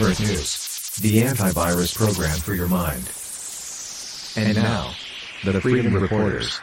Maverick 0.00 0.18
News, 0.18 0.98
the 1.02 1.22
antivirus 1.22 1.94
program 1.94 2.36
for 2.38 2.52
your 2.52 2.66
mind. 2.66 3.08
And 4.36 4.56
now, 4.56 4.92
the 5.44 5.60
Freedom 5.60 5.94
Reporters. 5.94 6.60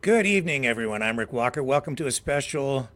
Good 0.00 0.26
evening, 0.26 0.64
everyone. 0.64 1.02
I'm 1.02 1.18
Rick 1.18 1.32
Walker. 1.32 1.64
Welcome 1.64 1.96
to 1.96 2.06
a 2.06 2.12
special 2.12 2.88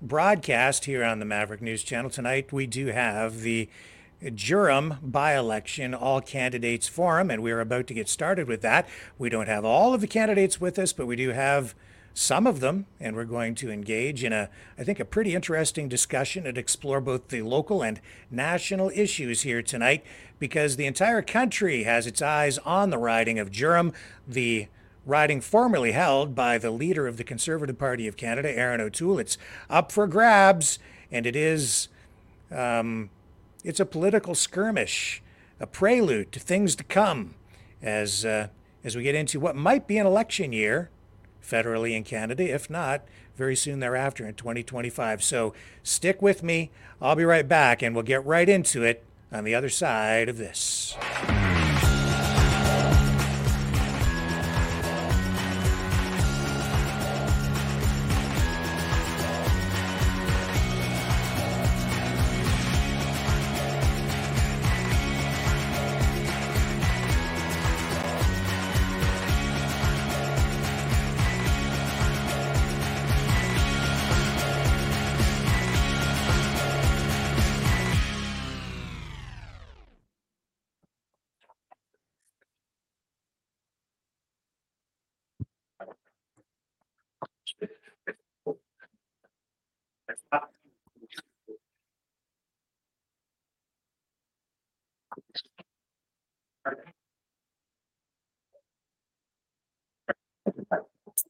broadcast 0.00 0.84
here 0.84 1.02
on 1.02 1.18
the 1.18 1.24
Maverick 1.24 1.60
News 1.60 1.82
Channel. 1.82 2.10
Tonight, 2.10 2.52
we 2.52 2.68
do 2.68 2.86
have 2.86 3.40
the 3.40 3.68
Durham 4.34 4.96
by 5.02 5.36
election 5.36 5.94
all 5.94 6.20
candidates 6.20 6.88
forum, 6.88 7.30
and 7.30 7.42
we're 7.42 7.60
about 7.60 7.86
to 7.86 7.94
get 7.94 8.08
started 8.08 8.48
with 8.48 8.62
that. 8.62 8.88
We 9.16 9.28
don't 9.28 9.48
have 9.48 9.64
all 9.64 9.94
of 9.94 10.00
the 10.00 10.06
candidates 10.06 10.60
with 10.60 10.78
us, 10.78 10.92
but 10.92 11.06
we 11.06 11.16
do 11.16 11.30
have 11.30 11.74
some 12.14 12.48
of 12.48 12.58
them, 12.58 12.86
and 12.98 13.14
we're 13.14 13.24
going 13.24 13.54
to 13.54 13.70
engage 13.70 14.24
in 14.24 14.32
a, 14.32 14.50
I 14.76 14.82
think, 14.82 14.98
a 14.98 15.04
pretty 15.04 15.36
interesting 15.36 15.88
discussion 15.88 16.48
and 16.48 16.58
explore 16.58 17.00
both 17.00 17.28
the 17.28 17.42
local 17.42 17.82
and 17.82 18.00
national 18.28 18.90
issues 18.90 19.42
here 19.42 19.62
tonight 19.62 20.04
because 20.40 20.74
the 20.74 20.86
entire 20.86 21.22
country 21.22 21.84
has 21.84 22.08
its 22.08 22.20
eyes 22.20 22.58
on 22.58 22.90
the 22.90 22.98
riding 22.98 23.38
of 23.38 23.52
Durham, 23.52 23.92
the 24.26 24.66
riding 25.06 25.40
formerly 25.40 25.92
held 25.92 26.34
by 26.34 26.58
the 26.58 26.72
leader 26.72 27.06
of 27.06 27.18
the 27.18 27.24
Conservative 27.24 27.78
Party 27.78 28.08
of 28.08 28.16
Canada, 28.16 28.50
Erin 28.50 28.80
O'Toole. 28.80 29.20
It's 29.20 29.38
up 29.70 29.92
for 29.92 30.08
grabs, 30.08 30.80
and 31.12 31.24
it 31.24 31.36
is. 31.36 31.88
Um, 32.50 33.10
it's 33.64 33.80
a 33.80 33.86
political 33.86 34.34
skirmish, 34.34 35.22
a 35.60 35.66
prelude 35.66 36.32
to 36.32 36.40
things 36.40 36.76
to 36.76 36.84
come 36.84 37.34
as, 37.82 38.24
uh, 38.24 38.48
as 38.84 38.96
we 38.96 39.02
get 39.02 39.14
into 39.14 39.40
what 39.40 39.56
might 39.56 39.86
be 39.86 39.98
an 39.98 40.06
election 40.06 40.52
year 40.52 40.90
federally 41.42 41.96
in 41.96 42.04
Canada, 42.04 42.52
if 42.52 42.68
not 42.68 43.02
very 43.36 43.56
soon 43.56 43.80
thereafter 43.80 44.26
in 44.26 44.34
2025. 44.34 45.22
So 45.22 45.54
stick 45.82 46.20
with 46.20 46.42
me. 46.42 46.70
I'll 47.00 47.16
be 47.16 47.24
right 47.24 47.46
back 47.46 47.82
and 47.82 47.94
we'll 47.94 48.04
get 48.04 48.24
right 48.26 48.48
into 48.48 48.82
it 48.82 49.04
on 49.32 49.44
the 49.44 49.54
other 49.54 49.68
side 49.68 50.28
of 50.28 50.38
this. 50.38 50.96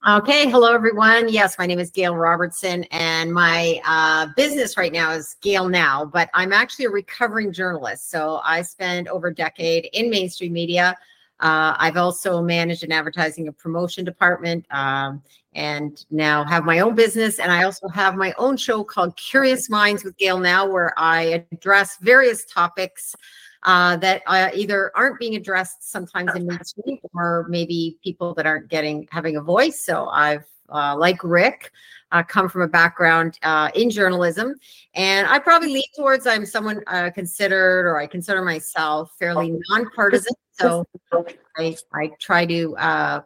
Okay, 0.08 0.48
hello 0.48 0.72
everyone. 0.72 1.28
Yes, 1.28 1.58
my 1.58 1.66
name 1.66 1.78
is 1.78 1.91
Gail 1.91 2.16
Robertson, 2.16 2.84
and 2.84 3.30
my 3.30 3.78
uh, 3.84 4.28
business 4.36 4.78
right 4.78 4.91
now 4.91 5.10
is 5.10 5.36
Gail 5.42 5.69
Now, 5.69 6.06
but 6.06 6.30
I'm 6.32 6.50
actually 6.50 6.86
a 6.86 6.91
recovering 6.91 7.52
journalist. 7.52 8.10
So 8.10 8.41
I 8.42 8.62
spent 8.62 9.08
over 9.08 9.26
a 9.26 9.34
decade 9.34 9.91
in 9.92 10.08
mainstream 10.08 10.54
media. 10.54 10.96
Uh, 11.41 11.76
I've 11.76 11.98
also 11.98 12.41
managed 12.41 12.84
an 12.84 12.91
advertising 12.91 13.48
and 13.48 13.58
promotion 13.58 14.02
department, 14.02 14.64
um, 14.70 15.22
and 15.52 16.02
now 16.10 16.42
have 16.42 16.64
my 16.64 16.78
own 16.78 16.94
business. 16.94 17.38
And 17.38 17.52
I 17.52 17.64
also 17.64 17.86
have 17.88 18.16
my 18.16 18.32
own 18.38 18.56
show 18.56 18.82
called 18.84 19.14
Curious 19.19 19.69
Minds 19.69 20.04
with 20.04 20.16
Gail 20.16 20.38
Now, 20.38 20.66
where 20.66 20.94
I 20.96 21.44
address 21.52 21.98
various 22.00 22.46
topics 22.46 23.14
uh, 23.64 23.96
that 23.96 24.22
uh, 24.26 24.50
either 24.54 24.91
aren't 24.96 25.19
being 25.19 25.36
addressed 25.36 25.91
sometimes 25.91 26.34
in 26.34 26.46
mainstream 26.46 26.98
or 27.14 27.46
maybe 27.48 27.98
people 28.02 28.34
that 28.34 28.46
aren't 28.46 28.69
getting 28.69 29.08
having 29.10 29.36
a 29.36 29.41
voice. 29.41 29.84
So 29.84 30.08
I've 30.08 30.46
uh, 30.70 30.96
like 30.96 31.22
Rick, 31.24 31.72
uh, 32.12 32.22
come 32.22 32.48
from 32.48 32.62
a 32.62 32.69
background 32.69 33.38
uh, 33.42 33.70
in 33.74 33.91
journalism, 33.91 34.54
and 34.94 35.26
I 35.26 35.38
probably 35.38 35.72
lean 35.72 35.84
towards 35.96 36.26
I'm 36.26 36.46
someone 36.46 36.82
uh, 36.86 37.10
considered 37.10 37.86
or 37.86 37.98
I 37.98 38.06
consider 38.06 38.42
myself 38.42 39.12
fairly 39.19 39.58
nonpartisan. 39.70 40.34
So 40.52 40.86
I 41.56 41.76
I 41.94 42.10
try 42.20 42.46
to 42.46 42.76
uh, 42.76 43.20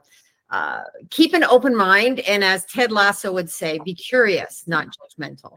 uh, 0.50 0.82
keep 1.10 1.34
an 1.34 1.44
open 1.44 1.74
mind, 1.74 2.20
and 2.20 2.44
as 2.44 2.64
Ted 2.66 2.92
Lasso 2.92 3.32
would 3.32 3.50
say, 3.50 3.78
be 3.84 3.94
curious, 3.94 4.64
not 4.66 4.88
judgmental. 4.88 5.56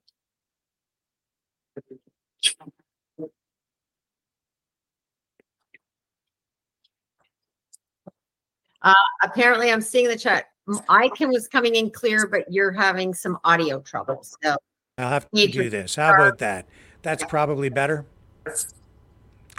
Uh, 8.83 8.93
apparently, 9.23 9.71
I'm 9.71 9.81
seeing 9.81 10.07
the 10.07 10.17
chat. 10.17 10.45
I 10.89 11.09
can 11.09 11.29
was 11.29 11.47
coming 11.47 11.75
in 11.75 11.89
clear, 11.89 12.27
but 12.27 12.51
you're 12.51 12.71
having 12.71 13.13
some 13.13 13.37
audio 13.43 13.79
trouble. 13.81 14.23
So 14.23 14.55
I'll 14.97 15.09
have 15.09 15.29
to 15.31 15.47
do 15.47 15.69
this. 15.69 15.95
How 15.95 16.13
about 16.13 16.37
that? 16.39 16.65
That's 17.01 17.23
probably 17.25 17.69
better. 17.69 18.05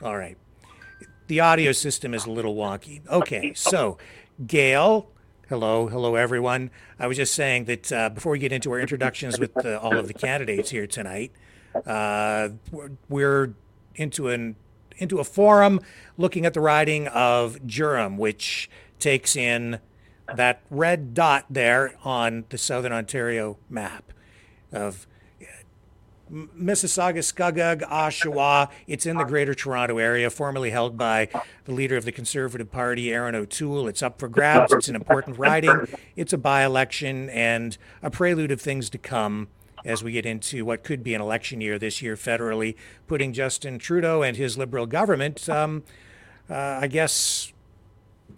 All 0.02 0.16
right. 0.16 0.36
The 1.26 1.40
audio 1.40 1.72
system 1.72 2.14
is 2.14 2.26
a 2.26 2.30
little 2.30 2.54
wonky. 2.54 3.06
Okay, 3.08 3.54
so 3.54 3.98
Gail, 4.46 5.08
hello, 5.48 5.86
hello 5.86 6.14
everyone. 6.14 6.70
I 6.98 7.06
was 7.06 7.16
just 7.16 7.34
saying 7.34 7.66
that 7.66 7.92
uh, 7.92 8.08
before 8.10 8.32
we 8.32 8.38
get 8.38 8.52
into 8.52 8.70
our 8.72 8.80
introductions 8.80 9.38
with 9.38 9.64
uh, 9.64 9.78
all 9.78 9.96
of 9.96 10.08
the 10.08 10.14
candidates 10.14 10.70
here 10.70 10.86
tonight, 10.86 11.32
uh, 11.86 12.50
we're, 12.70 12.90
we're 13.08 13.54
into 13.94 14.28
an 14.28 14.56
into 14.98 15.18
a 15.18 15.24
forum 15.24 15.80
looking 16.18 16.44
at 16.44 16.54
the 16.54 16.60
riding 16.60 17.08
of 17.08 17.66
Durham, 17.66 18.18
which 18.18 18.68
takes 19.02 19.36
in 19.36 19.80
that 20.34 20.62
red 20.70 21.12
dot 21.12 21.44
there 21.50 21.94
on 22.04 22.44
the 22.48 22.56
Southern 22.56 22.92
Ontario 22.92 23.58
map 23.68 24.12
of 24.72 25.06
Mississauga, 26.32 27.18
Scugog, 27.18 27.82
Oshawa. 27.82 28.70
It's 28.86 29.04
in 29.04 29.18
the 29.18 29.24
Greater 29.24 29.54
Toronto 29.54 29.98
Area, 29.98 30.30
formerly 30.30 30.70
held 30.70 30.96
by 30.96 31.28
the 31.66 31.72
leader 31.72 31.96
of 31.98 32.06
the 32.06 32.12
Conservative 32.12 32.72
Party, 32.72 33.12
Erin 33.12 33.34
O'Toole. 33.34 33.86
It's 33.86 34.02
up 34.02 34.18
for 34.18 34.28
grabs. 34.28 34.72
It's 34.72 34.88
an 34.88 34.96
important 34.96 35.38
riding. 35.38 35.86
It's 36.16 36.32
a 36.32 36.38
by-election 36.38 37.28
and 37.28 37.76
a 38.02 38.10
prelude 38.10 38.50
of 38.50 38.62
things 38.62 38.88
to 38.90 38.98
come 38.98 39.48
as 39.84 40.02
we 40.02 40.12
get 40.12 40.24
into 40.24 40.64
what 40.64 40.84
could 40.84 41.02
be 41.02 41.12
an 41.12 41.20
election 41.20 41.60
year 41.60 41.78
this 41.78 42.00
year 42.00 42.16
federally, 42.16 42.76
putting 43.06 43.34
Justin 43.34 43.78
Trudeau 43.78 44.22
and 44.22 44.36
his 44.36 44.56
Liberal 44.56 44.86
government, 44.86 45.48
um, 45.50 45.82
uh, 46.48 46.78
I 46.80 46.86
guess, 46.86 47.51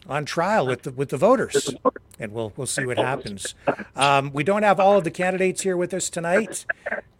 on 0.08 0.24
trial 0.24 0.66
with 0.66 0.82
the 0.82 0.92
with 0.92 1.08
the 1.10 1.16
voters, 1.16 1.74
and 2.18 2.32
we'll 2.32 2.52
we'll 2.56 2.66
see 2.66 2.84
what 2.84 2.98
happens. 2.98 3.54
Um, 3.96 4.32
we 4.32 4.44
don't 4.44 4.62
have 4.62 4.78
all 4.78 4.98
of 4.98 5.04
the 5.04 5.10
candidates 5.10 5.62
here 5.62 5.76
with 5.76 5.94
us 5.94 6.10
tonight. 6.10 6.66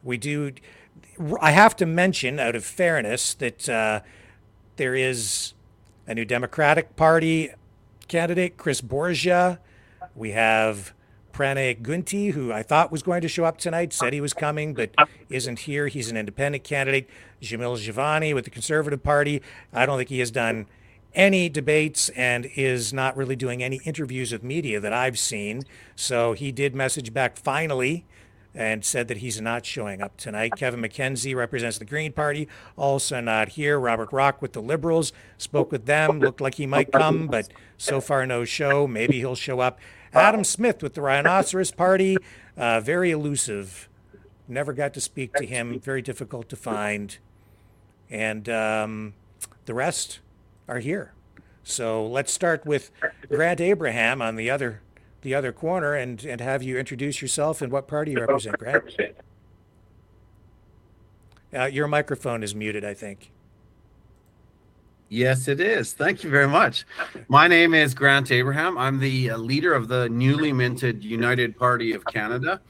We 0.03 0.17
do. 0.19 0.53
I 1.41 1.53
have 1.53 1.77
to 1.77 1.87
mention, 1.87 2.41
out 2.41 2.57
of 2.57 2.65
fairness, 2.65 3.35
that 3.35 3.69
uh, 3.69 4.01
there 4.77 4.95
is 4.95 5.55
a 6.07 6.15
new 6.15 6.25
Democratic 6.25 6.97
Party 6.97 7.51
candidate, 8.09 8.57
Chris 8.57 8.81
Borgia. 8.81 9.61
We 10.15 10.33
have 10.33 10.93
Pranay 11.33 11.81
Gunti, 11.81 12.33
who 12.33 12.53
I 12.53 12.63
thought 12.63 12.93
was 12.93 13.03
going 13.03 13.23
to 13.23 13.29
show 13.29 13.45
up 13.45 13.59
tonight, 13.59 13.93
said 13.93 14.13
he 14.13 14.21
was 14.21 14.33
coming, 14.33 14.75
but 14.75 14.91
isn't 15.29 15.61
here. 15.61 15.89
He's 15.89 16.11
an 16.11 16.17
independent 16.17 16.65
candidate. 16.65 17.09
Jamil 17.43 17.77
Jivani 17.77 18.35
with 18.35 18.45
the 18.45 18.51
Conservative 18.51 19.03
Party. 19.03 19.43
I 19.73 19.87
don't 19.87 19.99
think 19.99 20.11
he 20.11 20.21
has 20.21 20.31
done 20.31 20.67
any 21.15 21.49
debates 21.49 22.09
and 22.11 22.51
is 22.57 22.93
not 22.93 23.17
really 23.17 23.37
doing 23.37 23.63
any 23.63 23.81
interviews 23.85 24.33
with 24.33 24.43
media 24.43 24.81
that 24.81 24.93
I've 24.93 25.19
seen. 25.19 25.63
So 25.97 26.33
he 26.33 26.53
did 26.53 26.75
message 26.75 27.13
back 27.13 27.37
finally 27.37 28.05
and 28.55 28.85
said 28.85 29.09
that 29.09 29.19
he's 29.19 29.41
not 29.41 29.67
showing 29.67 30.01
up 30.01 30.17
tonight. 30.17 30.53
Kevin 30.57 30.81
MacKenzie 30.81 31.35
represents 31.35 31.79
the 31.79 31.85
Green 31.85 32.13
Party, 32.13 32.49
also 32.77 33.21
not 33.21 33.51
here. 33.51 33.79
Robert 33.81 34.13
Rock 34.13 34.41
with 34.41 34.53
the 34.53 34.63
Liberals 34.63 35.13
spoke 35.39 35.73
with 35.73 35.87
them, 35.87 36.21
looked 36.21 36.41
like 36.41 36.55
he 36.55 36.67
might 36.67 36.93
come, 36.93 37.27
but 37.27 37.49
so 37.77 38.01
far 38.01 38.25
no 38.27 38.45
show. 38.45 38.87
Maybe 38.87 39.19
he'll 39.19 39.35
show 39.35 39.61
up. 39.61 39.81
Adam 40.13 40.45
Smith 40.45 40.83
with 40.83 40.95
the 40.95 41.03
Rhinoceros 41.03 41.73
Party, 41.73 42.17
uh, 42.57 42.81
very 42.81 43.11
elusive. 43.11 43.89
Never 44.47 44.73
got 44.73 44.95
to 44.95 45.01
speak 45.01 45.33
to 45.35 45.47
him, 45.47 45.81
very 45.81 46.03
difficult 46.03 46.49
to 46.51 46.57
find. 46.57 47.19
And 48.09 48.49
um, 48.49 49.15
the 49.65 49.75
rest 49.75 50.21
are 50.69 50.79
here. 50.79 51.13
So 51.63 52.07
let's 52.07 52.33
start 52.33 52.67
with 52.67 52.91
Grant 53.29 53.61
Abraham 53.61 54.21
on 54.21 54.37
the 54.37 54.51
other 54.51 54.81
the 55.23 55.35
other 55.35 55.53
corner 55.53 55.95
and, 55.95 56.23
and 56.25 56.39
have 56.41 56.63
you 56.63 56.79
introduce 56.79 57.23
yourself 57.23 57.63
and 57.63 57.73
what 57.73 57.89
party 57.89 58.13
you 58.13 58.21
represent, 58.21 58.59
Grant. 58.59 58.85
Uh, 61.55 61.65
your 61.65 61.89
microphone 61.89 62.43
is 62.43 62.55
muted, 62.55 62.85
I 62.85 62.93
think. 62.93 63.31
Yes, 65.09 65.49
it 65.49 65.61
is. 65.61 65.93
Thank 65.93 66.25
you 66.25 66.31
very 66.31 66.49
much. 66.49 66.85
My 67.29 67.47
name 67.47 67.73
is 67.73 67.95
Grant 67.95 68.33
Abraham. 68.33 68.77
I'm 68.77 68.99
the 68.99 69.31
uh, 69.31 69.37
leader 69.37 69.73
of 69.73 69.87
the 69.87 70.09
newly 70.09 70.53
minted 70.53 71.05
United 71.05 71.57
Party 71.57 71.93
of 71.93 72.05
Canada. 72.05 72.61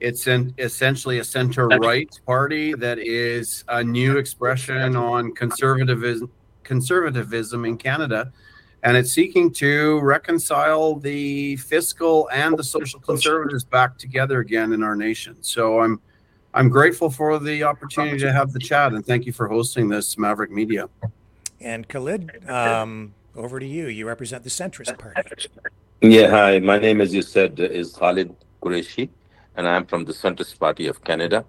It's 0.00 0.26
an, 0.26 0.54
essentially 0.58 1.18
a 1.18 1.24
center 1.24 1.68
right 1.68 2.08
party 2.26 2.74
that 2.74 2.98
is 2.98 3.64
a 3.68 3.84
new 3.84 4.16
expression 4.16 4.96
on 4.96 5.32
conservatism, 5.34 6.30
conservatism 6.70 7.64
in 7.64 7.76
Canada 7.76 8.32
and 8.82 8.96
it's 8.96 9.12
seeking 9.12 9.52
to 9.52 10.00
reconcile 10.00 10.96
the 10.96 11.56
fiscal 11.56 12.28
and 12.32 12.58
the 12.58 12.64
social 12.64 13.00
conservatives 13.00 13.64
back 13.64 13.98
together 13.98 14.40
again 14.40 14.72
in 14.72 14.82
our 14.82 14.96
nation. 14.96 15.36
So 15.40 15.80
I'm 15.80 16.00
I'm 16.52 16.68
grateful 16.68 17.10
for 17.10 17.38
the 17.38 17.62
opportunity 17.62 18.18
to 18.18 18.32
have 18.32 18.52
the 18.52 18.58
chat, 18.58 18.92
and 18.92 19.06
thank 19.06 19.24
you 19.26 19.32
for 19.32 19.46
hosting 19.46 19.88
this 19.88 20.18
Maverick 20.18 20.50
Media. 20.50 20.88
And 21.60 21.86
Khalid, 21.88 22.48
um, 22.48 23.14
over 23.36 23.60
to 23.60 23.66
you. 23.66 23.86
You 23.86 24.08
represent 24.08 24.42
the 24.42 24.50
centrist 24.50 24.98
party. 24.98 25.22
Yeah, 26.00 26.28
hi. 26.30 26.58
My 26.58 26.78
name, 26.78 27.00
as 27.00 27.14
you 27.14 27.22
said, 27.22 27.60
is 27.60 27.92
Khalid 27.92 28.34
Qureshi, 28.62 29.10
and 29.56 29.68
I'm 29.68 29.84
from 29.86 30.04
the 30.06 30.12
Centrist 30.12 30.58
Party 30.58 30.86
of 30.88 31.04
Canada. 31.04 31.44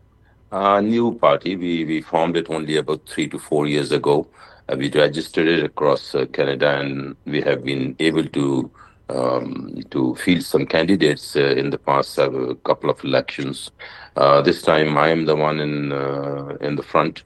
A 0.51 0.81
new 0.81 1.17
party. 1.17 1.55
We 1.55 1.85
we 1.85 2.01
formed 2.01 2.35
it 2.35 2.47
only 2.49 2.75
about 2.77 3.01
three 3.07 3.27
to 3.29 3.39
four 3.39 3.63
years 3.67 3.91
ago. 3.93 4.27
Uh, 4.71 4.75
we 4.77 4.89
registered 4.91 5.47
it 5.47 5.63
across 5.63 6.15
uh, 6.15 6.25
Canada, 6.27 6.79
and 6.79 7.15
we 7.25 7.41
have 7.41 7.63
been 7.63 7.95
able 7.99 8.25
to 8.25 8.71
um, 9.09 9.75
to 9.89 10.15
field 10.15 10.43
some 10.43 10.65
candidates 10.65 11.35
uh, 11.35 11.39
in 11.39 11.69
the 11.69 11.77
past 11.77 12.17
uh, 12.17 12.53
couple 12.63 12.89
of 12.89 13.03
elections. 13.03 13.71
Uh, 14.15 14.41
this 14.41 14.61
time, 14.61 14.97
I 14.97 15.09
am 15.09 15.25
the 15.25 15.35
one 15.35 15.59
in 15.59 15.91
uh, 15.91 16.55
in 16.61 16.75
the 16.75 16.83
front. 16.83 17.23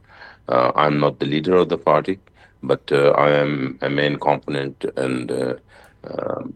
I'm 0.48 1.00
not 1.00 1.20
the 1.20 1.26
leader 1.26 1.56
of 1.56 1.70
the 1.70 1.78
party, 1.78 2.20
but 2.62 2.92
I 2.92 3.32
am 3.32 3.80
a 3.82 3.90
main 3.90 4.18
component, 4.18 4.86
and 4.96 5.32
um, 5.32 6.54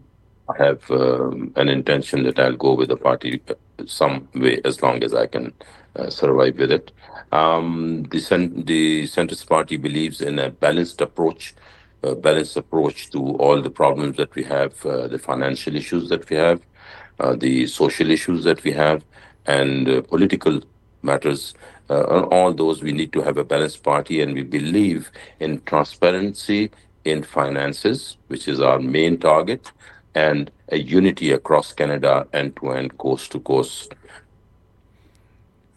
I 0.48 0.62
have 0.64 0.88
um, 0.90 1.52
an 1.56 1.68
intention 1.68 2.22
that 2.22 2.38
I'll 2.38 2.56
go 2.56 2.74
with 2.74 2.88
the 2.88 2.96
party 2.96 3.42
some 3.86 4.28
way 4.34 4.60
as 4.64 4.80
long 4.80 5.02
as 5.02 5.12
I 5.12 5.26
can 5.26 5.52
survive 6.08 6.56
with 6.58 6.70
it. 6.70 6.92
Um, 7.32 8.04
the, 8.10 8.20
cent- 8.20 8.66
the 8.66 9.04
centrist 9.04 9.46
party 9.48 9.76
believes 9.76 10.20
in 10.20 10.38
a 10.38 10.50
balanced 10.50 11.00
approach, 11.00 11.54
a 12.02 12.14
balanced 12.14 12.56
approach 12.56 13.10
to 13.10 13.18
all 13.36 13.60
the 13.60 13.70
problems 13.70 14.16
that 14.16 14.34
we 14.34 14.44
have, 14.44 14.84
uh, 14.84 15.08
the 15.08 15.18
financial 15.18 15.76
issues 15.76 16.08
that 16.08 16.28
we 16.28 16.36
have, 16.36 16.60
uh, 17.18 17.34
the 17.36 17.66
social 17.66 18.10
issues 18.10 18.44
that 18.44 18.62
we 18.64 18.72
have, 18.72 19.04
and 19.46 19.88
uh, 19.88 20.02
political 20.02 20.60
matters. 21.02 21.54
Uh, 21.88 22.22
all 22.30 22.54
those 22.54 22.82
we 22.82 22.92
need 22.92 23.12
to 23.12 23.20
have 23.20 23.36
a 23.36 23.44
balanced 23.44 23.82
party, 23.82 24.20
and 24.20 24.34
we 24.34 24.42
believe 24.42 25.10
in 25.40 25.60
transparency 25.62 26.70
in 27.04 27.22
finances, 27.22 28.16
which 28.28 28.46
is 28.46 28.60
our 28.60 28.78
main 28.78 29.18
target, 29.18 29.72
and 30.14 30.50
a 30.68 30.78
unity 30.78 31.32
across 31.32 31.72
Canada, 31.72 32.26
end 32.32 32.56
to 32.56 32.70
end, 32.70 32.96
coast 32.98 33.32
to 33.32 33.40
coast. 33.40 33.94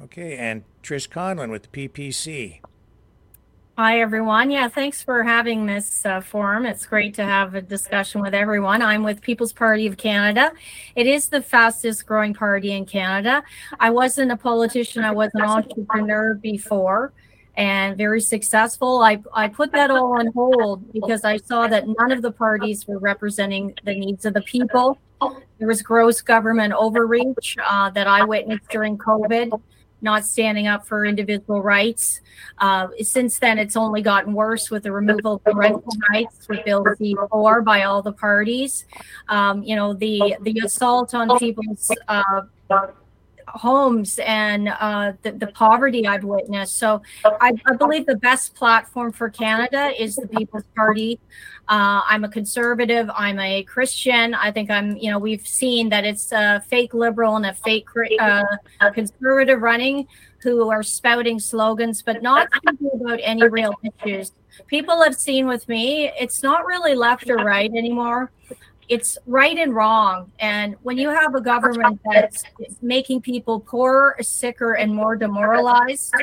Okay, 0.04 0.38
and 0.38 0.64
Trish 0.84 1.10
Conlin 1.10 1.50
with 1.50 1.72
the 1.72 1.88
PPC. 1.88 2.60
Hi, 3.76 4.02
everyone. 4.02 4.52
Yeah, 4.52 4.68
thanks 4.68 5.02
for 5.02 5.24
having 5.24 5.66
this 5.66 6.06
uh, 6.06 6.22
forum. 6.22 6.68
It's 6.68 6.86
great 6.86 7.16
to 7.16 7.24
have 7.24 7.56
a 7.56 7.62
discussion 7.62 8.22
with 8.22 8.36
everyone. 8.36 8.84
I'm 8.84 9.02
with 9.02 9.20
People's 9.20 9.52
Party 9.52 9.88
of 9.88 9.98
Canada. 9.98 10.52
It 10.96 11.08
is 11.08 11.30
the 11.30 11.42
fastest 11.42 12.06
growing 12.06 12.36
party 12.36 12.74
in 12.74 12.86
Canada. 12.86 13.44
I 13.80 13.90
wasn't 13.90 14.32
a 14.32 14.38
politician, 14.38 15.04
I 15.04 15.10
was 15.10 15.32
an 15.34 15.42
entrepreneur 15.42 16.36
before 16.36 17.14
and 17.56 17.98
very 17.98 18.22
successful. 18.22 19.02
I, 19.02 19.24
I 19.34 19.48
put 19.48 19.72
that 19.72 19.90
all 19.90 20.20
on 20.20 20.28
hold 20.34 20.92
because 20.94 21.24
I 21.24 21.38
saw 21.38 21.66
that 21.68 21.88
none 21.88 22.12
of 22.12 22.22
the 22.22 22.32
parties 22.32 22.88
were 22.88 23.00
representing 23.00 23.74
the 23.86 23.96
needs 23.96 24.26
of 24.26 24.36
the 24.36 24.42
people. 24.42 25.00
There 25.58 25.68
was 25.68 25.82
gross 25.82 26.22
government 26.22 26.74
overreach 26.74 27.58
uh, 27.66 27.90
that 27.92 28.06
I 28.06 28.24
witnessed 28.24 28.70
during 28.70 28.98
COVID 28.98 29.60
not 30.04 30.26
standing 30.26 30.68
up 30.68 30.86
for 30.86 31.06
individual 31.06 31.62
rights. 31.62 32.22
Uh, 32.60 32.88
since 33.02 33.40
then, 33.40 33.58
it's 33.58 33.76
only 33.76 34.02
gotten 34.02 34.34
worse 34.34 34.70
with 34.70 34.84
the 34.84 34.92
removal 34.92 35.34
of 35.36 35.44
parental 35.44 35.84
rights 36.12 36.48
with 36.48 36.64
Bill 36.66 36.84
C4 36.84 37.64
by 37.64 37.84
all 37.84 38.02
the 38.02 38.14
parties. 38.14 38.86
Um, 39.30 39.64
you 39.64 39.76
know, 39.76 39.94
the 39.94 40.36
the 40.42 40.62
assault 40.64 41.14
on 41.16 41.38
people's 41.40 41.90
uh, 42.08 42.42
homes 43.48 44.20
and 44.26 44.70
uh, 44.70 45.14
the, 45.22 45.32
the, 45.32 45.48
poverty 45.48 46.08
I've 46.08 46.24
witnessed. 46.24 46.78
So 46.78 47.02
I, 47.24 47.52
I, 47.66 47.76
believe 47.76 48.06
the 48.06 48.16
best 48.16 48.56
platform 48.56 49.12
for 49.12 49.30
Canada 49.30 49.92
is 50.00 50.16
the 50.16 50.28
People's 50.28 50.64
Party. 50.76 51.20
Uh, 51.68 52.02
I'm 52.08 52.24
a 52.24 52.30
conservative. 52.30 53.10
I'm 53.16 53.40
a 53.40 53.64
Christian. 53.64 54.34
I 54.34 54.52
think 54.52 54.70
I'm, 54.70 54.98
you 54.98 55.10
know, 55.10 55.20
we've 55.20 55.48
seen 55.48 55.90
that 55.90 56.04
it's 56.04 56.32
a 56.32 56.62
fake 56.68 56.94
liberal 56.94 57.38
and 57.38 57.46
a 57.46 57.54
fake 57.54 57.88
uh, 58.20 58.44
conservative 58.94 59.62
running 59.62 60.08
who 60.42 60.70
are 60.70 60.84
spouting 60.84 61.40
slogans, 61.40 62.02
but 62.02 62.22
not 62.22 62.50
about 62.68 63.20
any 63.24 63.48
real 63.48 63.74
issues. 63.84 64.34
People 64.68 65.02
have 65.02 65.16
seen 65.16 65.48
with 65.48 65.68
me, 65.70 66.12
it's 66.20 66.44
not 66.44 66.66
really 66.66 66.96
left 66.96 67.30
or 67.30 67.38
right 67.38 67.72
anymore 67.72 68.30
it's 68.90 69.18
right 69.26 69.58
and 69.58 69.74
wrong. 69.74 70.32
And 70.40 70.76
when 70.84 70.98
you 70.98 71.10
have 71.10 71.36
a 71.36 71.42
government 71.42 72.00
that's 72.12 72.44
making 72.82 73.22
people 73.22 73.60
poorer, 73.60 74.16
sicker, 74.22 74.74
and 74.74 74.94
more 74.94 75.16
demoralized, 75.16 76.14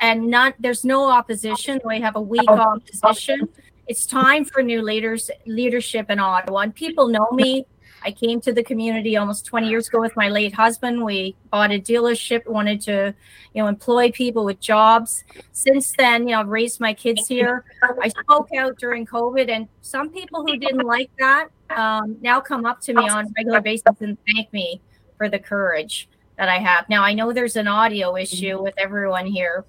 and 0.00 0.28
not 0.28 0.54
there's 0.58 0.84
no 0.84 1.08
opposition, 1.10 1.80
we 1.84 2.00
have 2.00 2.16
a 2.16 2.20
weak 2.20 2.48
opposition. 2.48 3.48
It's 3.86 4.06
time 4.06 4.44
for 4.44 4.62
new 4.62 4.82
leaders 4.82 5.30
leadership 5.46 6.10
in 6.10 6.18
Ottawa. 6.18 6.60
And 6.60 6.74
people 6.74 7.08
know 7.08 7.28
me. 7.32 7.66
I 8.02 8.12
came 8.12 8.40
to 8.42 8.52
the 8.52 8.62
community 8.62 9.16
almost 9.16 9.46
20 9.46 9.68
years 9.68 9.88
ago 9.88 10.00
with 10.00 10.14
my 10.16 10.28
late 10.28 10.54
husband. 10.54 11.04
We 11.04 11.34
bought 11.50 11.72
a 11.72 11.80
dealership, 11.80 12.46
wanted 12.46 12.80
to, 12.82 13.14
you 13.54 13.62
know, 13.62 13.68
employ 13.68 14.12
people 14.12 14.44
with 14.44 14.60
jobs. 14.60 15.24
Since 15.52 15.92
then, 15.96 16.28
you 16.28 16.34
know, 16.34 16.40
I've 16.40 16.48
raised 16.48 16.78
my 16.78 16.94
kids 16.94 17.26
here. 17.26 17.64
I 18.00 18.08
spoke 18.08 18.48
out 18.56 18.78
during 18.78 19.06
COVID, 19.06 19.50
and 19.50 19.66
some 19.80 20.10
people 20.10 20.46
who 20.46 20.56
didn't 20.56 20.86
like 20.86 21.10
that 21.18 21.48
um, 21.70 22.16
now 22.20 22.40
come 22.40 22.64
up 22.66 22.80
to 22.82 22.94
me 22.94 23.08
on 23.08 23.26
a 23.26 23.28
regular 23.36 23.60
basis 23.60 23.84
and 24.00 24.16
thank 24.32 24.52
me 24.52 24.80
for 25.16 25.28
the 25.28 25.38
courage 25.38 26.08
that 26.36 26.48
I 26.48 26.58
have. 26.58 26.88
Now 26.88 27.02
I 27.02 27.14
know 27.14 27.32
there's 27.32 27.56
an 27.56 27.66
audio 27.66 28.16
issue 28.16 28.62
with 28.62 28.74
everyone 28.78 29.26
here. 29.26 29.64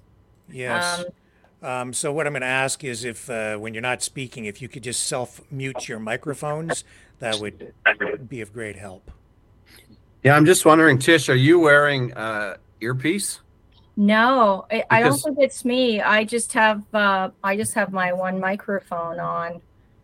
Yes. 0.50 1.00
Um, 1.00 1.06
um, 1.62 1.92
so 1.92 2.12
what 2.12 2.26
I'm 2.26 2.32
going 2.32 2.42
to 2.42 2.46
ask 2.46 2.84
is 2.84 3.04
if 3.04 3.28
uh, 3.28 3.56
when 3.56 3.74
you're 3.74 3.82
not 3.82 4.02
speaking, 4.02 4.44
if 4.44 4.62
you 4.62 4.68
could 4.68 4.82
just 4.82 5.06
self 5.06 5.40
mute 5.50 5.88
your 5.88 5.98
microphones, 5.98 6.84
that 7.18 7.40
would 7.40 7.74
be 8.28 8.40
of 8.40 8.52
great 8.52 8.76
help. 8.76 9.10
Yeah, 10.22 10.36
I'm 10.36 10.46
just 10.46 10.64
wondering, 10.64 10.98
Tish, 10.98 11.28
are 11.28 11.36
you 11.36 11.60
wearing 11.60 12.12
uh, 12.14 12.56
earpiece? 12.80 13.40
No, 13.96 14.66
I, 14.70 14.84
I 14.90 15.02
don't 15.02 15.18
think 15.18 15.38
it's 15.40 15.64
me. 15.64 16.00
I 16.00 16.22
just 16.22 16.52
have 16.52 16.82
uh, 16.94 17.30
I 17.42 17.56
just 17.56 17.74
have 17.74 17.92
my 17.92 18.12
one 18.12 18.38
microphone 18.38 19.18
on 19.18 19.60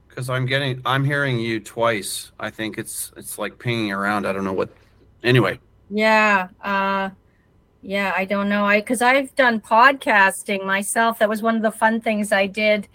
because 0.09 0.31
I'm 0.31 0.47
getting 0.47 0.81
I'm 0.85 1.05
hearing 1.05 1.39
you 1.39 1.61
twice. 1.61 2.33
I 2.39 2.51
think 2.51 2.79
it's 2.79 3.13
it's 3.17 3.39
like 3.39 3.59
pinging 3.59 3.93
around. 3.93 4.27
I 4.27 4.33
don't 4.33 4.45
know 4.45 4.53
what. 4.53 4.71
Anyway. 5.23 5.59
Yeah. 5.91 6.49
Uh 6.63 7.11
yeah, 7.85 8.14
I 8.17 8.25
don't 8.25 8.49
know. 8.49 8.64
I 8.64 8.81
cuz 8.81 9.03
I've 9.03 9.35
done 9.37 9.61
podcasting 9.61 10.64
myself. 10.64 11.19
That 11.19 11.29
was 11.29 11.43
one 11.43 11.55
of 11.55 11.62
the 11.62 11.71
fun 11.71 12.00
things 12.00 12.33
I 12.33 12.47
did. 12.47 12.88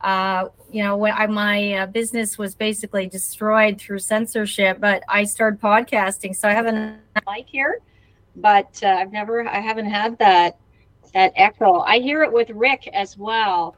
Uh, 0.00 0.48
you 0.70 0.84
know, 0.84 0.96
when 0.96 1.12
I, 1.12 1.26
my 1.26 1.72
uh, 1.72 1.86
business 1.86 2.38
was 2.38 2.54
basically 2.54 3.06
destroyed 3.08 3.80
through 3.80 3.98
censorship, 3.98 4.78
but 4.80 5.02
I 5.08 5.24
started 5.24 5.60
podcasting. 5.60 6.36
So 6.36 6.48
I 6.48 6.52
have 6.52 6.66
a 6.66 6.96
mic 7.28 7.46
here, 7.48 7.80
but 8.36 8.80
uh, 8.84 8.88
I've 8.88 9.12
never 9.12 9.48
I 9.48 9.58
haven't 9.58 9.86
had 9.90 10.16
that 10.18 10.58
that 11.12 11.32
echo. 11.34 11.80
I 11.80 11.98
hear 11.98 12.22
it 12.22 12.32
with 12.32 12.50
Rick 12.50 12.88
as 12.92 13.18
well 13.18 13.76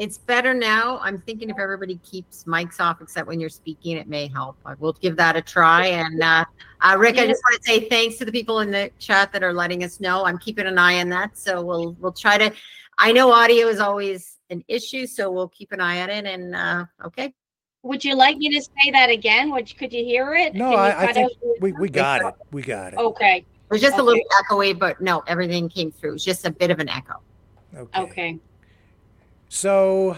It's 0.00 0.16
better 0.16 0.54
now. 0.54 0.98
I'm 1.02 1.18
thinking 1.18 1.50
if 1.50 1.58
everybody 1.58 1.98
keeps 1.98 2.44
mics 2.44 2.80
off 2.80 3.02
except 3.02 3.28
when 3.28 3.38
you're 3.38 3.50
speaking, 3.50 3.98
it 3.98 4.08
may 4.08 4.28
help. 4.28 4.56
I 4.64 4.72
will 4.78 4.94
give 4.94 5.14
that 5.18 5.36
a 5.36 5.42
try. 5.42 5.88
And 5.88 6.22
uh, 6.22 6.46
uh, 6.80 6.96
Rick, 6.98 7.18
I 7.18 7.26
just 7.26 7.42
want 7.44 7.62
to 7.62 7.70
say 7.70 7.86
thanks 7.86 8.16
to 8.16 8.24
the 8.24 8.32
people 8.32 8.60
in 8.60 8.70
the 8.70 8.90
chat 8.98 9.30
that 9.34 9.42
are 9.42 9.52
letting 9.52 9.84
us 9.84 10.00
know. 10.00 10.24
I'm 10.24 10.38
keeping 10.38 10.66
an 10.66 10.78
eye 10.78 11.00
on 11.02 11.10
that, 11.10 11.36
so 11.36 11.62
we'll 11.62 11.92
we'll 12.00 12.12
try 12.14 12.38
to. 12.38 12.50
I 12.96 13.12
know 13.12 13.30
audio 13.30 13.66
is 13.66 13.78
always 13.78 14.38
an 14.48 14.64
issue, 14.68 15.06
so 15.06 15.30
we'll 15.30 15.48
keep 15.50 15.70
an 15.70 15.82
eye 15.82 16.00
on 16.00 16.08
it. 16.08 16.24
And 16.24 16.54
uh, 16.56 16.86
okay, 17.04 17.34
Would 17.82 18.02
you 18.02 18.14
like 18.14 18.38
me 18.38 18.48
to 18.54 18.62
say 18.62 18.90
that 18.92 19.10
again? 19.10 19.50
Would, 19.50 19.76
could 19.76 19.92
you 19.92 20.02
hear 20.02 20.34
it? 20.34 20.54
No, 20.54 20.72
I, 20.72 21.02
I 21.02 21.06
cut 21.08 21.14
think 21.16 21.30
out 21.30 21.60
we, 21.60 21.72
we 21.72 21.90
got 21.90 22.22
it. 22.22 22.34
We 22.52 22.62
got 22.62 22.94
it. 22.94 22.98
Okay, 22.98 23.36
it 23.36 23.46
was 23.70 23.82
just 23.82 23.98
a 23.98 24.02
Okay. 24.02 24.06
little 24.06 24.22
echoey, 24.48 24.78
but 24.78 25.02
no, 25.02 25.22
everything 25.26 25.68
came 25.68 25.92
through. 25.92 26.14
It's 26.14 26.24
just 26.24 26.46
a 26.46 26.50
bit 26.50 26.70
of 26.70 26.78
an 26.78 26.88
echo. 26.88 27.16
Okay. 27.76 28.00
okay. 28.00 28.38
So, 29.52 30.16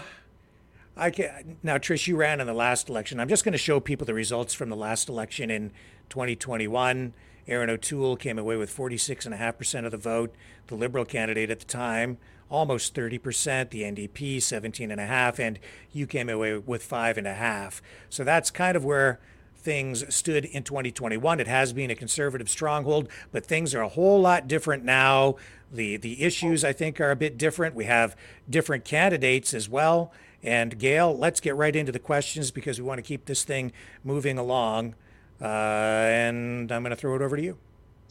I 0.95 1.09
can 1.09 1.57
now, 1.63 1.79
Trish. 1.79 2.05
You 2.05 2.15
ran 2.15 2.39
in 2.39 2.45
the 2.45 2.53
last 2.53 2.87
election. 2.87 3.19
I'm 3.19 3.27
just 3.27 3.43
going 3.43 3.53
to 3.53 3.57
show 3.57 3.79
people 3.79 4.05
the 4.05 4.13
results 4.13 4.53
from 4.53 4.69
the 4.69 4.75
last 4.75 5.09
election 5.09 5.49
in 5.49 5.71
2021. 6.09 7.13
Erin 7.47 7.69
O'Toole 7.71 8.15
came 8.15 8.37
away 8.37 8.57
with 8.57 8.73
46.5% 8.73 9.85
of 9.85 9.91
the 9.91 9.97
vote. 9.97 10.35
The 10.67 10.75
Liberal 10.75 11.03
candidate 11.03 11.49
at 11.49 11.59
the 11.59 11.65
time, 11.65 12.19
almost 12.47 12.93
30%. 12.93 13.71
The 13.71 13.81
NDP, 13.81 14.37
17.5, 14.37 15.39
and 15.39 15.57
you 15.91 16.05
came 16.05 16.29
away 16.29 16.55
with 16.59 16.87
5.5. 16.87 17.81
So 18.11 18.23
that's 18.23 18.51
kind 18.51 18.77
of 18.77 18.85
where 18.85 19.19
things 19.63 20.13
stood 20.13 20.45
in 20.45 20.63
2021. 20.63 21.39
It 21.39 21.47
has 21.47 21.73
been 21.73 21.89
a 21.89 21.95
conservative 21.95 22.49
stronghold, 22.49 23.07
but 23.31 23.45
things 23.45 23.73
are 23.73 23.81
a 23.81 23.87
whole 23.87 24.21
lot 24.21 24.47
different 24.47 24.83
now. 24.83 25.35
The 25.71 25.97
the 25.97 26.23
issues 26.23 26.63
I 26.63 26.73
think 26.73 27.01
are 27.01 27.11
a 27.11 27.15
bit 27.15 27.37
different. 27.37 27.73
We 27.73 27.85
have 27.85 28.15
different 28.49 28.85
candidates 28.85 29.53
as 29.53 29.67
well. 29.67 30.11
And 30.43 30.77
Gail, 30.77 31.17
let's 31.17 31.39
get 31.39 31.55
right 31.55 31.75
into 31.75 31.91
the 31.91 31.99
questions 31.99 32.51
because 32.51 32.79
we 32.79 32.85
want 32.85 32.97
to 32.99 33.01
keep 33.01 33.25
this 33.25 33.43
thing 33.43 33.71
moving 34.03 34.37
along. 34.37 34.95
Uh, 35.41 35.45
and 35.45 36.71
I'm 36.71 36.83
going 36.83 36.91
to 36.91 36.95
throw 36.95 37.15
it 37.15 37.21
over 37.21 37.37
to 37.37 37.41
you. 37.43 37.57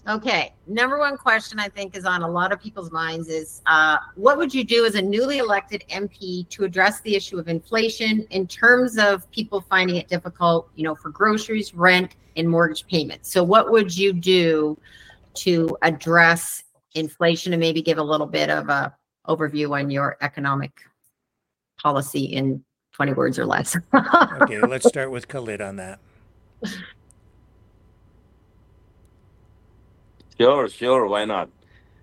Okay, 0.09 0.53
number 0.67 0.99
one 0.99 1.17
question 1.17 1.61
I 1.61 1.69
think 1.69 1.97
is 1.97 2.05
on 2.05 2.23
a 2.23 2.29
lot 2.29 2.51
of 2.51 2.61
people's 2.61 2.91
minds 2.91 3.29
is 3.29 3.63
uh, 3.67 3.99
what 4.17 4.37
would 4.37 4.53
you 4.53 4.65
do 4.65 4.85
as 4.85 4.97
a 4.97 5.03
newly 5.03 5.39
elected 5.39 5.85
MP 5.91 6.49
to 6.49 6.65
address 6.65 7.01
the 7.03 7.15
issue 7.15 7.39
of 7.39 7.47
inflation 7.47 8.27
in 8.31 8.49
terms 8.49 8.99
of 8.99 9.31
people 9.31 9.61
finding 9.61 9.97
it 9.97 10.09
difficult, 10.09 10.69
you 10.75 10.83
know, 10.83 10.97
for 10.97 11.11
groceries, 11.11 11.73
rent, 11.73 12.17
and 12.37 12.49
mortgage 12.49 12.85
payments? 12.89 13.33
So, 13.33 13.45
what 13.45 13.71
would 13.71 13.97
you 13.97 14.13
do 14.13 14.77
to 15.35 15.77
address 15.83 16.65
inflation 16.97 17.53
and 17.53 17.61
maybe 17.61 17.81
give 17.81 17.99
a 17.99 18.03
little 18.03 18.27
bit 18.27 18.51
of 18.51 18.69
a 18.69 18.93
overview 19.29 19.71
on 19.81 19.89
your 19.89 20.17
economic 20.21 20.73
policy 21.81 22.25
in 22.25 22.65
20 22.95 23.13
words 23.13 23.39
or 23.39 23.47
less? 23.47 23.77
Okay, 24.43 24.59
let's 24.61 24.89
start 24.89 25.13
with 25.13 25.29
Khalid 25.29 25.61
on 25.61 25.77
that. 25.77 26.01
Sure, 30.41 30.69
sure. 30.69 31.07
Why 31.09 31.25
not? 31.27 31.51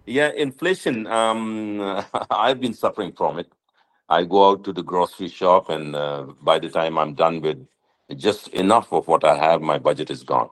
Yeah, 0.05 0.31
inflation. 0.35 1.07
Um, 1.07 2.03
I've 2.31 2.61
been 2.61 2.73
suffering 2.75 3.13
from 3.13 3.39
it. 3.39 3.51
I 4.09 4.25
go 4.25 4.49
out 4.51 4.63
to 4.65 4.73
the 4.73 4.83
grocery 4.83 5.29
shop, 5.29 5.69
and 5.69 5.95
uh, 5.95 6.27
by 6.41 6.59
the 6.59 6.69
time 6.69 6.97
I'm 6.99 7.15
done 7.15 7.41
with 7.41 7.67
just 8.17 8.49
enough 8.49 8.93
of 8.93 9.07
what 9.07 9.23
I 9.25 9.37
have, 9.37 9.61
my 9.61 9.79
budget 9.79 10.11
is 10.11 10.23
gone. 10.23 10.49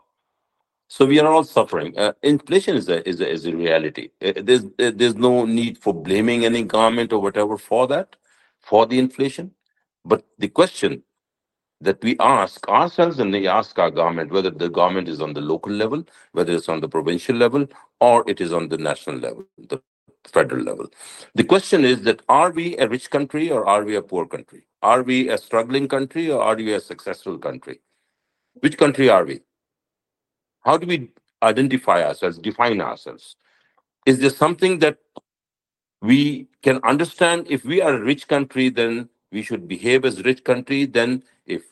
So 0.89 1.05
we 1.05 1.19
are 1.19 1.27
all 1.31 1.43
suffering. 1.43 1.97
Uh, 1.97 2.13
inflation 2.23 2.75
is 2.77 2.89
a 2.89 3.07
is 3.09 3.21
a, 3.21 3.29
is 3.29 3.45
a 3.47 3.55
reality. 3.55 4.09
Uh, 4.21 4.33
There's 4.37 4.65
uh, 4.79 4.91
there's 4.95 5.15
no 5.15 5.45
need 5.45 5.77
for 5.79 5.93
blaming 5.93 6.45
any 6.45 6.63
government 6.63 7.13
or 7.13 7.21
whatever 7.21 7.57
for 7.57 7.87
that, 7.87 8.15
for 8.61 8.85
the 8.87 8.99
inflation. 8.99 9.51
But 10.05 10.25
the 10.39 10.49
question 10.49 11.03
that 11.81 12.03
we 12.03 12.17
ask 12.19 12.67
ourselves 12.69 13.19
and 13.19 13.31
we 13.31 13.47
ask 13.47 13.77
our 13.79 13.91
government 13.91 14.31
whether 14.31 14.49
the 14.51 14.69
government 14.69 15.09
is 15.09 15.21
on 15.21 15.33
the 15.33 15.41
local 15.41 15.71
level, 15.71 16.03
whether 16.33 16.53
it's 16.53 16.69
on 16.69 16.81
the 16.81 16.89
provincial 16.89 17.35
level, 17.35 17.67
or 18.01 18.23
it 18.29 18.41
is 18.41 18.53
on 18.53 18.69
the 18.69 18.77
national 18.77 19.17
level, 19.17 19.45
the 19.57 19.81
federal 20.27 20.63
level. 20.63 20.87
The 21.35 21.43
question 21.43 21.85
is 21.85 22.01
that 22.03 22.21
are 22.29 22.51
we 22.51 22.77
a 22.77 22.87
rich 22.87 23.09
country 23.11 23.51
or 23.51 23.67
are 23.67 23.83
we 23.83 23.95
a 23.95 24.01
poor 24.01 24.25
country? 24.27 24.63
Are 24.81 25.03
we 25.03 25.29
a 25.29 25.37
struggling 25.37 25.87
country 25.87 26.31
or 26.31 26.41
are 26.41 26.55
we 26.55 26.73
a 26.73 26.81
successful 26.81 27.37
country? 27.37 27.81
Which 28.61 28.77
country 28.77 29.09
are 29.09 29.25
we? 29.25 29.41
How 30.63 30.77
do 30.77 30.87
we 30.87 31.11
identify 31.43 32.03
ourselves, 32.03 32.39
define 32.39 32.81
ourselves? 32.81 33.35
Is 34.05 34.19
there 34.19 34.31
something 34.31 34.79
that 34.79 34.97
we 36.01 36.47
can 36.63 36.79
understand 36.83 37.47
if 37.49 37.65
we 37.65 37.81
are 37.81 37.95
a 37.95 38.01
rich 38.01 38.27
country, 38.27 38.69
then 38.69 39.09
we 39.31 39.41
should 39.41 39.67
behave 39.67 40.05
as 40.05 40.23
rich 40.23 40.43
country. 40.43 40.85
Then 40.85 41.23
if 41.45 41.63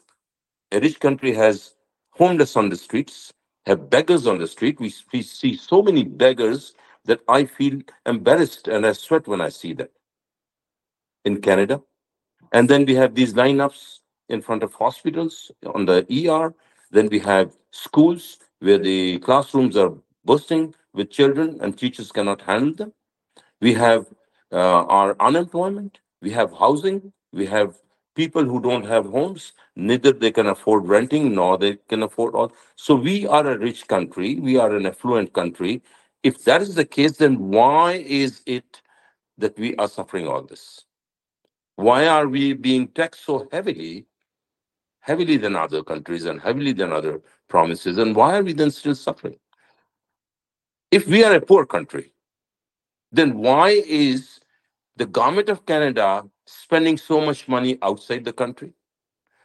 a 0.72 0.80
rich 0.80 1.00
country 1.00 1.34
has 1.34 1.76
homeless 2.12 2.56
on 2.56 2.70
the 2.70 2.76
streets, 2.76 3.34
have 3.66 3.90
beggars 3.90 4.28
on 4.28 4.38
the 4.38 4.48
street, 4.48 4.80
we, 4.80 4.94
we 5.12 5.22
see 5.22 5.56
so 5.56 5.82
many 5.82 6.04
beggars 6.04 6.74
that 7.06 7.22
I 7.28 7.46
feel 7.46 7.82
embarrassed 8.06 8.68
and 8.68 8.86
I 8.86 8.94
sweat 8.94 9.28
when 9.28 9.42
I 9.42 9.50
see 9.50 9.74
them 9.74 9.90
in 11.24 11.42
Canada. 11.42 11.82
And 12.52 12.70
then 12.70 12.86
we 12.86 12.96
have 12.96 13.16
these 13.16 13.34
lineups 13.34 14.00
in 14.30 14.42
front 14.42 14.64
of 14.64 14.74
hospitals 14.74 15.52
on 15.74 15.86
the 15.86 16.06
ER. 16.10 16.54
Then 16.92 17.10
we 17.10 17.20
have 17.20 17.56
schools 17.72 18.38
where 18.60 18.78
the 18.78 19.20
classrooms 19.20 19.78
are 19.78 19.94
bursting 20.24 20.74
with 20.94 21.12
children 21.12 21.60
and 21.62 21.78
teachers 21.78 22.12
cannot 22.12 22.42
handle 22.42 22.74
them. 22.74 22.94
We 23.62 23.74
have 23.74 24.08
uh, 24.52 24.86
our 24.86 25.16
unemployment. 25.20 26.00
We 26.22 26.32
have 26.32 26.52
housing. 26.54 27.12
We 27.36 27.48
have 27.48 27.76
people 28.16 28.46
who 28.46 28.62
don't 28.62 28.86
have 28.88 29.08
homes. 29.08 29.54
Neither 29.76 30.14
they 30.14 30.32
can 30.32 30.48
afford 30.48 30.88
renting 30.88 31.36
nor 31.36 31.60
they 31.60 31.78
can 31.90 32.04
afford 32.04 32.36
all. 32.36 32.54
So 32.78 32.96
we 32.96 33.28
are 33.28 33.48
a 33.48 33.60
rich 33.60 33.88
country. 33.90 34.38
We 34.38 34.58
are 34.58 34.76
an 34.76 34.88
affluent 34.88 35.34
country. 35.34 35.84
If 36.24 36.46
that 36.46 36.64
is 36.64 36.76
the 36.76 36.86
case, 36.86 37.18
then 37.18 37.40
why 37.52 37.94
is 38.08 38.42
it 38.48 38.82
that 39.40 39.60
we 39.60 39.76
are 39.78 39.90
suffering 39.90 40.28
all 40.28 40.44
this? 40.44 40.86
Why 41.78 42.08
are 42.08 42.28
we 42.28 42.54
being 42.54 42.90
taxed 42.90 43.26
so 43.26 43.50
heavily, 43.52 44.08
heavily 45.02 45.38
than 45.38 45.56
other 45.56 45.84
countries 45.84 46.26
and 46.26 46.42
heavily 46.42 46.74
than 46.74 46.94
other 46.94 47.22
provinces? 47.50 47.98
And 48.00 48.16
why 48.16 48.38
are 48.38 48.44
we 48.44 48.54
then 48.54 48.72
still 48.72 48.96
suffering? 48.96 49.38
If 50.92 51.08
we 51.08 51.24
are 51.24 51.36
a 51.36 51.42
poor 51.42 51.66
country, 51.66 52.14
then 53.12 53.38
why 53.40 53.70
is 53.88 54.40
the 54.98 55.06
government 55.08 55.50
of 55.50 55.66
Canada 55.66 56.26
spending 56.46 56.98
so 56.98 57.22
much 57.22 57.48
money 57.48 57.78
outside 57.82 58.24
the 58.24 58.34
country? 58.34 58.74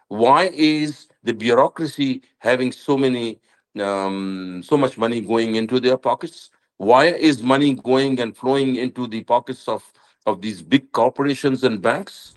Why 0.08 0.50
is 0.52 1.08
the 1.22 1.32
bureaucracy 1.32 2.22
having 2.38 2.72
so 2.72 2.96
many, 2.96 3.40
um, 3.78 4.62
so 4.64 4.76
much 4.76 4.98
money 4.98 5.20
going 5.20 5.54
into 5.54 5.80
their 5.80 5.96
pockets? 5.96 6.50
Why 6.78 7.06
is 7.06 7.42
money 7.42 7.74
going 7.74 8.20
and 8.20 8.36
flowing 8.36 8.76
into 8.76 9.06
the 9.06 9.22
pockets 9.22 9.68
of, 9.68 9.84
of 10.26 10.40
these 10.40 10.62
big 10.62 10.90
corporations 10.92 11.62
and 11.62 11.80
banks 11.80 12.34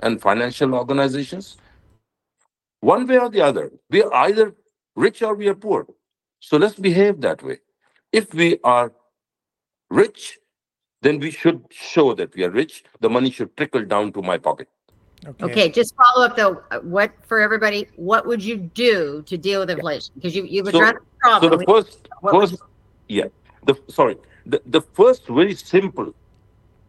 and 0.00 0.20
financial 0.20 0.74
organizations? 0.74 1.56
One 2.80 3.06
way 3.06 3.18
or 3.18 3.28
the 3.28 3.42
other, 3.42 3.70
we 3.90 4.02
are 4.02 4.12
either 4.14 4.54
rich 4.96 5.22
or 5.22 5.34
we 5.34 5.48
are 5.48 5.54
poor. 5.54 5.86
So 6.40 6.56
let's 6.56 6.74
behave 6.74 7.20
that 7.20 7.42
way. 7.42 7.58
If 8.10 8.34
we 8.34 8.58
are 8.64 8.92
rich, 9.90 10.38
then 11.02 11.18
we 11.18 11.30
should 11.30 11.60
show 11.70 12.14
that 12.14 12.34
we 12.34 12.44
are 12.44 12.50
rich. 12.50 12.84
The 13.00 13.10
money 13.10 13.30
should 13.30 13.56
trickle 13.56 13.84
down 13.84 14.12
to 14.14 14.22
my 14.22 14.38
pocket. 14.38 14.68
Okay, 15.42 15.68
just 15.68 15.94
follow 15.94 16.26
up 16.26 16.36
though. 16.36 16.62
uh, 16.70 16.80
What 16.80 17.12
for 17.28 17.40
everybody? 17.40 17.88
What 17.96 18.26
would 18.26 18.42
you 18.42 18.56
do 18.56 19.22
to 19.26 19.36
deal 19.38 19.60
with 19.60 19.70
inflation? 19.70 20.12
Because 20.16 20.34
you 20.34 20.44
you've 20.44 20.68
So- 20.68 20.78
addressed 20.78 20.98
the 20.98 21.04
So 21.22 21.28
problem. 21.38 21.58
the 21.58 21.64
first, 21.72 22.08
What 22.20 22.34
would 22.34 22.50
first, 22.50 22.62
yeah, 23.08 23.28
the 23.66 23.74
sorry, 23.88 24.16
the, 24.46 24.60
the 24.66 24.80
first 24.80 25.26
very 25.28 25.54
simple 25.54 26.12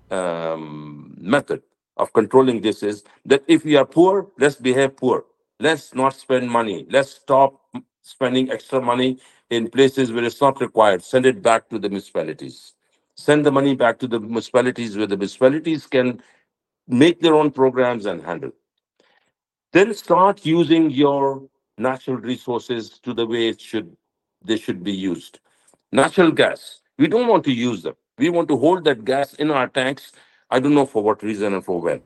um, 0.10 1.15
method 1.20 1.62
of 1.98 2.12
controlling 2.13 2.62
this 2.62 2.82
is 2.84 3.03
that 3.25 3.43
if 3.48 3.63
we 3.65 3.75
are 3.75 3.86
poor, 3.86 4.27
let's 4.39 4.55
behave 4.55 4.98
poor. 4.98 5.25
Let's 5.60 5.93
not 5.93 6.15
spend 6.15 6.50
money. 6.50 6.86
Let's 6.89 7.12
stop 7.12 7.62
spending 8.01 8.51
extra 8.51 8.82
money 8.82 9.20
in 9.50 9.70
places 9.70 10.12
where 10.12 10.24
it's 10.24 10.41
not 10.41 10.60
required. 10.60 11.03
Send 11.03 11.25
it 11.25 11.41
back 11.41 11.70
to 11.70 11.77
the 11.79 11.89
municipalities. 11.89 12.74
Send 13.15 13.46
the 13.46 13.51
money 13.51 13.75
back 13.75 14.00
to 14.00 14.08
the 14.08 14.20
municipalities 14.20 14.98
where 14.98 15.08
the 15.08 15.17
municipalities 15.17 15.88
can 15.88 16.22
make 16.88 17.22
their 17.22 17.36
own 17.36 17.51
programs 17.51 18.05
and 18.05 18.24
handle. 18.24 18.51
Then 19.74 19.93
start 19.93 20.46
using 20.46 20.89
your 20.91 21.43
natural 21.77 22.17
resources 22.17 23.00
to 23.03 23.13
the 23.13 23.25
way 23.25 23.50
it 23.50 23.62
should 23.62 23.96
they 24.46 24.58
should 24.58 24.84
be 24.84 24.93
used. 24.93 25.39
Natural 25.91 26.32
gas, 26.32 26.82
we 26.98 27.08
don't 27.08 27.27
want 27.27 27.43
to 27.46 27.51
use 27.53 27.84
them. 27.84 27.96
We 28.17 28.29
want 28.29 28.48
to 28.50 28.58
hold 28.58 28.84
that 28.86 29.05
gas 29.05 29.34
in 29.36 29.51
our 29.51 29.67
tanks. 29.67 30.12
I 30.50 30.60
don't 30.60 30.75
know 30.75 30.86
for 30.86 31.03
what 31.03 31.24
reason 31.24 31.53
and 31.53 31.63
for 31.65 31.79
when. 31.82 32.01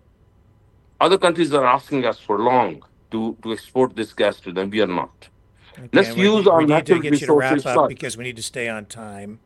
Other 0.99 1.17
countries 1.17 1.53
are 1.53 1.65
asking 1.65 2.05
us 2.05 2.19
for 2.19 2.39
long 2.39 2.83
to, 3.11 3.37
to 3.43 3.53
export 3.53 3.95
this 3.95 4.13
gas 4.13 4.39
to 4.41 4.51
them. 4.51 4.69
We 4.69 4.81
are 4.81 4.87
not. 4.87 5.29
Okay, 5.77 5.89
Let's 5.93 6.15
we- 6.15 6.23
use 6.23 6.45
we 6.45 6.51
our 6.51 6.61
need 6.61 6.67
to 6.67 6.73
natural 6.73 6.99
get 6.99 7.21
you 7.21 7.27
to 7.27 7.33
wrap 7.33 7.53
resources 7.53 7.77
up 7.77 7.89
because 7.89 8.17
we 8.17 8.23
need 8.23 8.35
to 8.37 8.43
stay 8.43 8.67
on 8.69 8.85
time. 8.85 9.39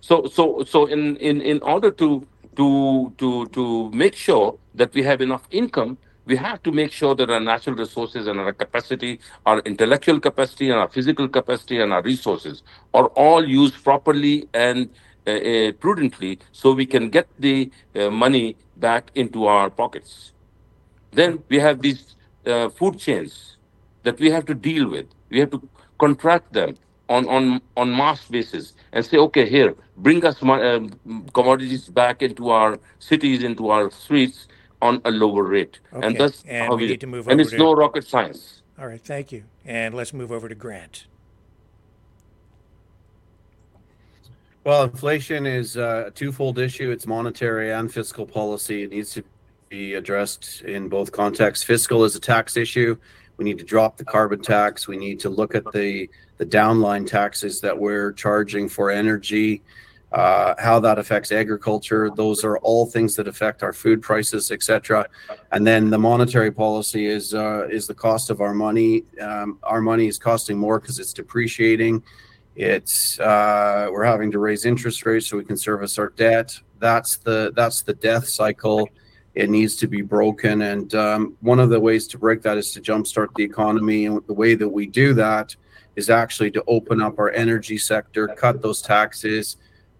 So 0.00 0.26
so 0.26 0.64
so 0.64 0.86
in 0.86 1.16
in 1.16 1.40
in 1.40 1.60
order 1.62 1.90
to 1.92 2.26
to 2.56 3.12
to 3.18 3.46
to 3.48 3.90
make 3.92 4.14
sure 4.14 4.58
that 4.74 4.94
we 4.94 5.02
have 5.02 5.20
enough 5.20 5.46
income, 5.50 5.98
we 6.24 6.36
have 6.36 6.62
to 6.62 6.72
make 6.72 6.92
sure 6.92 7.14
that 7.14 7.30
our 7.30 7.40
natural 7.40 7.76
resources 7.76 8.26
and 8.26 8.40
our 8.40 8.52
capacity, 8.52 9.20
our 9.46 9.60
intellectual 9.60 10.20
capacity 10.20 10.70
and 10.70 10.78
our 10.78 10.88
physical 10.88 11.28
capacity 11.28 11.80
and 11.80 11.92
our 11.92 12.02
resources 12.02 12.62
are 12.94 13.06
all 13.08 13.46
used 13.46 13.82
properly 13.84 14.48
and 14.54 14.88
uh, 15.26 15.30
uh, 15.30 15.72
prudently 15.72 16.38
so 16.52 16.72
we 16.72 16.86
can 16.86 17.10
get 17.10 17.28
the 17.38 17.70
uh, 17.94 18.10
money 18.10 18.56
back 18.76 19.10
into 19.14 19.46
our 19.46 19.68
pockets. 19.70 20.32
Then 21.12 21.42
we 21.48 21.58
have 21.58 21.82
these 21.82 22.16
uh, 22.46 22.68
food 22.70 22.98
chains 22.98 23.56
that 24.04 24.18
we 24.18 24.30
have 24.30 24.46
to 24.46 24.54
deal 24.54 24.88
with. 24.88 25.06
We 25.28 25.40
have 25.40 25.50
to 25.50 25.68
contract 25.98 26.52
them 26.52 26.76
on 27.10 27.26
on 27.28 27.60
on 27.76 27.94
mass 27.94 28.24
basis 28.28 28.72
and 28.92 29.04
say, 29.04 29.18
okay, 29.18 29.46
here, 29.48 29.74
bring 29.98 30.24
us 30.24 30.42
uh, 30.42 30.80
commodities 31.34 31.88
back 31.88 32.22
into 32.22 32.50
our 32.50 32.78
cities, 32.98 33.42
into 33.42 33.68
our 33.70 33.90
streets 33.90 34.46
on 34.80 35.02
a 35.04 35.10
lower 35.10 35.42
rate. 35.42 35.80
Okay. 35.92 36.06
And 36.06 36.16
that's 36.16 36.42
And 36.46 36.66
how 36.68 36.76
we 36.76 36.82
we 36.84 36.88
need 36.92 37.00
to 37.00 37.06
move 37.06 37.26
And 37.28 37.34
over 37.34 37.42
it's 37.42 37.50
to- 37.50 37.58
no 37.58 37.74
rocket 37.74 38.06
science. 38.06 38.62
All 38.78 38.86
right, 38.86 39.00
thank 39.04 39.30
you. 39.32 39.42
And 39.66 39.94
let's 39.94 40.14
move 40.14 40.32
over 40.32 40.48
to 40.48 40.54
Grant. 40.54 41.06
Well, 44.64 44.84
inflation 44.84 45.46
is 45.46 45.76
uh, 45.76 46.04
a 46.08 46.10
twofold 46.10 46.58
issue. 46.58 46.90
It's 46.90 47.06
monetary 47.06 47.72
and 47.72 47.92
fiscal 47.92 48.26
policy. 48.26 48.84
It 48.84 48.90
needs 48.90 49.10
to 49.12 49.24
be 49.68 49.94
addressed 49.94 50.62
in 50.62 50.88
both 50.88 51.12
contexts. 51.12 51.64
Fiscal 51.64 52.04
is 52.04 52.14
a 52.14 52.20
tax 52.20 52.56
issue. 52.56 52.96
We 53.40 53.44
need 53.44 53.58
to 53.60 53.64
drop 53.64 53.96
the 53.96 54.04
carbon 54.04 54.42
tax. 54.42 54.86
We 54.86 54.98
need 54.98 55.18
to 55.20 55.30
look 55.30 55.54
at 55.54 55.64
the 55.72 56.10
the 56.36 56.44
downline 56.44 57.06
taxes 57.06 57.58
that 57.62 57.78
we're 57.78 58.12
charging 58.12 58.68
for 58.68 58.90
energy, 58.90 59.62
uh, 60.12 60.52
how 60.58 60.78
that 60.80 60.98
affects 60.98 61.32
agriculture. 61.32 62.10
Those 62.14 62.44
are 62.44 62.58
all 62.58 62.84
things 62.84 63.16
that 63.16 63.26
affect 63.26 63.62
our 63.62 63.72
food 63.72 64.02
prices, 64.02 64.50
etc. 64.50 65.06
And 65.52 65.66
then 65.66 65.88
the 65.88 65.96
monetary 65.96 66.52
policy 66.52 67.06
is 67.06 67.32
uh, 67.32 67.66
is 67.70 67.86
the 67.86 67.94
cost 67.94 68.28
of 68.28 68.42
our 68.42 68.52
money. 68.52 69.04
Um, 69.18 69.58
our 69.62 69.80
money 69.80 70.06
is 70.06 70.18
costing 70.18 70.58
more 70.58 70.78
because 70.78 70.98
it's 70.98 71.14
depreciating. 71.14 72.02
It's 72.56 73.18
uh, 73.20 73.88
we're 73.90 74.04
having 74.04 74.30
to 74.32 74.38
raise 74.38 74.66
interest 74.66 75.06
rates 75.06 75.28
so 75.28 75.38
we 75.38 75.46
can 75.46 75.56
service 75.56 75.98
our 75.98 76.10
debt. 76.10 76.54
That's 76.78 77.16
the 77.16 77.54
that's 77.56 77.80
the 77.80 77.94
death 77.94 78.28
cycle. 78.28 78.86
It 79.34 79.48
needs 79.48 79.76
to 79.76 79.86
be 79.86 80.02
broken, 80.02 80.62
and 80.62 80.92
um, 80.94 81.36
one 81.40 81.60
of 81.60 81.70
the 81.70 81.78
ways 81.78 82.08
to 82.08 82.18
break 82.18 82.42
that 82.42 82.58
is 82.58 82.72
to 82.72 82.80
jumpstart 82.80 83.28
the 83.36 83.44
economy. 83.44 84.06
And 84.06 84.20
the 84.26 84.34
way 84.34 84.56
that 84.56 84.68
we 84.68 84.86
do 84.86 85.14
that 85.14 85.54
is 85.94 86.10
actually 86.10 86.50
to 86.52 86.64
open 86.66 87.00
up 87.00 87.18
our 87.18 87.30
energy 87.30 87.78
sector, 87.78 88.26
cut 88.26 88.60
those 88.60 88.82
taxes, 88.82 89.56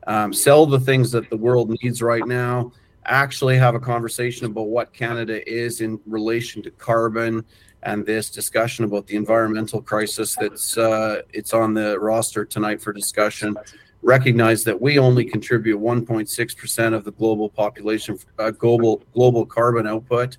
um, 0.07 0.33
sell 0.33 0.67
the 0.67 0.81
things 0.81 1.13
that 1.13 1.31
the 1.31 1.37
world 1.37 1.77
needs 1.83 2.03
right 2.03 2.27
now. 2.27 2.73
Actually, 3.05 3.57
have 3.57 3.77
a 3.77 3.81
conversation 3.81 4.47
about 4.47 4.69
what 4.69 4.93
Canada 4.93 5.49
is 5.49 5.81
in 5.81 6.01
relation 6.07 6.61
to 6.63 6.71
carbon, 6.73 7.45
and 7.85 8.05
this 8.05 8.31
discussion 8.31 8.85
about 8.85 9.07
the 9.07 9.17
environmental 9.17 9.81
crisis 9.81 10.37
that's 10.41 10.77
uh, 10.77 11.23
it's 11.33 11.55
on 11.55 11.73
the 11.73 11.99
roster 12.01 12.45
tonight 12.45 12.83
for 12.83 12.93
discussion 12.93 13.57
recognize 14.03 14.65
that 14.65 14.81
we 14.81 14.99
only 14.99 15.25
contribute 15.25 15.79
1.6% 15.79 16.95
of 16.95 17.05
the 17.05 17.13
global 17.13 17.49
population 17.49 18.19
uh, 18.39 18.51
global 18.51 19.03
global 19.13 19.45
carbon 19.45 19.87
output. 19.87 20.39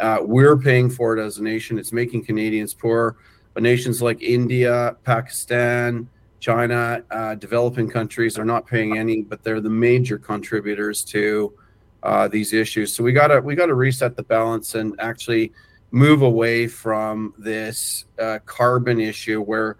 Uh, 0.00 0.18
we're 0.22 0.56
paying 0.56 0.88
for 0.88 1.16
it 1.16 1.22
as 1.22 1.38
a 1.38 1.42
nation. 1.42 1.78
It's 1.78 1.92
making 1.92 2.24
canadians 2.24 2.74
poor 2.74 3.16
but 3.54 3.62
nations 3.62 4.00
like 4.00 4.22
india 4.22 4.96
pakistan 5.04 6.08
china 6.40 7.04
uh, 7.10 7.34
developing 7.34 7.86
countries 7.86 8.38
are 8.38 8.46
not 8.46 8.66
paying 8.66 8.96
any 8.96 9.20
but 9.20 9.44
they're 9.44 9.60
the 9.60 9.68
major 9.68 10.16
contributors 10.16 11.04
to 11.04 11.52
uh, 12.02 12.28
these 12.28 12.52
issues. 12.52 12.94
So 12.94 13.04
we 13.04 13.12
gotta 13.12 13.40
we 13.40 13.54
gotta 13.54 13.74
reset 13.74 14.16
the 14.16 14.22
balance 14.22 14.74
and 14.74 14.98
actually 14.98 15.52
move 15.90 16.22
away 16.22 16.66
from 16.66 17.34
this 17.38 18.06
uh, 18.18 18.38
carbon 18.44 19.00
issue 19.00 19.40
where 19.40 19.76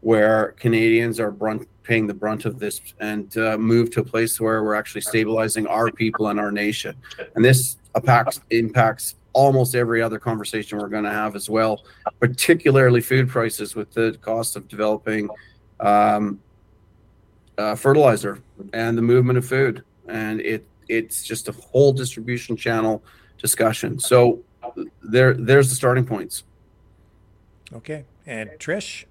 where 0.00 0.52
Canadians 0.52 1.18
are 1.18 1.30
brunt, 1.30 1.66
paying 1.84 2.06
the 2.06 2.14
brunt 2.14 2.44
of 2.46 2.58
this 2.58 2.80
and 2.98 3.36
uh, 3.36 3.56
move 3.56 3.90
to 3.92 4.00
a 4.00 4.04
place 4.04 4.40
where 4.40 4.64
we're 4.64 4.74
actually 4.74 5.02
stabilizing 5.02 5.66
our 5.66 5.90
people 5.92 6.28
and 6.28 6.40
our 6.40 6.50
nation. 6.50 6.96
And 7.36 7.44
this 7.44 7.76
impacts, 7.94 8.40
impacts 8.50 9.14
almost 9.34 9.74
every 9.74 10.00
other 10.02 10.18
conversation 10.18 10.78
we're 10.78 10.88
going 10.88 11.04
to 11.04 11.10
have 11.10 11.36
as 11.36 11.48
well, 11.48 11.84
particularly 12.18 13.00
food 13.00 13.28
prices 13.28 13.74
with 13.74 13.92
the 13.92 14.18
cost 14.22 14.56
of 14.56 14.66
developing 14.66 15.28
um, 15.80 16.40
uh, 17.58 17.74
fertilizer 17.74 18.40
and 18.72 18.96
the 18.98 19.02
movement 19.02 19.38
of 19.38 19.46
food. 19.46 19.84
And 20.08 20.40
it 20.40 20.66
it's 20.88 21.24
just 21.24 21.48
a 21.48 21.52
whole 21.52 21.92
distribution 21.92 22.56
channel 22.56 23.02
discussion. 23.38 23.98
So 23.98 24.42
there 25.02 25.34
there's 25.34 25.68
the 25.68 25.74
starting 25.74 26.04
points. 26.04 26.44
Okay. 27.72 28.04
And 28.26 28.50
Trish? 28.58 29.04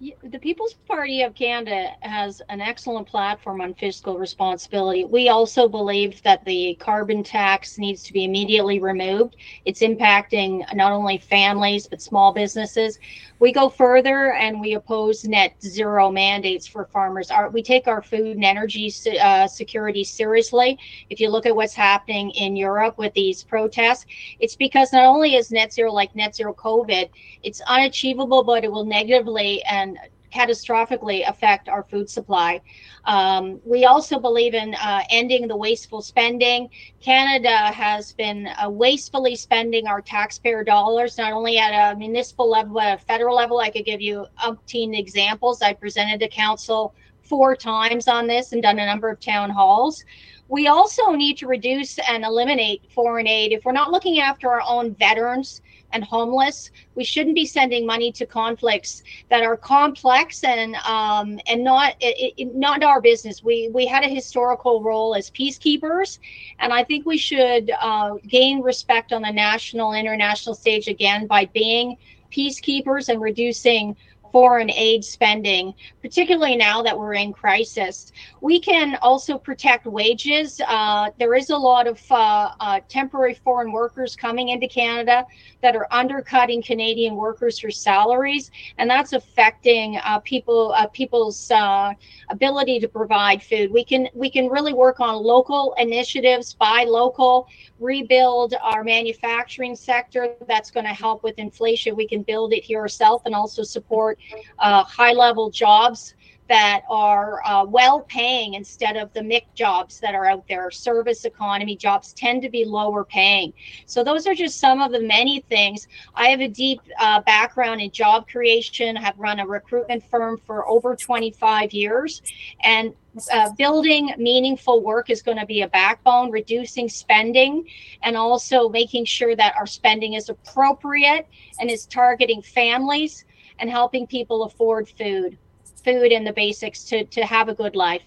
The 0.00 0.38
People's 0.38 0.74
Party 0.86 1.22
of 1.22 1.34
Canada 1.34 1.90
has 2.02 2.40
an 2.50 2.60
excellent 2.60 3.08
platform 3.08 3.60
on 3.60 3.74
fiscal 3.74 4.16
responsibility. 4.16 5.04
We 5.04 5.28
also 5.28 5.68
believe 5.68 6.22
that 6.22 6.44
the 6.44 6.76
carbon 6.78 7.24
tax 7.24 7.78
needs 7.78 8.04
to 8.04 8.12
be 8.12 8.22
immediately 8.22 8.78
removed. 8.78 9.34
It's 9.64 9.80
impacting 9.80 10.62
not 10.72 10.92
only 10.92 11.18
families, 11.18 11.88
but 11.88 12.00
small 12.00 12.32
businesses. 12.32 13.00
We 13.40 13.50
go 13.52 13.68
further 13.68 14.34
and 14.34 14.60
we 14.60 14.74
oppose 14.74 15.24
net 15.24 15.54
zero 15.62 16.12
mandates 16.12 16.66
for 16.68 16.84
farmers. 16.84 17.32
Our, 17.32 17.50
we 17.50 17.60
take 17.60 17.88
our 17.88 18.02
food 18.02 18.36
and 18.36 18.44
energy 18.44 18.92
uh, 19.20 19.48
security 19.48 20.04
seriously. 20.04 20.78
If 21.10 21.18
you 21.18 21.28
look 21.28 21.46
at 21.46 21.56
what's 21.56 21.74
happening 21.74 22.30
in 22.32 22.54
Europe 22.54 22.98
with 22.98 23.14
these 23.14 23.42
protests, 23.42 24.06
it's 24.38 24.54
because 24.54 24.92
not 24.92 25.06
only 25.06 25.34
is 25.34 25.50
net 25.50 25.72
zero 25.72 25.92
like 25.92 26.14
net 26.14 26.36
zero 26.36 26.54
COVID, 26.54 27.10
it's 27.42 27.60
unachievable, 27.62 28.44
but 28.44 28.62
it 28.62 28.70
will 28.70 28.84
negatively 28.84 29.62
and 29.64 29.87
catastrophically 30.30 31.28
affect 31.28 31.68
our 31.68 31.82
food 31.82 32.08
supply. 32.08 32.60
Um, 33.04 33.60
we 33.64 33.84
also 33.84 34.18
believe 34.18 34.54
in 34.54 34.74
uh, 34.74 35.02
ending 35.10 35.48
the 35.48 35.56
wasteful 35.56 36.02
spending. 36.02 36.68
Canada 37.00 37.56
has 37.56 38.12
been 38.12 38.48
uh, 38.62 38.68
wastefully 38.68 39.36
spending 39.36 39.86
our 39.86 40.00
taxpayer 40.00 40.64
dollars, 40.64 41.18
not 41.18 41.32
only 41.32 41.58
at 41.58 41.92
a 41.92 41.96
municipal 41.96 42.48
level, 42.50 42.74
but 42.74 42.86
at 42.86 43.00
a 43.00 43.04
federal 43.04 43.36
level. 43.36 43.58
I 43.58 43.70
could 43.70 43.84
give 43.84 44.00
you 44.00 44.26
umpteen 44.44 44.98
examples. 44.98 45.62
I 45.62 45.72
presented 45.72 46.20
to 46.20 46.28
council 46.28 46.94
four 47.22 47.54
times 47.54 48.08
on 48.08 48.26
this 48.26 48.52
and 48.52 48.62
done 48.62 48.78
a 48.78 48.86
number 48.86 49.10
of 49.10 49.20
town 49.20 49.50
halls. 49.50 50.04
We 50.48 50.68
also 50.68 51.12
need 51.12 51.36
to 51.38 51.46
reduce 51.46 51.98
and 52.08 52.24
eliminate 52.24 52.90
foreign 52.90 53.26
aid. 53.26 53.52
If 53.52 53.64
we're 53.64 53.72
not 53.72 53.92
looking 53.92 54.18
after 54.20 54.50
our 54.50 54.62
own 54.66 54.94
veterans 54.94 55.60
and 55.92 56.04
homeless, 56.04 56.70
we 56.94 57.04
shouldn't 57.04 57.34
be 57.34 57.46
sending 57.46 57.86
money 57.86 58.12
to 58.12 58.26
conflicts 58.26 59.02
that 59.30 59.42
are 59.42 59.56
complex 59.56 60.44
and 60.44 60.74
um, 60.76 61.38
and 61.46 61.64
not 61.64 61.94
it, 62.00 62.34
it, 62.36 62.54
not 62.54 62.82
our 62.82 63.00
business. 63.00 63.42
We 63.42 63.70
we 63.72 63.86
had 63.86 64.04
a 64.04 64.08
historical 64.08 64.82
role 64.82 65.14
as 65.14 65.30
peacekeepers, 65.30 66.18
and 66.58 66.72
I 66.72 66.84
think 66.84 67.06
we 67.06 67.18
should 67.18 67.70
uh, 67.80 68.14
gain 68.26 68.60
respect 68.60 69.12
on 69.12 69.22
the 69.22 69.32
national 69.32 69.92
international 69.92 70.54
stage 70.54 70.88
again 70.88 71.26
by 71.26 71.46
being 71.46 71.96
peacekeepers 72.30 73.08
and 73.08 73.20
reducing 73.20 73.96
foreign 74.32 74.70
aid 74.70 75.04
spending, 75.04 75.74
particularly 76.00 76.56
now 76.56 76.82
that 76.82 76.98
we're 76.98 77.14
in 77.14 77.32
crisis. 77.32 78.12
We 78.40 78.60
can 78.60 78.96
also 79.02 79.38
protect 79.38 79.86
wages. 79.86 80.60
Uh, 80.66 81.10
there 81.18 81.34
is 81.34 81.50
a 81.50 81.56
lot 81.56 81.86
of 81.86 82.00
uh, 82.10 82.50
uh, 82.60 82.80
temporary 82.88 83.34
foreign 83.34 83.72
workers 83.72 84.16
coming 84.16 84.48
into 84.50 84.68
Canada 84.68 85.24
that 85.62 85.76
are 85.76 85.86
undercutting 85.90 86.62
Canadian 86.62 87.16
workers 87.16 87.58
for 87.58 87.70
salaries, 87.70 88.50
and 88.78 88.88
that's 88.88 89.12
affecting 89.12 89.98
uh, 90.04 90.18
people 90.20 90.72
uh, 90.76 90.86
people's 90.88 91.50
uh, 91.50 91.92
ability 92.30 92.80
to 92.80 92.88
provide 92.88 93.42
food. 93.42 93.70
We 93.70 93.84
can 93.84 94.08
we 94.14 94.30
can 94.30 94.48
really 94.48 94.72
work 94.72 95.00
on 95.00 95.22
local 95.22 95.74
initiatives, 95.78 96.54
buy 96.54 96.84
local, 96.88 97.48
rebuild 97.78 98.54
our 98.62 98.84
manufacturing 98.84 99.74
sector. 99.76 100.34
That's 100.46 100.70
going 100.70 100.86
to 100.86 100.92
help 100.92 101.22
with 101.22 101.38
inflation. 101.38 101.96
We 101.96 102.06
can 102.06 102.22
build 102.22 102.52
it 102.52 102.62
here 102.64 102.80
ourselves 102.80 103.22
and 103.26 103.34
also 103.34 103.62
support 103.62 104.17
uh, 104.58 104.84
high 104.84 105.12
level 105.12 105.50
jobs 105.50 106.14
that 106.48 106.82
are 106.88 107.42
uh, 107.46 107.64
well 107.64 108.00
paying 108.00 108.54
instead 108.54 108.96
of 108.96 109.12
the 109.12 109.22
MIC 109.22 109.54
jobs 109.54 110.00
that 110.00 110.14
are 110.14 110.26
out 110.26 110.44
there. 110.48 110.70
Service 110.70 111.24
economy 111.24 111.76
jobs 111.76 112.12
tend 112.14 112.42
to 112.42 112.48
be 112.48 112.64
lower 112.64 113.04
paying. 113.04 113.52
So, 113.86 114.02
those 114.02 114.26
are 114.26 114.34
just 114.34 114.58
some 114.58 114.80
of 114.80 114.90
the 114.90 115.00
many 115.00 115.40
things. 115.48 115.86
I 116.14 116.28
have 116.28 116.40
a 116.40 116.48
deep 116.48 116.80
uh, 116.98 117.20
background 117.20 117.80
in 117.80 117.90
job 117.90 118.28
creation, 118.28 118.96
I 118.96 119.02
have 119.02 119.18
run 119.18 119.40
a 119.40 119.46
recruitment 119.46 120.02
firm 120.10 120.38
for 120.46 120.68
over 120.68 120.96
25 120.96 121.72
years. 121.72 122.22
And 122.62 122.94
uh, 123.32 123.50
building 123.52 124.14
meaningful 124.16 124.82
work 124.82 125.10
is 125.10 125.22
going 125.22 125.38
to 125.38 125.46
be 125.46 125.62
a 125.62 125.68
backbone, 125.68 126.30
reducing 126.30 126.88
spending, 126.88 127.66
and 128.02 128.16
also 128.16 128.68
making 128.68 129.04
sure 129.04 129.34
that 129.34 129.54
our 129.56 129.66
spending 129.66 130.14
is 130.14 130.28
appropriate 130.28 131.26
and 131.60 131.68
is 131.68 131.86
targeting 131.86 132.40
families 132.42 133.24
and 133.58 133.70
helping 133.70 134.06
people 134.06 134.44
afford 134.44 134.88
food 134.88 135.38
food 135.84 136.12
and 136.12 136.26
the 136.26 136.32
basics 136.32 136.84
to 136.84 137.04
to 137.04 137.24
have 137.24 137.48
a 137.48 137.54
good 137.54 137.76
life 137.76 138.02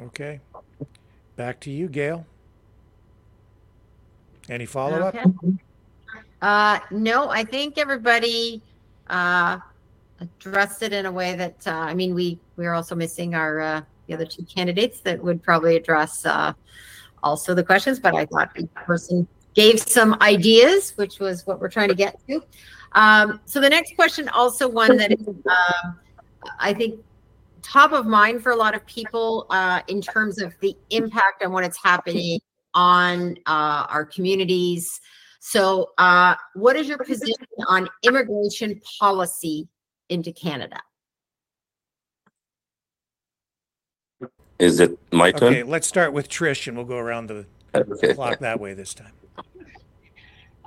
Okay. 0.00 0.40
Back 1.36 1.60
to 1.60 1.70
you, 1.70 1.88
Gail. 1.88 2.26
Any 4.48 4.66
follow 4.66 4.98
up? 4.98 5.14
Okay. 5.14 5.30
Uh, 6.42 6.78
no, 6.90 7.30
I 7.30 7.44
think 7.44 7.78
everybody 7.78 8.60
uh, 9.08 9.58
addressed 10.20 10.82
it 10.82 10.92
in 10.92 11.06
a 11.06 11.12
way 11.12 11.34
that 11.34 11.66
uh, 11.66 11.70
I 11.70 11.94
mean 11.94 12.14
we 12.14 12.38
we're 12.56 12.74
also 12.74 12.94
missing 12.94 13.34
our 13.34 13.60
uh, 13.60 13.80
the 14.06 14.14
other 14.14 14.26
two 14.26 14.44
candidates 14.44 15.00
that 15.00 15.22
would 15.22 15.42
probably 15.42 15.76
address 15.76 16.26
uh, 16.26 16.52
also 17.22 17.54
the 17.54 17.64
questions, 17.64 17.98
but 17.98 18.14
I 18.14 18.26
thought 18.26 18.50
each 18.58 18.74
person 18.74 19.26
gave 19.54 19.80
some 19.80 20.16
ideas, 20.20 20.92
which 20.96 21.20
was 21.20 21.46
what 21.46 21.60
we're 21.60 21.70
trying 21.70 21.88
to 21.88 21.94
get 21.94 22.18
to. 22.28 22.42
Um, 22.94 23.40
so 23.44 23.60
the 23.60 23.70
next 23.70 23.96
question, 23.96 24.28
also 24.28 24.68
one 24.68 24.96
that 24.96 25.12
is, 25.12 25.26
um, 25.28 25.98
I 26.58 26.72
think, 26.72 27.00
top 27.62 27.92
of 27.92 28.06
mind 28.06 28.42
for 28.42 28.52
a 28.52 28.56
lot 28.56 28.74
of 28.74 28.84
people 28.86 29.46
uh, 29.50 29.80
in 29.88 30.00
terms 30.00 30.40
of 30.40 30.52
the 30.60 30.76
impact 30.90 31.42
on 31.42 31.64
it's 31.64 31.82
happening 31.82 32.40
on 32.74 33.36
uh, 33.46 33.86
our 33.88 34.04
communities. 34.04 35.00
So, 35.40 35.90
uh, 35.98 36.36
what 36.54 36.76
is 36.76 36.88
your 36.88 36.98
position 36.98 37.34
on 37.66 37.88
immigration 38.02 38.80
policy 38.98 39.68
into 40.08 40.32
Canada? 40.32 40.80
Is 44.58 44.80
it 44.80 44.98
my 45.12 45.32
turn? 45.32 45.52
Okay, 45.52 45.62
let's 45.62 45.86
start 45.86 46.12
with 46.12 46.28
Trish 46.28 46.66
and 46.66 46.76
we'll 46.76 46.86
go 46.86 46.96
around 46.96 47.26
the 47.26 47.46
Okay. 47.74 48.14
clock 48.14 48.38
that 48.38 48.60
way 48.60 48.74
this 48.74 48.94
time. 48.94 49.12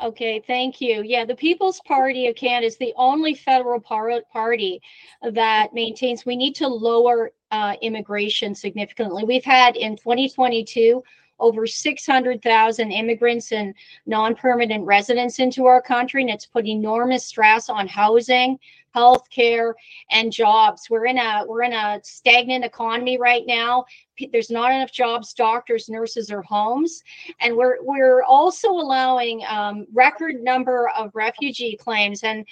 Okay, 0.04 0.40
thank 0.46 0.80
you. 0.80 1.02
Yeah, 1.04 1.26
the 1.26 1.36
People's 1.36 1.82
Party 1.82 2.28
of 2.28 2.36
Canada 2.36 2.68
is 2.68 2.78
the 2.78 2.94
only 2.98 3.34
federal 3.34 3.80
par- 3.80 4.22
party 4.32 4.80
that 5.24 5.74
maintains 5.74 6.24
we 6.24 6.36
need 6.36 6.54
to 6.56 6.68
lower 6.68 7.32
uh, 7.50 7.76
immigration 7.82 8.54
significantly. 8.54 9.24
We've 9.24 9.44
had 9.44 9.76
in 9.76 9.96
2022 9.98 11.04
over 11.40 11.66
600,000 11.66 12.92
immigrants 12.92 13.52
and 13.52 13.74
non-permanent 14.06 14.86
residents 14.86 15.40
into 15.40 15.66
our 15.66 15.82
country, 15.82 16.22
and 16.22 16.30
it's 16.30 16.46
put 16.46 16.68
enormous 16.68 17.26
stress 17.26 17.68
on 17.68 17.88
housing, 17.88 18.60
healthcare, 18.96 19.74
and 20.12 20.32
jobs. 20.32 20.90
We're 20.90 21.06
in 21.08 21.18
a 21.18 21.44
we're 21.48 21.64
in 21.64 21.74
a 21.74 22.00
stagnant 22.04 22.66
economy 22.66 23.18
right 23.18 23.44
now. 23.48 23.86
There's 24.32 24.50
not 24.50 24.72
enough 24.72 24.92
jobs, 24.92 25.34
doctors, 25.34 25.90
nurses, 25.90 26.32
or 26.32 26.42
homes, 26.42 27.04
and 27.40 27.56
we're 27.56 27.78
we're 27.82 28.24
also 28.24 28.70
allowing 28.70 29.44
um, 29.48 29.86
record 29.94 30.42
number 30.42 30.90
of 30.98 31.12
refugee 31.14 31.78
claims. 31.78 32.24
And 32.24 32.46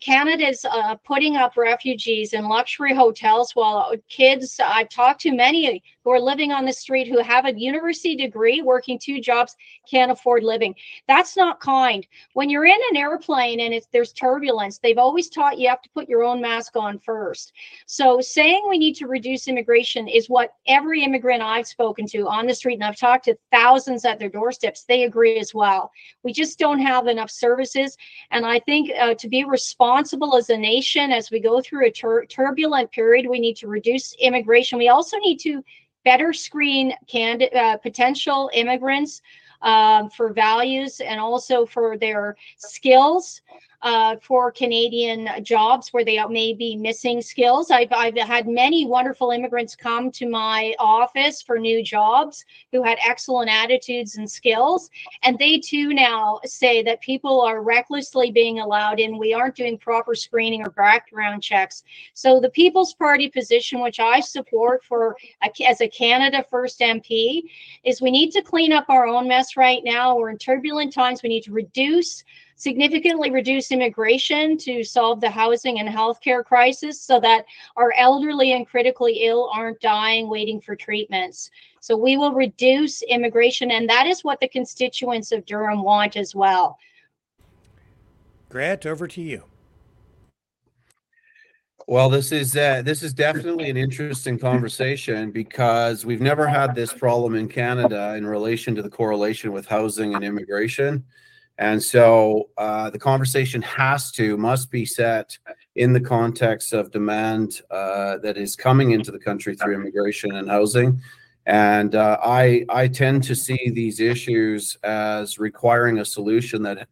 Canada's 0.00 0.64
uh, 0.64 0.96
putting 0.96 1.36
up 1.36 1.56
refugees 1.56 2.32
in 2.32 2.48
luxury 2.48 2.94
hotels 2.94 3.52
while 3.54 3.94
kids. 4.08 4.60
I've 4.62 4.88
talked 4.88 5.20
to 5.22 5.32
many 5.32 5.82
who 6.04 6.10
are 6.10 6.20
living 6.20 6.52
on 6.52 6.64
the 6.64 6.72
street 6.72 7.08
who 7.08 7.22
have 7.22 7.46
a 7.46 7.58
university 7.58 8.16
degree, 8.16 8.62
working 8.62 8.98
two 8.98 9.20
jobs, 9.20 9.56
can't 9.88 10.10
afford 10.10 10.42
living. 10.42 10.74
That's 11.06 11.36
not 11.36 11.60
kind. 11.60 12.06
When 12.32 12.50
you're 12.50 12.64
in 12.64 12.80
an 12.90 12.96
airplane 12.96 13.60
and 13.60 13.80
there's 13.92 14.12
turbulence, 14.12 14.78
they've 14.78 14.98
always 14.98 15.28
taught 15.28 15.58
you 15.58 15.68
have 15.68 15.82
to 15.82 15.90
put 15.90 16.08
your 16.08 16.24
own 16.24 16.40
mask 16.40 16.76
on 16.76 16.98
first. 16.98 17.52
So 17.86 18.20
saying 18.20 18.66
we 18.68 18.78
need 18.78 18.94
to 18.96 19.06
reduce 19.06 19.48
immigration 19.48 20.08
is 20.08 20.28
what 20.28 20.54
every 20.66 21.04
immigrant 21.08 21.42
I've 21.42 21.66
spoken 21.66 22.06
to 22.08 22.28
on 22.28 22.46
the 22.46 22.54
street, 22.54 22.74
and 22.74 22.84
I've 22.84 22.98
talked 22.98 23.24
to 23.24 23.36
thousands 23.50 24.04
at 24.04 24.18
their 24.18 24.28
doorsteps, 24.28 24.84
they 24.84 25.04
agree 25.04 25.38
as 25.38 25.54
well. 25.54 25.90
We 26.22 26.32
just 26.32 26.58
don't 26.58 26.80
have 26.80 27.06
enough 27.06 27.30
services. 27.30 27.96
And 28.30 28.44
I 28.44 28.58
think 28.60 28.90
uh, 28.90 29.14
to 29.14 29.28
be 29.28 29.44
responsible 29.44 30.36
as 30.36 30.50
a 30.50 30.56
nation, 30.56 31.10
as 31.10 31.30
we 31.30 31.40
go 31.40 31.62
through 31.62 31.86
a 31.86 31.90
tur- 31.90 32.26
turbulent 32.26 32.90
period, 32.92 33.26
we 33.26 33.40
need 33.40 33.56
to 33.56 33.68
reduce 33.68 34.14
immigration. 34.20 34.78
We 34.78 34.88
also 34.88 35.16
need 35.18 35.38
to 35.40 35.64
better 36.04 36.32
screen 36.32 36.94
candid- 37.06 37.54
uh, 37.54 37.78
potential 37.78 38.50
immigrants 38.52 39.22
um, 39.62 40.10
for 40.10 40.32
values 40.32 41.00
and 41.00 41.18
also 41.18 41.66
for 41.66 41.98
their 41.98 42.36
skills 42.58 43.42
uh, 43.82 44.16
for 44.20 44.50
Canadian 44.50 45.28
jobs 45.44 45.88
where 45.92 46.04
they 46.04 46.24
may 46.26 46.52
be 46.52 46.76
missing 46.76 47.22
skills. 47.22 47.70
I've, 47.70 47.92
I've 47.92 48.16
had 48.16 48.48
many 48.48 48.86
wonderful 48.86 49.30
immigrants 49.30 49.76
come 49.76 50.10
to 50.12 50.28
my 50.28 50.74
office 50.78 51.42
for 51.42 51.58
new 51.58 51.82
jobs 51.82 52.44
who 52.72 52.82
had 52.82 52.98
excellent 53.06 53.50
attitudes 53.50 54.16
and 54.16 54.28
skills. 54.28 54.90
And 55.22 55.38
they 55.38 55.58
too 55.58 55.94
now 55.94 56.40
say 56.44 56.82
that 56.82 57.00
people 57.00 57.40
are 57.40 57.62
recklessly 57.62 58.32
being 58.32 58.58
allowed 58.58 58.98
in. 58.98 59.16
We 59.16 59.32
aren't 59.32 59.54
doing 59.54 59.78
proper 59.78 60.14
screening 60.14 60.62
or 60.62 60.70
background 60.70 61.42
checks. 61.42 61.84
So 62.14 62.40
the 62.40 62.50
People's 62.50 62.94
Party 62.94 63.28
position, 63.28 63.80
which 63.80 64.00
I 64.00 64.20
support 64.20 64.84
for 64.84 65.16
a, 65.42 65.68
as 65.68 65.80
a 65.80 65.88
Canada 65.88 66.44
First 66.50 66.80
MP, 66.80 67.42
is 67.84 68.02
we 68.02 68.10
need 68.10 68.32
to 68.32 68.42
clean 68.42 68.72
up 68.72 68.86
our 68.88 69.06
own 69.06 69.28
mess 69.28 69.56
right 69.56 69.82
now. 69.84 70.16
We're 70.16 70.30
in 70.30 70.38
turbulent 70.38 70.92
times. 70.92 71.22
We 71.22 71.28
need 71.28 71.44
to 71.44 71.52
reduce 71.52 72.24
significantly 72.58 73.30
reduce 73.30 73.70
immigration 73.70 74.58
to 74.58 74.82
solve 74.84 75.20
the 75.20 75.30
housing 75.30 75.78
and 75.78 75.88
healthcare 75.88 76.44
crisis 76.44 77.00
so 77.00 77.20
that 77.20 77.44
our 77.76 77.94
elderly 77.96 78.52
and 78.52 78.66
critically 78.66 79.20
ill 79.22 79.48
aren't 79.54 79.80
dying 79.80 80.28
waiting 80.28 80.60
for 80.60 80.76
treatments. 80.76 81.50
So 81.80 81.96
we 81.96 82.16
will 82.16 82.32
reduce 82.32 83.00
immigration, 83.02 83.70
and 83.70 83.88
that 83.88 84.06
is 84.06 84.24
what 84.24 84.40
the 84.40 84.48
constituents 84.48 85.30
of 85.30 85.46
Durham 85.46 85.82
want 85.82 86.16
as 86.16 86.34
well. 86.34 86.78
Grant, 88.48 88.84
over 88.86 89.06
to 89.06 89.22
you. 89.22 89.44
Well, 91.86 92.10
this 92.10 92.32
is 92.32 92.56
uh, 92.56 92.82
this 92.82 93.02
is 93.02 93.14
definitely 93.14 93.70
an 93.70 93.76
interesting 93.78 94.38
conversation 94.38 95.30
because 95.30 96.04
we've 96.04 96.20
never 96.20 96.46
had 96.46 96.74
this 96.74 96.92
problem 96.92 97.34
in 97.34 97.48
Canada 97.48 98.14
in 98.16 98.26
relation 98.26 98.74
to 98.74 98.82
the 98.82 98.90
correlation 98.90 99.52
with 99.52 99.66
housing 99.66 100.14
and 100.14 100.24
immigration. 100.24 101.04
And 101.58 101.82
so 101.82 102.50
uh, 102.56 102.90
the 102.90 102.98
conversation 102.98 103.60
has 103.62 104.12
to, 104.12 104.36
must 104.36 104.70
be 104.70 104.84
set 104.84 105.36
in 105.74 105.92
the 105.92 106.00
context 106.00 106.72
of 106.72 106.90
demand 106.92 107.62
uh, 107.70 108.18
that 108.18 108.36
is 108.36 108.54
coming 108.54 108.92
into 108.92 109.10
the 109.10 109.18
country 109.18 109.56
through 109.56 109.74
immigration 109.74 110.36
and 110.36 110.48
housing. 110.48 111.00
And 111.46 111.94
uh, 111.94 112.18
I, 112.22 112.64
I 112.68 112.88
tend 112.88 113.24
to 113.24 113.34
see 113.34 113.70
these 113.70 114.00
issues 114.00 114.76
as 114.84 115.38
requiring 115.38 115.98
a 115.98 116.04
solution 116.04 116.62
that 116.62 116.88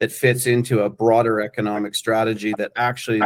that 0.00 0.10
fits 0.10 0.46
into 0.46 0.80
a 0.80 0.90
broader 0.90 1.42
economic 1.42 1.94
strategy 1.94 2.54
that 2.56 2.72
actually 2.76 3.20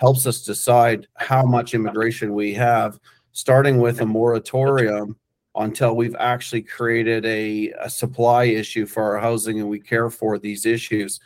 helps 0.00 0.26
us 0.26 0.42
decide 0.42 1.06
how 1.14 1.44
much 1.44 1.74
immigration 1.74 2.34
we 2.34 2.52
have, 2.52 2.98
starting 3.32 3.78
with 3.78 4.00
a 4.00 4.06
moratorium 4.06 5.16
until 5.58 5.96
we've 5.96 6.16
actually 6.18 6.62
created 6.62 7.26
a, 7.26 7.72
a 7.80 7.90
supply 7.90 8.44
issue 8.44 8.86
for 8.86 9.02
our 9.02 9.18
housing 9.18 9.60
and 9.60 9.68
we 9.68 9.78
care 9.78 10.10
for 10.10 10.38
these 10.38 10.66
issues. 10.66 11.20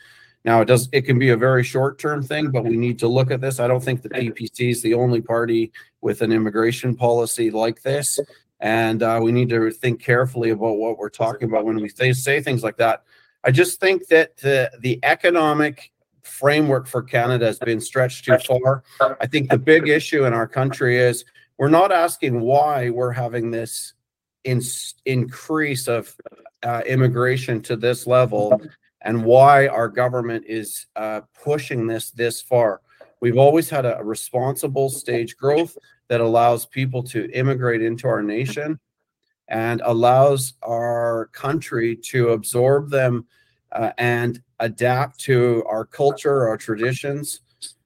Now 0.45 0.61
it 0.61 0.65
does 0.65 0.89
it 0.93 1.03
can 1.03 1.19
be 1.19 1.31
a 1.31 1.37
very 1.37 1.63
short 1.63 1.99
term 1.99 2.23
thing, 2.23 2.51
but 2.51 2.65
we 2.65 2.77
need 2.77 2.99
to 3.01 3.09
look 3.09 3.31
at 3.31 3.41
this. 3.41 3.61
I 3.61 3.69
don't 3.69 3.83
think 3.83 4.03
the 4.03 4.09
PPC 4.09 4.71
is 4.71 4.83
the 4.83 4.95
only 4.95 5.21
party 5.21 5.73
with 6.01 6.23
an 6.23 6.33
immigration 6.33 6.97
policy 6.97 7.51
like 7.51 7.83
this. 7.83 8.19
And 8.59 9.03
uh, 9.03 9.21
we 9.23 9.33
need 9.33 9.49
to 9.51 9.71
think 9.71 10.01
carefully 10.01 10.51
about 10.51 10.77
what 10.77 10.99
we're 10.99 11.11
talking 11.11 11.49
about 11.49 11.65
when 11.65 11.77
we 11.77 11.89
say, 11.89 12.13
say 12.13 12.41
things 12.41 12.63
like 12.63 12.77
that. 12.77 13.03
I 13.45 13.51
just 13.51 13.81
think 13.81 14.07
that 14.09 14.37
the, 14.37 14.71
the 14.81 15.01
economic 15.03 15.93
framework 16.23 16.87
for 16.87 17.03
Canada 17.03 17.47
has 17.47 17.59
been 17.59 17.81
stretched 17.81 18.25
too 18.25 18.39
far. 18.39 18.85
I 19.21 19.27
think 19.27 19.51
the 19.51 19.59
big 19.59 19.89
issue 19.89 20.25
in 20.27 20.33
our 20.33 20.47
country 20.47 20.97
is 20.97 21.25
we're 21.59 21.69
not 21.69 21.91
asking 21.93 22.41
why 22.41 22.91
we're 22.91 23.11
having 23.11 23.51
this 23.51 23.95
in, 24.45 24.61
increase 25.05 25.89
of 25.89 26.15
uh, 26.63 26.83
immigration 26.87 27.61
to 27.63 27.77
this 27.77 28.07
level 28.07 28.61
and 29.03 29.25
why 29.25 29.67
our 29.67 29.89
government 29.89 30.45
is 30.47 30.87
uh, 30.97 31.21
pushing 31.43 31.87
this 31.87 32.11
this 32.11 32.41
far. 32.41 32.81
We've 33.21 33.39
always 33.39 33.71
had 33.71 33.87
a 33.87 34.01
responsible 34.03 34.89
stage 34.89 35.37
growth 35.37 35.77
that 36.09 36.21
allows 36.21 36.67
people 36.67 37.03
to 37.05 37.31
immigrate 37.31 37.83
into 37.83 38.09
our 38.09 38.23
nation 38.23 38.81
and 39.49 39.81
allows 39.85 40.55
our 40.63 41.29
country 41.33 41.97
to 41.97 42.31
absorb 42.31 42.91
them 42.91 43.27
uh, 43.73 43.91
and 43.99 44.43
adapt 44.61 45.21
to 45.21 45.65
our 45.69 45.85
culture, 45.85 46.49
our 46.49 46.57
traditions. 46.57 47.41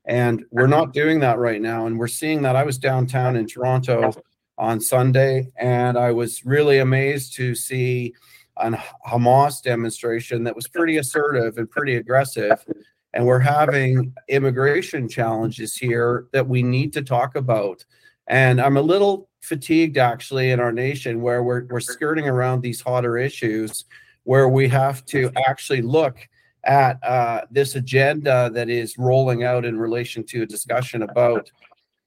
And 0.05 0.45
we're 0.51 0.67
not 0.69 0.93
doing 0.93 1.21
that 1.21 1.39
right 1.39 1.61
now. 1.61 1.87
And 1.87 1.99
we're 1.99 2.09
seeing 2.09 2.43
that. 2.43 2.57
I 2.57 2.63
was 2.63 2.79
downtown 2.79 3.37
in 3.37 3.47
Toronto 3.47 4.13
on 4.59 4.81
Sunday, 4.81 5.51
and 5.57 5.99
I 5.99 6.13
was 6.13 6.45
really 6.45 6.79
amazed 6.79 7.35
to 7.37 7.55
see 7.55 8.15
a 8.57 8.71
Hamas 9.07 9.63
demonstration 9.63 10.45
that 10.45 10.57
was 10.57 10.67
pretty 10.67 10.97
assertive 10.97 11.59
and 11.59 11.71
pretty 11.71 11.97
aggressive. 11.97 12.65
And 13.13 13.27
we're 13.27 13.39
having 13.39 14.15
immigration 14.29 15.09
challenges 15.09 15.75
here 15.75 16.27
that 16.33 16.47
we 16.47 16.63
need 16.63 16.93
to 16.95 17.03
talk 17.03 17.37
about. 17.37 17.85
And 18.27 18.61
I'm 18.61 18.77
a 18.77 18.83
little 18.83 19.29
fatigued 19.41 19.99
actually 19.99 20.51
in 20.51 20.61
our 20.61 20.73
nation 20.73 21.23
where 21.23 21.43
we're, 21.43 21.65
we're 21.67 21.81
skirting 21.81 22.29
around 22.29 22.61
these 22.61 22.81
hotter 22.81 23.17
issues 23.17 23.85
where 24.25 24.49
we 24.49 24.69
have 24.69 25.05
to 25.07 25.31
actually 25.47 25.83
look 25.83 26.29
at 26.65 27.03
uh, 27.05 27.43
this 27.51 27.77
agenda 27.77 28.51
that 28.53 28.69
is 28.69 28.99
rolling 28.99 29.45
out 29.45 29.65
in 29.65 29.79
relation 29.79 30.25
to 30.25 30.43
a 30.43 30.47
discussion 30.47 31.03
about 31.03 31.51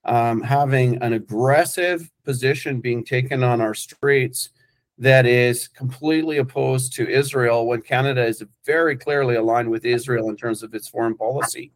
um, 0.06 0.42
having 0.42 1.02
an 1.02 1.14
aggressive 1.14 2.10
position 2.24 2.80
being 2.80 3.04
taken 3.04 3.44
on 3.44 3.62
our 3.62 3.74
streets 3.74 4.50
that 4.98 5.26
is 5.26 5.68
completely 5.68 6.38
opposed 6.38 6.94
to 6.94 7.08
Israel 7.08 7.66
when 7.66 7.82
Canada 7.82 8.26
is 8.26 8.44
very 8.66 8.98
clearly 8.98 9.36
aligned 9.36 9.70
with 9.70 9.86
Israel 9.86 10.30
in 10.30 10.36
terms 10.36 10.62
of 10.62 10.74
its 10.74 10.90
foreign 10.90 11.16
policy. 11.16 11.72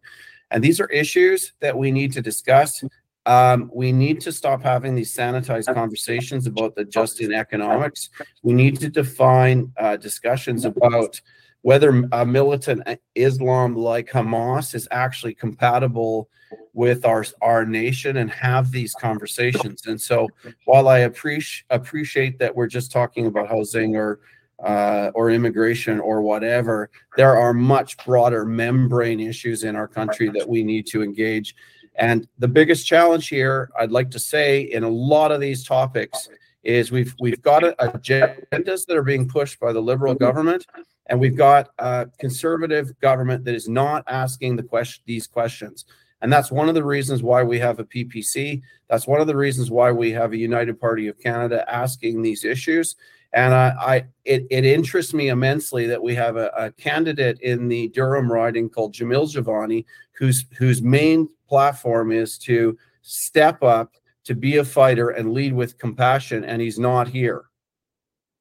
And 0.52 0.64
these 0.64 0.80
are 0.80 0.88
issues 0.88 1.54
that 1.62 1.78
we 1.78 1.90
need 1.90 2.12
to 2.14 2.22
discuss. 2.22 2.84
Um, 3.26 3.72
we 3.74 3.94
need 3.94 4.20
to 4.22 4.32
stop 4.34 4.62
having 4.62 4.94
these 4.94 5.16
sanitized 5.16 5.74
conversations 5.74 6.46
about 6.46 6.76
the 6.76 6.84
just 6.84 7.22
in 7.22 7.34
economics. 7.34 8.10
We 8.44 8.54
need 8.54 8.80
to 8.82 8.90
define 8.90 9.72
uh, 9.78 9.96
discussions 9.96 10.66
about 10.66 11.20
whether 11.63 12.08
a 12.12 12.26
militant 12.26 12.84
Islam 13.15 13.76
like 13.76 14.10
Hamas 14.10 14.76
is 14.76 14.88
actually 14.91 15.34
compatible 15.34 16.30
with 16.73 17.06
our 17.06 17.26
our 17.41 17.65
nation 17.65 18.17
and 18.17 18.30
have 18.30 18.71
these 18.71 18.93
conversations. 18.93 19.88
And 19.88 19.99
so, 19.99 20.30
while 20.65 20.88
I 20.88 20.99
appreciate 20.99 21.65
appreciate 21.69 22.38
that 22.39 22.56
we're 22.56 22.67
just 22.67 22.91
talking 22.91 23.26
about 23.26 23.47
housing 23.47 23.95
or 23.95 24.19
uh, 24.63 25.12
or 25.15 25.32
immigration 25.32 25.99
or 25.99 26.21
whatever, 26.21 26.89
there 27.17 27.36
are 27.38 27.54
much 27.54 27.97
broader 28.06 28.45
membrane 28.45 29.19
issues 29.19 29.63
in 29.63 29.76
our 29.76 29.88
country 29.88 30.30
that 30.30 30.47
we 30.47 30.63
need 30.63 30.86
to 30.88 31.02
engage. 31.02 31.56
And 31.95 32.28
the 32.39 32.47
biggest 32.47 32.88
challenge 32.88 33.28
here, 33.30 33.69
I'd 33.80 33.91
like 33.91 34.10
to 34.12 34.19
say, 34.19 34.62
in 34.62 34.84
a 34.84 34.89
lot 34.89 35.32
of 35.32 35.39
these 35.39 35.63
topics, 35.63 36.30
is 36.63 36.91
we've 36.91 37.15
we've 37.19 37.41
got 37.41 37.63
agendas 37.63 38.86
that 38.86 38.97
are 38.97 39.04
being 39.04 39.28
pushed 39.28 39.60
by 39.60 39.71
the 39.71 39.82
liberal 39.82 40.15
government, 40.15 40.65
and 41.08 41.20
we've 41.20 41.36
got 41.36 41.70
a 41.80 42.08
conservative 42.20 42.98
government 43.00 43.44
that 43.46 43.56
is 43.56 43.68
not 43.68 44.04
asking 44.08 44.56
the 44.56 44.63
question 44.63 45.04
these 45.06 45.28
questions. 45.28 45.86
And 46.22 46.32
that's 46.32 46.52
one 46.52 46.70
of 46.70 46.76
the 46.76 46.86
reasons 46.86 47.22
why 47.22 47.44
we 47.44 47.60
have 47.60 47.80
a 47.80 47.84
PPC. 47.84 48.62
That's 48.88 49.08
one 49.08 49.20
of 49.20 49.28
the 49.28 49.36
reasons 49.36 49.70
why 49.70 49.92
we 49.92 50.12
have 50.12 50.32
a 50.32 50.38
United 50.38 50.80
Party 50.80 51.10
of 51.10 51.20
Canada 51.20 51.66
asking 51.68 52.22
these 52.22 52.46
issues. 52.46 52.96
And 53.34 53.54
I, 53.54 53.74
I 53.80 54.06
it, 54.24 54.48
it 54.50 54.63
interests 54.63 55.13
me 55.13 55.30
immensely 55.30 55.86
that 55.88 56.02
we 56.02 56.16
have 56.16 56.38
a, 56.38 56.50
a, 56.56 56.72
candidate 56.72 57.39
in 57.42 57.68
the 57.68 57.89
Durham 57.89 58.32
riding 58.32 58.70
called 58.70 58.94
Jamil 58.94 59.28
Jivani 59.28 59.86
whose 60.16 60.46
whose 60.58 60.82
main 60.82 61.28
platform 61.50 62.12
is 62.12 62.38
to 62.39 62.78
step 63.02 63.62
up, 63.63 63.96
to 64.24 64.36
be 64.36 64.58
a 64.58 64.63
fighter, 64.63 65.10
and 65.10 65.34
lead 65.34 65.54
with 65.54 65.78
compassion. 65.78 66.46
And 66.46 66.62
he's 66.62 66.80
not 66.80 67.08
here. 67.08 67.46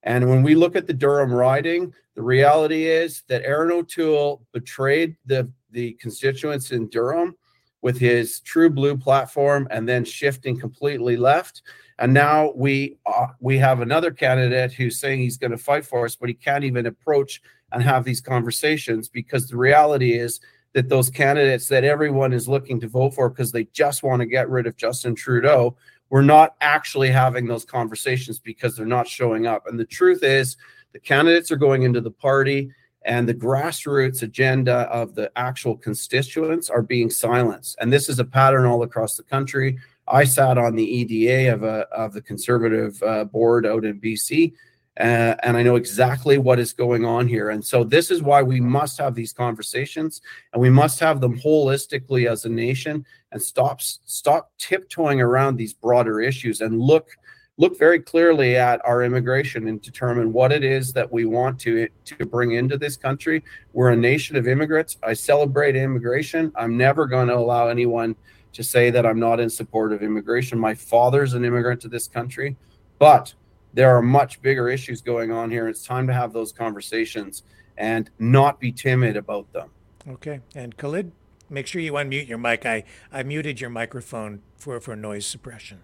And 0.03 0.29
when 0.29 0.43
we 0.43 0.55
look 0.55 0.75
at 0.75 0.87
the 0.87 0.93
Durham 0.93 1.33
riding, 1.33 1.93
the 2.15 2.21
reality 2.21 2.85
is 2.85 3.23
that 3.27 3.43
Erin 3.43 3.71
O'Toole 3.71 4.45
betrayed 4.53 5.15
the 5.25 5.51
the 5.71 5.93
constituents 5.93 6.71
in 6.71 6.87
Durham 6.89 7.35
with 7.81 7.99
his 7.99 8.39
true 8.39 8.69
blue 8.69 8.95
platform 8.95 9.67
and 9.71 9.87
then 9.87 10.05
shifting 10.05 10.57
completely 10.57 11.17
left. 11.17 11.63
And 11.99 12.13
now 12.13 12.53
we 12.55 12.97
uh, 13.05 13.27
we 13.39 13.57
have 13.57 13.81
another 13.81 14.11
candidate 14.11 14.71
who's 14.71 14.99
saying 14.99 15.19
he's 15.19 15.37
going 15.37 15.51
to 15.51 15.57
fight 15.57 15.85
for 15.85 16.05
us, 16.05 16.15
but 16.15 16.29
he 16.29 16.35
can't 16.35 16.63
even 16.63 16.85
approach 16.85 17.41
and 17.71 17.83
have 17.83 18.03
these 18.03 18.21
conversations 18.21 19.09
because 19.09 19.47
the 19.47 19.57
reality 19.57 20.13
is 20.13 20.39
that 20.73 20.89
those 20.89 21.09
candidates 21.09 21.67
that 21.67 21.83
everyone 21.83 22.33
is 22.33 22.47
looking 22.47 22.79
to 22.79 22.87
vote 22.87 23.13
for 23.13 23.29
because 23.29 23.51
they 23.51 23.65
just 23.65 24.03
want 24.03 24.21
to 24.21 24.25
get 24.25 24.49
rid 24.49 24.65
of 24.65 24.75
Justin 24.75 25.13
Trudeau, 25.13 25.75
we're 26.09 26.21
not 26.21 26.55
actually 26.61 27.09
having 27.09 27.47
those 27.47 27.65
conversations 27.65 28.39
because 28.39 28.75
they're 28.75 28.85
not 28.85 29.07
showing 29.07 29.45
up. 29.45 29.67
And 29.67 29.79
the 29.79 29.85
truth 29.85 30.23
is, 30.23 30.57
the 30.93 30.99
candidates 30.99 31.51
are 31.51 31.57
going 31.57 31.83
into 31.83 32.01
the 32.01 32.11
party 32.11 32.71
and 33.05 33.27
the 33.27 33.33
grassroots 33.33 34.23
agenda 34.23 34.73
of 34.91 35.15
the 35.15 35.31
actual 35.35 35.75
constituents 35.75 36.69
are 36.69 36.81
being 36.81 37.09
silenced. 37.09 37.77
And 37.81 37.91
this 37.91 38.09
is 38.09 38.19
a 38.19 38.25
pattern 38.25 38.65
all 38.65 38.83
across 38.83 39.17
the 39.17 39.23
country. 39.23 39.77
I 40.07 40.23
sat 40.23 40.57
on 40.57 40.75
the 40.75 40.83
EDA 40.83 41.53
of 41.53 41.63
a 41.63 41.87
of 41.91 42.13
the 42.13 42.21
conservative 42.21 43.01
uh, 43.03 43.25
board 43.25 43.65
out 43.65 43.85
in 43.85 43.99
BC, 43.99 44.53
uh, 44.99 45.35
and 45.43 45.55
I 45.55 45.63
know 45.63 45.75
exactly 45.77 46.37
what 46.37 46.59
is 46.59 46.73
going 46.73 47.05
on 47.05 47.27
here. 47.27 47.49
And 47.49 47.63
so 47.63 47.83
this 47.83 48.11
is 48.11 48.21
why 48.21 48.43
we 48.43 48.59
must 48.59 48.97
have 48.99 49.15
these 49.15 49.31
conversations, 49.31 50.21
and 50.51 50.61
we 50.61 50.69
must 50.69 50.99
have 50.99 51.21
them 51.21 51.39
holistically 51.39 52.29
as 52.29 52.43
a 52.43 52.49
nation, 52.49 53.05
and 53.31 53.41
stop 53.41 53.81
stop 53.81 54.51
tiptoeing 54.57 55.21
around 55.21 55.55
these 55.55 55.73
broader 55.73 56.19
issues 56.19 56.59
and 56.59 56.79
look 56.79 57.09
look 57.57 57.77
very 57.77 57.99
clearly 57.99 58.55
at 58.55 58.83
our 58.83 59.03
immigration 59.03 59.67
and 59.67 59.81
determine 59.81 60.33
what 60.33 60.51
it 60.51 60.63
is 60.63 60.91
that 60.93 61.11
we 61.11 61.25
want 61.25 61.59
to 61.59 61.87
to 62.05 62.25
bring 62.25 62.53
into 62.53 62.77
this 62.77 62.97
country. 62.97 63.43
We're 63.73 63.91
a 63.91 63.95
nation 63.95 64.35
of 64.35 64.47
immigrants. 64.47 64.97
I 65.03 65.13
celebrate 65.13 65.75
immigration. 65.75 66.51
I'm 66.55 66.77
never 66.77 67.05
going 67.05 67.27
to 67.27 67.35
allow 67.35 67.67
anyone 67.67 68.15
to 68.53 68.63
say 68.63 68.89
that 68.89 69.05
I'm 69.05 69.19
not 69.19 69.39
in 69.39 69.49
support 69.49 69.93
of 69.93 70.01
immigration. 70.01 70.57
My 70.57 70.73
father's 70.73 71.33
an 71.33 71.45
immigrant 71.45 71.81
to 71.81 71.87
this 71.87 72.07
country, 72.07 72.55
but 72.99 73.33
there 73.73 73.95
are 73.95 74.01
much 74.01 74.41
bigger 74.41 74.69
issues 74.69 75.01
going 75.01 75.31
on 75.31 75.49
here. 75.49 75.67
It's 75.67 75.85
time 75.85 76.05
to 76.07 76.13
have 76.13 76.33
those 76.33 76.51
conversations 76.51 77.43
and 77.77 78.09
not 78.19 78.59
be 78.59 78.71
timid 78.71 79.17
about 79.17 79.51
them. 79.51 79.69
Okay. 80.07 80.41
And 80.53 80.77
Khalid, 80.77 81.11
make 81.49 81.65
sure 81.65 81.81
you 81.81 81.93
unmute 81.93 82.27
your 82.27 82.37
mic. 82.37 82.65
I, 82.65 82.83
I 83.11 83.23
muted 83.23 83.59
your 83.59 83.71
microphone 83.71 84.43
for, 84.55 84.79
for 84.79 84.95
noise 84.95 85.25
suppression. 85.25 85.81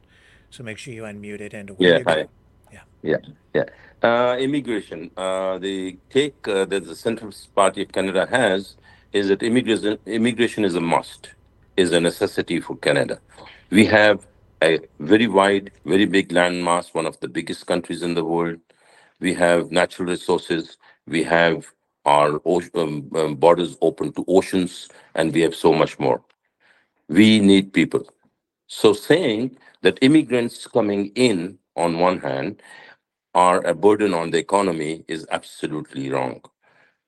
So 0.51 0.63
make 0.63 0.77
sure 0.77 0.93
you 0.93 1.03
unmute 1.03 1.41
it 1.41 1.53
and 1.53 1.71
yeah, 1.79 1.99
hi. 2.05 2.27
Yeah. 2.71 2.79
Yeah. 3.03 3.17
Yeah. 3.53 3.65
Uh, 4.01 4.37
immigration. 4.39 5.11
Uh, 5.15 5.57
the 5.59 5.97
take 6.09 6.47
uh, 6.47 6.65
that 6.65 6.85
the 6.85 6.93
Centrist 6.93 7.53
Party 7.53 7.83
of 7.83 7.91
Canada 7.91 8.27
has 8.29 8.75
is 9.13 9.27
that 9.27 9.43
immigration 9.43 9.97
immigration 10.05 10.65
is 10.65 10.75
a 10.75 10.81
must, 10.81 11.29
is 11.77 11.91
a 11.91 11.99
necessity 11.99 12.59
for 12.59 12.77
Canada. 12.77 13.19
We 13.69 13.85
have 13.85 14.25
a 14.63 14.79
very 14.99 15.27
wide, 15.27 15.71
very 15.85 16.05
big 16.05 16.29
landmass, 16.29 16.93
one 16.93 17.05
of 17.05 17.19
the 17.19 17.27
biggest 17.27 17.67
countries 17.67 18.01
in 18.01 18.13
the 18.13 18.25
world. 18.25 18.59
We 19.19 19.33
have 19.35 19.71
natural 19.71 20.09
resources. 20.09 20.77
We 21.07 21.23
have 21.23 21.67
our 22.05 22.41
um, 22.45 23.09
um, 23.15 23.35
borders 23.35 23.77
open 23.81 24.13
to 24.13 24.25
oceans, 24.27 24.89
and 25.15 25.33
we 25.33 25.41
have 25.41 25.55
so 25.55 25.73
much 25.73 25.99
more. 25.99 26.21
We 27.07 27.39
need 27.39 27.73
people. 27.73 28.07
So 28.67 28.93
saying 28.93 29.57
that 29.83 29.99
immigrants 30.01 30.67
coming 30.67 31.11
in, 31.15 31.59
on 31.75 31.99
one 31.99 32.19
hand, 32.19 32.61
are 33.35 33.65
a 33.65 33.75
burden 33.75 34.13
on 34.13 34.31
the 34.31 34.39
economy 34.39 35.05
is 35.07 35.27
absolutely 35.31 36.09
wrong. 36.11 36.41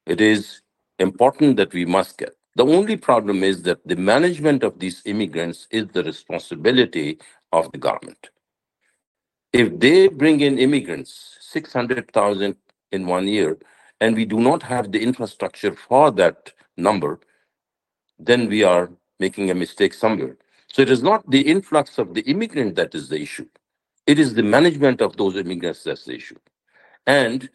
It 0.07 0.21
is 0.21 0.61
important 0.99 1.57
that 1.57 1.73
we 1.73 1.85
must 1.85 2.17
get. 2.17 2.35
The 2.55 2.65
only 2.65 2.97
problem 2.97 3.43
is 3.43 3.63
that 3.63 3.87
the 3.87 3.95
management 3.97 4.63
of 4.63 4.79
these 4.79 5.01
immigrants 5.05 5.67
is 5.71 5.87
the 5.89 6.03
responsibility 6.03 7.19
of 7.51 7.71
the 7.71 7.79
government. 7.79 8.29
If 9.53 9.79
they 9.79 10.07
bring 10.09 10.41
in 10.41 10.59
immigrants, 10.59 11.37
600,000 11.41 12.55
in 12.93 13.07
one 13.07 13.27
year, 13.27 13.57
and 14.01 14.15
we 14.15 14.25
do 14.25 14.39
not 14.39 14.63
have 14.63 14.91
the 14.91 15.01
infrastructure 15.03 15.75
for 15.75 16.11
that 16.11 16.53
number, 16.77 17.19
then 18.19 18.49
we 18.49 18.63
are 18.63 18.91
making 19.19 19.51
a 19.51 19.55
mistake 19.55 19.93
somewhere. 19.93 20.37
So 20.73 20.81
it 20.83 20.89
is 20.91 21.03
not 21.03 21.29
the 21.29 21.41
influx 21.41 21.97
of 21.99 22.13
the 22.15 22.21
immigrant 22.21 22.75
that 22.77 22.95
is 22.95 23.09
the 23.09 23.21
issue. 23.21 23.47
It 24.07 24.19
is 24.19 24.35
the 24.35 24.43
management 24.43 25.01
of 25.01 25.17
those 25.17 25.37
immigrants 25.37 25.83
that's 25.85 26.05
the 26.05 26.15
issue. 26.15 26.37
And 27.07 27.49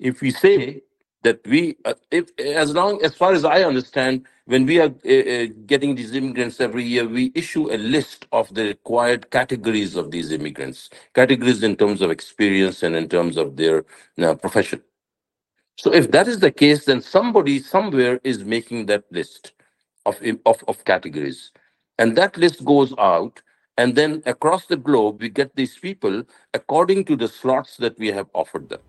if 0.00 0.20
we 0.22 0.32
say 0.32 0.82
that 1.24 1.40
we, 1.46 1.76
uh, 1.84 1.94
if 2.10 2.30
as 2.40 2.74
long 2.74 3.02
as 3.04 3.14
far 3.16 3.32
as 3.34 3.44
I 3.44 3.64
understand, 3.64 4.26
when 4.46 4.66
we 4.66 4.80
are 4.80 4.92
uh, 5.06 5.10
uh, 5.10 5.46
getting 5.66 5.94
these 5.96 6.14
immigrants 6.14 6.60
every 6.60 6.84
year, 6.84 7.06
we 7.08 7.32
issue 7.34 7.72
a 7.72 7.78
list 7.78 8.26
of 8.32 8.54
the 8.54 8.64
required 8.68 9.30
categories 9.30 9.96
of 9.96 10.10
these 10.12 10.32
immigrants, 10.32 10.90
categories 11.14 11.62
in 11.62 11.76
terms 11.76 12.02
of 12.02 12.10
experience 12.10 12.82
and 12.82 12.96
in 12.96 13.08
terms 13.08 13.36
of 13.36 13.56
their 13.56 13.84
uh, 14.22 14.34
profession. 14.36 14.82
So 15.78 15.92
if 15.94 16.10
that 16.12 16.28
is 16.28 16.40
the 16.40 16.52
case, 16.52 16.86
then 16.86 17.02
somebody 17.02 17.60
somewhere 17.60 18.20
is 18.24 18.44
making 18.44 18.86
that 18.86 19.04
list 19.12 19.52
of, 20.06 20.20
of, 20.46 20.64
of 20.68 20.84
categories. 20.84 21.52
And 21.98 22.16
that 22.16 22.36
list 22.36 22.64
goes 22.64 22.94
out. 22.98 23.42
And 23.78 23.94
then 23.94 24.22
across 24.26 24.66
the 24.66 24.76
globe, 24.76 25.20
we 25.20 25.28
get 25.28 25.54
these 25.56 25.78
people 25.78 26.24
according 26.54 27.04
to 27.06 27.16
the 27.16 27.28
slots 27.28 27.76
that 27.78 27.98
we 27.98 28.08
have 28.08 28.28
offered 28.34 28.68
them. 28.68 28.80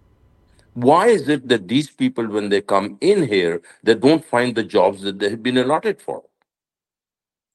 Why 0.73 1.07
is 1.07 1.27
it 1.27 1.47
that 1.49 1.67
these 1.67 1.89
people, 1.89 2.27
when 2.27 2.49
they 2.49 2.61
come 2.61 2.97
in 3.01 3.27
here, 3.27 3.61
they 3.83 3.95
don't 3.95 4.23
find 4.23 4.55
the 4.55 4.63
jobs 4.63 5.01
that 5.03 5.19
they 5.19 5.29
have 5.31 5.43
been 5.43 5.57
allotted 5.57 6.01
for? 6.01 6.23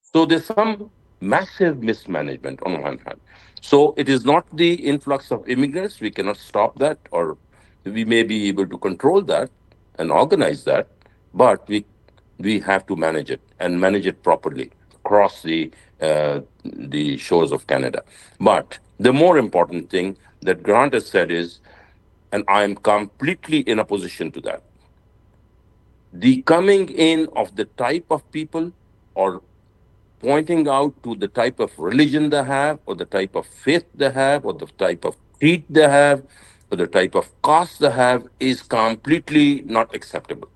So 0.02 0.26
there's 0.26 0.46
some 0.46 0.90
massive 1.20 1.82
mismanagement 1.82 2.60
on 2.64 2.82
one 2.82 2.98
hand. 2.98 3.20
So 3.60 3.94
it 3.96 4.08
is 4.08 4.24
not 4.24 4.46
the 4.56 4.74
influx 4.74 5.30
of 5.30 5.48
immigrants. 5.48 6.00
We 6.00 6.10
cannot 6.10 6.36
stop 6.36 6.78
that, 6.78 6.98
or 7.12 7.38
we 7.84 8.04
may 8.04 8.22
be 8.24 8.48
able 8.48 8.66
to 8.66 8.78
control 8.78 9.22
that 9.22 9.50
and 9.98 10.10
organize 10.10 10.64
that, 10.64 10.88
but 11.32 11.66
we 11.68 11.84
we 12.38 12.60
have 12.60 12.86
to 12.86 12.96
manage 12.96 13.30
it 13.30 13.40
and 13.60 13.80
manage 13.80 14.06
it 14.06 14.22
properly 14.22 14.70
across 15.04 15.42
the 15.42 15.70
uh, 16.00 16.40
the 16.64 17.16
shores 17.16 17.52
of 17.52 17.66
Canada. 17.66 18.02
But 18.40 18.78
the 18.98 19.12
more 19.12 19.38
important 19.38 19.90
thing 19.90 20.16
that 20.40 20.62
Grant 20.62 20.94
has 20.94 21.06
said 21.06 21.30
is, 21.30 21.60
and 22.32 22.44
I'm 22.48 22.74
completely 22.74 23.60
in 23.60 23.78
opposition 23.78 24.32
to 24.32 24.40
that. 24.42 24.62
The 26.12 26.42
coming 26.42 26.88
in 26.88 27.28
of 27.36 27.56
the 27.56 27.66
type 27.84 28.06
of 28.10 28.20
people 28.32 28.72
or 29.14 29.42
pointing 30.20 30.68
out 30.68 30.94
to 31.02 31.14
the 31.16 31.28
type 31.28 31.58
of 31.58 31.76
religion 31.78 32.30
they 32.30 32.44
have 32.44 32.78
or 32.86 32.94
the 32.94 33.04
type 33.04 33.34
of 33.34 33.46
faith 33.46 33.84
they 33.94 34.10
have 34.10 34.44
or 34.44 34.52
the 34.52 34.66
type 34.84 35.04
of 35.04 35.16
creed 35.38 35.64
they 35.68 35.88
have 35.88 36.22
or 36.70 36.76
the 36.76 36.86
type 36.86 37.14
of 37.14 37.30
caste 37.42 37.80
they 37.80 37.90
have 37.90 38.26
is 38.38 38.62
completely 38.62 39.62
not 39.62 39.94
acceptable. 39.94 40.48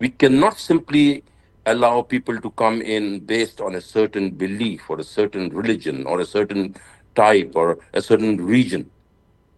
We 0.00 0.08
cannot 0.10 0.58
simply 0.58 1.22
allow 1.66 2.02
people 2.02 2.40
to 2.40 2.50
come 2.52 2.82
in 2.82 3.20
based 3.20 3.60
on 3.60 3.74
a 3.74 3.80
certain 3.80 4.30
belief 4.30 4.90
or 4.90 5.00
a 5.00 5.04
certain 5.04 5.50
religion 5.50 6.06
or 6.06 6.20
a 6.20 6.26
certain 6.26 6.74
type 7.14 7.52
or 7.54 7.78
a 7.94 8.02
certain 8.02 8.38
region. 8.44 8.90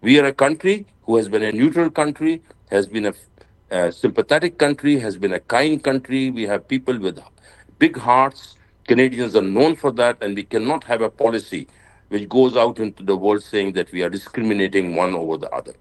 We 0.02 0.18
are 0.20 0.26
a 0.26 0.32
country 0.34 0.86
who 1.04 1.16
has 1.16 1.28
been 1.28 1.42
a 1.42 1.52
neutral 1.52 1.90
country, 1.90 2.42
has 2.70 2.86
been 2.86 3.06
a, 3.06 3.14
a 3.70 3.92
sympathetic 3.92 4.58
country, 4.58 4.98
has 5.00 5.16
been 5.16 5.32
a 5.34 5.40
kind 5.40 5.82
country. 5.82 6.30
We 6.30 6.44
have 6.44 6.68
people 6.68 6.98
with 6.98 7.20
big 7.78 7.96
hearts. 7.98 8.56
Canadians 8.86 9.36
are 9.36 9.42
known 9.42 9.76
for 9.76 9.92
that, 9.92 10.22
and 10.22 10.36
we 10.36 10.44
cannot 10.44 10.84
have 10.84 11.02
a 11.02 11.10
policy 11.10 11.68
which 12.08 12.28
goes 12.28 12.56
out 12.56 12.78
into 12.80 13.02
the 13.02 13.16
world 13.16 13.42
saying 13.42 13.72
that 13.74 13.92
we 13.92 14.02
are 14.02 14.10
discriminating 14.10 14.96
one 14.96 15.14
over 15.14 15.38
the 15.38 15.50
other. 15.50 15.74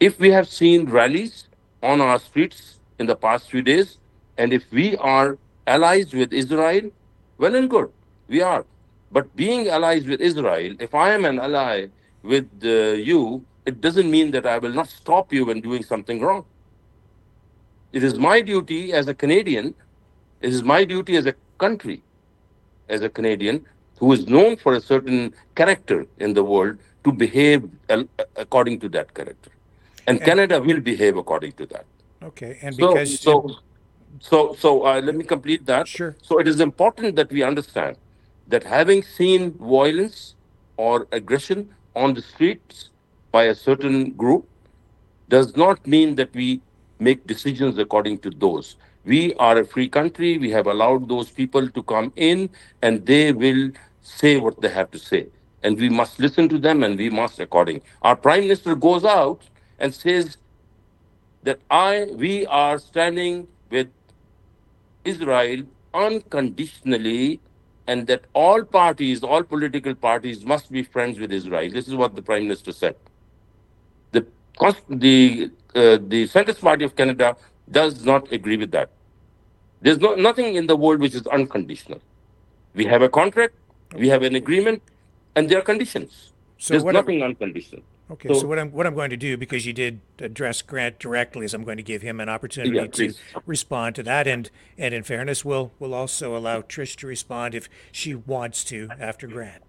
If 0.00 0.18
we 0.20 0.30
have 0.32 0.48
seen 0.48 0.90
rallies 0.90 1.48
on 1.82 2.00
our 2.00 2.18
streets 2.18 2.78
in 2.98 3.06
the 3.06 3.16
past 3.16 3.50
few 3.50 3.62
days, 3.62 3.98
and 4.38 4.52
if 4.52 4.64
we 4.72 4.96
are 4.98 5.38
allies 5.66 6.12
with 6.12 6.32
Israel, 6.32 6.90
well 7.38 7.54
and 7.54 7.68
good, 7.68 7.90
we 8.28 8.42
are. 8.42 8.64
But 9.12 9.34
being 9.36 9.68
allies 9.68 10.06
with 10.06 10.20
Israel, 10.20 10.76
if 10.80 10.94
I 10.94 11.12
am 11.12 11.24
an 11.24 11.38
ally 11.38 11.86
with 12.22 12.48
uh, 12.64 12.94
you, 13.10 13.44
it 13.66 13.80
doesn't 13.80 14.10
mean 14.10 14.30
that 14.32 14.46
I 14.46 14.58
will 14.58 14.72
not 14.72 14.88
stop 14.88 15.32
you 15.32 15.46
when 15.46 15.60
doing 15.60 15.82
something 15.82 16.20
wrong. 16.20 16.44
It 17.92 18.02
is 18.02 18.18
my 18.18 18.40
duty 18.40 18.92
as 18.92 19.08
a 19.08 19.14
Canadian, 19.14 19.74
it 20.40 20.52
is 20.52 20.62
my 20.62 20.84
duty 20.84 21.16
as 21.16 21.26
a 21.26 21.34
country, 21.58 22.02
as 22.88 23.02
a 23.02 23.08
Canadian, 23.08 23.64
who 23.98 24.12
is 24.12 24.26
known 24.26 24.56
for 24.56 24.74
a 24.74 24.80
certain 24.80 25.32
character 25.54 26.06
in 26.18 26.34
the 26.34 26.42
world, 26.42 26.78
to 27.04 27.12
behave 27.12 27.68
according 28.36 28.80
to 28.80 28.88
that 28.88 29.14
character. 29.14 29.50
And, 30.06 30.18
and 30.18 30.26
Canada 30.26 30.60
will 30.60 30.80
behave 30.80 31.16
according 31.16 31.52
to 31.52 31.66
that. 31.66 31.84
Okay, 32.22 32.58
and 32.62 32.76
because 32.76 33.20
so, 33.20 33.46
so 33.46 33.56
so 34.20 34.54
so 34.58 34.86
uh, 34.86 35.00
let 35.00 35.14
me 35.14 35.24
complete 35.24 35.66
that. 35.66 35.88
Sure. 35.88 36.16
So 36.22 36.38
it 36.38 36.48
is 36.48 36.60
important 36.60 37.16
that 37.16 37.30
we 37.30 37.42
understand 37.42 37.96
that 38.46 38.64
having 38.64 39.02
seen 39.02 39.52
violence 39.58 40.34
or 40.76 41.06
aggression 41.12 41.74
on 41.94 42.14
the 42.14 42.22
streets 42.22 42.90
by 43.32 43.44
a 43.44 43.54
certain 43.54 44.12
group 44.12 44.48
does 45.28 45.56
not 45.56 45.86
mean 45.86 46.14
that 46.16 46.32
we 46.34 46.62
make 46.98 47.26
decisions 47.26 47.78
according 47.78 48.18
to 48.18 48.30
those. 48.30 48.76
We 49.04 49.34
are 49.34 49.58
a 49.58 49.64
free 49.66 49.88
country. 49.88 50.38
We 50.38 50.50
have 50.50 50.66
allowed 50.66 51.08
those 51.08 51.30
people 51.30 51.68
to 51.70 51.82
come 51.82 52.12
in 52.16 52.50
and 52.82 53.04
they 53.06 53.32
will 53.32 53.70
say 54.02 54.36
what 54.38 54.60
they 54.60 54.68
have 54.68 54.90
to 54.92 54.98
say. 54.98 55.28
And 55.62 55.78
we 55.78 55.88
must 55.88 56.18
listen 56.20 56.48
to 56.50 56.58
them 56.58 56.82
and 56.84 56.98
we 56.98 57.10
must 57.10 57.40
according. 57.40 57.82
Our 58.02 58.16
prime 58.16 58.42
minister 58.42 58.74
goes 58.74 59.04
out 59.04 59.48
and 59.78 59.94
says 59.94 60.38
that 61.42 61.60
i 61.70 62.06
we 62.22 62.46
are 62.46 62.78
standing 62.78 63.46
Israel 65.04 65.64
unconditionally 65.92 67.40
and 67.86 68.06
that 68.06 68.24
all 68.32 68.64
parties, 68.64 69.22
all 69.22 69.42
political 69.42 69.94
parties 69.94 70.44
must 70.44 70.70
be 70.72 70.82
friends 70.82 71.18
with 71.18 71.32
Israel. 71.32 71.70
This 71.70 71.86
is 71.88 71.94
what 71.94 72.16
the 72.16 72.22
Prime 72.22 72.44
Minister 72.44 72.72
said. 72.72 72.96
The, 74.12 74.26
the, 74.88 75.50
uh, 75.74 75.98
the 76.14 76.28
Centrist 76.28 76.60
Party 76.60 76.84
of 76.84 76.96
Canada 76.96 77.36
does 77.70 78.04
not 78.04 78.32
agree 78.32 78.56
with 78.56 78.70
that. 78.72 78.90
There's 79.82 79.98
no, 79.98 80.14
nothing 80.14 80.54
in 80.54 80.66
the 80.66 80.76
world 80.76 81.00
which 81.00 81.14
is 81.14 81.26
unconditional. 81.26 82.00
We 82.74 82.86
have 82.86 83.02
a 83.02 83.08
contract, 83.08 83.54
we 83.94 84.08
have 84.08 84.22
an 84.22 84.34
agreement, 84.34 84.82
and 85.36 85.48
there 85.48 85.58
are 85.58 85.62
conditions. 85.62 86.32
So 86.58 86.72
There's 86.72 86.84
nothing 86.84 87.22
unconditional. 87.22 87.82
Okay, 88.14 88.28
so, 88.28 88.42
so, 88.42 88.46
what 88.46 88.60
I'm 88.60 88.70
what 88.70 88.86
I'm 88.86 88.94
going 88.94 89.10
to 89.10 89.16
do 89.16 89.36
because 89.36 89.66
you 89.66 89.72
did 89.72 90.00
address 90.20 90.62
Grant 90.62 91.00
directly 91.00 91.44
is 91.44 91.52
I'm 91.52 91.64
going 91.64 91.78
to 91.78 91.82
give 91.82 92.00
him 92.00 92.20
an 92.20 92.28
opportunity 92.28 92.76
yeah, 92.76 92.86
to 92.86 93.14
respond 93.44 93.96
to 93.96 94.04
that, 94.04 94.28
and 94.28 94.48
and 94.78 94.94
in 94.94 95.02
fairness, 95.02 95.44
we'll 95.44 95.72
we'll 95.80 95.94
also 95.94 96.36
allow 96.36 96.60
Trish 96.60 96.94
to 96.98 97.08
respond 97.08 97.56
if 97.56 97.68
she 97.90 98.14
wants 98.14 98.62
to 98.66 98.88
after 99.00 99.26
Grant. 99.26 99.64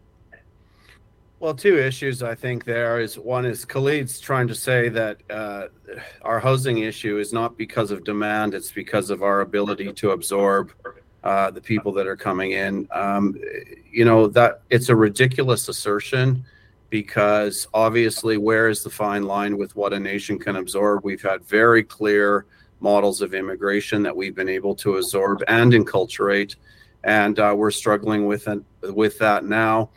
Well, 1.39 1.55
two 1.55 1.79
issues 1.79 2.21
I 2.21 2.35
think 2.35 2.65
there 2.65 2.99
is 2.99 3.17
one 3.17 3.45
is 3.45 3.65
Khalid's 3.65 4.19
trying 4.19 4.47
to 4.47 4.55
say 4.55 4.89
that 4.89 5.21
uh, 5.31 5.67
our 6.21 6.39
housing 6.39 6.77
issue 6.79 7.17
is 7.17 7.33
not 7.33 7.57
because 7.57 7.89
of 7.89 8.03
demand; 8.03 8.53
it's 8.53 8.71
because 8.71 9.09
of 9.09 9.23
our 9.23 9.41
ability 9.41 9.91
to 9.91 10.11
absorb 10.11 10.71
uh, 11.23 11.49
the 11.49 11.61
people 11.61 11.91
that 11.93 12.05
are 12.05 12.15
coming 12.15 12.51
in. 12.51 12.87
Um, 12.91 13.41
you 13.89 14.05
know 14.05 14.27
that 14.27 14.61
it's 14.69 14.89
a 14.89 14.95
ridiculous 14.95 15.67
assertion 15.67 16.45
because 16.95 17.67
obviously, 17.73 18.37
where 18.37 18.69
is 18.69 18.81
the 18.81 18.89
fine 18.89 19.23
line 19.23 19.57
with 19.57 19.75
what 19.75 19.91
a 19.91 19.99
nation 19.99 20.39
can 20.39 20.55
absorb? 20.55 21.03
We've 21.03 21.21
had 21.21 21.43
very 21.43 21.83
clear 21.83 22.45
models 22.79 23.21
of 23.21 23.33
immigration 23.33 24.01
that 24.03 24.15
we've 24.15 24.33
been 24.33 24.47
able 24.47 24.75
to 24.75 24.95
absorb 24.95 25.43
and 25.49 25.73
enculturate, 25.73 26.55
and 27.03 27.37
uh, 27.37 27.53
we're 27.53 27.69
struggling 27.69 28.27
with 28.27 28.47
it, 28.47 28.63
with 28.93 29.17
that 29.19 29.43
now. 29.43 29.89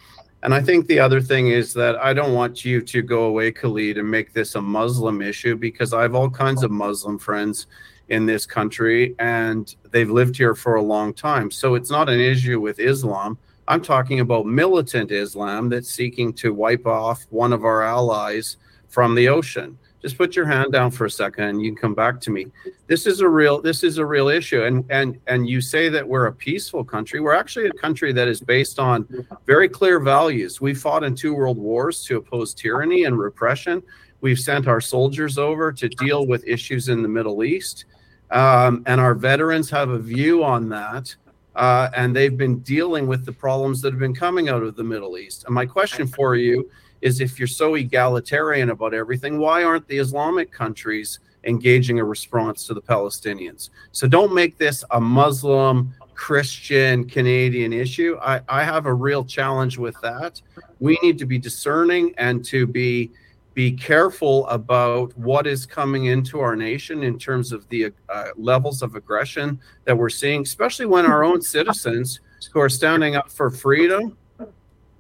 And 0.43 0.53
I 0.53 0.61
think 0.61 0.89
the 0.89 0.99
other 0.99 1.21
thing 1.21 1.51
is 1.51 1.73
that 1.75 1.95
I 1.99 2.13
don't 2.13 2.35
want 2.35 2.65
you 2.65 2.81
to 2.81 3.01
go 3.01 3.27
away, 3.27 3.53
Khalid, 3.53 3.97
and 3.97 4.11
make 4.11 4.33
this 4.33 4.57
a 4.57 4.61
Muslim 4.61 5.23
issue 5.23 5.55
because 5.55 5.93
I 5.93 6.03
have 6.03 6.17
all 6.17 6.29
kinds 6.29 6.65
of 6.65 6.73
Muslim 6.73 7.17
friends 7.17 7.69
in 8.09 8.27
this 8.27 8.45
country 8.45 9.15
and 9.21 9.77
they've 9.93 10.11
lived 10.11 10.37
here 10.37 10.57
for 10.57 10.75
a 10.75 10.83
long 10.83 11.15
time. 11.15 11.53
So 11.53 11.77
it's 11.77 11.93
not 11.93 12.09
an 12.09 12.19
issue 12.19 12.59
with 12.61 12.81
Islam. 12.81 13.39
I'm 13.69 13.83
talking 13.83 14.21
about 14.21 14.47
militant 14.47 15.13
Islam 15.13 15.69
that's 15.69 15.91
seeking 15.91 16.33
to 16.35 16.55
wipe 16.55 16.87
off 16.87 17.27
one 17.29 17.53
of 17.53 17.67
our 17.67 17.83
allies 17.83 18.57
from 18.89 19.15
the 19.15 19.29
ocean. 19.29 19.79
Just 20.01 20.17
put 20.17 20.35
your 20.35 20.47
hand 20.47 20.73
down 20.73 20.91
for 20.91 21.05
a 21.05 21.11
second 21.11 21.45
and 21.45 21.63
you 21.63 21.73
can 21.73 21.77
come 21.77 21.95
back 21.95 22.19
to 22.23 22.31
me. 22.31 22.47
This 22.87 23.07
is 23.07 23.21
a 23.21 23.29
real 23.29 23.61
this 23.61 23.85
is 23.85 23.99
a 23.99 24.07
real 24.07 24.29
issue. 24.29 24.65
And 24.65 24.85
and 24.89 25.21
and 25.27 25.47
you 25.47 25.61
say 25.61 25.91
that 25.91 26.09
we're 26.09 26.27
a 26.27 26.33
peaceful 26.33 26.83
country. 26.83 27.21
We're 27.21 27.35
actually 27.35 27.67
a 27.67 27.73
country 27.73 28.13
that 28.13 28.27
is 28.27 28.41
based 28.41 28.79
on 28.79 29.07
very 29.45 29.69
clear 29.69 30.01
values. 30.01 30.63
We 30.63 30.73
fought 30.73 31.05
in 31.05 31.15
two 31.15 31.35
world 31.35 31.59
wars 31.59 32.05
to 32.05 32.17
oppose 32.17 32.55
tyranny 32.55 33.05
and 33.05 33.19
repression. 33.19 33.83
We've 34.23 34.39
sent 34.39 34.67
our 34.67 34.81
soldiers 34.81 35.37
over 35.37 35.73
to 35.73 35.89
deal 35.91 36.27
with 36.27 36.43
issues 36.47 36.89
in 36.89 37.03
the 37.03 37.09
Middle 37.09 37.45
East. 37.45 37.85
Um, 38.31 38.83
and 38.87 39.01
our 39.01 39.15
veterans 39.15 39.69
have 39.71 39.91
a 39.91 39.99
view 39.99 40.43
on 40.43 40.69
that 40.71 41.15
uh, 41.59 41.91
and 41.97 42.15
they've 42.15 42.37
been 42.37 42.61
dealing 42.61 43.09
with 43.09 43.27
the 43.27 43.33
problems 43.33 43.83
that 43.83 43.93
have 43.93 43.99
been 43.99 44.15
coming 44.15 44.49
out 44.49 44.63
of 44.63 44.77
the 44.77 44.85
Middle 44.85 45.19
East. 45.19 45.45
And 45.45 45.53
my 45.53 45.67
question 45.67 46.07
for 46.07 46.37
you 46.37 46.71
is 47.01 47.21
if 47.21 47.37
you're 47.37 47.49
so 47.49 47.75
egalitarian 47.75 48.71
about 48.71 48.95
everything, 48.95 49.39
why 49.39 49.65
aren't 49.65 49.87
the 49.89 49.99
Islamic 49.99 50.53
countries 50.53 51.19
engaging 51.43 51.99
a 51.99 52.05
response 52.05 52.65
to 52.69 52.75
the 52.75 52.81
Palestinians? 52.81 53.71
So 53.91 54.07
don't 54.07 54.33
make 54.33 54.57
this 54.57 54.85
a 54.93 55.01
Muslim, 55.01 55.93
Christian, 56.15 57.09
Canadian 57.09 57.73
issue. 57.73 58.17
I, 58.23 58.41
I 58.49 58.63
have 58.63 58.87
a 58.87 58.95
real 58.95 59.25
challenge 59.25 59.79
with 59.79 60.01
that. 60.01 60.41
We 60.79 60.97
need 61.03 61.19
to 61.19 61.27
be 61.27 61.39
discerning 61.39 62.15
and 62.19 62.45
to 62.47 62.69
be 62.69 63.11
be 63.59 63.73
careful 63.73 64.47
about 64.47 65.19
what 65.19 65.45
is 65.45 65.67
coming 65.67 66.05
into 66.05 66.39
our 66.39 66.55
nation 66.55 67.03
in 67.03 67.19
terms 67.19 67.51
of 67.51 67.69
the 67.71 67.93
uh, 68.09 68.27
levels 68.37 68.83
of 68.83 68.95
aggression 68.95 69.59
that 69.85 69.99
we're 69.99 70.09
seeing, 70.09 70.43
especially 70.43 70.87
when 70.87 71.05
our 71.05 71.25
own 71.25 71.43
citizens 71.43 72.21
who 72.53 72.61
are 72.61 72.69
standing 72.69 73.17
up 73.17 73.29
for 73.29 73.51
freedom, 73.51 74.17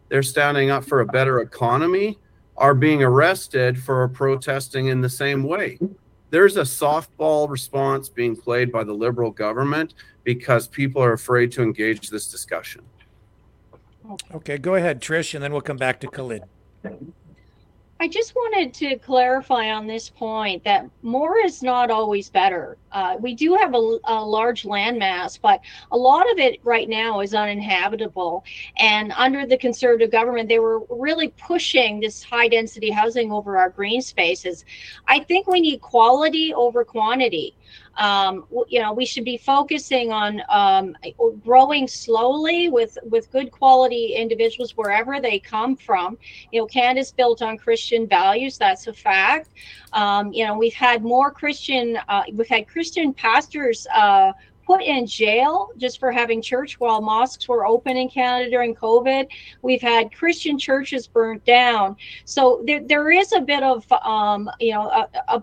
they're 0.08 0.24
standing 0.24 0.70
up 0.70 0.82
for 0.82 1.02
a 1.02 1.06
better 1.06 1.38
economy, 1.38 2.18
are 2.56 2.74
being 2.74 3.00
arrested 3.00 3.80
for 3.80 4.08
protesting 4.08 4.88
in 4.88 5.00
the 5.00 5.08
same 5.08 5.44
way. 5.44 5.78
There's 6.30 6.56
a 6.56 6.62
softball 6.62 7.48
response 7.48 8.08
being 8.08 8.34
played 8.34 8.72
by 8.72 8.82
the 8.82 8.92
liberal 8.92 9.30
government 9.30 9.94
because 10.24 10.66
people 10.66 11.00
are 11.00 11.12
afraid 11.12 11.52
to 11.52 11.62
engage 11.62 12.10
this 12.10 12.28
discussion. 12.28 12.82
Okay, 14.34 14.58
go 14.58 14.74
ahead, 14.74 15.00
Trish, 15.00 15.34
and 15.34 15.44
then 15.44 15.52
we'll 15.52 15.60
come 15.60 15.76
back 15.76 16.00
to 16.00 16.08
Khalid. 16.08 16.42
I 18.00 18.06
just 18.06 18.36
wanted 18.36 18.72
to 18.74 18.96
clarify 18.96 19.72
on 19.72 19.88
this 19.88 20.08
point 20.08 20.62
that 20.62 20.88
more 21.02 21.38
is 21.38 21.64
not 21.64 21.90
always 21.90 22.30
better. 22.30 22.78
Uh, 22.92 23.16
we 23.18 23.34
do 23.34 23.56
have 23.56 23.74
a, 23.74 23.98
a, 24.04 24.24
large 24.24 24.62
landmass, 24.62 25.36
but 25.40 25.60
a 25.90 25.96
lot 25.96 26.30
of 26.30 26.38
it 26.38 26.60
right 26.62 26.88
now 26.88 27.18
is 27.20 27.34
uninhabitable. 27.34 28.44
And 28.78 29.12
under 29.16 29.46
the 29.46 29.58
conservative 29.58 30.12
government, 30.12 30.48
they 30.48 30.60
were 30.60 30.84
really 30.88 31.34
pushing 31.38 31.98
this 31.98 32.22
high 32.22 32.46
density 32.46 32.90
housing 32.90 33.32
over 33.32 33.58
our 33.58 33.68
green 33.68 34.00
spaces. 34.00 34.64
I 35.08 35.18
think 35.18 35.48
we 35.48 35.60
need 35.60 35.80
quality 35.80 36.54
over 36.54 36.84
quantity 36.84 37.56
um, 37.98 38.46
you 38.68 38.80
know 38.80 38.92
we 38.92 39.04
should 39.04 39.24
be 39.24 39.36
focusing 39.36 40.12
on 40.12 40.40
um, 40.48 40.96
growing 41.44 41.86
slowly 41.86 42.68
with 42.68 42.96
with 43.04 43.30
good 43.30 43.50
quality 43.50 44.14
individuals 44.14 44.76
wherever 44.76 45.20
they 45.20 45.38
come 45.38 45.76
from 45.76 46.16
you 46.52 46.60
know 46.60 46.66
canada's 46.66 47.12
built 47.12 47.42
on 47.42 47.58
christian 47.58 48.06
values 48.06 48.56
that's 48.56 48.86
a 48.86 48.92
fact 48.92 49.50
um, 49.92 50.32
you 50.32 50.46
know 50.46 50.56
we've 50.56 50.74
had 50.74 51.02
more 51.02 51.30
christian 51.30 51.98
uh, 52.08 52.22
we've 52.32 52.48
had 52.48 52.66
christian 52.66 53.12
pastors 53.12 53.86
uh, 53.94 54.32
put 54.68 54.82
in 54.82 55.06
jail 55.06 55.70
just 55.78 55.98
for 55.98 56.12
having 56.12 56.42
church 56.42 56.78
while 56.78 57.00
mosques 57.00 57.48
were 57.48 57.66
open 57.66 57.96
in 57.96 58.06
Canada 58.06 58.50
during 58.50 58.74
COVID. 58.74 59.26
We've 59.62 59.80
had 59.80 60.14
Christian 60.14 60.58
churches 60.58 61.06
burnt 61.08 61.42
down. 61.46 61.96
So 62.26 62.62
there, 62.66 62.82
there 62.84 63.10
is 63.10 63.32
a 63.32 63.40
bit 63.40 63.62
of, 63.62 63.90
um, 63.90 64.50
you 64.60 64.74
know, 64.74 64.82
a, 64.82 65.08
a, 65.28 65.42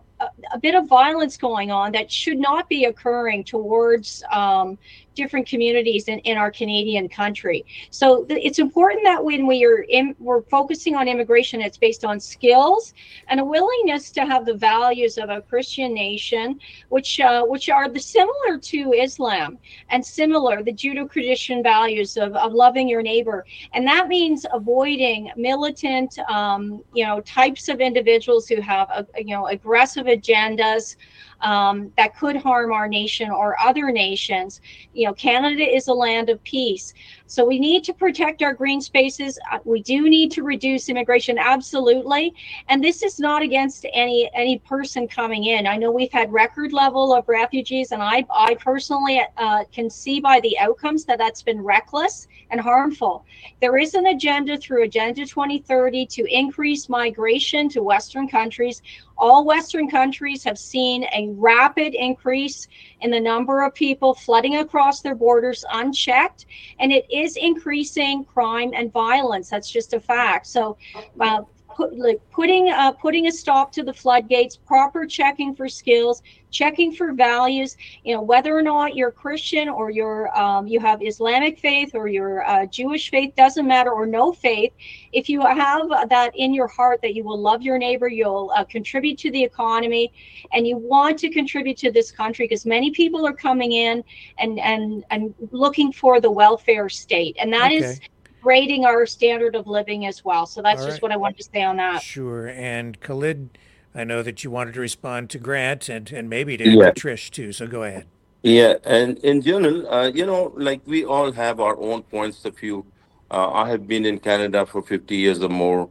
a, 0.53 0.59
bit 0.59 0.75
of 0.75 0.87
violence 0.87 1.37
going 1.37 1.71
on 1.71 1.91
that 1.91 2.11
should 2.11 2.37
not 2.37 2.67
be 2.69 2.85
occurring 2.85 3.43
towards 3.43 4.23
um, 4.31 4.77
different 5.15 5.47
communities 5.47 6.07
in, 6.07 6.19
in 6.19 6.37
our 6.37 6.51
Canadian 6.51 7.09
country. 7.09 7.65
So 7.89 8.25
th- 8.25 8.39
it's 8.43 8.59
important 8.59 9.03
that 9.05 9.23
when 9.23 9.47
we 9.47 9.65
are 9.65 9.85
in, 9.89 10.15
we're 10.19 10.41
focusing 10.43 10.95
on 10.95 11.07
immigration, 11.07 11.61
it's 11.61 11.77
based 11.77 12.05
on 12.05 12.19
skills 12.19 12.93
and 13.29 13.39
a 13.39 13.45
willingness 13.45 14.11
to 14.11 14.25
have 14.25 14.45
the 14.45 14.53
values 14.53 15.17
of 15.17 15.29
a 15.29 15.41
Christian 15.41 15.93
nation, 15.93 16.59
which 16.89 17.19
uh, 17.19 17.43
which 17.43 17.69
are 17.69 17.89
the 17.89 17.99
similar 17.99 18.57
to 18.61 18.91
Islam 18.93 19.57
and 19.89 20.05
similar 20.05 20.61
the 20.61 20.73
Judeo-Christian 20.73 21.63
values 21.63 22.17
of, 22.17 22.35
of 22.35 22.53
loving 22.53 22.87
your 22.87 23.01
neighbor, 23.01 23.45
and 23.73 23.87
that 23.87 24.07
means 24.07 24.45
avoiding 24.53 25.31
militant, 25.37 26.19
um, 26.29 26.83
you 26.93 27.05
know, 27.05 27.21
types 27.21 27.69
of 27.69 27.79
individuals 27.79 28.47
who 28.47 28.61
have 28.61 28.89
a, 28.89 29.05
you 29.17 29.33
know 29.35 29.47
aggressive 29.47 30.07
agendas 30.35 30.97
um, 31.45 31.91
that 31.95 32.17
could 32.17 32.35
harm 32.35 32.71
our 32.71 32.87
nation 32.87 33.29
or 33.29 33.55
other 33.61 33.91
nations. 33.91 34.61
You 34.93 35.05
know, 35.05 35.13
Canada 35.13 35.63
is 35.63 35.87
a 35.87 35.93
land 35.93 36.29
of 36.29 36.43
peace. 36.43 36.93
So 37.27 37.45
we 37.45 37.59
need 37.59 37.83
to 37.83 37.93
protect 37.93 38.41
our 38.41 38.53
green 38.53 38.81
spaces. 38.81 39.37
Uh, 39.51 39.59
we 39.63 39.81
do 39.81 40.09
need 40.09 40.31
to 40.31 40.43
reduce 40.43 40.89
immigration, 40.89 41.37
absolutely. 41.37 42.33
And 42.67 42.83
this 42.83 43.03
is 43.03 43.19
not 43.19 43.43
against 43.43 43.85
any 43.93 44.29
any 44.33 44.57
person 44.59 45.07
coming 45.07 45.45
in. 45.45 45.67
I 45.67 45.77
know 45.77 45.91
we've 45.91 46.11
had 46.11 46.33
record 46.33 46.73
level 46.73 47.13
of 47.13 47.29
refugees, 47.29 47.91
and 47.91 48.01
I 48.01 48.25
I 48.31 48.55
personally 48.55 49.21
uh, 49.37 49.65
can 49.71 49.89
see 49.89 50.19
by 50.19 50.39
the 50.39 50.57
outcomes 50.57 51.05
that 51.05 51.19
that's 51.19 51.43
been 51.43 51.61
reckless 51.61 52.27
and 52.49 52.59
harmful. 52.59 53.25
There 53.61 53.77
is 53.77 53.93
an 53.93 54.07
agenda 54.07 54.57
through 54.57 54.83
Agenda 54.83 55.25
2030 55.25 56.05
to 56.07 56.25
increase 56.25 56.89
migration 56.89 57.69
to 57.69 57.83
Western 57.83 58.27
countries. 58.27 58.81
All 59.17 59.45
Western 59.45 59.89
countries 59.89 60.43
have 60.43 60.57
seen 60.57 61.05
a 61.13 61.27
rapid 61.39 61.93
increase 61.93 62.67
in 63.01 63.11
the 63.11 63.19
number 63.19 63.63
of 63.63 63.73
people 63.73 64.13
flooding 64.13 64.57
across 64.57 65.01
their 65.01 65.15
borders 65.15 65.63
unchecked, 65.71 66.45
and 66.79 66.91
it 66.91 67.05
is 67.11 67.35
increasing 67.37 68.23
crime 68.25 68.71
and 68.73 68.91
violence. 68.91 69.49
That's 69.49 69.69
just 69.69 69.93
a 69.93 69.99
fact. 69.99 70.47
So, 70.47 70.77
uh, 71.19 71.41
put, 71.75 71.97
like 71.97 72.19
putting 72.31 72.69
uh, 72.69 72.91
putting 72.91 73.27
a 73.27 73.31
stop 73.31 73.71
to 73.73 73.83
the 73.83 73.93
floodgates, 73.93 74.55
proper 74.55 75.05
checking 75.05 75.55
for 75.55 75.67
skills, 75.67 76.23
checking 76.51 76.93
for 76.93 77.13
values. 77.13 77.75
You 78.03 78.15
know 78.15 78.21
whether 78.21 78.57
or 78.57 78.61
not 78.61 78.95
you're 78.95 79.11
Christian 79.11 79.67
or 79.69 79.89
you're 79.91 80.35
um, 80.37 80.67
you 80.67 80.79
have 80.79 81.01
Islamic 81.03 81.59
faith 81.59 81.91
or 81.93 82.07
you're 82.07 82.47
uh, 82.47 82.65
Jewish 82.67 83.09
faith 83.11 83.35
doesn't 83.35 83.67
matter 83.67 83.91
or 83.91 84.05
no 84.05 84.31
faith. 84.31 84.73
If 85.11 85.29
you 85.29 85.41
have 85.41 85.89
that 86.09 86.31
in 86.35 86.53
your 86.53 86.67
heart 86.67 87.01
that 87.01 87.13
you 87.13 87.23
will 87.23 87.39
love 87.39 87.61
your 87.61 87.77
neighbor, 87.77 88.07
you'll 88.07 88.51
uh, 88.55 88.63
contribute 88.63 89.17
to 89.19 89.31
the 89.31 89.43
economy, 89.43 90.11
and 90.53 90.65
you 90.65 90.77
want 90.77 91.19
to 91.19 91.29
contribute 91.29 91.77
to 91.77 91.91
this 91.91 92.11
country 92.11 92.45
because 92.47 92.65
many 92.65 92.91
people 92.91 93.25
are 93.27 93.33
coming 93.33 93.73
in 93.73 94.03
and 94.39 94.59
and 94.59 95.03
and 95.11 95.33
looking 95.51 95.91
for 95.91 96.21
the 96.21 96.31
welfare 96.31 96.89
state, 96.89 97.35
and 97.39 97.51
that 97.51 97.67
okay. 97.67 97.77
is 97.77 97.99
rating 98.45 98.85
our 98.85 99.05
standard 99.05 99.55
of 99.55 99.67
living 99.67 100.05
as 100.05 100.23
well. 100.23 100.45
So 100.45 100.61
that's 100.61 100.85
just 100.85 101.01
what 101.01 101.11
I 101.11 101.17
wanted 101.17 101.37
to 101.37 101.49
say 101.51 101.63
on 101.63 101.77
that. 101.77 102.01
Sure. 102.01 102.47
And 102.47 102.99
Khalid, 102.99 103.57
I 103.93 104.03
know 104.03 104.21
that 104.21 104.43
you 104.43 104.51
wanted 104.51 104.75
to 104.75 104.79
respond 104.79 105.29
to 105.31 105.39
Grant 105.39 105.89
and, 105.89 106.11
and 106.11 106.29
maybe 106.29 106.57
to 106.57 106.69
yeah. 106.69 106.91
Trish 106.91 107.29
too. 107.31 107.51
So 107.51 107.67
go 107.67 107.83
ahead. 107.83 108.05
Yeah. 108.43 108.75
And 108.83 109.17
in 109.19 109.41
general, 109.41 109.91
uh, 109.91 110.07
you 110.07 110.25
know, 110.25 110.53
like 110.55 110.81
we 110.85 111.03
all 111.05 111.31
have 111.31 111.59
our 111.59 111.77
own 111.79 112.03
points 112.03 112.45
of 112.45 112.57
view. 112.57 112.85
Uh, 113.31 113.51
I 113.51 113.69
have 113.69 113.87
been 113.87 114.05
in 114.05 114.19
Canada 114.19 114.65
for 114.65 114.81
50 114.81 115.15
years 115.15 115.41
or 115.41 115.49
more. 115.49 115.89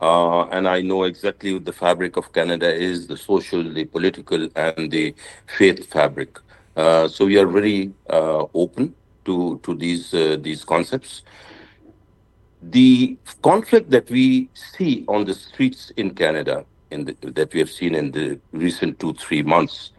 Uh, 0.00 0.44
and 0.48 0.68
I 0.68 0.82
know 0.82 1.04
exactly 1.04 1.54
what 1.54 1.64
the 1.64 1.72
fabric 1.72 2.16
of 2.16 2.32
Canada 2.32 2.72
is 2.72 3.06
the 3.06 3.16
social, 3.16 3.62
the 3.64 3.86
political, 3.86 4.48
and 4.54 4.90
the 4.90 5.14
faith 5.46 5.90
fabric. 5.90 6.38
Uh, 6.76 7.08
so 7.08 7.24
we 7.24 7.38
are 7.38 7.46
very 7.46 7.92
uh, 8.10 8.44
open 8.52 8.94
to, 9.24 9.58
to 9.62 9.74
these, 9.74 10.12
uh, 10.12 10.36
these 10.40 10.64
concepts 10.64 11.22
the 12.70 13.16
conflict 13.42 13.90
that 13.90 14.10
we 14.10 14.48
see 14.54 15.04
on 15.08 15.24
the 15.24 15.34
streets 15.34 15.92
in 15.96 16.14
Canada, 16.14 16.64
in 16.90 17.04
the, 17.04 17.16
that 17.22 17.52
we 17.52 17.60
have 17.60 17.70
seen 17.70 17.94
in 17.94 18.10
the 18.10 18.40
recent 18.52 18.98
two 18.98 19.14
three 19.14 19.42
months, 19.42 19.92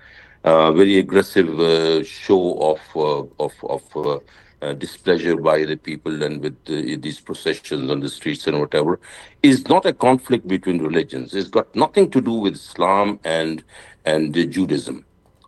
uh, 0.44 0.72
very 0.72 0.98
aggressive 0.98 1.60
uh, 1.60 2.04
show 2.04 2.58
of 2.60 2.80
uh, 2.96 3.44
of 3.44 3.54
of 3.64 3.84
uh, 3.96 4.20
uh, 4.62 4.74
displeasure 4.74 5.38
by 5.38 5.64
the 5.66 5.76
people 5.78 6.24
and 6.24 6.42
with 6.42 7.02
these 7.02 7.20
processions 7.20 7.90
on 7.92 8.00
the 8.00 8.10
streets 8.10 8.48
and 8.48 8.60
whatever, 8.60 9.00
is 9.44 9.68
not 9.68 9.86
a 9.86 9.94
conflict 9.94 10.48
between 10.48 10.80
religions. 10.82 11.34
It's 11.36 11.50
got 11.50 11.74
nothing 11.76 12.10
to 12.12 12.22
do 12.22 12.34
with 12.34 12.56
Islam 12.56 13.20
and 13.24 13.64
and 14.06 14.34
Judaism. 14.34 15.06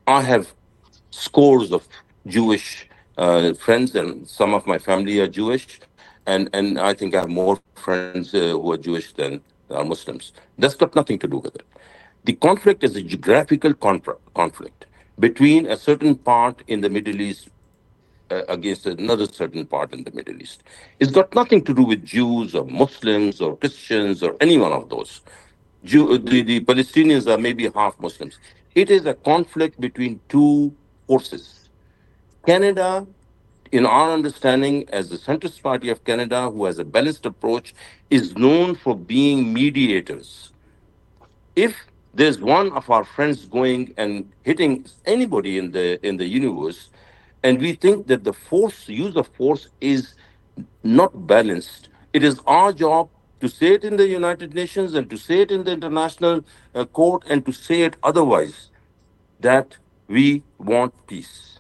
I 0.08 0.22
have 0.22 0.54
scores 1.12 1.72
of 1.72 1.88
Jewish 2.28 2.88
uh, 3.18 3.54
friends, 3.54 3.96
and 3.96 4.28
some 4.28 4.54
of 4.54 4.66
my 4.66 4.78
family 4.78 5.20
are 5.20 5.28
Jewish 5.28 5.80
and 6.26 6.50
and 6.54 6.80
I 6.80 6.94
think 6.94 7.16
I 7.16 7.22
have 7.22 7.30
more 7.30 7.60
friends 7.76 8.34
uh, 8.34 8.52
who 8.52 8.72
are 8.72 8.78
Jewish 8.78 9.14
than 9.14 9.42
are 9.70 9.86
Muslims. 9.86 10.34
That's 10.58 10.76
got 10.76 10.96
nothing 10.96 11.20
to 11.20 11.28
do 11.28 11.38
with 11.38 11.56
it. 11.56 11.66
The 12.26 12.34
conflict 12.34 12.84
is 12.84 12.96
a 12.96 13.02
geographical 13.02 13.74
conflict 13.74 14.86
between 15.20 15.68
a 15.68 15.78
certain 15.78 16.16
part 16.16 16.64
in 16.68 16.82
the 16.82 16.90
Middle 16.90 17.22
East 17.22 17.50
uh, 18.32 18.44
against 18.48 18.86
another 18.86 19.26
certain 19.26 19.66
part 19.66 19.94
in 19.94 20.04
the 20.04 20.12
Middle 20.12 20.42
East. 20.42 20.64
It's 21.00 21.12
got 21.12 21.34
nothing 21.34 21.64
to 21.66 21.74
do 21.74 21.84
with 21.84 22.06
Jews 22.06 22.56
or 22.56 22.66
Muslims 22.66 23.42
or 23.42 23.58
Christians 23.58 24.24
or 24.24 24.36
any 24.40 24.58
one 24.58 24.72
of 24.72 24.90
those. 24.90 25.22
Jew, 25.84 26.18
the, 26.18 26.42
the 26.42 26.60
Palestinians 26.62 27.28
are 27.28 27.38
maybe 27.38 27.70
half 27.70 28.00
Muslims. 28.00 28.38
It 28.76 28.90
is 28.92 29.06
a 29.06 29.14
conflict 29.14 29.80
between 29.80 30.20
two 30.30 30.74
forces. 31.08 31.70
Canada 32.46 33.08
in 33.72 33.86
our 33.86 34.12
understanding, 34.12 34.88
as 34.90 35.10
the 35.10 35.18
Centrist 35.18 35.62
Party 35.62 35.90
of 35.90 36.04
Canada, 36.04 36.50
who 36.50 36.66
has 36.66 36.80
a 36.80 36.86
balanced 36.86 37.26
approach, 37.26 37.74
is 38.10 38.36
known 38.36 38.76
for 38.76 38.96
being 38.96 39.54
mediators. 39.54 40.52
If 41.56 41.76
there's 42.14 42.40
one 42.40 42.72
of 42.72 42.90
our 42.90 43.04
friends 43.04 43.46
going 43.46 43.94
and 43.98 44.32
hitting 44.44 44.86
anybody 45.06 45.58
in 45.58 45.72
the 45.72 46.06
in 46.06 46.18
the 46.18 46.26
universe, 46.26 46.90
and 47.44 47.60
we 47.60 47.74
think 47.74 48.08
that 48.08 48.24
the 48.24 48.34
force 48.34 48.90
use 48.90 49.16
of 49.16 49.28
force 49.28 49.68
is 49.80 50.16
not 50.84 51.28
balanced, 51.28 51.90
it 52.14 52.24
is 52.24 52.40
our 52.48 52.74
job 52.74 53.10
to 53.42 53.48
say 53.48 53.74
it 53.74 53.84
in 53.84 53.98
the 53.98 54.08
United 54.08 54.54
Nations 54.54 54.96
and 54.96 55.10
to 55.10 55.18
say 55.18 55.42
it 55.42 55.52
in 55.52 55.64
the 55.64 55.72
international 55.72 56.44
uh, 56.76 56.86
court 56.86 57.24
and 57.30 57.46
to 57.46 57.52
say 57.54 57.84
it 57.84 57.96
otherwise 58.04 58.70
that 59.40 59.78
we 60.08 60.44
want 60.58 60.94
peace. 61.08 61.60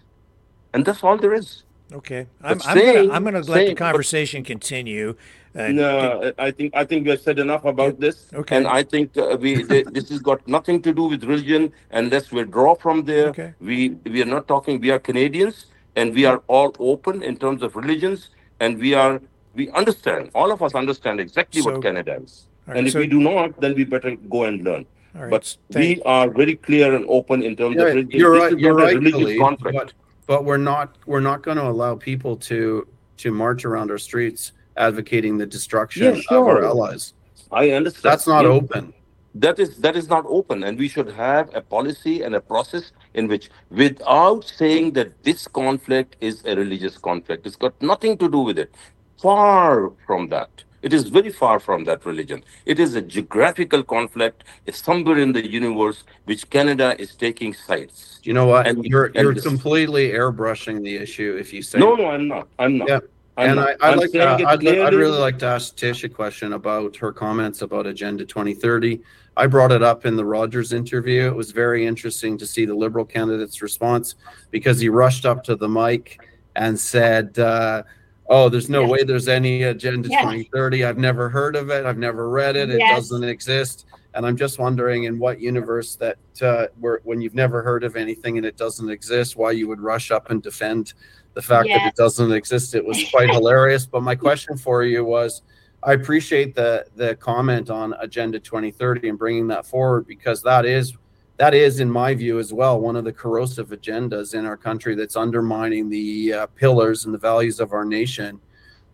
And 0.73 0.85
that's 0.85 1.03
all 1.03 1.17
there 1.17 1.33
is. 1.33 1.63
Okay, 1.91 2.27
I'm, 2.41 2.61
I'm 2.65 2.77
gonna, 2.77 3.13
I'm 3.13 3.23
gonna 3.23 3.41
let 3.41 3.67
the 3.67 3.73
conversation 3.73 4.43
continue. 4.43 5.15
Uh, 5.55 5.69
no, 5.69 6.31
I 6.37 6.51
think 6.51 6.75
I 6.75 6.85
think 6.85 7.05
we 7.05 7.11
have 7.11 7.21
said 7.21 7.39
enough 7.39 7.65
about 7.65 7.99
this. 7.99 8.27
Okay, 8.33 8.57
and 8.57 8.67
I 8.67 8.83
think 8.83 9.17
uh, 9.17 9.37
we 9.39 9.63
this 9.63 10.09
has 10.09 10.19
got 10.19 10.47
nothing 10.47 10.81
to 10.83 10.93
do 10.93 11.05
with 11.05 11.23
religion. 11.23 11.73
And 11.89 12.11
let's 12.11 12.31
withdraw 12.31 12.75
from 12.75 13.05
there. 13.05 13.29
Okay. 13.29 13.53
We 13.59 13.89
we 14.05 14.21
are 14.21 14.31
not 14.37 14.47
talking. 14.47 14.79
We 14.79 14.91
are 14.91 14.99
Canadians, 14.99 15.65
and 15.95 16.13
we 16.13 16.25
are 16.25 16.43
all 16.47 16.75
open 16.77 17.23
in 17.23 17.37
terms 17.37 17.63
of 17.63 17.75
religions, 17.75 18.29
and 18.59 18.77
we 18.77 18.93
are 18.93 19.19
we 19.55 19.71
understand. 19.71 20.29
All 20.35 20.51
of 20.51 20.61
us 20.61 20.75
understand 20.75 21.19
exactly 21.19 21.61
so, 21.61 21.71
what 21.71 21.81
Canada 21.81 22.19
is. 22.23 22.45
Right, 22.67 22.77
and 22.77 22.87
if 22.87 22.93
so, 22.93 22.99
we 22.99 23.07
do 23.07 23.19
not, 23.19 23.59
then 23.59 23.73
we 23.73 23.83
better 23.85 24.15
go 24.15 24.43
and 24.43 24.63
learn. 24.63 24.85
but 25.31 25.57
we 25.73 25.99
are 26.05 26.29
very 26.29 26.55
clear 26.55 26.93
and 26.95 27.03
open 27.09 27.41
in 27.41 27.55
terms 27.55 27.75
yeah, 27.75 27.81
of 27.81 27.95
religion. 27.95 28.19
You're 28.19 28.31
right. 28.31 28.59
You're 28.59 28.75
right. 28.75 28.95
Religious 28.95 29.39
conflict. 29.39 29.75
But- 29.75 29.93
but 30.29 30.45
we're 30.45 30.65
not 30.73 30.95
we're 31.07 31.27
not 31.31 31.41
going 31.41 31.57
to 31.57 31.67
allow 31.67 31.95
people 31.95 32.37
to 32.37 32.87
to 33.17 33.31
march 33.31 33.65
around 33.65 33.89
our 33.89 33.97
streets 33.97 34.51
advocating 34.77 35.39
the 35.39 35.45
destruction 35.57 36.03
yeah, 36.15 36.21
sure. 36.21 36.39
of 36.39 36.57
our 36.57 36.63
allies. 36.63 37.13
I 37.51 37.71
understand. 37.71 38.03
That's 38.03 38.27
not 38.27 38.43
yeah. 38.45 38.59
open. 38.59 38.93
That 39.33 39.57
is 39.59 39.77
that 39.77 39.95
is 39.95 40.07
not 40.07 40.25
open, 40.27 40.63
and 40.63 40.77
we 40.77 40.87
should 40.87 41.09
have 41.25 41.49
a 41.55 41.61
policy 41.61 42.21
and 42.21 42.35
a 42.35 42.41
process 42.41 42.91
in 43.15 43.27
which, 43.27 43.49
without 43.71 44.43
saying 44.45 44.93
that 44.93 45.23
this 45.23 45.47
conflict 45.47 46.15
is 46.21 46.45
a 46.45 46.55
religious 46.55 46.95
conflict, 46.97 47.47
it's 47.47 47.55
got 47.55 47.73
nothing 47.81 48.15
to 48.19 48.29
do 48.29 48.41
with 48.49 48.59
it. 48.59 48.75
Far 49.19 49.91
from 50.05 50.29
that. 50.29 50.63
It 50.81 50.93
is 50.93 51.09
very 51.09 51.31
far 51.31 51.59
from 51.59 51.83
that 51.85 52.05
religion. 52.05 52.43
It 52.65 52.79
is 52.79 52.95
a 52.95 53.01
geographical 53.01 53.83
conflict. 53.83 54.43
It's 54.65 54.81
somewhere 54.81 55.17
in 55.17 55.33
the 55.33 55.45
universe 55.45 56.03
which 56.25 56.49
Canada 56.49 56.95
is 56.99 57.15
taking 57.15 57.53
sides. 57.53 58.19
You 58.23 58.33
know 58.33 58.45
what? 58.45 58.67
And 58.67 58.85
you're 58.85 59.11
you're 59.15 59.33
this, 59.33 59.43
completely 59.43 60.09
airbrushing 60.11 60.83
the 60.83 60.95
issue 60.95 61.37
if 61.39 61.53
you 61.53 61.61
say 61.61 61.79
no, 61.79 61.95
no, 61.95 62.09
I'm 62.11 62.27
not. 62.27 62.47
I'm 62.57 62.77
not. 62.77 62.87
Yeah. 62.87 62.99
I'm 63.37 63.51
and 63.51 63.55
not. 63.55 63.81
I, 63.81 63.95
would 63.95 64.13
like 64.13 64.15
I'd, 64.15 64.67
I'd, 64.67 64.93
really 64.93 65.17
like 65.17 65.39
to 65.39 65.45
ask 65.45 65.75
Tish 65.75 66.03
a 66.03 66.09
question 66.09 66.53
about 66.53 66.97
her 66.97 67.13
comments 67.13 67.61
about 67.61 67.87
Agenda 67.87 68.25
2030. 68.25 68.99
I 69.37 69.47
brought 69.47 69.71
it 69.71 69.81
up 69.81 70.05
in 70.05 70.17
the 70.17 70.25
Rogers 70.25 70.73
interview. 70.73 71.27
It 71.27 71.35
was 71.35 71.51
very 71.51 71.87
interesting 71.87 72.37
to 72.37 72.45
see 72.45 72.65
the 72.65 72.75
Liberal 72.75 73.05
candidate's 73.05 73.61
response 73.61 74.15
because 74.51 74.81
he 74.81 74.89
rushed 74.89 75.25
up 75.25 75.45
to 75.45 75.55
the 75.55 75.69
mic 75.69 76.19
and 76.57 76.77
said, 76.77 77.39
uh, 77.39 77.83
"Oh, 78.29 78.47
there's 78.49 78.69
no 78.69 78.81
Yes. 78.81 78.89
way 78.91 79.03
there's 79.03 79.27
any 79.27 79.63
Agenda 79.63 80.07
Yes. 80.09 80.21
2030. 80.21 80.83
I've 80.85 80.97
never 80.97 81.29
heard 81.29 81.55
of 81.55 81.69
it. 81.69 81.85
I've 81.85 81.97
never 81.97 82.29
read 82.29 82.55
it. 82.55 82.69
It 82.69 82.79
Yes. 82.79 82.95
doesn't 83.09 83.23
exist." 83.23 83.85
And 84.13 84.25
I'm 84.25 84.35
just 84.37 84.57
wondering 84.59 85.03
in 85.03 85.19
what 85.19 85.39
universe 85.39 85.95
that 85.97 86.17
uh, 86.41 86.67
where 86.79 86.99
when 87.03 87.21
you've 87.21 87.35
never 87.35 87.61
heard 87.61 87.83
of 87.83 87.95
anything 87.95 88.37
and 88.37 88.45
it 88.45 88.57
doesn't 88.57 88.89
exist, 88.89 89.35
why 89.35 89.51
you 89.51 89.67
would 89.67 89.81
rush 89.81 90.09
up 90.11 90.29
and 90.31 90.41
defend 90.41 90.93
the 91.35 91.41
fact 91.41 91.67
that 91.67 91.85
it 91.85 91.95
doesn't 91.95 92.31
exist. 92.31 92.73
It 92.75 92.83
was 92.85 92.97
quite 93.11 93.29
hilarious. 93.29 93.85
But 93.85 94.01
my 94.03 94.15
question 94.15 94.57
for 94.57 94.83
you 94.83 95.03
was, 95.05 95.41
I 95.83 95.93
appreciate 95.93 96.55
the 96.55 96.85
the 96.95 97.15
comment 97.17 97.69
on 97.69 97.93
Agenda 97.99 98.39
2030 98.39 99.09
and 99.09 99.17
bringing 99.17 99.47
that 99.47 99.65
forward 99.65 100.07
because 100.07 100.41
that 100.43 100.65
is 100.65 100.93
that 101.39 101.53
is, 101.53 101.79
in 101.79 101.89
my 101.89 102.13
view, 102.13 102.37
as 102.37 102.51
well, 102.51 102.81
one 102.81 102.97
of 102.97 103.05
the 103.05 103.13
corrosive 103.13 103.69
agendas 103.69 104.33
in 104.33 104.45
our 104.45 104.57
country 104.57 104.93
that's 104.93 105.15
undermining 105.15 105.89
the 105.89 106.33
uh, 106.33 106.45
pillars 106.47 107.05
and 107.05 107.13
the 107.13 107.17
values 107.17 107.61
of 107.61 107.71
our 107.71 107.85
nation. 107.85 108.41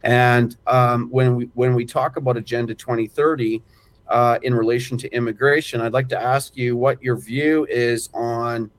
And 0.03 0.55
um, 0.67 1.09
when 1.09 1.35
we 1.35 1.49
when 1.55 1.73
we 1.73 1.85
talk 1.85 2.17
about 2.17 2.37
Agenda 2.37 2.75
2030 2.75 3.63
uh, 4.09 4.37
in 4.43 4.53
relation 4.53 4.95
to 4.99 5.11
immigration, 5.11 5.81
I'd 5.81 5.93
like 5.93 6.07
to 6.09 6.21
ask 6.21 6.55
you 6.55 6.77
what 6.77 7.01
your 7.01 7.17
view 7.17 7.65
is 7.67 8.09
on 8.13 8.69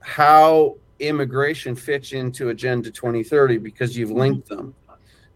how 0.00 0.76
immigration 0.98 1.76
fits 1.76 2.12
into 2.12 2.48
Agenda 2.48 2.90
2030 2.90 3.58
because 3.58 3.96
you've 3.96 4.10
linked 4.10 4.48
them. 4.48 4.74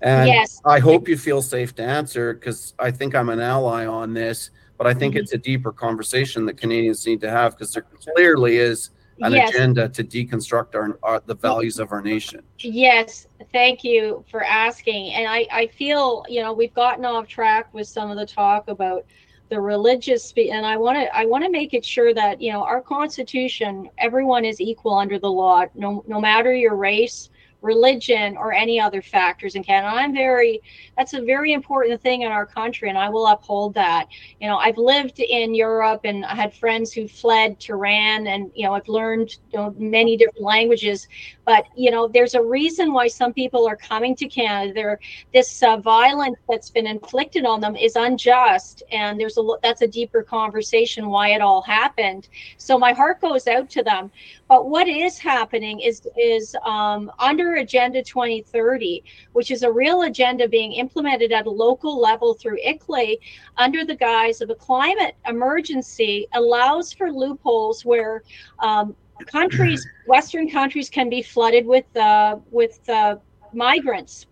And 0.01 0.29
Yes. 0.29 0.61
I 0.65 0.81
hope 0.81 1.07
you 1.07 1.17
feel 1.17 1.41
safe 1.41 1.73
to 1.77 1.85
answer 1.85 2.35
because 2.35 2.75
I 2.81 2.91
think 2.91 3.15
I'm 3.15 3.29
an 3.29 3.39
ally 3.39 3.87
on 3.87 4.13
this, 4.13 4.51
but 4.81 4.87
I 4.87 4.95
think 4.95 5.15
Mhm. 5.15 5.19
it's 5.19 5.35
a 5.35 5.37
deeper 5.37 5.73
conversation 5.73 6.47
that 6.47 6.57
Canadians 6.57 7.07
need 7.07 7.21
to 7.21 7.29
have 7.31 7.53
because 7.53 7.75
there 7.75 7.85
clearly 8.15 8.57
is 8.57 8.89
an 9.21 9.35
Yes. 9.35 9.51
agenda 9.51 9.91
to 9.91 10.03
deconstruct 10.03 10.75
our, 10.75 10.99
our 11.03 11.21
the 11.27 11.35
values 11.35 11.79
of 11.79 11.93
our 11.93 12.01
nation. 12.01 12.43
Yes, 12.61 13.27
thank 13.53 13.85
you 13.85 14.25
for 14.31 14.43
asking. 14.43 15.13
And 15.13 15.29
I, 15.29 15.47
I 15.53 15.67
feel, 15.67 16.25
you 16.31 16.41
know, 16.41 16.55
we've 16.55 16.73
gotten 16.73 17.05
off 17.05 17.29
track 17.29 17.69
with 17.75 17.89
some 17.89 18.11
of 18.11 18.17
the 18.17 18.25
talk 18.25 18.69
about 18.69 19.05
the 19.51 19.61
religious 19.61 20.33
and 20.39 20.65
I 20.65 20.79
want 20.79 20.97
to 20.97 21.15
I 21.15 21.27
want 21.27 21.45
to 21.45 21.51
make 21.51 21.75
it 21.75 21.85
sure 21.85 22.15
that, 22.15 22.41
you 22.41 22.51
know, 22.51 22.63
our 22.63 22.81
constitution, 22.81 23.91
everyone 23.99 24.47
is 24.47 24.63
equal 24.63 24.95
under 24.95 25.19
the 25.19 25.31
law, 25.31 25.67
no 25.75 26.03
no 26.09 26.23
matter 26.23 26.55
your 26.55 26.77
race, 26.77 27.29
religion 27.63 28.37
or 28.37 28.53
any 28.53 28.81
other 28.81 29.03
factors 29.03 29.55
in 29.55 29.63
Canada. 29.63 29.95
I'm 29.95 30.15
very 30.15 30.63
that's 30.97 31.15
a 31.15 31.21
very 31.21 31.53
important 31.53 32.01
thing 32.01 32.23
in 32.23 32.33
our 32.33 32.47
country 32.47 32.89
and 32.89 32.99
I 32.99 33.09
will 33.09 33.27
uphold 33.27 33.75
that. 33.75 34.07
You 34.41 34.49
know, 34.49 34.57
I've 34.57 34.79
lived 34.79 35.21
in 35.21 35.55
Europe 35.55 36.03
and 36.05 36.25
I 36.25 36.35
had 36.35 36.55
friends 36.55 36.93
who 36.93 37.09
fled 37.09 37.61
Tehran 37.61 38.27
and 38.27 38.51
you 38.55 38.65
know, 38.65 38.75
I've 38.75 38.89
learned 38.89 39.37
you 39.53 39.59
know, 39.59 39.75
many 39.79 40.17
different 40.17 40.43
languages 40.43 41.09
but 41.51 41.67
you 41.75 41.91
know 41.91 42.07
there's 42.07 42.35
a 42.35 42.43
reason 42.59 42.93
why 42.93 43.09
some 43.09 43.33
people 43.33 43.67
are 43.67 43.75
coming 43.75 44.15
to 44.15 44.29
canada. 44.29 44.97
This 45.35 45.65
uh, 45.65 45.79
violence 45.79 46.39
that's 46.49 46.71
been 46.71 46.87
inflicted 46.87 47.45
on 47.45 47.61
them 47.61 47.75
is 47.75 47.97
unjust 47.97 48.85
and 48.93 49.19
there's 49.19 49.37
a 49.37 49.43
that's 49.61 49.83
a 49.83 49.89
deeper 49.89 50.23
conversation 50.23 51.09
why 51.09 51.31
it 51.31 51.41
all 51.41 51.61
happened. 51.63 52.29
So 52.57 52.79
my 52.79 52.93
heart 52.93 53.21
goes 53.21 53.49
out 53.49 53.69
to 53.71 53.83
them. 53.83 54.13
But 54.47 54.69
what 54.71 54.87
is 54.87 55.19
happening 55.19 55.81
is 55.81 56.07
is 56.17 56.55
um, 56.65 57.11
under 57.19 57.57
agenda 57.57 58.01
2030 58.01 59.03
which 59.33 59.51
is 59.51 59.65
a 59.65 59.73
real 59.73 60.03
agenda 60.03 60.47
being 60.47 60.75
implemented 60.75 61.33
at 61.33 61.47
a 61.47 61.51
local 61.51 62.01
level 62.01 62.35
through 62.35 62.59
ICLEI 62.65 63.19
under 63.57 63.85
the 63.85 63.97
guise 63.97 64.41
of 64.41 64.51
a 64.51 64.55
climate 64.55 65.17
emergency 65.27 66.29
allows 66.33 66.93
for 66.93 67.11
loopholes 67.11 67.85
where 67.85 68.23
um, 68.61 68.95
countries 69.27 69.87
western 70.07 70.49
countries 70.51 70.89
can 70.89 71.09
be 71.09 71.23
flooded 71.23 71.67
with 71.67 71.97
uh, 71.97 72.37
with 72.51 72.89
uh, 72.89 73.17
migrants 73.53 74.27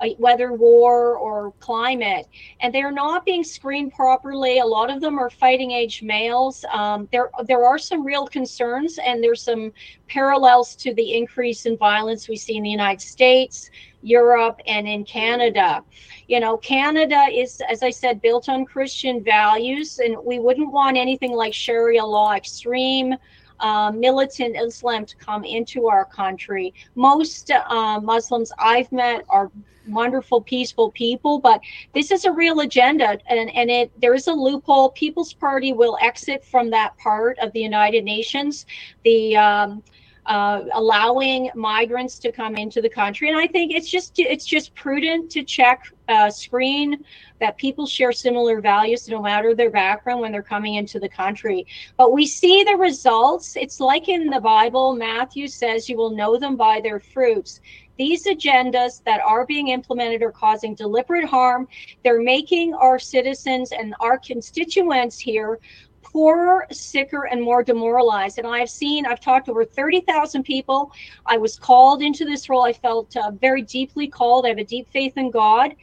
uh, 0.00 0.08
whether 0.18 0.52
war 0.52 1.16
or 1.16 1.52
climate. 1.58 2.26
And 2.60 2.74
they're 2.74 2.92
not 2.92 3.24
being 3.24 3.42
screened 3.42 3.92
properly. 3.94 4.58
A 4.58 4.66
lot 4.66 4.90
of 4.90 5.00
them 5.00 5.18
are 5.18 5.30
fighting 5.30 5.70
age 5.70 6.02
males. 6.02 6.64
Um, 6.72 7.08
there 7.12 7.30
there 7.46 7.64
are 7.64 7.78
some 7.78 8.04
real 8.04 8.26
concerns 8.26 8.98
and 8.98 9.22
there's 9.22 9.42
some 9.42 9.72
parallels 10.06 10.76
to 10.76 10.92
the 10.94 11.14
increase 11.14 11.64
in 11.66 11.76
violence 11.78 12.28
we 12.28 12.36
see 12.36 12.56
in 12.56 12.62
the 12.62 12.70
united 12.70 13.00
states 13.00 13.70
europe 14.02 14.60
and 14.66 14.86
in 14.86 15.04
canada. 15.04 15.82
You 16.28 16.40
know 16.40 16.56
canada 16.58 17.26
is 17.32 17.60
as 17.68 17.82
i 17.82 17.90
said 17.90 18.22
built 18.22 18.48
on 18.48 18.64
christian 18.64 19.22
values 19.22 19.98
and 19.98 20.16
we 20.24 20.38
wouldn't 20.38 20.70
want 20.70 20.96
anything 20.96 21.32
like 21.32 21.54
sharia 21.54 22.04
law 22.04 22.34
extreme 22.34 23.14
uh, 23.60 23.90
militant 23.92 24.56
Islam 24.56 25.06
to 25.06 25.16
come 25.16 25.44
into 25.44 25.88
our 25.88 26.04
country. 26.04 26.74
Most 26.94 27.50
uh, 27.50 28.00
Muslims 28.00 28.52
I've 28.58 28.90
met 28.92 29.24
are 29.28 29.50
wonderful, 29.86 30.40
peaceful 30.40 30.90
people, 30.92 31.38
but 31.38 31.60
this 31.94 32.10
is 32.10 32.24
a 32.24 32.32
real 32.32 32.60
agenda, 32.60 33.18
and 33.26 33.50
and 33.50 33.70
it 33.70 33.90
there 34.00 34.14
is 34.14 34.26
a 34.26 34.32
loophole. 34.32 34.90
People's 34.90 35.32
Party 35.32 35.72
will 35.72 35.96
exit 36.00 36.44
from 36.44 36.70
that 36.70 36.96
part 36.98 37.38
of 37.38 37.52
the 37.52 37.60
United 37.60 38.04
Nations. 38.04 38.66
The 39.04 39.36
um, 39.36 39.82
uh, 40.26 40.62
allowing 40.74 41.50
migrants 41.54 42.18
to 42.18 42.32
come 42.32 42.56
into 42.56 42.82
the 42.82 42.88
country, 42.88 43.28
and 43.28 43.38
I 43.38 43.46
think 43.46 43.72
it's 43.72 43.88
just 43.88 44.18
it's 44.18 44.44
just 44.44 44.74
prudent 44.74 45.30
to 45.32 45.42
check, 45.42 45.84
uh, 46.08 46.30
screen 46.30 47.04
that 47.40 47.56
people 47.58 47.86
share 47.86 48.12
similar 48.12 48.60
values 48.60 49.08
no 49.08 49.20
matter 49.20 49.54
their 49.54 49.70
background 49.70 50.20
when 50.20 50.32
they're 50.32 50.42
coming 50.42 50.74
into 50.74 50.98
the 50.98 51.08
country. 51.08 51.66
But 51.96 52.12
we 52.12 52.26
see 52.26 52.64
the 52.64 52.76
results. 52.76 53.56
It's 53.56 53.80
like 53.80 54.08
in 54.08 54.28
the 54.28 54.40
Bible, 54.40 54.94
Matthew 54.94 55.48
says, 55.48 55.88
You 55.88 55.96
will 55.96 56.10
know 56.10 56.38
them 56.38 56.56
by 56.56 56.80
their 56.80 57.00
fruits. 57.00 57.60
These 57.98 58.26
agendas 58.26 59.02
that 59.04 59.20
are 59.20 59.46
being 59.46 59.68
implemented 59.68 60.22
are 60.22 60.32
causing 60.32 60.74
deliberate 60.74 61.24
harm. 61.24 61.66
They're 62.04 62.20
making 62.20 62.74
our 62.74 62.98
citizens 62.98 63.72
and 63.72 63.94
our 64.00 64.18
constituents 64.18 65.18
here 65.18 65.58
poorer, 66.16 66.66
sicker, 66.72 67.26
and 67.30 67.42
more 67.42 67.62
demoralized. 67.62 68.38
And 68.38 68.46
I've 68.46 68.70
seen, 68.70 69.04
I've 69.04 69.20
talked 69.20 69.44
to 69.46 69.50
over 69.50 69.66
30,000 69.66 70.44
people. 70.44 70.90
I 71.26 71.36
was 71.36 71.58
called 71.58 72.00
into 72.00 72.24
this 72.24 72.48
role. 72.48 72.64
I 72.64 72.72
felt 72.72 73.14
uh, 73.18 73.32
very 73.32 73.60
deeply 73.60 74.08
called. 74.08 74.46
I 74.46 74.48
have 74.48 74.56
a 74.56 74.64
deep 74.64 74.88
faith 74.88 75.12
in 75.18 75.30
God. 75.30 75.74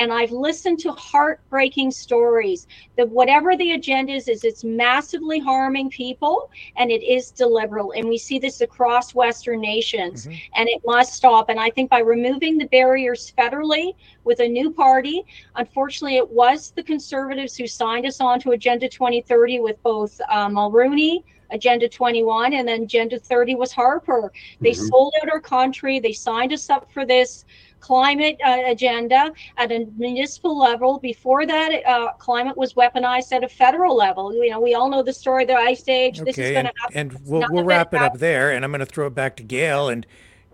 And 0.00 0.10
I've 0.12 0.32
listened 0.32 0.78
to 0.80 0.92
heartbreaking 0.92 1.90
stories 1.90 2.66
that 2.96 3.08
whatever 3.10 3.54
the 3.54 3.72
agenda 3.72 4.12
is, 4.14 4.28
is 4.28 4.44
it's 4.44 4.64
massively 4.64 5.38
harming 5.38 5.90
people 5.90 6.50
and 6.76 6.90
it 6.90 7.02
is 7.04 7.30
deliberate. 7.30 7.90
And 7.96 8.08
we 8.08 8.16
see 8.16 8.38
this 8.38 8.62
across 8.62 9.14
Western 9.14 9.60
nations 9.60 10.26
Mhm. 10.26 10.40
and 10.56 10.68
it 10.70 10.80
must 10.86 11.12
stop. 11.12 11.50
And 11.50 11.60
I 11.60 11.68
think 11.68 11.90
by 11.90 11.98
removing 12.00 12.56
the 12.56 12.66
barriers 12.68 13.32
federally 13.36 13.94
with 14.24 14.40
a 14.40 14.48
new 14.48 14.70
party, 14.72 15.22
unfortunately, 15.56 16.16
it 16.16 16.30
was 16.30 16.72
the 16.74 16.82
conservatives 16.82 17.54
who 17.54 17.66
signed 17.66 18.06
us 18.06 18.20
on 18.22 18.40
to 18.40 18.52
Agenda 18.52 18.88
2030 18.88 19.60
with 19.60 19.80
both 19.82 20.18
uh, 20.30 20.48
Mulroney. 20.48 21.22
Agenda 21.52 21.88
21 21.88 22.52
and 22.52 22.68
then 22.68 22.84
Agenda 22.84 23.18
30 23.18 23.56
was 23.56 23.72
Harper. 23.72 24.32
They 24.60 24.70
Mhm. 24.70 24.88
sold 24.88 25.12
out 25.20 25.32
our 25.32 25.40
country. 25.40 25.98
They 25.98 26.12
signed 26.12 26.52
us 26.52 26.70
up 26.70 26.88
for 26.92 27.04
this 27.04 27.44
climate 27.80 28.38
uh, 28.44 28.62
agenda 28.66 29.32
at 29.56 29.72
a 29.72 29.86
municipal 29.96 30.58
level. 30.58 30.98
Before 30.98 31.46
that, 31.46 31.84
uh, 31.86 32.12
climate 32.14 32.56
was 32.56 32.74
weaponized 32.74 33.32
at 33.32 33.42
a 33.44 33.48
federal 33.48 33.96
level. 33.96 34.32
You 34.34 34.50
know, 34.50 34.60
we 34.60 34.74
all 34.74 34.88
know 34.88 35.02
the 35.02 35.12
story 35.12 35.44
of 35.44 35.48
the 35.48 35.54
ice 35.56 35.88
age. 35.88 36.18
this 36.20 36.38
is 36.38 36.44
Okay, 36.44 36.52
going 36.52 36.66
and, 36.66 36.74
to 36.74 36.80
happen. 36.82 36.96
and 36.96 37.12
we'll, 37.26 37.40
we'll 37.50 37.60
of 37.60 37.64
it 37.64 37.68
wrap 37.68 37.94
it 37.94 38.02
up 38.02 38.18
there, 38.18 38.52
and 38.52 38.64
I'm 38.64 38.70
going 38.70 38.80
to 38.80 38.86
throw 38.86 39.06
it 39.06 39.14
back 39.14 39.36
to 39.36 39.42
Gail. 39.42 39.88
And 39.88 40.06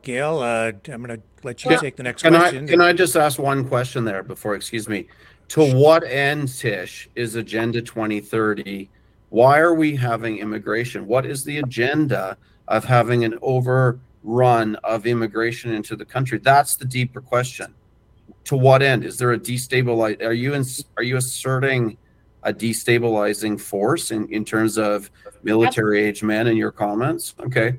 Gail, 0.03 0.39
uh, 0.39 0.72
I'm 0.89 1.03
going 1.03 1.18
to 1.18 1.22
let 1.43 1.64
you 1.64 1.70
Well, 1.70 1.81
take 1.81 1.97
the 1.97 2.03
next 2.03 2.22
Can 2.22 2.35
I 2.35 2.39
question. 2.39 2.66
can 2.68 2.81
I 2.81 2.93
just 2.93 3.16
ask 3.16 3.39
one 3.39 3.66
question 3.68 4.05
there 4.05 4.22
before? 4.22 4.55
Excuse 4.55 4.89
me. 4.89 5.09
To 5.49 5.74
what 5.74 6.03
end, 6.05 6.49
Tish, 6.57 7.09
is 7.14 7.37
Agenda 7.37 7.81
2030? 7.81 8.91
Why 9.31 9.59
are 9.59 9.74
we 9.74 9.95
having 9.95 10.39
immigration? 10.39 11.07
What 11.07 11.27
is 11.27 11.45
the 11.45 11.59
agenda 11.59 12.37
of 12.68 12.85
having 12.85 13.24
an 13.24 13.39
overrun 14.27 14.77
of 14.77 15.07
immigration 15.07 15.72
into 15.72 15.97
the 15.97 16.05
country? 16.05 16.39
That's 16.39 16.77
the 16.77 16.85
deeper 16.85 17.20
question. 17.20 17.74
To 18.45 18.57
what 18.57 18.83
end? 18.83 19.05
Is 19.05 19.18
there 19.18 19.33
a 19.33 19.39
destabilize? 19.39 20.22
Are 20.22 20.33
you 20.33 20.55
in, 20.55 20.64
are 20.97 21.03
you 21.03 21.16
asserting 21.16 21.97
a 22.43 22.53
destabilizing 22.53 23.61
force 23.61 24.11
in, 24.11 24.29
in 24.33 24.45
terms 24.45 24.79
of 24.79 25.11
military 25.43 26.03
age 26.03 26.22
men 26.22 26.47
in 26.47 26.57
your 26.57 26.70
comments? 26.70 27.35
Okay. 27.41 27.79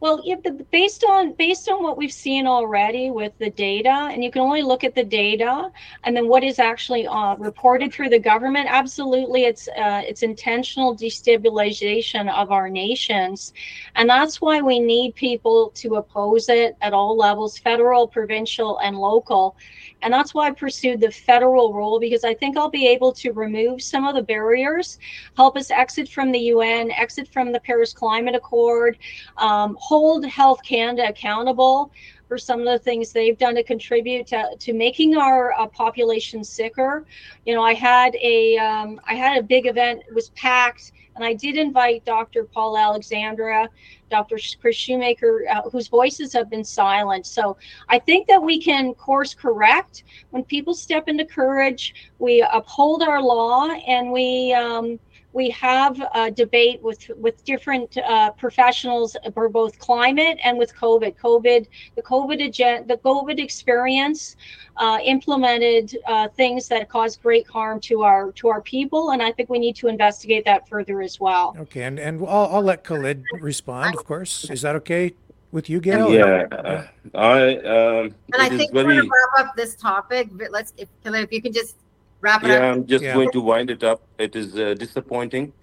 Well, 0.00 0.22
yeah, 0.24 0.36
the, 0.42 0.52
based 0.52 1.04
on 1.04 1.34
based 1.34 1.68
on 1.68 1.82
what 1.82 1.98
we've 1.98 2.12
seen 2.12 2.46
already 2.46 3.10
with 3.10 3.36
the 3.38 3.50
data, 3.50 4.08
and 4.10 4.24
you 4.24 4.30
can 4.30 4.40
only 4.40 4.62
look 4.62 4.82
at 4.82 4.94
the 4.94 5.04
data, 5.04 5.70
and 6.04 6.16
then 6.16 6.26
what 6.26 6.42
is 6.42 6.58
actually 6.58 7.06
uh, 7.06 7.36
reported 7.36 7.92
through 7.92 8.08
the 8.08 8.18
government. 8.18 8.66
Absolutely, 8.70 9.44
it's 9.44 9.68
uh, 9.68 10.02
it's 10.06 10.22
intentional 10.22 10.96
destabilization 10.96 12.32
of 12.32 12.50
our 12.50 12.70
nations, 12.70 13.52
and 13.94 14.08
that's 14.08 14.40
why 14.40 14.62
we 14.62 14.78
need 14.80 15.14
people 15.16 15.70
to 15.74 15.96
oppose 15.96 16.48
it 16.48 16.76
at 16.80 16.94
all 16.94 17.14
levels, 17.14 17.58
federal, 17.58 18.08
provincial, 18.08 18.78
and 18.78 18.96
local. 18.96 19.54
And 20.02 20.12
that's 20.12 20.34
why 20.34 20.48
I 20.48 20.50
pursued 20.52 21.00
the 21.00 21.10
federal 21.10 21.72
role 21.72 22.00
because 22.00 22.24
I 22.24 22.34
think 22.34 22.56
I'll 22.56 22.70
be 22.70 22.86
able 22.88 23.12
to 23.12 23.32
remove 23.32 23.82
some 23.82 24.06
of 24.06 24.14
the 24.14 24.22
barriers, 24.22 24.98
help 25.36 25.56
us 25.56 25.70
exit 25.70 26.08
from 26.08 26.32
the 26.32 26.38
UN, 26.38 26.90
exit 26.92 27.28
from 27.28 27.52
the 27.52 27.60
Paris 27.60 27.92
Climate 27.92 28.34
Accord, 28.34 28.98
um, 29.36 29.76
hold 29.80 30.24
Health 30.24 30.62
Canada 30.62 31.08
accountable 31.08 31.92
for 32.28 32.38
some 32.38 32.60
of 32.60 32.66
the 32.66 32.78
things 32.78 33.12
they've 33.12 33.36
done 33.36 33.56
to 33.56 33.62
contribute 33.64 34.24
to, 34.28 34.54
to 34.56 34.72
making 34.72 35.16
our 35.16 35.52
uh, 35.58 35.66
population 35.66 36.44
sicker. 36.44 37.04
You 37.44 37.56
know, 37.56 37.62
I 37.62 37.74
had 37.74 38.14
a 38.14 38.56
um, 38.56 39.00
I 39.04 39.14
had 39.14 39.36
a 39.38 39.42
big 39.42 39.66
event, 39.66 40.02
it 40.06 40.14
was 40.14 40.30
packed, 40.30 40.92
and 41.16 41.24
I 41.24 41.34
did 41.34 41.56
invite 41.56 42.04
Dr. 42.04 42.44
Paul 42.44 42.78
Alexander, 42.78 43.68
Dr. 44.10 44.38
Chris 44.60 44.76
Shoemaker, 44.76 45.46
uh, 45.50 45.70
whose 45.70 45.88
voices 45.88 46.32
have 46.32 46.50
been 46.50 46.64
silent. 46.64 47.26
So 47.26 47.56
I 47.88 47.98
think 47.98 48.26
that 48.28 48.42
we 48.42 48.60
can 48.60 48.94
course 48.94 49.34
correct 49.34 50.04
when 50.30 50.44
people 50.44 50.74
step 50.74 51.08
into 51.08 51.24
courage. 51.24 51.94
We 52.18 52.46
uphold 52.52 53.02
our 53.02 53.22
law 53.22 53.68
and 53.70 54.12
we. 54.12 54.52
Um, 54.52 54.98
we 55.32 55.50
have 55.50 56.00
a 56.14 56.30
debate 56.30 56.82
with 56.82 57.08
with 57.16 57.44
different 57.44 57.96
uh, 57.98 58.30
professionals 58.32 59.16
for 59.34 59.48
both 59.48 59.78
climate 59.78 60.38
and 60.42 60.58
with 60.58 60.74
COVID. 60.74 61.16
COVID, 61.16 61.66
the 61.94 62.02
COVID 62.02 62.44
agenda, 62.46 62.86
the 62.94 63.00
COVID 63.00 63.38
experience 63.38 64.36
uh, 64.76 64.98
implemented 65.04 65.96
uh, 66.06 66.28
things 66.28 66.68
that 66.68 66.88
caused 66.88 67.22
great 67.22 67.46
harm 67.48 67.80
to 67.80 68.02
our 68.02 68.32
to 68.32 68.48
our 68.48 68.60
people, 68.60 69.10
and 69.10 69.22
I 69.22 69.30
think 69.32 69.48
we 69.48 69.58
need 69.58 69.76
to 69.76 69.88
investigate 69.88 70.44
that 70.46 70.68
further 70.68 71.00
as 71.00 71.20
well. 71.20 71.56
Okay, 71.60 71.82
and 71.82 71.98
and 71.98 72.22
I'll, 72.26 72.54
I'll 72.54 72.62
let 72.62 72.82
Khalid 72.82 73.22
respond. 73.40 73.94
Of 73.94 74.04
course, 74.04 74.50
is 74.50 74.62
that 74.62 74.74
okay 74.76 75.14
with 75.52 75.70
you, 75.70 75.80
Gail? 75.80 76.12
Yeah, 76.12 76.46
uh, 76.50 76.86
I. 77.14 77.56
Um, 77.58 78.14
And 78.32 78.42
I 78.42 78.48
think 78.48 78.72
we're 78.72 78.82
very. 78.82 78.96
gonna 78.96 79.08
wrap 79.08 79.46
up 79.46 79.56
this 79.56 79.74
topic, 79.74 80.28
but 80.32 80.50
let's, 80.50 80.72
if, 80.76 80.88
Khalid, 81.04 81.24
if 81.24 81.32
you 81.32 81.42
can 81.42 81.52
just 81.52 81.76
wrap 82.22 82.44
it 82.44 82.50
Yeah, 82.50 82.60
up. 82.60 82.70
I'm 82.72 82.86
just 82.86 83.10
Yeah. 83.10 83.12
going 83.12 83.30
to 83.32 83.40
wind 83.42 83.70
it 83.70 83.84
up. 83.84 84.02
It 84.18 84.36
is 84.36 84.56
uh, 84.56 84.74
disappointing, 84.74 85.54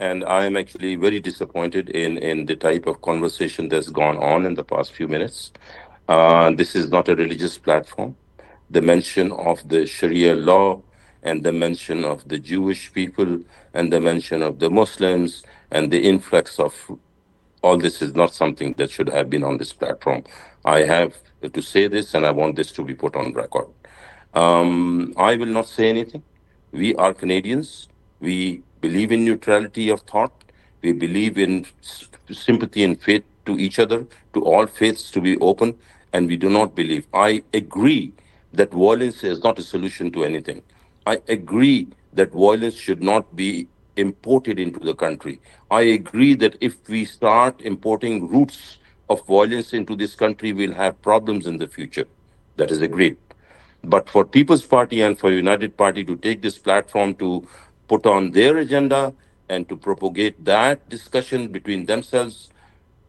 and 0.00 0.24
I 0.24 0.46
am 0.46 0.56
actually 0.56 0.96
very 0.96 1.20
disappointed 1.20 1.90
in 1.90 2.18
in 2.18 2.46
the 2.46 2.56
type 2.56 2.86
of 2.86 3.02
conversation 3.02 3.68
that's 3.68 3.90
gone 3.90 4.18
on 4.18 4.46
in 4.46 4.54
the 4.54 4.64
past 4.64 4.92
few 4.94 5.08
minutes. 5.08 5.52
Uh, 6.08 6.50
this 6.52 6.74
is 6.76 6.90
not 6.90 7.08
a 7.08 7.16
religious 7.16 7.58
platform. 7.58 8.16
The 8.70 8.82
mention 8.82 9.32
of 9.32 9.68
the 9.68 9.86
Sharia 9.86 10.34
law 10.36 10.82
and 11.22 11.44
the 11.44 11.52
mention 11.52 12.04
of 12.04 12.28
the 12.28 12.38
Jewish 12.40 12.92
people 12.92 13.40
and 13.74 13.92
the 13.92 14.00
mention 14.00 14.42
of 14.42 14.58
the 14.60 14.70
Muslims 14.70 15.42
and 15.70 15.92
the 15.92 16.02
influx 16.08 16.58
of 16.60 16.90
all 17.62 17.78
this 17.78 18.02
is 18.02 18.14
not 18.14 18.34
something 18.34 18.74
that 18.78 18.90
should 18.90 19.08
have 19.10 19.30
been 19.30 19.44
on 19.44 19.58
this 19.58 19.72
platform. 19.72 20.24
I 20.64 20.80
have 20.80 21.16
to 21.52 21.62
say 21.62 21.88
this, 21.88 22.14
and 22.14 22.26
I 22.26 22.30
want 22.32 22.56
this 22.56 22.72
to 22.72 22.84
be 22.84 22.94
put 22.94 23.16
on 23.16 23.32
record. 23.34 23.68
Um, 24.34 25.14
I 25.16 25.36
will 25.36 25.46
not 25.58 25.68
say 25.68 25.88
anything. 25.90 26.22
We 26.72 26.94
are 26.96 27.14
Canadians. 27.14 27.88
We 28.20 28.62
believe 28.80 29.12
in 29.12 29.24
neutrality 29.24 29.90
of 29.90 30.02
thought. 30.02 30.32
We 30.82 30.92
believe 30.92 31.38
in 31.38 31.66
sympathy 32.32 32.84
and 32.84 33.00
faith 33.00 33.24
to 33.46 33.58
each 33.58 33.78
other, 33.78 34.06
to 34.34 34.44
all 34.44 34.66
faiths 34.66 35.10
to 35.12 35.20
be 35.20 35.38
open, 35.38 35.78
and 36.12 36.28
we 36.28 36.36
do 36.36 36.50
not 36.50 36.74
believe. 36.74 37.06
I 37.14 37.42
agree 37.54 38.12
that 38.52 38.72
violence 38.72 39.24
is 39.24 39.42
not 39.42 39.58
a 39.58 39.62
solution 39.62 40.10
to 40.12 40.24
anything. 40.24 40.62
I 41.06 41.20
agree 41.28 41.88
that 42.14 42.32
violence 42.32 42.76
should 42.76 43.02
not 43.02 43.36
be 43.36 43.68
imported 43.96 44.58
into 44.58 44.80
the 44.80 44.94
country. 44.94 45.40
I 45.70 45.82
agree 45.82 46.34
that 46.36 46.56
if 46.60 46.88
we 46.88 47.04
start 47.04 47.60
importing 47.62 48.28
roots 48.28 48.78
of 49.10 49.26
violence 49.26 49.72
into 49.74 49.96
this 49.96 50.14
country, 50.14 50.52
we'll 50.52 50.74
have 50.74 51.00
problems 51.02 51.46
in 51.46 51.58
the 51.58 51.68
future. 51.68 52.06
That 52.56 52.70
is 52.70 52.82
agreed. 52.82 53.16
But 53.84 54.08
for 54.08 54.24
People's 54.24 54.64
Party 54.66 55.02
and 55.02 55.18
for 55.18 55.30
United 55.32 55.76
Party 55.76 56.04
to 56.04 56.16
take 56.16 56.42
this 56.42 56.58
platform 56.58 57.14
to 57.16 57.46
put 57.88 58.06
on 58.06 58.30
their 58.30 58.56
agenda 58.58 59.12
and 59.48 59.68
to 59.68 59.76
propagate 59.76 60.42
that 60.44 60.88
discussion 60.88 61.48
between 61.48 61.84
themselves 61.86 62.48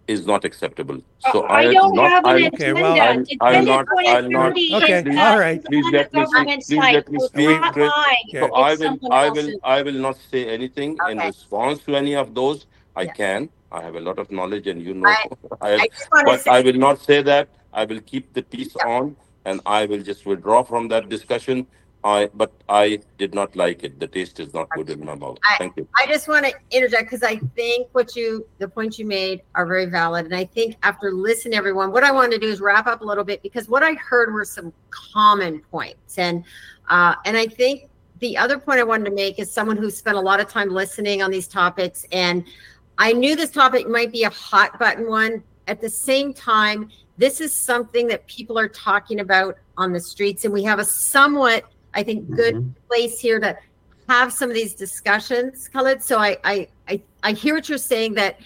is 0.08 0.28
not 0.28 0.46
acceptable. 0.46 1.02
Uh, 1.24 1.32
so 1.32 1.44
I 1.46 1.60
I, 1.60 1.74
don't 1.74 1.96
not, 1.96 2.10
have 2.12 2.26
an 2.26 2.30
I'll- 2.32 2.46
Okay, 2.48 2.70
agenda. 2.70 2.82
well- 2.82 3.02
I'll- 3.02 3.24
I'll 3.42 3.50
Agenda 3.54 3.72
not- 3.72 3.88
I'll 4.08 4.30
not- 4.30 4.52
Okay, 4.52 5.00
is 5.00 5.18
all. 5.18 5.58
Please 5.66 5.86
let 5.92 6.14
me 6.14 6.26
speak. 6.26 6.68
Please 6.68 6.78
let 6.98 7.10
me 7.12 7.20
speak, 7.20 7.62
Chris. 7.74 7.92
Okay. 8.30 8.40
So 8.40 8.54
I 8.54 8.76
will, 8.76 9.00
I 9.12 9.30
will. 9.30 9.50
I 9.64 9.82
will 9.82 10.00
not 10.08 10.18
say 10.32 10.48
anything 10.50 10.98
in 11.10 11.18
response 11.18 11.80
to 11.86 11.96
any 11.96 12.16
of 12.16 12.36
those. 12.36 12.68
I 12.96 13.04
Yeah. 13.04 13.14
can. 13.14 13.50
I 13.72 13.82
have 13.82 13.96
a 13.96 14.00
lot 14.00 14.20
of 14.20 14.30
knowledge, 14.32 14.68
and 14.68 14.82
you 14.82 14.94
know, 14.94 15.10
I- 15.10 15.26
I, 15.62 15.74
I 15.74 15.88
just 15.88 16.08
want 16.12 16.28
to 16.28 16.32
but 16.44 16.48
I 16.58 16.62
will 16.62 16.80
not 16.88 17.00
say 17.02 17.22
that. 17.24 17.48
I 17.74 17.86
will 17.86 18.00
keep 18.02 18.32
the 18.34 18.44
peace 18.44 18.74
Yeah. 18.78 18.88
on, 18.98 19.16
and 19.46 19.62
I 19.66 19.86
will 19.86 20.02
just 20.02 20.26
withdraw 20.26 20.64
from 20.64 20.88
that 20.90 21.10
discussion. 21.10 21.68
I, 22.04 22.30
but 22.36 22.52
I 22.70 23.00
did 23.18 23.34
not 23.34 23.56
like 23.56 23.84
it. 23.84 24.00
The 24.00 24.08
taste 24.08 24.40
is 24.40 24.54
not 24.54 24.70
good 24.76 24.92
in 24.92 25.04
my 25.04 25.16
mouth. 25.16 25.40
Thank 25.58 25.76
you. 25.76 25.88
I 25.98 26.06
just 26.06 26.28
want 26.28 26.46
to 26.46 26.54
interject 26.70 27.10
because 27.10 27.24
I 27.24 27.38
think 27.56 27.88
what 27.94 28.16
you, 28.16 28.46
the 28.60 28.68
points 28.68 29.00
you 29.00 29.08
made 29.08 29.42
are 29.56 29.66
very 29.66 29.88
valid. 29.88 30.26
And 30.26 30.36
I 30.36 30.46
think 30.46 30.76
after 30.84 31.12
listening 31.12 31.56
everyone, 31.56 31.92
what 31.92 32.04
I 32.04 32.12
wanted 32.12 32.34
to 32.34 32.38
do 32.38 32.48
is 32.48 32.62
wrap 32.62 32.86
up 32.86 33.02
a 33.02 33.04
little 33.04 33.24
bit 33.24 33.42
because 33.42 33.68
what 33.68 33.82
I 33.82 33.94
heard 33.94 34.32
were 34.32 34.46
some 34.46 34.72
common 34.92 35.62
points. 35.72 36.20
And, 36.20 36.44
uh, 36.90 37.16
and 37.26 37.36
I 37.36 37.48
think 37.48 37.90
the 38.20 38.38
other 38.38 38.60
point 38.60 38.80
I 38.80 38.84
wanted 38.84 39.06
to 39.06 39.16
make 39.16 39.40
is 39.40 39.52
someone 39.52 39.78
who 39.78 39.90
spent 39.90 40.16
a 40.16 40.22
lot 40.22 40.40
of 40.40 40.48
time 40.48 40.70
listening 40.70 41.24
on 41.24 41.32
these 41.32 41.48
topics. 41.48 42.06
And 42.12 42.46
I 43.00 43.14
knew 43.14 43.36
this 43.36 43.50
topic 43.50 43.88
might 43.90 44.12
be 44.12 44.26
a 44.26 44.30
hot 44.30 44.78
button 44.78 45.10
one. 45.10 45.44
At 45.68 45.82
the 45.82 45.90
same 45.90 46.36
time, 46.36 46.92
this 47.18 47.40
is 47.42 47.56
something 47.56 48.08
that 48.08 48.28
people 48.28 48.60
are 48.60 48.68
talking 48.68 49.20
about 49.20 49.58
on 49.78 49.94
the 49.94 50.00
streets. 50.00 50.46
And 50.46 50.54
we 50.54 50.64
have 50.64 50.80
a 50.80 50.86
somewhat, 50.86 51.64
I 51.94 52.04
think, 52.04 52.30
good 52.32 52.56
Mhm. 52.56 52.74
place 52.88 53.20
here 53.20 53.40
to 53.40 53.58
have 54.08 54.32
some 54.34 54.50
of 54.50 54.56
these 54.56 54.74
discussions, 54.74 55.68
Khalid. 55.70 56.04
So 56.04 56.20
I, 56.20 56.38
I, 56.44 56.68
I, 56.88 57.02
I 57.24 57.32
hear 57.32 57.56
what 57.56 57.70
you're 57.70 57.78
saying 57.78 58.14
that, 58.16 58.40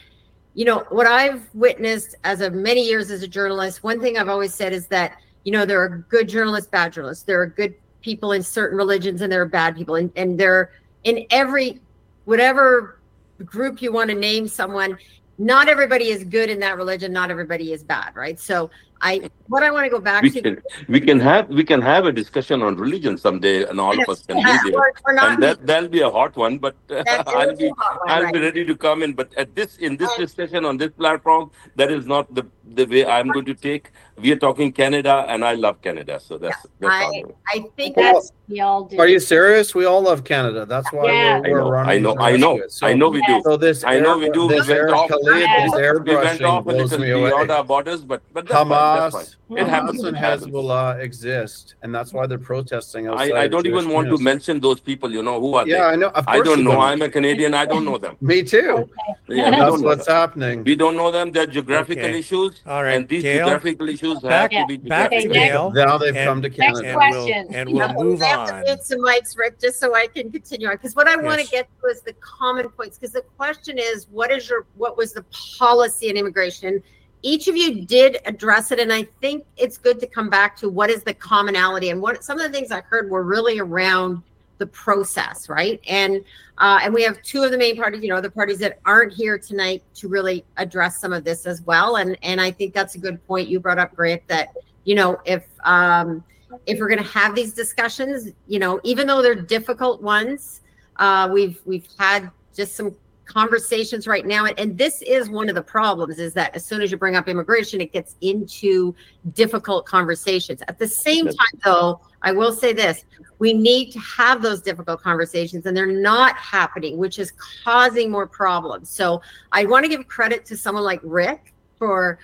you 0.53 0.65
know, 0.65 0.86
what 0.89 1.07
I've 1.07 1.43
witnessed 1.53 2.15
as 2.24 2.41
of 2.41 2.53
many 2.53 2.86
years 2.86 3.11
as 3.11 3.24
a 3.24 3.28
journalist, 3.28 3.84
one 3.84 3.99
thing 3.99 4.17
I've 4.17 4.30
always 4.30 4.53
said 4.53 4.72
is 4.74 4.88
that, 4.88 5.17
you 5.43 5.51
know, 5.51 5.65
there 5.65 5.82
are 5.82 6.05
good 6.09 6.30
journalists, 6.30 6.70
bad 6.70 6.93
journalists. 6.93 7.24
There 7.24 7.41
are 7.41 7.47
good 7.47 7.74
people 8.01 8.32
in 8.34 8.43
certain 8.43 8.78
religions 8.78 9.22
and 9.22 9.32
there 9.32 9.41
are 9.41 9.47
bad 9.47 9.76
people. 9.76 9.95
And, 9.95 10.11
and 10.15 10.39
they're 10.39 10.72
in 11.03 11.26
every, 11.32 11.82
whatever 12.26 12.99
group 13.43 13.82
you 13.82 13.91
want 13.91 14.09
to 14.09 14.15
name 14.15 14.47
someone, 14.47 14.97
not 15.40 15.70
everybody 15.70 16.10
is 16.10 16.24
good 16.26 16.50
in 16.50 16.60
that 16.60 16.76
religion. 16.78 17.14
Not 17.14 17.32
everybody 17.32 17.72
is 17.72 17.82
bad. 17.84 18.12
Right. 18.16 18.40
So 18.40 18.70
I, 19.02 19.30
what 19.48 19.64
I 19.64 19.72
want 19.72 19.86
to 19.86 19.90
go 19.90 20.00
back 20.00 20.22
We 20.24 20.32
to. 20.32 20.42
can, 20.42 20.62
we 20.90 21.00
can 21.00 21.20
have, 21.22 21.48
we 21.48 21.64
can 21.64 21.82
have 21.82 22.06
a 22.06 22.12
discussion 22.12 22.62
on 22.62 22.76
religion 22.76 23.18
someday, 23.18 23.64
and 23.64 23.80
all 23.80 23.98
of 23.98 24.10
us 24.10 24.26
can 24.26 24.38
Yeah, 24.40 24.60
be 24.62 24.72
there. 24.72 24.80
or- 24.82 24.94
or 25.06 25.18
And 25.18 25.42
that 25.42 25.66
that'll 25.66 25.88
be 25.90 26.02
a 26.02 26.10
hot 26.10 26.36
one. 26.36 26.58
But 26.58 26.76
uh, 26.90 27.04
I'll 27.26 27.56
be, 27.56 27.70
one, 27.70 27.76
I'll 28.08 28.24
right. 28.24 28.34
be 28.34 28.42
ready 28.42 28.66
to 28.66 28.76
come 28.76 29.02
in. 29.02 29.14
But 29.14 29.34
at 29.38 29.56
this, 29.56 29.78
in 29.78 29.96
this 29.96 30.14
discussion 30.18 30.66
on 30.66 30.76
this 30.78 30.92
platform, 30.92 31.52
that 31.78 31.90
is 31.90 32.06
not 32.06 32.34
the 32.36 32.44
the 32.76 32.86
way 32.86 33.05
I'm 33.05 33.28
going 33.30 33.45
to 33.45 33.53
take. 33.53 33.91
We 34.17 34.32
are 34.34 34.36
talking 34.36 34.74
Canada, 34.74 35.26
and 35.30 35.45
I 35.45 35.53
love 35.53 35.82
Canada, 35.82 36.20
so 36.20 36.38
that's 36.38 36.61
that's 36.80 36.93
I. 36.93 37.24
I 37.47 37.63
think 37.78 37.95
Well, 37.95 38.13
that's 38.15 38.32
We 38.49 38.59
all 38.59 38.84
do. 38.84 38.99
Are 38.99 39.07
you 39.07 39.20
serious? 39.20 39.74
We 39.74 39.86
all 39.86 40.01
love 40.01 40.24
Canada. 40.26 40.65
That's 40.65 40.91
why 40.91 41.05
Yeah. 41.11 41.39
we're, 41.39 41.45
I 41.45 41.49
we're 41.51 41.59
know, 41.61 41.70
running. 41.70 41.89
I 41.89 41.97
know, 41.99 42.15
I 42.20 42.36
know. 42.36 42.61
So- 42.67 42.88
I 42.88 42.93
know 42.93 43.09
we 43.09 43.22
do. 43.28 43.41
So 43.45 43.55
this, 43.55 43.84
I 43.86 43.99
know 43.99 44.17
we 44.17 44.30
do. 44.32 44.47
This 44.49 44.67
We 44.67 44.74
went 44.74 44.89
air, 44.89 44.95
off- 44.95 45.09
Khalid 45.09 45.38
is 45.38 45.72
Yeah. 45.78 45.93
We 46.03 46.15
went 46.15 46.41
off 46.41 46.61
a 46.61 46.70
blows 46.70 46.91
little 46.91 46.99
me 47.05 47.11
away. 47.11 47.30
beyond 47.30 47.51
our 47.51 47.63
borders, 47.63 48.01
but 48.01 48.22
but 48.34 48.45
that's 48.47 48.59
fine. 48.59 48.70
That's 48.70 49.15
Hamas. 49.15 49.36
It 49.61 49.67
happens. 49.67 50.01
Hamas 50.01 50.07
and 50.07 50.17
It 50.17 50.20
happens. 50.20 50.45
Hezbollah 50.47 50.99
exist, 50.99 51.76
and 51.82 51.95
that's 51.95 52.11
why 52.11 52.28
they're 52.28 52.38
protesting 52.53 53.07
outside. 53.07 53.32
I, 53.32 53.43
I 53.43 53.47
don't 53.47 53.65
even 53.67 53.84
Jewish 53.86 53.93
want 53.95 54.07
to 54.09 54.17
mention 54.17 54.59
those 54.59 54.80
people. 54.82 55.09
You 55.11 55.24
know 55.24 55.39
who 55.39 55.53
are 55.55 55.65
Yeah, 55.67 55.86
I 55.86 55.95
know. 55.95 56.09
Of 56.09 56.26
they? 56.26 56.32
I 56.34 56.41
don't 56.41 56.59
you 56.59 56.65
know. 56.65 56.80
I'm 56.82 57.01
a 57.03 57.09
Canadian. 57.09 57.53
I 57.53 57.65
don't 57.65 57.86
know 57.86 57.97
them. 57.99 58.17
Me 58.30 58.43
too. 58.43 58.59
Yeah, 58.59 59.15
we 59.28 59.36
That's 59.41 59.57
don't 59.57 59.82
know 59.82 59.88
what's 59.88 60.07
happening. 60.07 60.63
We 60.65 60.76
don't 60.76 60.97
know 60.97 61.09
them. 61.11 61.32
They're 61.32 61.47
geographical 61.47 62.03
Okay. 62.03 62.13
Issues, 62.60 62.72
All 62.72 62.84
right, 62.84 62.95
and 62.95 63.07
these 63.07 63.24
Gail. 63.24 63.47
geographical 63.47 63.89
issues 63.89 64.20
Back- 64.20 64.51
have 64.53 64.68
to 64.68 64.78
be 64.78 64.88
back 64.89 65.10
to 65.12 65.22
geographical. 65.22 65.72
Gail. 65.72 65.86
Now 65.86 65.97
they've 65.97 66.16
And- 66.16 66.28
come 66.28 66.41
to 66.41 66.49
Next 66.49 66.60
Canada. 66.60 66.88
and 66.88 66.95
question. 66.95 67.47
we'll, 67.49 67.55
and 67.57 67.70
we'll 67.70 67.78
Yeah, 67.88 67.93
move 67.93 68.20
we 68.20 68.26
have 68.26 68.47
to 68.47 68.53
on. 68.55 68.62
mute 68.64 68.84
some 68.84 68.99
mics, 68.99 69.38
Rick, 69.38 69.60
just 69.60 69.80
so 69.80 69.95
I 69.95 70.07
can 70.07 70.32
continue 70.32 70.68
on. 70.68 70.76
Because 70.76 70.95
what 70.95 71.07
I 71.07 71.16
want 71.16 71.36
to 71.38 71.43
Yes. 71.43 71.51
get 71.51 71.68
to 71.82 71.88
is 71.88 72.01
the 72.01 72.14
common 72.14 72.70
points. 72.70 72.97
Because 72.97 73.14
the 73.14 73.24
question 73.38 73.78
is, 73.78 74.07
what 74.12 74.32
is 74.32 74.49
your 74.49 74.66
what 74.76 74.97
was 74.97 75.14
the 75.14 75.24
policy 75.57 76.10
in 76.10 76.18
immigration? 76.18 76.82
Each 77.22 77.47
of 77.49 77.57
you 77.57 77.86
did 77.86 78.18
address 78.26 78.72
it, 78.72 78.80
and 78.80 78.93
I 78.93 79.05
think 79.20 79.43
it's 79.57 79.78
good 79.78 79.99
to 79.99 80.07
come 80.07 80.30
back 80.30 80.55
to 80.57 80.70
what 80.70 80.89
is 80.89 81.03
the 81.03 81.14
commonality 81.14 81.89
and 81.89 82.01
what 82.01 82.24
some 82.24 82.39
of 82.39 82.49
the 82.49 82.57
things 82.57 82.72
I 82.72 82.80
heard 82.82 83.10
were 83.10 83.24
really 83.24 83.60
around 83.60 84.22
the 84.60 84.68
process, 84.68 85.49
right? 85.49 85.82
And 85.88 86.24
uh, 86.60 86.80
and 86.84 86.93
we 86.93 87.01
have 87.03 87.22
two 87.24 87.43
of 87.43 87.51
the 87.51 87.57
main 87.57 87.76
parties, 87.76 88.03
you 88.03 88.10
know, 88.10 88.22
the 88.22 88.30
parties 88.30 88.60
that 88.60 88.80
aren't 88.86 89.14
here 89.14 89.39
tonight 89.39 89.82
to 89.95 90.07
really 90.07 90.45
address 90.57 90.99
some 90.99 91.14
of 91.14 91.24
this 91.24 91.47
as 91.47 91.62
well. 91.64 91.95
And 91.95 92.18
and 92.22 92.39
I 92.39 92.51
think 92.51 92.74
that's 92.74 92.95
a 92.95 92.99
good 92.99 93.26
point 93.26 93.47
you 93.47 93.60
brought 93.60 93.80
up, 93.80 93.95
Grant. 93.95 94.22
That 94.28 94.49
you 94.84 94.93
know, 94.93 95.20
if 95.26 95.45
um, 95.64 96.24
if 96.68 96.80
we're 96.80 96.89
going 96.89 97.03
to 97.03 97.10
have 97.10 97.34
these 97.34 97.53
discussions, 97.53 98.30
you 98.47 98.60
know, 98.60 98.80
even 98.84 99.07
though 99.07 99.22
they're 99.22 99.34
difficult 99.34 100.01
ones, 100.01 100.62
uh, 100.97 101.30
we've 101.32 101.60
we've 101.66 101.88
had 101.97 102.30
just 102.55 102.76
some 102.76 102.95
conversations 103.30 104.07
right 104.07 104.26
now 104.26 104.45
and 104.45 104.76
this 104.76 105.03
is 105.03 105.30
one 105.30 105.49
of 105.49 105.55
the 105.55 105.62
problems 105.62 106.18
is 106.18 106.34
that 106.34 106.53
as 106.55 106.66
soon 106.66 106.82
as 106.82 106.89
you 106.89 106.97
bring 106.97 107.16
up 107.16 107.28
immigration 107.28 107.80
it 107.80 107.93
gets 107.93 108.16
into 108.22 108.93
difficult 109.34 109.86
conversations 109.86 110.64
at 110.68 110.80
the 110.80 110.88
same 110.88 111.26
time 111.28 111.60
though 111.64 112.01
i 112.24 112.32
will 112.32 112.51
say 112.51 112.74
this 112.74 113.05
we 113.40 113.54
need 113.54 113.92
to 113.92 114.00
have 114.00 114.42
those 114.42 114.62
difficult 114.62 115.02
conversations 115.02 115.66
and 115.66 115.76
they're 115.76 115.88
not 115.88 116.36
happening 116.36 116.98
which 116.98 117.18
is 117.18 117.32
causing 117.64 118.12
more 118.12 118.28
problems. 118.28 118.90
So 118.90 119.22
i 119.52 119.66
want 119.66 119.86
to 119.86 119.90
give 119.90 120.08
credit 120.08 120.46
to 120.46 120.58
someone 120.58 120.84
like 120.84 121.00
rick 121.04 121.54
for 121.78 122.20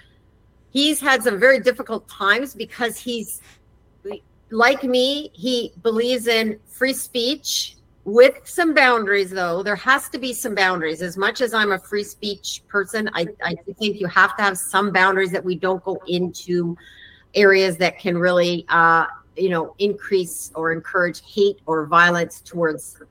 he's 0.70 1.00
had 1.00 1.24
some 1.24 1.40
very 1.40 1.60
difficult 1.60 2.08
times 2.08 2.54
because 2.54 2.98
he's 2.98 3.42
like 4.52 4.84
me 4.84 5.32
he 5.34 5.74
believes 5.82 6.28
in 6.28 6.60
free 6.68 6.94
speech 6.94 7.78
with 8.04 8.40
some 8.44 8.76
boundaries 8.76 9.32
though. 9.32 9.64
There 9.64 9.76
has 9.78 10.10
to 10.10 10.20
be 10.20 10.32
some 10.32 10.54
boundaries. 10.54 11.02
As 11.02 11.18
much 11.18 11.42
as 11.42 11.54
i'm 11.54 11.72
a 11.72 11.80
free 11.80 12.04
speech 12.04 12.62
person 12.68 13.10
i, 13.14 13.26
I 13.44 13.56
think 13.80 14.00
you 14.00 14.08
have 14.08 14.36
to 14.38 14.44
have 14.44 14.58
some 14.58 14.92
boundaries 14.92 15.32
that 15.32 15.44
we 15.44 15.56
don't 15.56 15.84
go 15.84 16.00
into 16.08 16.78
areas 17.34 17.78
that 17.78 18.00
can 18.00 18.18
really 18.18 18.66
uh, 18.70 19.06
you 19.38 19.50
know 19.50 19.76
increase 19.80 20.52
or 20.56 20.72
encourage 20.72 21.22
hate 21.26 21.60
or 21.66 21.86
violence 21.86 22.42
towards 22.42 23.02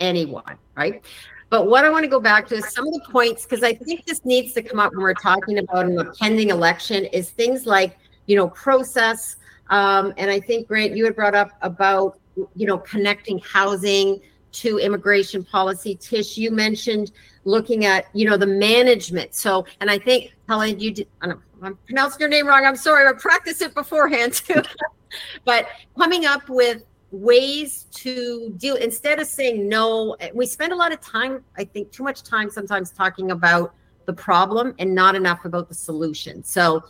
anyone 0.00 0.56
right 0.76 1.04
but 1.50 1.66
what 1.66 1.84
i 1.84 1.90
want 1.90 2.04
to 2.04 2.08
go 2.08 2.20
back 2.20 2.46
to 2.46 2.54
is 2.56 2.72
some 2.72 2.86
of 2.86 2.94
the 2.94 3.02
points 3.10 3.44
because 3.44 3.62
i 3.62 3.74
think 3.74 4.04
this 4.06 4.24
needs 4.24 4.52
to 4.52 4.62
come 4.62 4.78
up 4.78 4.92
when 4.92 5.00
we're 5.00 5.14
talking 5.14 5.58
about 5.58 5.86
an 5.86 5.98
impending 5.98 6.50
election 6.50 7.04
is 7.06 7.30
things 7.30 7.66
like 7.66 7.98
you 8.26 8.36
know 8.36 8.48
process 8.48 9.36
um, 9.70 10.12
and 10.16 10.30
i 10.30 10.38
think 10.38 10.68
grant 10.68 10.96
you 10.96 11.04
had 11.04 11.16
brought 11.16 11.34
up 11.34 11.50
about 11.62 12.18
you 12.54 12.66
know, 12.66 12.78
connecting 12.78 13.38
housing 13.38 14.20
to 14.52 14.78
immigration 14.78 15.44
policy. 15.44 15.94
Tish, 15.94 16.36
you 16.36 16.50
mentioned 16.50 17.12
looking 17.44 17.84
at, 17.84 18.06
you 18.12 18.28
know, 18.28 18.36
the 18.36 18.46
management. 18.46 19.34
So, 19.34 19.64
and 19.80 19.90
I 19.90 19.98
think 19.98 20.34
Helen, 20.48 20.78
you 20.78 20.92
did, 20.92 21.08
I 21.20 21.30
am 21.62 21.78
pronouncing 21.86 22.20
your 22.20 22.28
name 22.28 22.46
wrong. 22.46 22.64
I'm 22.64 22.76
sorry. 22.76 23.06
I 23.06 23.12
practiced 23.12 23.62
it 23.62 23.74
beforehand 23.74 24.34
too. 24.34 24.62
but 25.44 25.68
coming 25.98 26.26
up 26.26 26.48
with 26.48 26.84
ways 27.10 27.86
to 27.90 28.52
deal 28.58 28.76
instead 28.76 29.18
of 29.18 29.26
saying 29.26 29.66
no 29.66 30.16
we 30.34 30.44
spend 30.44 30.72
a 30.72 30.76
lot 30.76 30.92
of 30.92 31.00
time 31.00 31.42
i 31.56 31.64
think 31.64 31.90
too 31.90 32.02
much 32.02 32.22
time 32.22 32.50
sometimes 32.50 32.90
talking 32.90 33.30
about 33.30 33.74
the 34.04 34.12
problem 34.12 34.74
and 34.78 34.94
not 34.94 35.14
enough 35.14 35.44
about 35.46 35.68
the 35.68 35.74
solution 35.74 36.44
so 36.44 36.82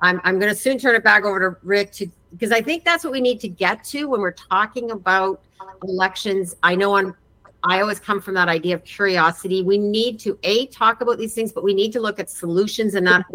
i'm, 0.00 0.18
I'm 0.24 0.38
going 0.38 0.52
to 0.52 0.58
soon 0.58 0.78
turn 0.78 0.94
it 0.94 1.04
back 1.04 1.24
over 1.24 1.40
to 1.40 1.56
rick 1.62 1.92
to 1.92 2.10
because 2.32 2.52
I 2.52 2.60
think 2.60 2.84
that's 2.84 3.04
what 3.04 3.12
we 3.12 3.20
need 3.20 3.40
to 3.40 3.48
get 3.48 3.84
to 3.84 4.04
when 4.06 4.20
we're 4.20 4.32
talking 4.32 4.90
about 4.90 5.42
elections. 5.82 6.56
I 6.62 6.74
know 6.74 6.94
on 6.96 7.14
I 7.62 7.80
always 7.82 8.00
come 8.00 8.22
from 8.22 8.34
that 8.34 8.48
idea 8.48 8.74
of 8.74 8.84
curiosity. 8.84 9.62
We 9.62 9.76
need 9.76 10.18
to 10.20 10.38
a 10.44 10.66
talk 10.66 11.02
about 11.02 11.18
these 11.18 11.34
things, 11.34 11.52
but 11.52 11.62
we 11.62 11.74
need 11.74 11.92
to 11.92 12.00
look 12.00 12.18
at 12.18 12.30
solutions 12.30 12.94
and 12.94 13.04
not 13.04 13.26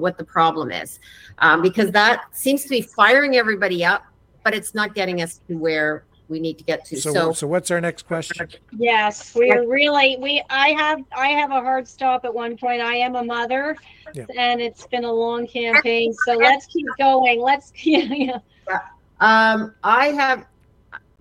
what 0.00 0.18
the 0.18 0.24
problem 0.24 0.70
is, 0.70 1.00
um, 1.38 1.62
because 1.62 1.90
that 1.92 2.24
seems 2.32 2.62
to 2.62 2.68
be 2.68 2.80
firing 2.80 3.36
everybody 3.36 3.84
up, 3.84 4.04
but 4.44 4.54
it's 4.54 4.74
not 4.74 4.94
getting 4.94 5.22
us 5.22 5.40
to 5.48 5.56
where 5.56 6.04
we 6.28 6.40
need 6.40 6.58
to 6.58 6.64
get 6.64 6.84
to. 6.86 7.00
So, 7.00 7.12
so, 7.12 7.32
so 7.32 7.46
what's 7.46 7.70
our 7.70 7.80
next 7.80 8.06
question? 8.06 8.48
Yes, 8.76 9.34
we 9.34 9.50
are 9.50 9.66
really 9.66 10.16
we. 10.18 10.42
I 10.50 10.70
have 10.70 11.00
I 11.16 11.28
have 11.28 11.50
a 11.50 11.60
hard 11.60 11.86
stop 11.86 12.24
at 12.24 12.34
one 12.34 12.56
point. 12.56 12.80
I 12.80 12.96
am 12.96 13.14
a 13.16 13.24
mother, 13.24 13.76
yeah. 14.14 14.24
and 14.36 14.60
it's 14.60 14.86
been 14.86 15.04
a 15.04 15.12
long 15.12 15.46
campaign. 15.46 16.12
So 16.24 16.34
let's 16.34 16.66
keep 16.66 16.86
going. 16.98 17.40
Let's 17.40 17.72
yeah. 17.84 18.38
yeah. 18.68 18.80
Um, 19.20 19.74
I 19.84 20.08
have 20.08 20.46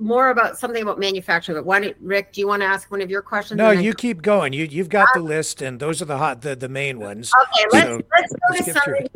more 0.01 0.29
about 0.29 0.57
something 0.57 0.81
about 0.81 0.99
manufacturing. 0.99 1.57
But 1.57 1.65
why, 1.65 1.79
don't 1.79 1.95
Rick? 2.01 2.33
Do 2.33 2.41
you 2.41 2.47
want 2.47 2.61
to 2.61 2.65
ask 2.65 2.91
one 2.91 3.01
of 3.01 3.09
your 3.09 3.21
questions? 3.21 3.57
No, 3.57 3.71
you 3.71 3.93
keep 3.93 4.21
going. 4.21 4.53
You 4.53 4.65
you've 4.65 4.89
got 4.89 5.09
the 5.13 5.21
list, 5.21 5.61
and 5.61 5.79
those 5.79 6.01
are 6.01 6.05
the 6.05 6.17
hot 6.17 6.41
the, 6.41 6.55
the 6.55 6.69
main 6.69 6.99
ones. 6.99 7.31
Okay, 7.43 7.65
let's 7.71 7.87
so 7.87 8.01
let's 8.17 8.33
go 8.33 8.39
let's 8.51 8.65
to 8.65 8.73
something. 8.73 9.07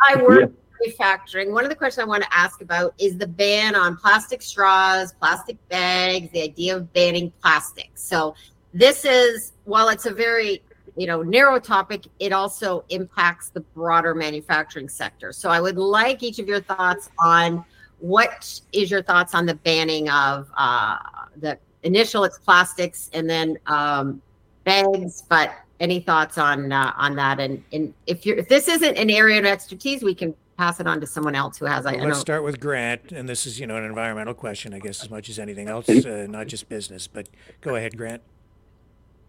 I 0.00 0.16
work 0.22 0.52
manufacturing, 0.82 1.52
one 1.52 1.64
of 1.64 1.70
the 1.70 1.76
questions 1.76 2.02
I 2.02 2.06
want 2.06 2.22
to 2.24 2.34
ask 2.34 2.60
about 2.60 2.94
is 2.98 3.16
the 3.16 3.26
ban 3.26 3.74
on 3.74 3.96
plastic 3.96 4.42
straws, 4.42 5.12
plastic 5.12 5.56
bags, 5.68 6.30
the 6.32 6.42
idea 6.42 6.76
of 6.76 6.92
banning 6.92 7.32
plastic. 7.42 7.90
So 7.94 8.34
this 8.74 9.04
is 9.04 9.52
while 9.64 9.88
it's 9.88 10.06
a 10.06 10.12
very 10.12 10.62
you 10.96 11.06
know 11.06 11.22
narrow 11.22 11.58
topic, 11.58 12.06
it 12.18 12.32
also 12.32 12.84
impacts 12.88 13.50
the 13.50 13.60
broader 13.60 14.14
manufacturing 14.14 14.88
sector. 14.88 15.32
So 15.32 15.50
I 15.50 15.60
would 15.60 15.78
like 15.78 16.22
each 16.22 16.38
of 16.38 16.48
your 16.48 16.60
thoughts 16.60 17.10
on 17.18 17.64
what 18.02 18.60
is 18.72 18.90
your 18.90 19.02
thoughts 19.02 19.32
on 19.32 19.46
the 19.46 19.54
banning 19.54 20.10
of 20.10 20.50
uh, 20.56 20.98
the 21.36 21.56
initial 21.84 22.24
it's 22.24 22.36
plastics 22.36 23.08
and 23.12 23.30
then 23.30 23.56
um, 23.66 24.20
bags, 24.64 25.22
but 25.22 25.54
any 25.78 26.00
thoughts 26.00 26.36
on 26.36 26.72
uh, 26.72 26.92
on 26.96 27.14
that? 27.16 27.38
And 27.38 27.62
and 27.72 27.94
if 28.08 28.26
you're 28.26 28.36
if 28.36 28.48
this 28.48 28.66
isn't 28.66 28.98
an 28.98 29.08
area 29.08 29.38
of 29.38 29.44
expertise, 29.44 30.02
we 30.02 30.16
can 30.16 30.34
pass 30.58 30.80
it 30.80 30.86
on 30.88 31.00
to 31.00 31.06
someone 31.06 31.36
else 31.36 31.58
who 31.58 31.64
has. 31.66 31.84
Well, 31.84 31.94
I, 31.94 32.04
let's 32.04 32.18
start 32.18 32.42
with 32.42 32.58
Grant, 32.58 33.12
and 33.12 33.28
this 33.28 33.46
is 33.46 33.60
you 33.60 33.68
know 33.68 33.76
an 33.76 33.84
environmental 33.84 34.34
question, 34.34 34.74
I 34.74 34.80
guess, 34.80 35.02
as 35.04 35.08
much 35.10 35.28
as 35.28 35.38
anything 35.38 35.68
else, 35.68 35.88
uh, 35.88 36.26
not 36.28 36.48
just 36.48 36.68
business. 36.68 37.06
But 37.06 37.28
go 37.60 37.76
ahead, 37.76 37.96
Grant. 37.96 38.22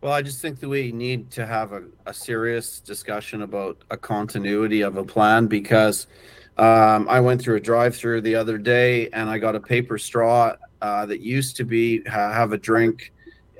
Well, 0.01 0.13
I 0.13 0.23
just 0.23 0.41
think 0.41 0.59
that 0.61 0.67
we 0.67 0.91
need 0.91 1.29
to 1.31 1.45
have 1.45 1.73
a, 1.73 1.83
a 2.07 2.13
serious 2.13 2.79
discussion 2.79 3.43
about 3.43 3.77
a 3.91 3.95
continuity 3.95 4.81
of 4.81 4.97
a 4.97 5.03
plan 5.03 5.45
because 5.45 6.07
um, 6.57 7.07
I 7.09 7.19
went 7.19 7.41
through 7.41 7.55
a 7.55 7.59
drive-through 7.59 8.21
the 8.21 8.35
other 8.35 8.57
day 8.57 9.09
and 9.09 9.29
I 9.29 9.39
got 9.39 9.55
a 9.55 9.59
paper 9.59 9.97
straw 9.97 10.55
uh, 10.81 11.05
that 11.05 11.21
used 11.21 11.55
to 11.57 11.63
be 11.63 12.03
have 12.07 12.51
a 12.51 12.57
drink 12.57 13.13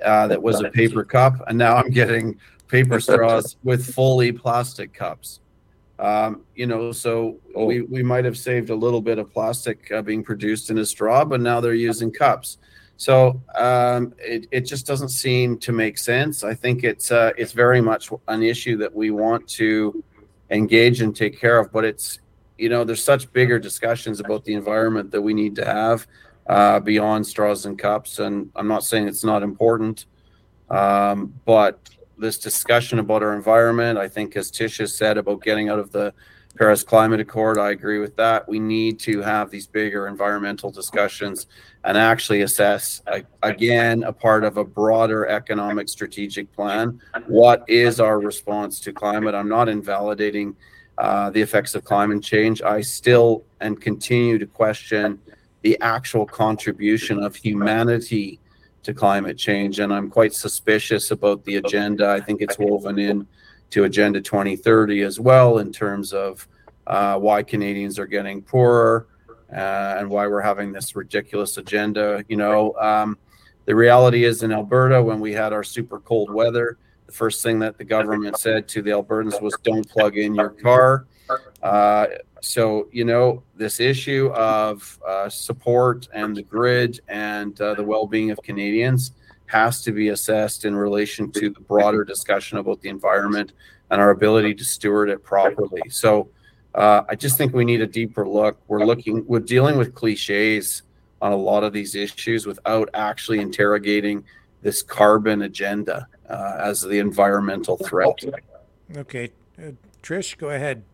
uh, 0.04 0.26
that 0.26 0.42
was 0.42 0.60
a 0.60 0.70
paper 0.70 1.04
cup, 1.04 1.34
and 1.46 1.56
now 1.56 1.76
I'm 1.76 1.90
getting 1.90 2.38
paper 2.68 3.00
straws 3.08 3.56
with 3.64 3.94
fully 3.94 4.32
plastic 4.32 4.92
cups. 4.92 5.40
Um, 5.98 6.42
you 6.54 6.66
know, 6.66 6.92
so 6.92 7.38
oh. 7.54 7.66
we, 7.66 7.82
we 7.82 8.02
might 8.02 8.24
have 8.24 8.36
saved 8.36 8.70
a 8.70 8.74
little 8.74 9.00
bit 9.00 9.18
of 9.18 9.32
plastic 9.32 9.90
uh, 9.92 10.02
being 10.02 10.24
produced 10.24 10.70
in 10.70 10.78
a 10.78 10.84
straw, 10.84 11.24
but 11.24 11.40
now 11.40 11.60
they're 11.60 11.74
using 11.74 12.10
cups. 12.10 12.58
So 12.96 13.40
um, 13.54 14.14
it, 14.18 14.46
it 14.50 14.60
just 14.62 14.86
doesn't 14.86 15.08
seem 15.08 15.58
to 15.58 15.72
make 15.72 15.98
sense. 15.98 16.44
I 16.44 16.54
think 16.54 16.84
it's 16.84 17.10
uh, 17.10 17.32
it's 17.36 17.52
very 17.52 17.80
much 17.80 18.10
an 18.28 18.42
issue 18.42 18.76
that 18.78 18.94
we 18.94 19.10
want 19.10 19.48
to 19.50 20.02
engage 20.50 21.00
and 21.00 21.14
take 21.14 21.38
care 21.38 21.58
of, 21.58 21.72
but 21.72 21.84
it's 21.84 22.20
you 22.58 22.68
know 22.68 22.84
there's 22.84 23.02
such 23.02 23.32
bigger 23.32 23.58
discussions 23.58 24.20
about 24.20 24.44
the 24.44 24.54
environment 24.54 25.10
that 25.10 25.20
we 25.22 25.34
need 25.34 25.56
to 25.56 25.64
have 25.64 26.06
uh, 26.46 26.80
beyond 26.80 27.26
straws 27.26 27.66
and 27.66 27.78
cups. 27.78 28.18
And 28.18 28.50
I'm 28.56 28.68
not 28.68 28.84
saying 28.84 29.08
it's 29.08 29.24
not 29.24 29.42
important, 29.42 30.06
um, 30.70 31.34
but 31.44 31.88
this 32.18 32.38
discussion 32.38 32.98
about 32.98 33.22
our 33.22 33.34
environment. 33.34 33.98
I 33.98 34.08
think, 34.08 34.36
as 34.36 34.50
Tisha 34.50 34.88
said 34.88 35.18
about 35.18 35.42
getting 35.42 35.68
out 35.68 35.78
of 35.78 35.90
the 35.90 36.14
Paris 36.56 36.84
Climate 36.84 37.18
Accord, 37.18 37.58
I 37.58 37.70
agree 37.70 37.98
with 37.98 38.14
that. 38.16 38.48
We 38.48 38.60
need 38.60 39.00
to 39.00 39.20
have 39.22 39.50
these 39.50 39.66
bigger 39.66 40.06
environmental 40.06 40.70
discussions 40.70 41.48
and 41.82 41.98
actually 41.98 42.42
assess, 42.42 43.02
again, 43.42 44.04
a 44.04 44.12
part 44.12 44.44
of 44.44 44.56
a 44.56 44.64
broader 44.64 45.26
economic 45.26 45.88
strategic 45.88 46.52
plan. 46.52 47.00
What 47.26 47.64
is 47.68 47.98
our 47.98 48.20
response 48.20 48.78
to 48.80 48.92
climate? 48.92 49.34
I'm 49.34 49.48
not 49.48 49.68
invalidating 49.68 50.54
uh, 50.98 51.30
the 51.30 51.40
effects 51.40 51.74
of 51.74 51.84
climate 51.84 52.22
change. 52.22 52.62
I 52.62 52.80
still 52.80 53.44
and 53.60 53.80
continue 53.80 54.38
to 54.38 54.46
question 54.46 55.18
the 55.62 55.78
actual 55.80 56.26
contribution 56.26 57.22
of 57.22 57.34
humanity 57.34 58.38
to 58.82 58.94
climate 58.94 59.38
change. 59.38 59.80
And 59.80 59.92
I'm 59.92 60.10
quite 60.10 60.34
suspicious 60.34 61.10
about 61.10 61.44
the 61.44 61.56
agenda. 61.56 62.10
I 62.10 62.20
think 62.20 62.42
it's 62.42 62.58
woven 62.58 62.98
in 62.98 63.26
to 63.70 63.84
Agenda 63.84 64.20
2030 64.20 65.02
as 65.02 65.18
well 65.18 65.58
in 65.58 65.72
terms 65.72 66.12
of 66.12 66.46
uh, 66.86 67.18
why 67.18 67.42
Canadians 67.42 67.98
are 67.98 68.06
getting 68.06 68.42
poorer 68.42 69.08
uh, 69.50 69.96
and 69.98 70.08
why 70.08 70.26
we're 70.26 70.42
having 70.42 70.70
this 70.70 70.94
ridiculous 70.94 71.56
agenda. 71.56 72.22
You 72.28 72.36
know, 72.36 72.74
um, 72.78 73.18
the 73.64 73.74
reality 73.74 74.24
is 74.24 74.42
in 74.42 74.52
Alberta, 74.52 75.02
when 75.02 75.18
we 75.18 75.32
had 75.32 75.52
our 75.52 75.64
super 75.64 75.98
cold 75.98 76.30
weather, 76.30 76.76
the 77.06 77.12
first 77.12 77.42
thing 77.42 77.58
that 77.60 77.78
the 77.78 77.84
government 77.84 78.38
said 78.38 78.68
to 78.68 78.82
the 78.82 78.90
Albertans 78.90 79.40
was 79.40 79.54
don't 79.62 79.88
plug 79.88 80.16
in 80.16 80.34
your 80.34 80.50
car. 80.50 81.06
Uh, 81.62 82.06
so 82.40 82.88
you 82.92 83.04
know 83.04 83.42
this 83.56 83.80
issue 83.80 84.30
of 84.34 84.98
uh, 85.06 85.28
support 85.28 86.08
and 86.12 86.36
the 86.36 86.42
grid 86.42 87.00
and 87.08 87.58
uh, 87.60 87.74
the 87.74 87.82
well-being 87.82 88.30
of 88.30 88.42
Canadians 88.42 89.12
has 89.46 89.82
to 89.82 89.92
be 89.92 90.08
assessed 90.08 90.64
in 90.64 90.74
relation 90.74 91.30
to 91.30 91.50
the 91.50 91.60
broader 91.60 92.04
discussion 92.04 92.58
about 92.58 92.80
the 92.80 92.88
environment 92.88 93.52
and 93.90 94.00
our 94.00 94.10
ability 94.10 94.54
to 94.54 94.64
steward 94.64 95.08
it 95.08 95.22
properly. 95.22 95.82
So 95.88 96.28
uh, 96.74 97.02
I 97.08 97.14
just 97.14 97.38
think 97.38 97.54
we 97.54 97.64
need 97.64 97.80
a 97.80 97.86
deeper 97.86 98.26
look. 98.26 98.58
We're 98.68 98.84
looking, 98.84 99.24
we're 99.26 99.40
dealing 99.40 99.76
with 99.76 99.94
cliches 99.94 100.82
on 101.22 101.32
a 101.32 101.36
lot 101.36 101.62
of 101.62 101.72
these 101.72 101.94
issues 101.94 102.46
without 102.46 102.88
actually 102.94 103.40
interrogating 103.40 104.24
this 104.62 104.82
carbon 104.82 105.42
agenda 105.42 106.08
uh, 106.28 106.56
as 106.58 106.80
the 106.82 106.98
environmental 106.98 107.76
threat. 107.76 108.24
Okay, 108.96 109.30
uh, 109.58 109.72
Trish, 110.02 110.36
go 110.36 110.50
ahead. 110.50 110.84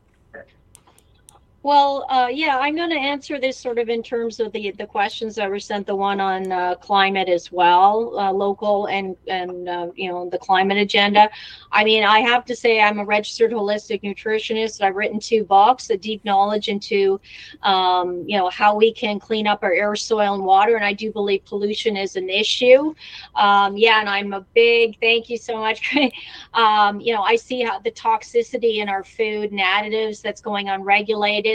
Well, 1.62 2.06
uh, 2.08 2.28
yeah, 2.32 2.56
I'm 2.58 2.74
going 2.74 2.88
to 2.88 2.96
answer 2.96 3.38
this 3.38 3.58
sort 3.58 3.78
of 3.78 3.90
in 3.90 4.02
terms 4.02 4.40
of 4.40 4.50
the 4.52 4.70
the 4.70 4.86
questions 4.86 5.34
that 5.34 5.50
were 5.50 5.60
sent. 5.60 5.86
The 5.86 5.94
one 5.94 6.18
on 6.18 6.50
uh, 6.50 6.76
climate 6.76 7.28
as 7.28 7.52
well, 7.52 8.18
uh, 8.18 8.32
local 8.32 8.86
and 8.86 9.14
and 9.28 9.68
uh, 9.68 9.88
you 9.94 10.08
know 10.08 10.30
the 10.30 10.38
climate 10.38 10.78
agenda. 10.78 11.28
I 11.70 11.84
mean, 11.84 12.02
I 12.02 12.20
have 12.20 12.46
to 12.46 12.56
say 12.56 12.80
I'm 12.80 12.98
a 12.98 13.04
registered 13.04 13.50
holistic 13.50 14.02
nutritionist. 14.02 14.80
I've 14.80 14.96
written 14.96 15.20
two 15.20 15.44
books, 15.44 15.90
a 15.90 15.98
deep 15.98 16.24
knowledge 16.24 16.68
into 16.68 17.20
um, 17.62 18.24
you 18.26 18.38
know 18.38 18.48
how 18.48 18.74
we 18.74 18.90
can 18.90 19.20
clean 19.20 19.46
up 19.46 19.62
our 19.62 19.74
air, 19.74 19.94
soil, 19.96 20.32
and 20.32 20.44
water. 20.44 20.76
And 20.76 20.84
I 20.84 20.94
do 20.94 21.12
believe 21.12 21.44
pollution 21.44 21.94
is 21.94 22.16
an 22.16 22.30
issue. 22.30 22.94
Um, 23.34 23.76
yeah, 23.76 24.00
and 24.00 24.08
I'm 24.08 24.32
a 24.32 24.40
big 24.54 24.98
thank 24.98 25.28
you 25.28 25.36
so 25.36 25.58
much. 25.58 25.94
um, 26.54 27.02
you 27.02 27.12
know, 27.12 27.20
I 27.20 27.36
see 27.36 27.60
how 27.60 27.80
the 27.80 27.90
toxicity 27.90 28.76
in 28.76 28.88
our 28.88 29.04
food 29.04 29.50
and 29.50 29.60
additives 29.60 30.22
that's 30.22 30.40
going 30.40 30.70
unregulated 30.70 31.49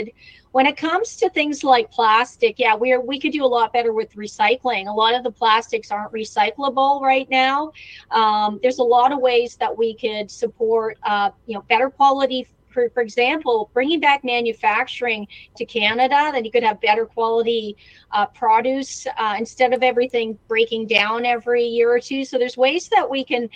when 0.52 0.66
it 0.66 0.76
comes 0.76 1.16
to 1.16 1.28
things 1.28 1.62
like 1.62 1.90
plastic, 1.90 2.58
yeah, 2.58 2.74
we're 2.74 3.00
we 3.00 3.20
could 3.20 3.32
do 3.32 3.44
a 3.44 3.46
lot 3.46 3.72
better 3.72 3.92
with 3.92 4.14
recycling. 4.14 4.88
A 4.88 4.92
lot 4.92 5.14
of 5.14 5.22
the 5.22 5.30
plastics 5.30 5.90
aren't 5.90 6.12
recyclable 6.12 7.02
right 7.02 7.28
now. 7.28 7.72
Um, 8.10 8.58
there's 8.62 8.78
a 8.78 8.82
lot 8.82 9.12
of 9.12 9.18
ways 9.20 9.56
that 9.56 9.76
we 9.76 9.94
could 9.94 10.30
support, 10.30 10.98
uh, 11.02 11.30
you 11.46 11.54
know, 11.54 11.62
better 11.68 11.90
quality 11.90 12.46
for, 12.76 12.90
for 12.90 13.02
example, 13.02 13.70
bringing 13.72 14.00
back 14.00 14.22
manufacturing 14.22 15.26
to 15.56 15.64
Canada, 15.64 16.30
then 16.30 16.44
you 16.44 16.50
could 16.50 16.62
have 16.62 16.78
better 16.82 17.06
quality 17.06 17.74
uh, 18.12 18.26
produce 18.26 19.06
uh, 19.16 19.34
instead 19.38 19.72
of 19.72 19.82
everything 19.82 20.38
breaking 20.46 20.86
down 20.86 21.24
every 21.24 21.64
year 21.64 21.90
or 21.90 21.98
two. 21.98 22.22
So 22.22 22.36
there's 22.36 22.58
ways 22.58 22.90
that 22.90 23.08
we 23.08 23.24
can 23.24 23.48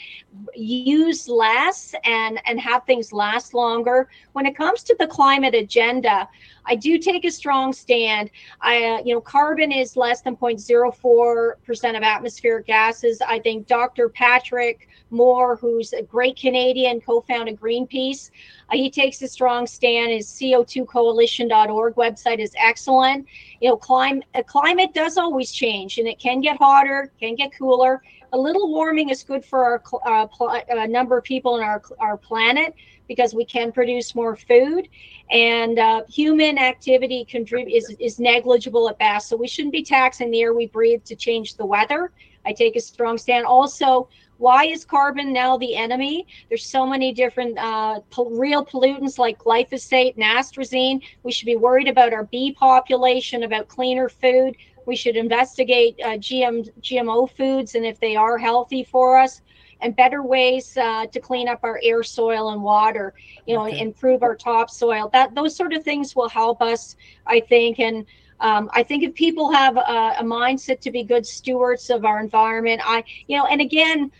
use 0.55 1.29
less 1.29 1.95
and 2.05 2.41
and 2.47 2.59
have 2.59 2.87
things 2.87 3.13
last 3.13 3.53
longer. 3.53 4.09
When 4.33 4.47
it 4.47 4.57
comes 4.57 4.83
to 4.85 4.97
the 4.99 5.07
climate 5.07 5.55
agenda, 5.55 6.27
I 6.67 6.75
do 6.75 6.99
take 6.99 7.25
a 7.25 7.31
strong 7.31 7.73
stand. 7.73 8.31
I, 8.61 8.85
uh, 8.85 9.03
you 9.05 9.15
know, 9.15 9.21
carbon 9.21 9.73
is 9.73 9.97
less 9.97 10.23
than 10.23 10.37
0.04% 10.37 11.97
of 11.97 12.03
atmospheric 12.03 12.67
gases. 12.67 13.21
I 13.21 13.39
think 13.39 13.67
Dr. 13.67 14.09
Patrick 14.09 14.89
Moore, 15.11 15.57
who's 15.57 15.93
a 15.93 16.03
great 16.03 16.37
Canadian, 16.37 17.01
co-founded 17.01 17.59
Greenpeace, 17.61 18.31
uh, 18.71 18.77
he 18.77 18.91
takes 18.91 19.21
a 19.23 19.29
strong 19.29 19.67
stand. 19.67 20.13
His 20.13 20.29
CO2coalition.org 20.29 21.95
website 21.95 22.39
is 22.39 22.53
excellent. 22.57 23.27
You 23.61 23.71
know, 23.71 23.77
climate 23.77 24.25
climate 24.47 24.95
does 24.95 25.19
always 25.19 25.53
change, 25.53 25.99
and 25.99 26.07
it 26.07 26.19
can 26.19 26.41
get 26.41 26.57
hotter, 26.59 27.13
can 27.19 27.35
get 27.35 27.53
cooler. 27.57 28.03
A 28.33 28.39
little 28.39 28.71
warming 28.71 29.09
is 29.09 29.25
good 29.25 29.45
for 29.45 29.65
our 29.65 29.83
uh, 30.07 30.27
pl- 30.27 30.49
uh, 30.51 30.87
number 30.87 31.19
of 31.19 31.25
people 31.25 31.57
in 31.57 31.63
our 31.63 31.83
our 31.99 32.17
planet 32.17 32.75
because 33.11 33.35
we 33.35 33.45
can 33.45 33.73
produce 33.73 34.15
more 34.15 34.37
food, 34.37 34.89
and 35.33 35.81
uh, 35.81 36.03
human 36.09 36.59
activity 36.59 37.25
contribute 37.25 37.75
is 37.75 37.97
is 37.99 38.21
negligible 38.21 38.89
at 38.89 38.99
best. 39.01 39.29
So 39.29 39.37
we 39.37 39.49
shouldn't 39.49 39.73
be 39.73 39.83
taxing 39.83 40.31
the 40.31 40.43
air 40.43 40.55
we 40.55 40.69
breathe 40.69 41.03
to 41.07 41.17
change 41.17 41.57
the 41.57 41.67
weather. 41.67 42.13
I 42.47 42.53
take 42.53 42.77
a 42.77 42.81
strong 42.81 43.19
stand. 43.19 43.47
Also, 43.47 44.09
why 44.37 44.67
is 44.67 44.85
carbon 44.85 45.33
now 45.33 45.59
the 45.59 45.75
enemy? 45.75 46.25
There's 46.49 46.65
so 46.65 46.87
many 46.87 47.13
different 47.13 47.59
uh, 47.59 47.99
po- 48.11 48.31
real 48.31 48.65
pollutants 48.65 49.19
like 49.19 49.39
glyphosate 49.41 50.15
and 50.15 50.23
atrazine. 50.25 51.03
We 51.25 51.33
should 51.33 51.47
be 51.47 51.57
worried 51.57 51.89
about 51.89 52.13
our 52.13 52.27
bee 52.27 52.53
population, 52.53 53.43
about 53.43 53.67
cleaner 53.67 54.09
food. 54.09 54.57
We 54.87 54.95
should 54.95 55.17
investigate 55.17 55.99
uh, 56.05 56.17
GM, 56.17 56.69
GMO 56.81 57.27
foods 57.27 57.75
and 57.75 57.85
if 57.85 57.99
they 57.99 58.15
are 58.15 58.39
healthy 58.39 58.85
for 58.85 59.19
us, 59.19 59.43
and 59.83 59.97
better 59.97 60.23
ways 60.23 60.77
uh, 60.77 61.07
to 61.07 61.21
clean 61.21 61.49
up 61.49 61.61
our 61.63 61.81
air, 61.83 62.03
soil, 62.03 62.51
and 62.51 62.63
water. 62.63 63.15
You 63.47 63.57
know, 63.57 63.67
okay. 63.67 63.81
improve 63.81 64.23
our 64.23 64.37
topsoil. 64.37 65.09
That 65.13 65.35
those 65.35 65.57
sort 65.57 65.73
of 65.73 65.85
things 65.85 66.15
will 66.15 66.29
help 66.29 66.63
us, 66.63 66.97
I 67.27 67.41
think, 67.41 67.79
and 67.81 68.07
um, 68.41 68.71
I 68.73 68.83
think 68.83 69.03
if 69.03 69.15
people 69.15 69.53
have 69.53 69.77
a, 69.77 70.15
a, 70.19 70.23
mindset 70.23 70.81
to 70.81 70.91
be 70.91 71.03
good 71.03 71.27
stewards 71.27 71.91
of 71.91 72.07
our 72.07 72.21
environment, 72.21 72.81
I, 72.83 73.05
you 73.27 73.37
know, 73.37 73.45
and 73.45 73.61
again, 73.61 74.11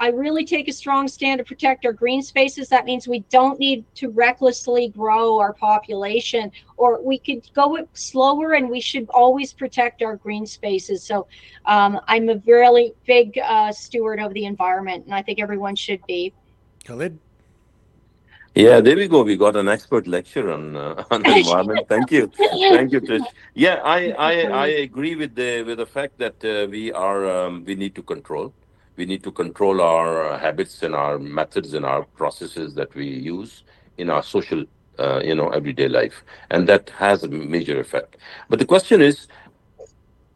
I 0.00 0.08
really 0.08 0.46
take 0.46 0.66
a 0.66 0.72
strong 0.72 1.08
stand 1.08 1.38
to 1.38 1.44
protect 1.44 1.84
our 1.84 1.92
green 1.92 2.22
spaces. 2.22 2.70
That 2.70 2.86
means 2.86 3.06
we 3.06 3.20
don't 3.30 3.58
need 3.58 3.84
to 3.96 4.08
recklessly 4.08 4.88
grow 4.88 5.38
our 5.38 5.52
population, 5.52 6.50
or 6.78 7.02
we 7.02 7.18
could 7.18 7.42
go 7.54 7.76
slower 7.92 8.54
and 8.54 8.70
we 8.70 8.80
should 8.80 9.06
always 9.10 9.52
protect 9.52 10.02
our 10.02 10.16
green 10.16 10.46
spaces. 10.46 11.04
So 11.04 11.26
um, 11.66 12.00
I'm 12.08 12.30
a 12.30 12.36
really 12.46 12.94
big 13.06 13.38
uh, 13.44 13.72
steward 13.72 14.20
of 14.20 14.32
the 14.32 14.46
environment, 14.46 15.04
and 15.04 15.14
I 15.14 15.20
think 15.20 15.38
everyone 15.38 15.76
should 15.76 16.00
be. 16.06 16.32
Khalid? 16.86 17.18
Yeah, 18.54 18.80
there 18.80 18.96
we 18.96 19.06
go. 19.06 19.22
We 19.22 19.36
got 19.36 19.54
an 19.54 19.68
expert 19.68 20.06
lecture 20.08 20.50
on 20.50 20.76
uh, 20.76 21.04
on 21.10 21.22
the 21.22 21.32
environment. 21.40 21.86
Thank 21.88 22.10
you, 22.10 22.32
thank 22.70 22.90
you, 22.90 23.00
Trish. 23.00 23.26
Yeah, 23.54 23.80
I, 23.84 24.10
I 24.12 24.32
I 24.64 24.66
agree 24.88 25.14
with 25.14 25.34
the 25.34 25.62
with 25.62 25.78
the 25.78 25.86
fact 25.86 26.18
that 26.18 26.42
uh, 26.42 26.66
we 26.68 26.90
are 26.90 27.28
um, 27.28 27.64
we 27.64 27.74
need 27.76 27.94
to 27.94 28.02
control 28.02 28.54
we 29.00 29.06
need 29.06 29.22
to 29.28 29.32
control 29.42 29.80
our 29.80 30.38
habits 30.46 30.74
and 30.86 30.94
our 30.94 31.18
methods 31.18 31.72
and 31.76 31.84
our 31.92 32.02
processes 32.20 32.74
that 32.74 32.90
we 33.00 33.06
use 33.36 33.52
in 33.96 34.06
our 34.14 34.22
social 34.22 34.60
uh, 34.98 35.20
you 35.28 35.34
know 35.38 35.48
everyday 35.58 35.88
life. 36.00 36.16
And 36.50 36.68
that 36.70 36.84
has 37.04 37.24
a 37.24 37.28
major 37.28 37.76
effect. 37.84 38.18
But 38.50 38.58
the 38.62 38.68
question 38.74 38.98
is 39.10 39.16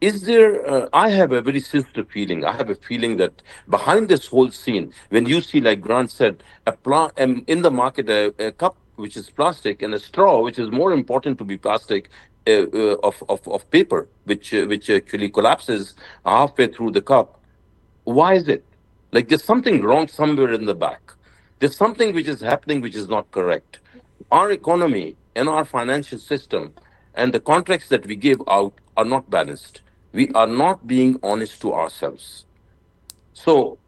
is 0.08 0.16
there 0.30 0.50
uh, 0.72 1.04
i 1.04 1.08
have 1.20 1.30
a 1.40 1.42
very 1.48 1.60
sinister 1.72 2.02
feeling. 2.14 2.40
I 2.50 2.54
have 2.60 2.70
a 2.76 2.78
feeling 2.88 3.12
that 3.22 3.34
behind 3.76 4.02
this 4.12 4.24
whole 4.32 4.50
scene 4.62 4.86
when 5.14 5.24
you 5.32 5.38
see 5.50 5.60
like 5.68 5.80
grant 5.86 6.10
said 6.20 6.34
a 6.72 6.72
plant 6.86 7.12
um, 7.22 7.34
in 7.52 7.58
the 7.66 7.74
market 7.82 8.06
a, 8.18 8.22
a, 8.46 8.50
cup 8.62 8.76
which 9.02 9.16
is 9.20 9.26
plastic 9.38 9.76
and 9.84 9.92
a 9.98 10.02
straw 10.08 10.34
which 10.46 10.58
is 10.64 10.68
more 10.80 10.92
important 11.00 11.34
to 11.40 11.44
be 11.52 11.56
plastic 11.66 12.02
uh, 12.46 12.66
uh 12.80 12.96
of, 13.08 13.16
of, 13.34 13.40
of 13.56 13.60
paper 13.76 14.02
which 14.30 14.46
uh, 14.58 14.64
which 14.72 14.86
actually 14.98 15.30
collapses 15.36 15.82
halfway 16.34 16.68
through 16.74 16.92
the 16.98 17.04
cup 17.14 17.28
why 18.04 18.34
is 18.34 18.48
it? 18.48 18.64
Like 19.12 19.28
there's 19.28 19.44
something 19.44 19.82
wrong 19.82 20.08
somewhere 20.08 20.52
in 20.52 20.66
the 20.66 20.74
back. 20.74 21.12
There's 21.58 21.76
something 21.76 22.14
which 22.14 22.28
is 22.28 22.40
happening 22.40 22.80
which 22.80 22.94
is 22.96 23.08
not 23.08 23.30
correct. 23.30 23.80
Our 24.30 24.52
economy 24.52 25.16
and 25.36 25.48
our 25.48 25.64
financial 25.64 26.18
system 26.18 26.74
and 27.14 27.32
the 27.32 27.40
contracts 27.40 27.88
that 27.88 28.06
we 28.06 28.16
give 28.16 28.42
out 28.48 28.74
are 28.96 29.04
not 29.04 29.30
balanced. 29.30 29.82
We 30.12 30.30
are 30.32 30.46
not 30.46 30.86
being 30.86 31.18
honest 31.22 31.60
to 31.62 31.72
ourselves. 31.74 32.46
So, 33.32 33.78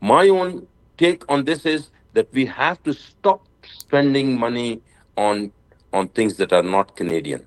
my 0.00 0.28
own 0.28 0.66
take 0.98 1.30
on 1.30 1.44
this 1.44 1.66
is 1.66 1.90
that 2.14 2.32
we 2.32 2.46
have 2.46 2.82
to 2.84 2.92
stop 2.92 3.46
spending 3.62 4.38
money 4.38 4.82
on 5.16 5.52
on 5.92 6.08
things 6.08 6.36
that 6.36 6.52
are 6.52 6.62
not 6.62 6.96
Canadian. 6.96 7.46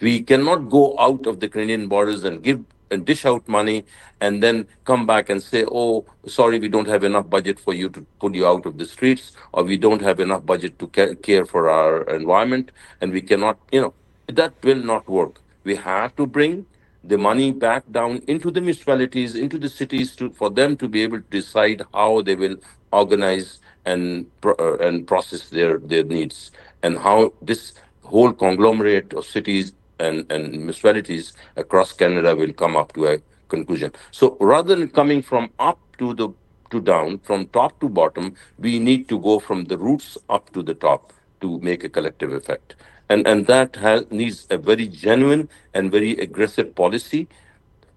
We 0.00 0.22
cannot 0.22 0.70
go 0.70 0.98
out 0.98 1.26
of 1.26 1.40
the 1.40 1.48
Canadian 1.48 1.88
borders 1.88 2.24
and 2.24 2.42
give 2.42 2.64
and 2.90 3.04
dish 3.06 3.24
out 3.24 3.46
money 3.48 3.84
and 4.20 4.42
then 4.42 4.66
come 4.84 5.06
back 5.06 5.28
and 5.30 5.42
say, 5.42 5.64
oh, 5.70 6.04
sorry, 6.26 6.58
we 6.58 6.68
don't 6.68 6.88
have 6.88 7.04
enough 7.04 7.28
budget 7.30 7.58
for 7.58 7.74
you 7.74 7.88
to 7.90 8.06
pull 8.20 8.34
you 8.34 8.46
out 8.46 8.66
of 8.66 8.78
the 8.78 8.86
streets, 8.86 9.32
or 9.52 9.64
we 9.64 9.76
don't 9.76 10.02
have 10.02 10.20
enough 10.20 10.44
budget 10.46 10.78
to 10.78 10.86
care 10.88 11.44
for 11.46 11.70
our 11.70 12.02
environment, 12.04 12.70
and 13.00 13.12
we 13.12 13.20
cannot, 13.22 13.58
you 13.72 13.80
know, 13.80 13.94
that 14.28 14.52
will 14.62 14.82
not 14.82 15.08
work. 15.08 15.40
We 15.64 15.76
have 15.76 16.16
to 16.16 16.26
bring 16.26 16.66
the 17.04 17.18
money 17.18 17.52
back 17.52 17.84
down 17.90 18.22
into 18.28 18.50
the 18.50 18.60
municipalities, 18.60 19.34
into 19.34 19.58
the 19.58 19.68
cities, 19.68 20.14
to, 20.16 20.30
for 20.30 20.50
them 20.50 20.76
to 20.78 20.88
be 20.88 21.02
able 21.02 21.18
to 21.18 21.30
decide 21.30 21.82
how 21.94 22.22
they 22.22 22.34
will 22.36 22.56
organize 22.92 23.58
and 23.86 24.26
uh, 24.44 24.76
and 24.78 25.06
process 25.06 25.48
their 25.50 25.78
their 25.78 26.04
needs, 26.04 26.50
and 26.82 26.98
how 26.98 27.32
this 27.42 27.72
whole 28.02 28.32
conglomerate 28.32 29.12
of 29.14 29.24
cities 29.24 29.72
and, 30.00 30.30
and 30.32 30.52
municipalities 30.52 31.32
across 31.56 31.92
Canada 31.92 32.34
will 32.34 32.52
come 32.52 32.76
up 32.76 32.92
to 32.94 33.06
a 33.06 33.18
conclusion. 33.48 33.92
So 34.10 34.36
rather 34.40 34.74
than 34.74 34.88
coming 34.88 35.22
from 35.22 35.50
up 35.58 35.78
to 35.98 36.14
the 36.14 36.30
to 36.70 36.80
down, 36.80 37.18
from 37.18 37.46
top 37.48 37.78
to 37.80 37.88
bottom, 37.88 38.34
we 38.58 38.78
need 38.78 39.08
to 39.08 39.18
go 39.18 39.40
from 39.40 39.64
the 39.64 39.76
roots 39.76 40.16
up 40.28 40.52
to 40.52 40.62
the 40.62 40.74
top 40.74 41.12
to 41.40 41.58
make 41.60 41.82
a 41.82 41.88
collective 41.88 42.32
effect. 42.32 42.76
And 43.08 43.26
and 43.26 43.46
that 43.48 43.76
has, 43.76 44.08
needs 44.10 44.46
a 44.50 44.56
very 44.56 44.86
genuine 44.86 45.48
and 45.74 45.90
very 45.90 46.12
aggressive 46.12 46.74
policy 46.76 47.26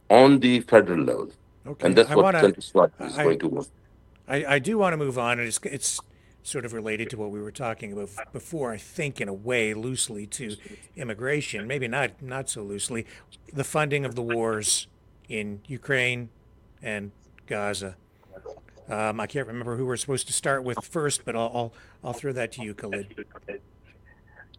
on 0.09 0.39
the 0.39 0.61
federal 0.61 1.03
level. 1.03 1.29
Okay. 1.67 1.85
And 1.85 1.95
that's 1.95 2.09
I 2.09 2.15
what 2.15 2.33
wanna, 2.33 2.47
is 2.47 2.71
I, 2.75 3.23
going 3.23 3.39
to 3.39 3.47
work. 3.47 3.67
I, 4.27 4.45
I 4.55 4.59
do 4.59 4.77
want 4.77 4.93
to 4.93 4.97
move 4.97 5.17
on. 5.17 5.39
It's, 5.39 5.59
it's 5.63 6.01
sort 6.43 6.65
of 6.65 6.73
related 6.73 7.09
to 7.09 7.17
what 7.17 7.31
we 7.31 7.41
were 7.41 7.51
talking 7.51 7.93
about 7.93 8.09
before, 8.33 8.71
I 8.71 8.77
think, 8.77 9.19
in 9.19 9.27
a 9.27 9.33
way, 9.33 9.73
loosely 9.73 10.27
to 10.27 10.55
immigration, 10.95 11.67
maybe 11.67 11.87
not 11.87 12.21
not 12.21 12.49
so 12.49 12.61
loosely, 12.63 13.05
the 13.51 13.63
funding 13.63 14.05
of 14.05 14.15
the 14.15 14.21
wars 14.21 14.87
in 15.29 15.61
Ukraine 15.67 16.29
and 16.81 17.11
Gaza. 17.47 17.95
Um, 18.89 19.19
I 19.19 19.27
can't 19.27 19.47
remember 19.47 19.77
who 19.77 19.85
we're 19.85 19.97
supposed 19.97 20.27
to 20.27 20.33
start 20.33 20.63
with 20.63 20.83
first, 20.83 21.23
but 21.25 21.35
I'll 21.35 21.51
I'll, 21.53 21.73
I'll 22.03 22.13
throw 22.13 22.33
that 22.33 22.51
to 22.53 22.63
you, 22.63 22.73
Khalid. 22.73 23.25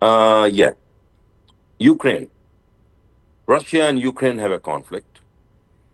Uh, 0.00 0.48
yeah, 0.50 0.72
Ukraine. 1.78 2.30
Russia 3.46 3.84
and 3.84 4.00
Ukraine 4.00 4.38
have 4.38 4.52
a 4.52 4.58
conflict. 4.58 5.13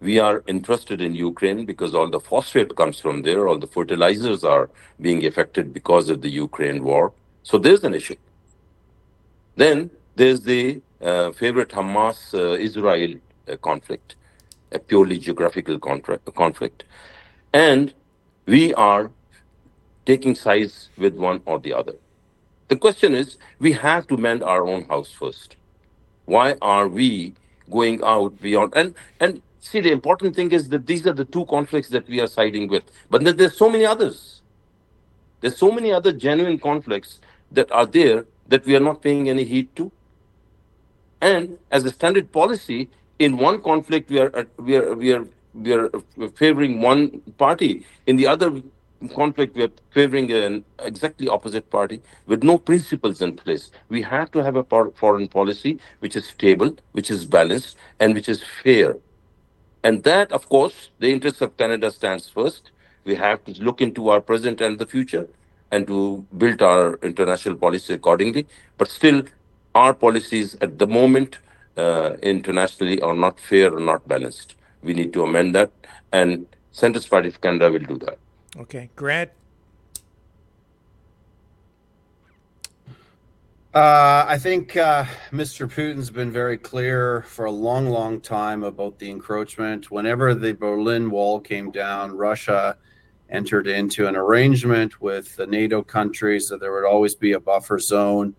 We 0.00 0.18
are 0.18 0.42
interested 0.46 1.00
in 1.02 1.14
Ukraine 1.14 1.66
because 1.66 1.94
all 1.94 2.08
the 2.08 2.20
phosphate 2.20 2.74
comes 2.74 2.98
from 2.98 3.22
there, 3.22 3.46
all 3.46 3.58
the 3.58 3.66
fertilizers 3.66 4.44
are 4.44 4.70
being 5.00 5.26
affected 5.26 5.74
because 5.74 6.08
of 6.08 6.22
the 6.22 6.30
Ukraine 6.30 6.82
war. 6.82 7.12
So 7.42 7.58
there's 7.58 7.84
an 7.84 7.94
issue. 7.94 8.16
Then 9.56 9.90
there's 10.16 10.40
the 10.40 10.80
uh, 11.02 11.32
favorite 11.32 11.70
Hamas 11.70 12.32
uh, 12.34 12.54
Israel 12.54 13.14
uh, 13.46 13.56
conflict, 13.56 14.16
a 14.72 14.78
purely 14.78 15.18
geographical 15.18 15.78
contract, 15.78 16.34
conflict. 16.34 16.84
And 17.52 17.92
we 18.46 18.72
are 18.74 19.10
taking 20.06 20.34
sides 20.34 20.88
with 20.96 21.14
one 21.14 21.42
or 21.44 21.58
the 21.58 21.74
other. 21.74 21.94
The 22.68 22.76
question 22.76 23.14
is 23.14 23.36
we 23.58 23.72
have 23.72 24.06
to 24.06 24.16
mend 24.16 24.42
our 24.42 24.66
own 24.66 24.84
house 24.84 25.10
first. 25.10 25.56
Why 26.24 26.56
are 26.62 26.88
we 26.88 27.34
going 27.70 28.02
out 28.02 28.40
beyond? 28.40 28.72
And, 28.76 28.94
and 29.18 29.42
see, 29.60 29.80
the 29.80 29.92
important 29.92 30.34
thing 30.34 30.52
is 30.52 30.68
that 30.70 30.86
these 30.86 31.06
are 31.06 31.12
the 31.12 31.24
two 31.24 31.44
conflicts 31.46 31.88
that 31.90 32.08
we 32.08 32.20
are 32.20 32.26
siding 32.26 32.68
with. 32.68 32.84
But 33.08 33.24
there's 33.36 33.56
so 33.56 33.70
many 33.70 33.84
others. 33.84 34.42
There's 35.40 35.56
so 35.56 35.70
many 35.70 35.92
other 35.92 36.12
genuine 36.12 36.58
conflicts 36.58 37.20
that 37.52 37.70
are 37.72 37.86
there 37.86 38.26
that 38.48 38.64
we 38.66 38.76
are 38.76 38.80
not 38.80 39.02
paying 39.02 39.28
any 39.28 39.44
heed 39.44 39.74
to. 39.76 39.90
And 41.20 41.58
as 41.70 41.84
a 41.84 41.90
standard 41.90 42.32
policy, 42.32 42.88
in 43.18 43.36
one 43.36 43.62
conflict 43.62 44.10
we 44.10 44.18
are 44.18 44.46
we 44.56 44.76
are 44.76 44.94
we 44.94 45.12
are 45.12 45.26
we 45.54 45.72
are 45.72 45.90
favoring 46.34 46.80
one 46.80 47.20
party. 47.38 47.84
In 48.06 48.16
the 48.16 48.26
other 48.26 48.62
conflict, 49.08 49.56
we 49.56 49.62
are 49.64 49.70
favoring 49.90 50.30
an 50.30 50.64
exactly 50.78 51.28
opposite 51.28 51.68
party 51.70 52.02
with 52.26 52.42
no 52.42 52.58
principles 52.58 53.22
in 53.22 53.36
place. 53.36 53.70
We 53.88 54.02
have 54.02 54.30
to 54.32 54.42
have 54.44 54.56
a 54.56 54.64
foreign 54.64 55.28
policy 55.28 55.78
which 56.00 56.16
is 56.16 56.26
stable, 56.26 56.76
which 56.92 57.10
is 57.10 57.24
balanced, 57.24 57.76
and 57.98 58.14
which 58.14 58.28
is 58.28 58.42
fair. 58.62 58.96
And 59.82 60.02
that, 60.04 60.32
of 60.32 60.48
course, 60.48 60.90
the 60.98 61.10
interests 61.10 61.40
of 61.40 61.56
Canada 61.56 61.90
stands 61.90 62.28
first. 62.28 62.70
We 63.04 63.14
have 63.14 63.44
to 63.44 63.52
look 63.62 63.80
into 63.80 64.10
our 64.10 64.20
present 64.20 64.60
and 64.60 64.78
the 64.78 64.86
future 64.86 65.26
and 65.70 65.86
to 65.86 66.26
build 66.36 66.62
our 66.62 66.96
international 67.02 67.56
policy 67.56 67.94
accordingly. 67.94 68.46
But 68.76 68.88
still, 68.88 69.22
our 69.74 69.94
policies 69.94 70.56
at 70.60 70.78
the 70.78 70.86
moment 70.86 71.38
uh, 71.76 72.16
internationally 72.22 73.00
are 73.00 73.14
not 73.14 73.40
fair 73.40 73.72
or 73.72 73.80
not 73.80 74.06
balanced. 74.06 74.54
We 74.82 74.94
need 74.94 75.12
to 75.14 75.22
amend 75.22 75.54
that, 75.54 75.70
and 76.12 76.46
Centrist 76.74 77.08
Party 77.10 77.28
of 77.28 77.40
Canada 77.40 77.70
will 77.70 77.80
do 77.80 77.98
that. 77.98 78.18
Okay, 78.56 78.90
Grant. 78.96 79.30
Uh, 83.72 84.24
I 84.26 84.36
think 84.36 84.76
uh, 84.76 85.04
Mr. 85.30 85.72
Putin's 85.72 86.10
been 86.10 86.32
very 86.32 86.58
clear 86.58 87.22
for 87.28 87.44
a 87.44 87.52
long, 87.52 87.86
long 87.86 88.20
time 88.20 88.64
about 88.64 88.98
the 88.98 89.08
encroachment. 89.08 89.92
Whenever 89.92 90.34
the 90.34 90.54
Berlin 90.54 91.08
Wall 91.08 91.38
came 91.38 91.70
down, 91.70 92.10
Russia 92.10 92.76
entered 93.28 93.68
into 93.68 94.08
an 94.08 94.16
arrangement 94.16 95.00
with 95.00 95.36
the 95.36 95.46
NATO 95.46 95.84
countries 95.84 96.48
that 96.48 96.58
there 96.58 96.72
would 96.72 96.84
always 96.84 97.14
be 97.14 97.34
a 97.34 97.38
buffer 97.38 97.78
zone. 97.78 98.34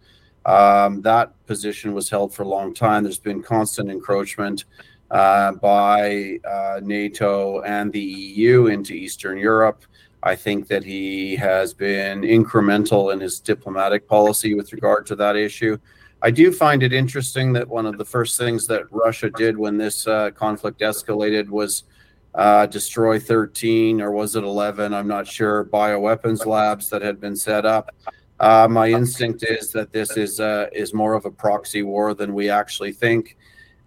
Um, 0.45 1.01
that 1.03 1.31
position 1.45 1.93
was 1.93 2.09
held 2.09 2.33
for 2.33 2.43
a 2.43 2.49
long 2.49 2.73
time. 2.73 3.03
There's 3.03 3.17
been 3.17 3.41
constant 3.41 3.89
encroachment 3.89 4.65
uh, 5.11 5.53
by 5.53 6.39
uh, 6.43 6.81
NATO 6.83 7.61
and 7.61 7.89
the 7.93 8.01
EU 8.01 8.67
into 8.67 8.91
Eastern 8.91 9.37
Europe. 9.37 9.85
I 10.23 10.35
think 10.35 10.67
that 10.67 10.83
he 10.83 11.35
has 11.37 11.73
been 11.73 12.21
incremental 12.21 13.11
in 13.11 13.19
his 13.19 13.39
diplomatic 13.39 14.07
policy 14.07 14.53
with 14.53 14.71
regard 14.71 15.05
to 15.07 15.15
that 15.15 15.35
issue. 15.35 15.77
I 16.21 16.29
do 16.29 16.51
find 16.51 16.83
it 16.83 16.93
interesting 16.93 17.51
that 17.53 17.67
one 17.67 17.87
of 17.87 17.97
the 17.97 18.05
first 18.05 18.37
things 18.37 18.67
that 18.67 18.83
Russia 18.91 19.31
did 19.31 19.57
when 19.57 19.77
this 19.77 20.05
uh, 20.05 20.29
conflict 20.31 20.81
escalated 20.81 21.49
was 21.49 21.85
uh, 22.35 22.67
destroy 22.67 23.19
13 23.19 23.99
or 23.99 24.11
was 24.11 24.35
it 24.35 24.43
11? 24.43 24.93
I'm 24.93 25.07
not 25.07 25.25
sure. 25.25 25.65
Bioweapons 25.65 26.45
labs 26.45 26.89
that 26.89 27.01
had 27.01 27.19
been 27.19 27.35
set 27.35 27.65
up. 27.65 27.95
Uh, 28.39 28.67
my 28.69 28.89
instinct 28.89 29.43
is 29.43 29.71
that 29.71 29.91
this 29.91 30.17
is 30.17 30.39
uh, 30.39 30.67
is 30.73 30.93
more 30.93 31.13
of 31.13 31.25
a 31.25 31.31
proxy 31.31 31.83
war 31.83 32.13
than 32.13 32.33
we 32.33 32.49
actually 32.49 32.91
think, 32.91 33.37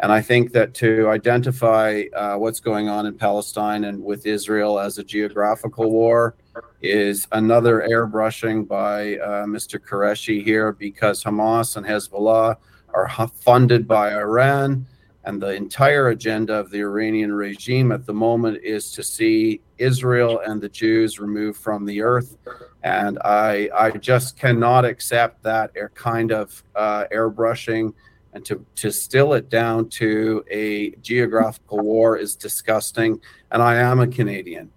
and 0.00 0.12
I 0.12 0.20
think 0.20 0.52
that 0.52 0.74
to 0.74 1.08
identify 1.08 2.04
uh, 2.14 2.36
what's 2.36 2.60
going 2.60 2.88
on 2.88 3.06
in 3.06 3.14
Palestine 3.14 3.84
and 3.84 4.02
with 4.02 4.26
Israel 4.26 4.78
as 4.78 4.98
a 4.98 5.04
geographical 5.04 5.90
war 5.90 6.34
is 6.82 7.28
another 7.32 7.86
airbrushing 7.88 8.66
by 8.66 9.16
uh, 9.18 9.44
Mr. 9.44 9.78
Qureshi 9.78 10.42
here 10.42 10.72
because 10.72 11.22
Hamas 11.22 11.76
and 11.76 11.86
Hezbollah 11.86 12.56
are 12.92 13.28
funded 13.28 13.86
by 13.86 14.12
Iran 14.12 14.86
and 15.24 15.40
the 15.40 15.54
entire 15.54 16.08
agenda 16.08 16.54
of 16.54 16.70
the 16.70 16.80
Iranian 16.80 17.32
regime 17.32 17.92
at 17.92 18.04
the 18.04 18.12
moment 18.12 18.62
is 18.62 18.92
to 18.92 19.02
see 19.02 19.60
Israel 19.78 20.40
and 20.46 20.60
the 20.60 20.68
Jews 20.68 21.18
removed 21.18 21.58
from 21.58 21.86
the 21.86 22.02
earth. 22.02 22.36
And 22.82 23.18
I, 23.24 23.70
I 23.74 23.90
just 23.92 24.38
cannot 24.38 24.84
accept 24.84 25.42
that 25.44 25.72
kind 25.94 26.30
of 26.30 26.62
uh, 26.74 27.06
airbrushing 27.10 27.94
and 28.34 28.44
to, 28.44 28.64
to 28.76 28.90
still 28.90 29.32
it 29.34 29.48
down 29.48 29.88
to 29.88 30.44
a 30.50 30.90
geographical 30.96 31.78
war 31.78 32.18
is 32.18 32.34
disgusting. 32.34 33.20
And 33.52 33.62
I 33.62 33.76
am 33.76 34.00
a 34.00 34.08
Canadian. 34.08 34.70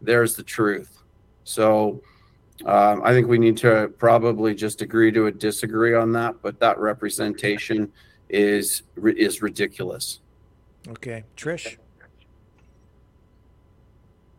There's 0.00 0.34
the 0.34 0.42
truth. 0.42 0.98
So 1.44 2.02
um, 2.64 3.02
I 3.04 3.12
think 3.12 3.28
we 3.28 3.38
need 3.38 3.58
to 3.58 3.92
probably 3.98 4.54
just 4.54 4.80
agree 4.80 5.12
to 5.12 5.26
a 5.26 5.32
disagree 5.32 5.94
on 5.94 6.12
that. 6.12 6.36
But 6.42 6.58
that 6.60 6.78
representation 6.78 7.92
is 8.30 8.82
is 8.96 9.42
ridiculous. 9.42 10.20
Okay, 10.88 11.24
Trish. 11.36 11.76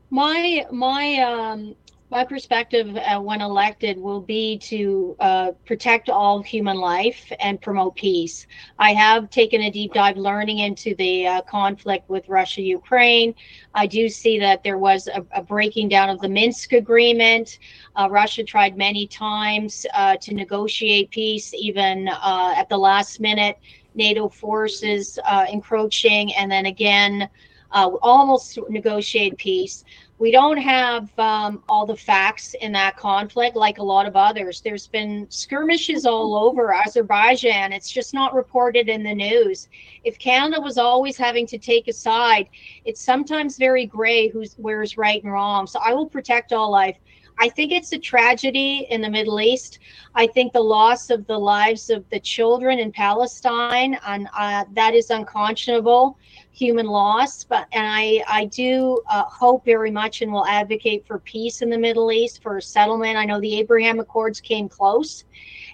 My 0.09 0.65
my 0.71 1.17
um 1.19 1.75
my 2.15 2.23
perspective 2.23 2.95
uh, 2.95 3.19
when 3.19 3.41
elected 3.41 3.97
will 3.97 4.21
be 4.21 4.57
to 4.57 5.17
uh, 5.19 5.51
protect 5.65 6.09
all 6.09 6.41
human 6.41 6.77
life 6.77 7.29
and 7.41 7.59
promote 7.59 7.93
peace. 7.97 8.47
I 8.79 8.93
have 8.93 9.29
taken 9.29 9.63
a 9.63 9.69
deep 9.69 9.91
dive 9.91 10.15
learning 10.15 10.59
into 10.59 10.95
the 10.95 11.27
uh, 11.27 11.41
conflict 11.41 12.09
with 12.09 12.29
Russia 12.29 12.61
Ukraine. 12.61 13.35
I 13.73 13.85
do 13.85 14.07
see 14.07 14.39
that 14.39 14.63
there 14.63 14.77
was 14.77 15.09
a, 15.09 15.25
a 15.33 15.43
breaking 15.43 15.89
down 15.89 16.09
of 16.09 16.21
the 16.21 16.29
Minsk 16.29 16.71
agreement. 16.71 17.59
Uh, 17.97 18.07
Russia 18.09 18.45
tried 18.45 18.77
many 18.77 19.07
times 19.07 19.85
uh, 19.93 20.15
to 20.21 20.33
negotiate 20.33 21.11
peace, 21.11 21.53
even 21.53 22.07
uh, 22.07 22.53
at 22.55 22.69
the 22.69 22.77
last 22.77 23.19
minute. 23.19 23.57
NATO 23.93 24.29
forces 24.29 25.19
encroaching, 25.51 26.33
and 26.35 26.49
then 26.49 26.65
again, 26.65 27.29
almost 27.73 28.57
negotiate 28.69 29.37
peace 29.37 29.83
we 30.17 30.31
don't 30.31 30.57
have 30.57 31.09
um, 31.19 31.61
all 31.67 31.85
the 31.85 31.95
facts 31.95 32.55
in 32.61 32.71
that 32.71 32.95
conflict 32.95 33.55
like 33.57 33.79
a 33.79 33.83
lot 33.83 34.05
of 34.05 34.15
others. 34.15 34.61
There's 34.61 34.87
been 34.87 35.27
skirmishes 35.29 36.05
all 36.05 36.35
over 36.35 36.73
Azerbaijan. 36.73 37.73
It's 37.73 37.91
just 37.91 38.13
not 38.13 38.33
reported 38.33 38.87
in 38.87 39.03
the 39.03 39.13
news. 39.13 39.67
If 40.05 40.17
Canada 40.17 40.61
was 40.61 40.77
always 40.77 41.17
having 41.17 41.45
to 41.47 41.57
take 41.57 41.89
a 41.89 41.93
side, 41.93 42.47
it's 42.85 43.01
sometimes 43.01 43.57
very 43.57 43.85
gray 43.85 44.29
who's 44.29 44.53
where's 44.57 44.97
right 44.97 45.21
and 45.21 45.33
wrong. 45.33 45.67
So 45.67 45.79
I 45.83 45.93
will 45.93 46.07
protect 46.07 46.53
all 46.53 46.71
life. 46.71 46.97
I 47.37 47.49
think 47.49 47.71
it's 47.71 47.91
a 47.91 47.97
tragedy 47.99 48.87
in 48.89 49.01
the 49.01 49.09
Middle 49.09 49.41
East. 49.41 49.79
I 50.13 50.27
think 50.27 50.53
the 50.53 50.61
loss 50.61 51.09
of 51.09 51.27
the 51.27 51.37
lives 51.37 51.89
of 51.89 52.07
the 52.09 52.19
children 52.19 52.79
in 52.79 52.91
Palestine, 52.91 53.99
and 54.07 54.27
uh, 54.37 54.65
that 54.73 54.93
is 54.93 55.09
unconscionable 55.09 56.17
human 56.51 56.85
loss. 56.85 57.43
But 57.43 57.67
and 57.73 57.85
I 57.85 58.23
I 58.27 58.45
do 58.45 59.01
uh, 59.09 59.23
hope 59.23 59.65
very 59.65 59.91
much 59.91 60.21
and 60.21 60.31
will 60.31 60.45
advocate 60.45 61.05
for 61.05 61.19
peace 61.19 61.61
in 61.61 61.69
the 61.69 61.77
Middle 61.77 62.11
East 62.11 62.41
for 62.41 62.57
a 62.57 62.61
settlement. 62.61 63.17
I 63.17 63.25
know 63.25 63.41
the 63.41 63.59
Abraham 63.59 63.99
Accords 63.99 64.39
came 64.39 64.69
close, 64.69 65.25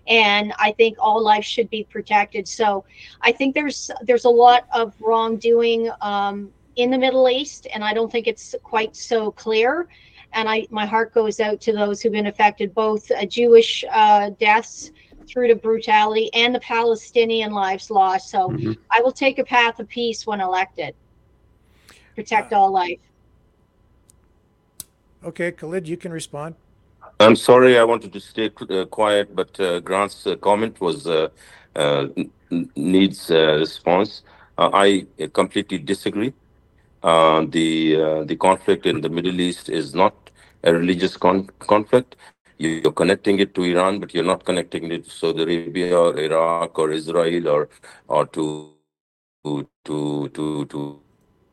and 0.08 0.54
I 0.58 0.72
think 0.72 0.98
all 1.00 1.24
life 1.24 1.46
should 1.46 1.70
be 1.70 1.84
protected. 1.84 2.48
So 2.48 2.86
I 3.22 3.32
think 3.32 3.54
there's 3.54 3.92
there's 4.02 4.26
a 4.26 4.30
lot 4.30 4.66
of 4.74 4.96
wrongdoing 5.00 5.92
um, 6.02 6.52
in 6.76 6.90
the 6.90 6.98
Middle 6.98 7.30
East, 7.30 7.68
and 7.72 7.84
I 7.84 7.94
don't 7.94 8.12
think 8.12 8.28
it's 8.28 8.56
quite 8.64 8.96
so 8.96 9.32
clear 9.32 9.88
and 10.34 10.50
I 10.50 10.68
my 10.70 10.86
heart 10.86 11.14
goes 11.14 11.40
out 11.40 11.62
to 11.62 11.74
those 11.74 12.02
who've 12.02 12.12
been 12.12 12.28
affected, 12.28 12.74
both 12.74 13.10
uh, 13.12 13.26
Jewish 13.26 13.84
uh, 13.92 14.32
deaths 14.40 14.92
through 15.28 15.48
to 15.48 15.56
brutality 15.56 16.30
and 16.34 16.54
the 16.54 16.60
Palestinian 16.60 17.52
lives 17.52 17.90
lost. 17.90 18.30
So 18.30 18.50
mm-hmm. 18.50 18.74
I 18.92 19.02
will 19.02 19.12
take 19.12 19.40
a 19.40 19.44
path 19.44 19.80
of 19.80 19.88
peace 19.88 20.26
when 20.26 20.42
elected. 20.42 20.96
Protect 22.16 22.54
all 22.54 22.72
life. 22.72 23.00
Okay, 25.24 25.52
Khalid, 25.52 25.88
you 25.88 25.98
can 25.98 26.12
respond. 26.12 26.56
I'm 27.20 27.36
sorry, 27.36 27.78
I 27.78 27.84
wanted 27.84 28.12
to 28.14 28.20
stay 28.20 28.50
uh, 28.70 28.86
quiet, 28.86 29.36
but 29.36 29.60
uh, 29.60 29.80
Grant's 29.80 30.26
uh, 30.26 30.36
comment 30.38 30.82
was 30.82 31.06
uh, 31.06 31.30
needs 32.76 33.30
response. 33.30 34.24
I 34.58 35.06
completely 35.34 35.78
disagree. 35.78 36.34
The 37.02 38.24
the 38.28 38.36
conflict 38.36 38.86
in 38.86 39.02
the 39.02 39.10
Middle 39.10 39.40
East 39.40 39.70
is 39.70 39.94
not 39.96 40.30
a 40.64 40.74
religious 40.74 41.18
con- 41.18 41.50
conflict. 41.60 42.16
You're 42.58 42.92
connecting 42.92 43.40
it 43.40 43.56
to 43.56 43.64
Iran, 43.64 44.00
but 44.00 44.14
you're 44.14 44.24
not 44.24 44.46
connecting 44.46 44.92
it 44.92 45.06
to 45.06 45.10
Saudi 45.10 45.44
Arabia 45.44 45.98
or 46.00 46.18
Iraq 46.20 46.78
or 46.78 46.92
Israel 46.92 47.48
or 47.48 47.70
or 48.08 48.26
to 48.28 48.72
to 49.44 49.68
to 50.34 50.66
to, 50.66 51.00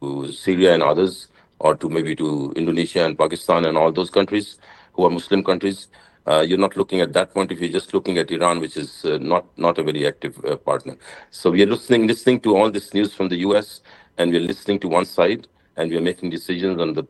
to 0.03 0.33
Syria 0.33 0.75
and 0.75 0.83
others, 0.83 1.29
or 1.59 1.75
to 1.77 1.89
maybe 1.89 2.15
to 2.17 2.53
Indonesia 2.57 3.05
and 3.05 3.19
Pakistan 3.19 3.65
and 3.65 3.77
all 3.79 3.93
those 3.93 4.11
countries 4.11 4.59
who 4.93 5.05
are 5.05 5.11
Muslim 5.11 5.43
countries. 5.45 5.89
Uh, 6.27 6.41
you're 6.41 6.59
not 6.59 6.77
looking 6.77 7.01
at 7.01 7.15
that 7.15 7.33
point 7.33 7.51
if 7.51 7.59
you're 7.59 7.73
just 7.73 7.95
looking 7.95 8.19
at 8.19 8.31
Iran, 8.31 8.61
which 8.61 8.77
is 8.77 9.05
uh, 9.07 9.19
not 9.21 9.47
not 9.57 9.79
a 9.79 9.83
very 9.83 10.07
active 10.07 10.39
uh, 10.45 10.57
partner. 10.57 10.97
So 11.31 11.51
we 11.51 11.63
are 11.63 11.67
listening 11.67 12.07
listening 12.07 12.41
to 12.41 12.57
all 12.57 12.71
this 12.71 12.93
news 12.93 13.15
from 13.15 13.29
the 13.29 13.39
U.S. 13.49 13.81
and 14.19 14.33
we're 14.33 14.41
listening 14.41 14.81
to 14.81 14.89
one 14.89 15.07
side 15.07 15.49
and 15.77 15.91
we're 15.91 16.03
making 16.03 16.31
decisions 16.31 16.81
on 16.81 16.95
the 16.95 17.05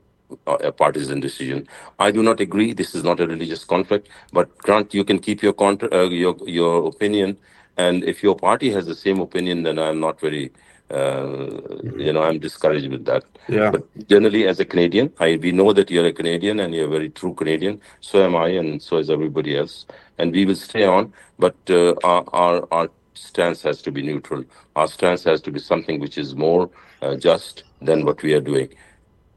uh, 0.46 0.59
a 0.62 0.72
partisan 0.72 1.20
decision. 1.20 1.66
I 1.98 2.11
do 2.11 2.22
not 2.22 2.40
agree. 2.40 2.72
This 2.74 2.94
is 2.94 3.04
not 3.04 3.20
a 3.20 3.26
religious 3.26 3.64
conflict. 3.64 4.09
But 4.32 4.56
Grant, 4.59 4.94
you 4.94 5.04
can 5.04 5.18
keep 5.20 5.42
your 5.42 5.54
contra- 5.54 5.92
uh, 5.92 6.09
your 6.11 6.36
your 6.46 6.88
opinion, 6.88 7.38
and 7.78 8.04
if 8.04 8.22
your 8.22 8.36
party 8.36 8.70
has 8.72 8.86
the 8.86 8.94
same 8.94 9.20
opinion, 9.20 9.62
then 9.64 9.78
I'm 9.78 10.00
not 10.00 10.20
very. 10.20 10.52
Uh, 10.90 11.61
you 11.98 12.12
know, 12.12 12.22
I'm 12.22 12.38
discouraged 12.38 12.90
with 12.90 13.04
that. 13.06 13.24
Yeah. 13.48 13.70
But 13.70 14.09
generally, 14.09 14.46
as 14.48 14.61
a 14.61 14.64
Canadian, 14.64 15.12
I 15.20 15.36
we 15.42 15.52
know 15.52 15.72
that 15.72 15.90
you're 15.90 16.06
a 16.06 16.12
Canadian 16.12 16.61
and 16.61 16.74
you're 16.74 16.86
a 16.86 16.90
very 16.98 17.11
true 17.11 17.34
Canadian. 17.34 17.80
So 18.00 18.24
am 18.24 18.36
I, 18.36 18.48
and 18.48 18.82
so 18.82 18.98
is 18.98 19.11
everybody 19.11 19.56
else. 19.56 19.86
And 20.18 20.32
we 20.32 20.46
will 20.46 20.56
stay 20.56 20.84
on. 20.84 21.12
But 21.38 21.56
uh, 21.70 21.94
our, 22.04 22.24
our 22.32 22.68
our 22.72 22.90
stance 23.14 23.62
has 23.62 23.82
to 23.82 23.92
be 23.92 24.02
neutral. 24.02 24.44
Our 24.76 24.88
stance 24.88 25.24
has 25.24 25.40
to 25.42 25.50
be 25.52 25.61
something 25.61 26.00
which 26.00 26.18
is 26.18 26.34
more 26.34 26.70
just 27.18 27.64
than 27.80 28.05
what 28.05 28.22
we 28.22 28.34
are 28.34 28.40
doing. 28.40 28.68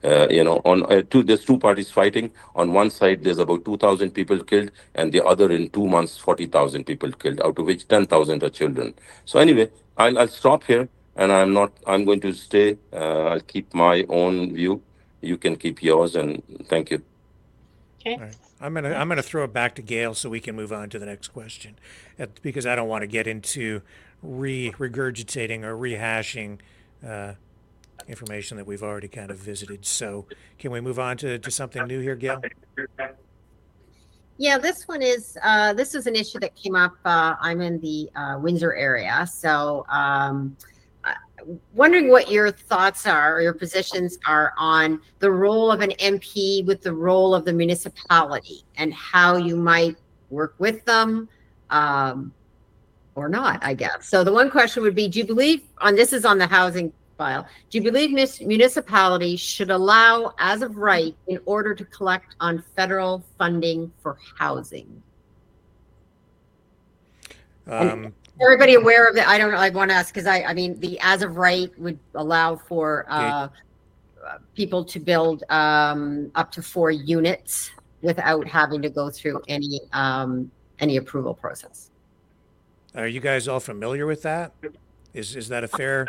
Uh, 0.03 0.27
you 0.29 0.43
know, 0.43 0.61
on 0.65 0.83
uh, 0.91 1.03
two, 1.09 1.21
there's 1.21 1.45
two 1.45 1.59
parties 1.59 1.91
fighting. 1.91 2.31
On 2.55 2.73
one 2.73 2.89
side, 2.89 3.23
there's 3.23 3.37
about 3.37 3.63
2,000 3.65 4.11
people 4.11 4.43
killed, 4.43 4.71
and 4.95 5.11
the 5.11 5.23
other 5.23 5.51
in 5.51 5.69
two 5.69 5.87
months, 5.87 6.17
40,000 6.17 6.85
people 6.85 7.11
killed, 7.11 7.39
out 7.41 7.59
of 7.59 7.65
which 7.65 7.87
10,000 7.87 8.43
are 8.43 8.49
children. 8.49 8.95
So 9.25 9.39
anyway, 9.39 9.69
I'll, 9.97 10.17
I'll 10.17 10.27
stop 10.27 10.63
here, 10.63 10.89
and 11.15 11.31
I'm 11.31 11.53
not. 11.53 11.71
I'm 11.85 12.03
going 12.05 12.19
to 12.21 12.33
stay. 12.33 12.77
Uh, 12.91 13.25
I'll 13.25 13.41
keep 13.41 13.73
my 13.75 14.03
own 14.09 14.55
view. 14.55 14.81
You 15.21 15.37
can 15.37 15.55
keep 15.55 15.83
yours, 15.83 16.15
and 16.15 16.41
thank 16.67 16.89
you. 16.89 17.03
Okay. 17.99 18.15
All 18.15 18.21
right. 18.21 18.35
I'm 18.59 18.75
gonna 18.75 18.93
I'm 18.93 19.07
gonna 19.07 19.23
throw 19.23 19.43
it 19.43 19.53
back 19.53 19.75
to 19.75 19.81
Gail 19.81 20.13
so 20.13 20.29
we 20.29 20.39
can 20.39 20.55
move 20.55 20.71
on 20.71 20.89
to 20.91 20.99
the 20.99 21.05
next 21.05 21.29
question, 21.29 21.77
uh, 22.19 22.27
because 22.43 22.65
I 22.65 22.75
don't 22.75 22.87
want 22.87 23.01
to 23.01 23.07
get 23.07 23.27
into 23.27 23.81
re 24.21 24.71
regurgitating 24.73 25.63
or 25.63 25.75
rehashing 25.75 26.59
uh, 27.05 27.33
information 28.07 28.57
that 28.57 28.65
we've 28.65 28.83
already 28.83 29.07
kind 29.07 29.31
of 29.31 29.37
visited. 29.37 29.85
So 29.85 30.25
can 30.59 30.71
we 30.71 30.81
move 30.81 30.99
on 30.99 31.17
to, 31.17 31.39
to 31.39 31.51
something 31.51 31.85
new 31.87 31.99
here, 31.99 32.15
Gail? 32.15 32.41
Yeah, 34.41 34.57
this 34.57 34.87
one 34.87 35.03
is 35.03 35.37
uh, 35.43 35.73
this 35.73 35.93
is 35.93 36.07
an 36.07 36.15
issue 36.15 36.39
that 36.39 36.55
came 36.55 36.75
up. 36.75 36.93
Uh, 37.05 37.35
I'm 37.39 37.61
in 37.61 37.79
the 37.79 38.09
uh, 38.15 38.39
Windsor 38.39 38.73
area, 38.73 39.27
so 39.31 39.85
um, 39.87 40.57
uh, 41.03 41.13
wondering 41.75 42.09
what 42.09 42.31
your 42.31 42.49
thoughts 42.49 43.05
are 43.05 43.35
or 43.35 43.41
your 43.41 43.53
positions 43.53 44.17
are 44.25 44.53
on 44.57 44.99
the 45.19 45.29
role 45.29 45.71
of 45.71 45.81
an 45.81 45.91
MP 45.99 46.65
with 46.65 46.81
the 46.81 46.91
role 46.91 47.35
of 47.35 47.45
the 47.45 47.53
municipality 47.53 48.63
and 48.77 48.91
how 48.95 49.37
you 49.37 49.55
might 49.55 49.95
work 50.31 50.55
with 50.57 50.83
them 50.85 51.29
um, 51.69 52.33
or 53.13 53.29
not. 53.29 53.63
I 53.63 53.75
guess. 53.75 54.09
So 54.09 54.23
the 54.23 54.33
one 54.33 54.49
question 54.49 54.81
would 54.81 54.95
be: 54.95 55.07
Do 55.07 55.19
you 55.19 55.25
believe 55.25 55.61
on 55.81 55.93
this 55.93 56.13
is 56.13 56.25
on 56.25 56.39
the 56.39 56.47
housing 56.47 56.91
file. 57.21 57.45
Do 57.69 57.77
you 57.77 57.83
believe 57.83 58.11
mis- 58.11 58.41
municipalities 58.41 59.39
should 59.39 59.69
allow, 59.69 60.33
as 60.39 60.63
of 60.63 60.77
right, 60.77 61.15
in 61.27 61.39
order 61.45 61.75
to 61.75 61.85
collect 61.85 62.35
on 62.39 62.63
federal 62.75 63.23
funding 63.37 63.91
for 64.01 64.17
housing? 64.39 64.89
Um, 67.67 68.11
Everybody 68.41 68.73
aware 68.73 69.07
of 69.07 69.13
that? 69.15 69.27
I 69.27 69.37
don't 69.37 69.51
know. 69.51 69.57
I 69.57 69.69
want 69.69 69.91
to 69.91 69.95
ask 69.95 70.11
because 70.11 70.25
I, 70.25 70.41
I 70.41 70.53
mean, 70.55 70.79
the 70.79 70.99
as 71.01 71.21
of 71.21 71.37
right 71.37 71.69
would 71.77 71.99
allow 72.15 72.55
for 72.55 73.05
uh, 73.07 73.49
uh, 74.25 74.37
people 74.55 74.83
to 74.85 74.99
build 74.99 75.43
um, 75.49 76.31
up 76.33 76.51
to 76.53 76.63
four 76.63 76.89
units 76.89 77.69
without 78.01 78.47
having 78.47 78.81
to 78.81 78.89
go 78.89 79.11
through 79.11 79.43
any 79.47 79.79
um, 79.93 80.49
any 80.79 80.97
approval 80.97 81.35
process. 81.35 81.91
are 82.95 83.05
you 83.05 83.19
guys 83.19 83.47
all 83.47 83.59
familiar 83.59 84.07
with 84.07 84.23
that? 84.23 84.53
Is 85.13 85.35
is 85.35 85.47
that 85.49 85.63
a 85.63 85.67
fair? 85.67 86.07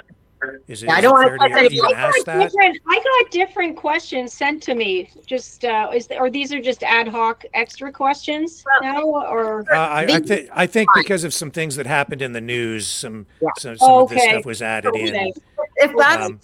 Is 0.69 0.83
it, 0.83 0.87
Yeah, 0.87 0.95
I 0.95 1.01
don't 1.01 1.23
it 1.27 1.39
wanna 1.39 1.55
fair 1.55 1.69
to 1.69 1.75
even 1.75 1.95
I 1.95 1.99
ask 1.99 2.17
got 2.19 2.27
that? 2.27 2.43
different. 2.51 2.79
I 2.89 2.97
got 3.23 3.31
different 3.31 3.77
questions 3.77 4.33
sent 4.33 4.63
to 4.65 4.75
me. 4.75 5.11
Just 5.27 5.65
uh, 5.65 5.91
is 5.95 6.09
or 6.19 6.31
these 6.31 6.53
are 6.53 6.61
just 6.61 6.83
ad 6.83 7.09
hoc 7.09 7.45
extra 7.55 7.93
questions 7.93 8.65
Well- 8.83 8.93
now, 8.95 9.03
or 9.03 9.65
Uh, 9.73 9.77
I, 9.77 10.03
I 10.03 10.21
think 10.21 10.51
I 10.53 10.67
think 10.67 10.89
because 10.95 11.25
of 11.25 11.33
some 11.33 11.51
things 11.51 11.77
that 11.77 11.87
happened 11.87 12.23
in 12.23 12.33
the 12.33 12.41
news, 12.41 12.87
some 12.87 13.27
Yeah. 13.41 13.49
some, 13.59 13.77
some 13.77 13.91
of 13.91 14.09
this 14.11 14.23
stuff 14.23 14.45
was 14.45 14.63
added 14.63 14.95
in. 14.97 15.33
If 15.77 15.93
that's 15.97 16.27
Um, 16.27 16.41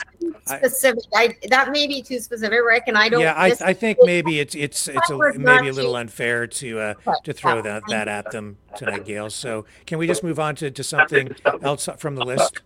specific, 0.46 1.03
I, 1.14 1.36
that 1.51 1.70
may 1.70 1.86
be 1.86 2.01
too 2.03 2.18
specific, 2.20 2.61
Rick, 2.64 2.84
and 2.86 2.96
I 2.96 3.09
don't. 3.09 3.20
yeah, 3.20 3.34
I, 3.36 3.55
I 3.61 3.72
think 3.72 3.99
maybe 4.03 4.40
it's 4.40 4.55
it's 4.55 4.88
it's 4.88 5.11
a, 5.11 5.16
maybe 5.36 5.68
a 5.68 5.72
little 5.72 5.96
unfair 5.96 6.46
to 6.46 6.80
uh, 6.80 6.94
to 7.24 7.32
throw 7.32 7.61
that 7.62 7.82
that 7.88 8.09
at 8.09 8.30
them 8.30 8.57
tonight, 8.76 9.05
Gail. 9.05 9.28
So 9.30 9.66
can 9.86 9.99
we 9.99 10.07
just 10.07 10.22
move 10.22 10.38
on 10.38 10.55
to, 10.57 10.70
to 10.70 10.82
something 10.84 11.34
else 11.62 11.88
from 11.99 12.14
the 12.14 12.24
list? 12.24 12.61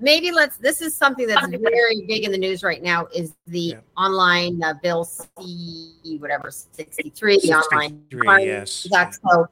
Maybe 0.00 0.30
let's 0.30 0.56
this 0.56 0.80
is 0.80 0.94
something 0.94 1.26
that's 1.26 1.46
very 1.46 2.04
big 2.06 2.24
in 2.24 2.32
the 2.32 2.38
news 2.38 2.62
right 2.62 2.82
now 2.82 3.06
is 3.14 3.34
the 3.46 3.60
Yeah. 3.60 3.80
online 3.96 4.62
uh, 4.62 4.74
bill 4.82 5.04
c 5.04 6.18
whatever 6.20 6.50
63 6.50 7.40
the 7.40 7.52
online 7.52 8.04
yes. 8.40 8.86
that's 8.90 9.18
so 9.28 9.48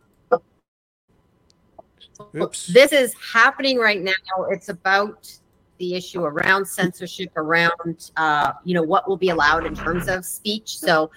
Oops. 2.34 2.66
this 2.68 2.92
is 2.92 3.14
happening 3.32 3.78
right 3.78 4.02
now 4.02 4.12
it's 4.50 4.68
about 4.68 5.30
the 5.78 5.94
issue 5.94 6.24
around 6.24 6.66
censorship 6.66 7.30
around 7.36 8.11
uh, 8.16 8.52
you 8.64 8.74
know 8.74 8.82
what 8.82 9.07
will 9.09 9.18
be 9.18 9.28
allowed 9.28 9.66
in 9.66 9.74
terms 9.74 10.09
of 10.09 10.24
speech 10.24 10.78
so 10.78 11.11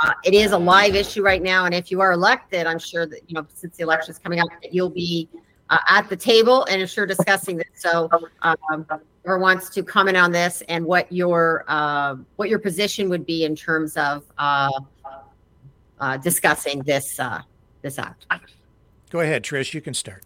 uh, 0.00 0.12
it 0.24 0.34
is 0.34 0.52
a 0.52 0.58
live 0.58 0.94
issue 0.94 1.22
right 1.22 1.42
now 1.42 1.64
and 1.64 1.74
if 1.74 1.90
you 1.90 2.00
are 2.00 2.12
elected 2.12 2.66
i'm 2.66 2.78
sure 2.78 3.06
that 3.06 3.28
you 3.28 3.34
know 3.34 3.44
since 3.52 3.76
the 3.76 3.82
election 3.82 4.12
is 4.12 4.18
coming 4.18 4.40
up 4.40 4.48
that 4.62 4.72
you'll 4.72 4.90
be 4.90 5.28
uh, 5.70 5.78
at 5.88 6.08
the 6.08 6.16
table 6.16 6.64
and 6.64 6.80
I'm 6.80 6.86
sure 6.86 7.06
discussing 7.06 7.56
this 7.56 7.66
so 7.74 8.08
um, 8.42 8.86
whoever 9.22 9.38
wants 9.38 9.70
to 9.70 9.82
comment 9.82 10.16
on 10.16 10.32
this 10.32 10.62
and 10.68 10.84
what 10.84 11.10
your 11.12 11.64
uh, 11.68 12.16
what 12.36 12.48
your 12.48 12.58
position 12.58 13.08
would 13.08 13.26
be 13.26 13.44
in 13.44 13.56
terms 13.56 13.96
of 13.96 14.24
uh, 14.38 14.70
uh, 16.00 16.16
discussing 16.18 16.80
this 16.82 17.18
uh, 17.18 17.40
this 17.82 17.98
act 17.98 18.26
Go 19.14 19.20
ahead, 19.20 19.44
Trish. 19.44 19.72
You 19.72 19.80
can 19.80 19.94
start. 19.94 20.24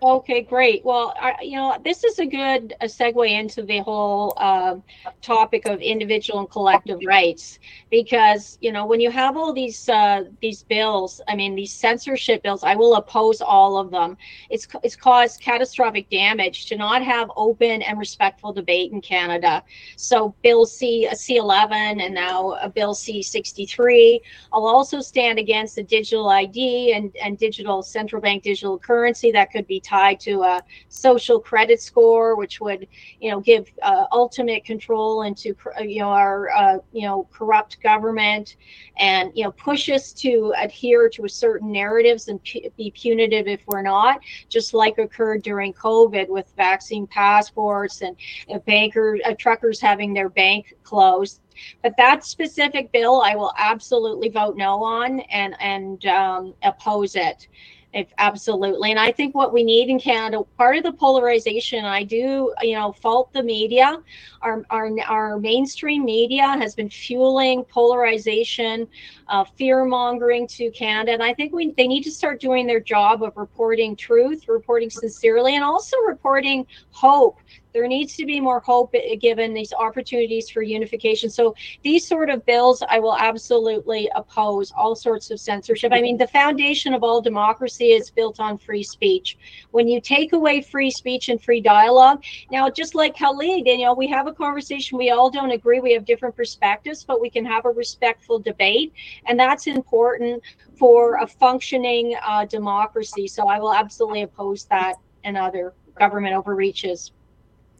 Okay, 0.00 0.42
great. 0.42 0.84
Well, 0.84 1.12
I, 1.20 1.34
you 1.42 1.56
know, 1.56 1.76
this 1.84 2.04
is 2.04 2.20
a 2.20 2.26
good 2.26 2.74
a 2.80 2.86
segue 2.86 3.28
into 3.28 3.62
the 3.62 3.78
whole 3.80 4.32
uh, 4.36 4.76
topic 5.20 5.66
of 5.66 5.80
individual 5.80 6.38
and 6.38 6.50
collective 6.50 7.00
rights, 7.04 7.58
because 7.90 8.58
you 8.60 8.70
know 8.70 8.86
when 8.86 9.00
you 9.00 9.10
have 9.10 9.36
all 9.36 9.52
these 9.52 9.88
uh, 9.88 10.24
these 10.40 10.62
bills, 10.62 11.20
I 11.26 11.34
mean 11.34 11.56
these 11.56 11.72
censorship 11.72 12.44
bills, 12.44 12.62
I 12.62 12.76
will 12.76 12.94
oppose 12.94 13.40
all 13.40 13.76
of 13.76 13.90
them. 13.90 14.16
It's 14.50 14.68
it's 14.84 14.94
caused 14.94 15.40
catastrophic 15.40 16.08
damage 16.10 16.66
to 16.66 16.76
not 16.76 17.02
have 17.02 17.30
open 17.36 17.82
and 17.82 17.98
respectful 17.98 18.52
debate 18.52 18.92
in 18.92 19.00
Canada. 19.00 19.64
So 19.96 20.32
Bill 20.42 20.64
C 20.64 21.08
C 21.12 21.38
eleven 21.38 22.00
and 22.00 22.14
now 22.14 22.52
a 22.62 22.68
Bill 22.68 22.94
C 22.94 23.20
sixty 23.20 23.66
three. 23.66 24.20
I'll 24.52 24.66
also 24.66 25.00
stand 25.00 25.40
against 25.40 25.74
the 25.74 25.82
digital 25.82 26.28
ID 26.28 26.92
and 26.92 27.14
and 27.16 27.36
digital 27.36 27.82
central 27.82 28.22
bank 28.22 28.44
digital 28.44 28.78
currency 28.78 29.32
that 29.32 29.50
could 29.50 29.66
be 29.66 29.71
tied 29.80 30.20
to 30.20 30.42
a 30.42 30.62
social 30.88 31.40
credit 31.40 31.80
score, 31.80 32.36
which 32.36 32.60
would, 32.60 32.86
you 33.20 33.30
know, 33.30 33.40
give 33.40 33.70
uh, 33.82 34.06
ultimate 34.12 34.64
control 34.64 35.22
into, 35.22 35.54
you 35.80 36.00
know, 36.00 36.08
our, 36.08 36.50
uh, 36.50 36.78
you 36.92 37.06
know, 37.06 37.28
corrupt 37.32 37.82
government, 37.82 38.56
and 38.98 39.32
you 39.34 39.44
know, 39.44 39.52
push 39.52 39.88
us 39.88 40.12
to 40.12 40.52
adhere 40.58 41.08
to 41.08 41.24
a 41.24 41.28
certain 41.28 41.72
narratives 41.72 42.28
and 42.28 42.40
be 42.76 42.92
punitive 42.94 43.46
if 43.46 43.62
we're 43.66 43.82
not, 43.82 44.20
just 44.48 44.74
like 44.74 44.98
occurred 44.98 45.42
during 45.42 45.72
COVID 45.72 46.28
with 46.28 46.52
vaccine 46.56 47.06
passports 47.06 48.02
and, 48.02 48.16
and 48.48 48.64
bankers, 48.64 49.20
uh, 49.24 49.34
truckers 49.38 49.80
having 49.80 50.12
their 50.12 50.28
bank 50.28 50.74
closed. 50.82 51.40
But 51.82 51.94
that 51.98 52.24
specific 52.24 52.90
bill 52.92 53.20
i 53.22 53.34
will 53.34 53.52
absolutely 53.58 54.28
vote 54.28 54.56
no 54.56 54.82
on 54.82 55.20
and 55.20 55.54
and 55.60 56.04
um, 56.06 56.54
oppose 56.62 57.16
it 57.16 57.48
if 57.92 58.08
absolutely 58.18 58.90
and 58.90 58.98
i 58.98 59.12
think 59.12 59.34
what 59.34 59.52
we 59.52 59.62
need 59.62 59.88
in 59.88 59.98
canada 59.98 60.42
part 60.56 60.76
of 60.76 60.82
the 60.82 60.92
polarization 60.92 61.84
i 61.84 62.02
do 62.02 62.52
you 62.62 62.74
know 62.74 62.92
fault 62.92 63.32
the 63.32 63.42
media. 63.42 63.98
Our 64.40 64.64
our, 64.70 64.90
our 65.06 65.38
mainstream 65.38 66.04
media 66.04 66.46
has 66.46 66.74
been 66.74 66.88
fueling 66.90 67.64
polarization 67.64 68.88
uh, 69.28 69.44
fear 69.44 69.84
mongering 69.84 70.46
to 70.48 70.70
canada 70.70 71.12
and 71.12 71.22
i 71.22 71.34
think 71.34 71.52
we 71.52 71.72
they 71.76 71.86
need 71.86 72.02
to 72.04 72.10
start 72.10 72.40
doing 72.40 72.66
their 72.66 72.80
job 72.80 73.22
of 73.22 73.36
reporting 73.36 73.94
truth 73.94 74.48
reporting 74.48 74.90
sincerely 74.90 75.54
and 75.54 75.64
also 75.64 75.96
reporting 76.06 76.66
hope 76.90 77.38
there 77.72 77.86
needs 77.88 78.16
to 78.16 78.26
be 78.26 78.40
more 78.40 78.60
hope 78.60 78.94
given 79.20 79.54
these 79.54 79.72
opportunities 79.72 80.50
for 80.50 80.62
unification. 80.62 81.30
So 81.30 81.54
these 81.82 82.06
sort 82.06 82.30
of 82.30 82.44
bills, 82.44 82.82
I 82.88 82.98
will 82.98 83.16
absolutely 83.16 84.10
oppose 84.14 84.72
all 84.72 84.94
sorts 84.94 85.30
of 85.30 85.40
censorship. 85.40 85.92
I 85.92 86.00
mean, 86.00 86.16
the 86.16 86.26
foundation 86.26 86.94
of 86.94 87.02
all 87.02 87.20
democracy 87.20 87.92
is 87.92 88.10
built 88.10 88.40
on 88.40 88.58
free 88.58 88.82
speech. 88.82 89.38
When 89.70 89.88
you 89.88 90.00
take 90.00 90.32
away 90.32 90.60
free 90.60 90.90
speech 90.90 91.28
and 91.28 91.42
free 91.42 91.60
dialogue, 91.60 92.22
now 92.50 92.68
just 92.68 92.94
like 92.94 93.16
Khalid, 93.16 93.66
you 93.66 93.78
know, 93.78 93.94
we 93.94 94.08
have 94.08 94.26
a 94.26 94.32
conversation. 94.32 94.98
We 94.98 95.10
all 95.10 95.30
don't 95.30 95.50
agree. 95.50 95.80
We 95.80 95.92
have 95.94 96.04
different 96.04 96.36
perspectives, 96.36 97.04
but 97.04 97.20
we 97.20 97.30
can 97.30 97.44
have 97.44 97.64
a 97.64 97.70
respectful 97.70 98.38
debate, 98.38 98.92
and 99.26 99.38
that's 99.38 99.66
important 99.66 100.42
for 100.76 101.16
a 101.16 101.26
functioning 101.26 102.16
uh, 102.26 102.44
democracy. 102.44 103.26
So 103.26 103.48
I 103.48 103.58
will 103.58 103.72
absolutely 103.72 104.22
oppose 104.22 104.64
that 104.66 104.96
and 105.24 105.36
other 105.36 105.74
government 105.98 106.34
overreaches. 106.34 107.12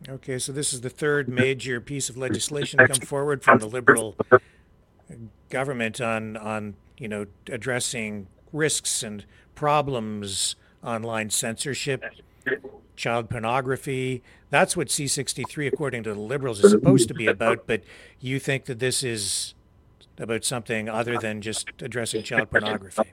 Okay, 0.09 0.39
so 0.39 0.53
this 0.53 0.73
is 0.73 0.81
the 0.81 0.91
third 0.91 1.29
major 1.29 1.81
piece 1.81 2.09
of 2.09 2.16
legislation 2.16 2.79
to 2.79 2.89
come 2.89 3.01
forward 3.01 3.43
from 3.43 3.59
the 3.59 3.66
Liberal 3.66 4.16
government 5.49 6.01
on 6.01 6.37
on 6.37 6.74
you 6.99 7.09
know 7.09 7.27
addressing 7.49 8.27
risks 8.53 9.03
and 9.03 9.24
problems 9.55 10.57
online 10.83 11.31
censorship, 11.31 12.05
child 12.97 13.31
pornography. 13.31 14.23
That's 14.51 14.77
what 14.77 14.89
C63, 14.89 15.69
according 15.69 16.03
to 16.05 16.15
the 16.15 16.20
Liberals, 16.20 16.62
is 16.65 16.70
supposed 16.73 17.09
to 17.09 17.15
be 17.15 17.27
about. 17.27 17.66
But 17.66 17.83
you 18.20 18.39
think 18.39 18.65
that 18.65 18.81
this 18.81 19.05
is 19.05 19.55
about 20.19 20.45
something 20.45 20.89
other 20.89 21.19
than 21.19 21.41
just 21.41 21.69
addressing 21.81 22.23
child 22.23 22.51
pornography? 22.51 23.12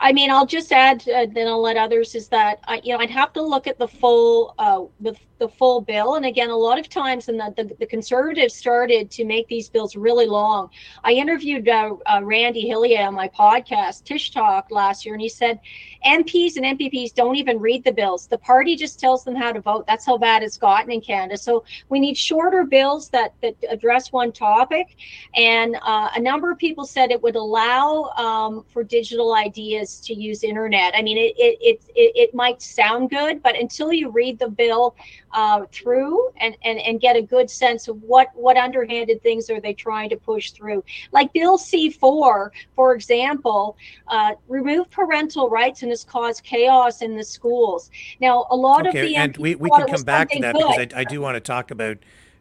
I, 0.00 0.12
mean, 0.12 0.30
I'll 0.30 0.46
just 0.46 0.72
add, 0.72 1.08
uh, 1.08 1.26
then 1.32 1.48
I'll 1.48 1.62
let 1.62 1.76
others. 1.76 2.14
Is 2.14 2.28
that 2.28 2.60
I, 2.66 2.80
you 2.82 2.92
know, 2.92 3.00
I'd 3.00 3.10
have 3.10 3.32
to 3.34 3.42
look 3.42 3.66
at 3.66 3.78
the 3.78 3.88
full, 3.88 4.54
uh, 4.58 4.82
the 5.00 5.16
the 5.42 5.48
full 5.48 5.80
bill. 5.80 6.14
And 6.14 6.24
again, 6.24 6.50
a 6.50 6.56
lot 6.56 6.78
of 6.78 6.88
times, 6.88 7.28
and 7.28 7.38
the, 7.38 7.52
the, 7.56 7.74
the 7.80 7.86
conservatives 7.86 8.54
started 8.54 9.10
to 9.10 9.24
make 9.24 9.48
these 9.48 9.68
bills 9.68 9.96
really 9.96 10.26
long. 10.26 10.70
I 11.02 11.12
interviewed 11.14 11.68
uh, 11.68 11.96
uh, 12.06 12.20
Randy 12.22 12.68
Hillier 12.68 13.08
on 13.08 13.14
my 13.14 13.28
podcast, 13.28 14.04
Tish 14.04 14.30
Talk, 14.30 14.70
last 14.70 15.04
year, 15.04 15.16
and 15.16 15.20
he 15.20 15.28
said 15.28 15.58
MPs 16.06 16.56
and 16.56 16.78
MPPs 16.78 17.12
don't 17.12 17.34
even 17.34 17.58
read 17.58 17.82
the 17.82 17.90
bills. 17.92 18.28
The 18.28 18.38
party 18.38 18.76
just 18.76 19.00
tells 19.00 19.24
them 19.24 19.34
how 19.34 19.50
to 19.52 19.60
vote. 19.60 19.84
That's 19.84 20.06
how 20.06 20.16
bad 20.16 20.44
it's 20.44 20.56
gotten 20.56 20.92
in 20.92 21.00
Canada. 21.00 21.36
So 21.36 21.64
we 21.88 21.98
need 21.98 22.16
shorter 22.16 22.62
bills 22.62 23.08
that 23.08 23.34
that 23.42 23.56
address 23.68 24.12
one 24.12 24.30
topic. 24.30 24.96
And 25.34 25.76
uh, 25.82 26.10
a 26.14 26.20
number 26.20 26.52
of 26.52 26.58
people 26.58 26.84
said 26.84 27.10
it 27.10 27.20
would 27.20 27.36
allow 27.36 28.10
um, 28.16 28.64
for 28.72 28.84
digital 28.84 29.34
IDs 29.70 30.00
to 30.00 30.14
use 30.14 30.44
internet. 30.44 30.94
I 30.96 31.02
mean, 31.02 31.18
it 31.18 31.34
it, 31.36 31.58
it 31.60 31.84
it 31.94 32.12
it 32.14 32.34
might 32.34 32.62
sound 32.62 33.10
good, 33.10 33.42
but 33.42 33.56
until 33.58 33.92
you 33.92 34.10
read 34.10 34.38
the 34.38 34.48
bill 34.48 34.96
uh, 35.32 35.64
through 35.72 36.30
and, 36.38 36.56
and 36.64 36.78
and 36.80 37.00
get 37.00 37.16
a 37.16 37.22
good 37.22 37.50
sense 37.50 37.88
of 37.88 38.02
what 38.02 38.28
what 38.34 38.56
underhanded 38.56 39.22
things 39.22 39.50
are 39.50 39.60
they 39.60 39.74
trying 39.74 40.10
to 40.10 40.16
push 40.16 40.52
through. 40.52 40.82
Like 41.12 41.32
Bill 41.32 41.58
C4, 41.58 42.50
for 42.74 42.94
example, 42.94 43.76
uh, 44.08 44.32
remove 44.48 44.90
parental 44.90 45.48
rights 45.48 45.82
and 45.82 45.90
has 45.90 46.04
caused 46.04 46.42
chaos 46.42 47.02
in 47.02 47.16
the 47.16 47.24
schools. 47.24 47.90
Now, 48.20 48.46
a 48.50 48.56
lot 48.56 48.86
okay, 48.86 49.00
of 49.00 49.06
the 49.06 49.16
and 49.16 49.36
we, 49.36 49.54
we 49.54 49.70
can 49.70 49.86
come 49.86 50.02
back 50.02 50.30
to 50.30 50.40
that 50.40 50.54
good. 50.54 50.66
because 50.66 50.94
I, 50.94 51.00
I 51.00 51.04
do 51.04 51.20
want 51.20 51.36
to 51.36 51.40
talk 51.40 51.70
about 51.70 51.98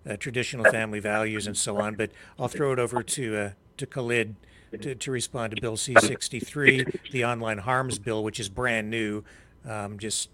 uh, 0.10 0.18
traditional 0.18 0.65
family 0.72 0.99
values 0.99 1.48
and 1.48 1.57
so 1.57 1.77
on, 1.77 1.95
but 1.95 2.11
I'll 2.39 2.48
throw 2.48 2.73
it 2.73 2.80
over 2.80 3.03
to 3.03 3.38
uh, 3.38 3.49
to 3.77 3.85
Khalid. 3.85 4.35
To, 4.72 4.95
to 4.95 5.11
respond 5.11 5.53
to 5.53 5.61
Bill 5.61 5.76
C63, 5.76 7.11
the 7.11 7.26
online 7.26 7.57
harms 7.57 7.99
bill, 7.99 8.23
which 8.23 8.39
is 8.39 8.48
brand 8.48 8.89
new, 8.89 9.23
um, 9.68 9.99
just 9.99 10.30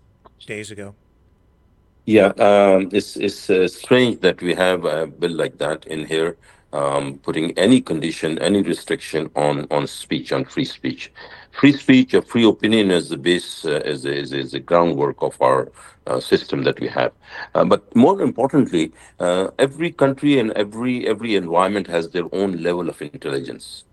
days 0.45 0.69
ago. 0.69 0.93
Yeah, 2.05 2.27
um, 2.39 2.89
it's 2.93 3.17
it's 3.17 3.49
uh, 3.49 3.67
strange 3.67 4.21
that 4.21 4.41
we 4.41 4.53
have 4.53 4.85
a 4.85 5.07
bill 5.07 5.31
like 5.31 5.57
that 5.57 5.85
in 5.87 6.05
here, 6.05 6.37
um, 6.71 7.17
putting 7.17 7.51
any 7.57 7.81
condition, 7.81 8.39
any 8.39 8.61
restriction 8.61 9.29
on 9.35 9.67
on 9.71 9.87
speech, 9.87 10.31
on 10.31 10.45
free 10.45 10.65
speech. 10.65 11.11
Free 11.51 11.73
speech 11.73 12.13
or 12.13 12.21
free 12.21 12.45
opinion 12.45 12.91
is 12.91 13.09
the 13.09 13.17
base, 13.17 13.65
uh, 13.65 13.81
is, 13.83 14.05
is 14.05 14.31
is 14.31 14.51
the 14.51 14.59
groundwork 14.61 15.17
of 15.21 15.41
our 15.41 15.69
uh, 16.05 16.19
system 16.21 16.63
that 16.63 16.79
we 16.79 16.87
have. 16.87 17.11
Uh, 17.55 17.65
but 17.65 17.93
more 17.95 18.21
importantly, 18.21 18.93
uh, 19.19 19.49
every 19.59 19.91
country 19.91 20.39
and 20.39 20.51
every 20.51 21.07
every 21.07 21.35
environment 21.35 21.87
has 21.87 22.09
their 22.11 22.27
own 22.31 22.61
level 22.63 22.87
of 22.87 23.01
intelligence. 23.01 23.83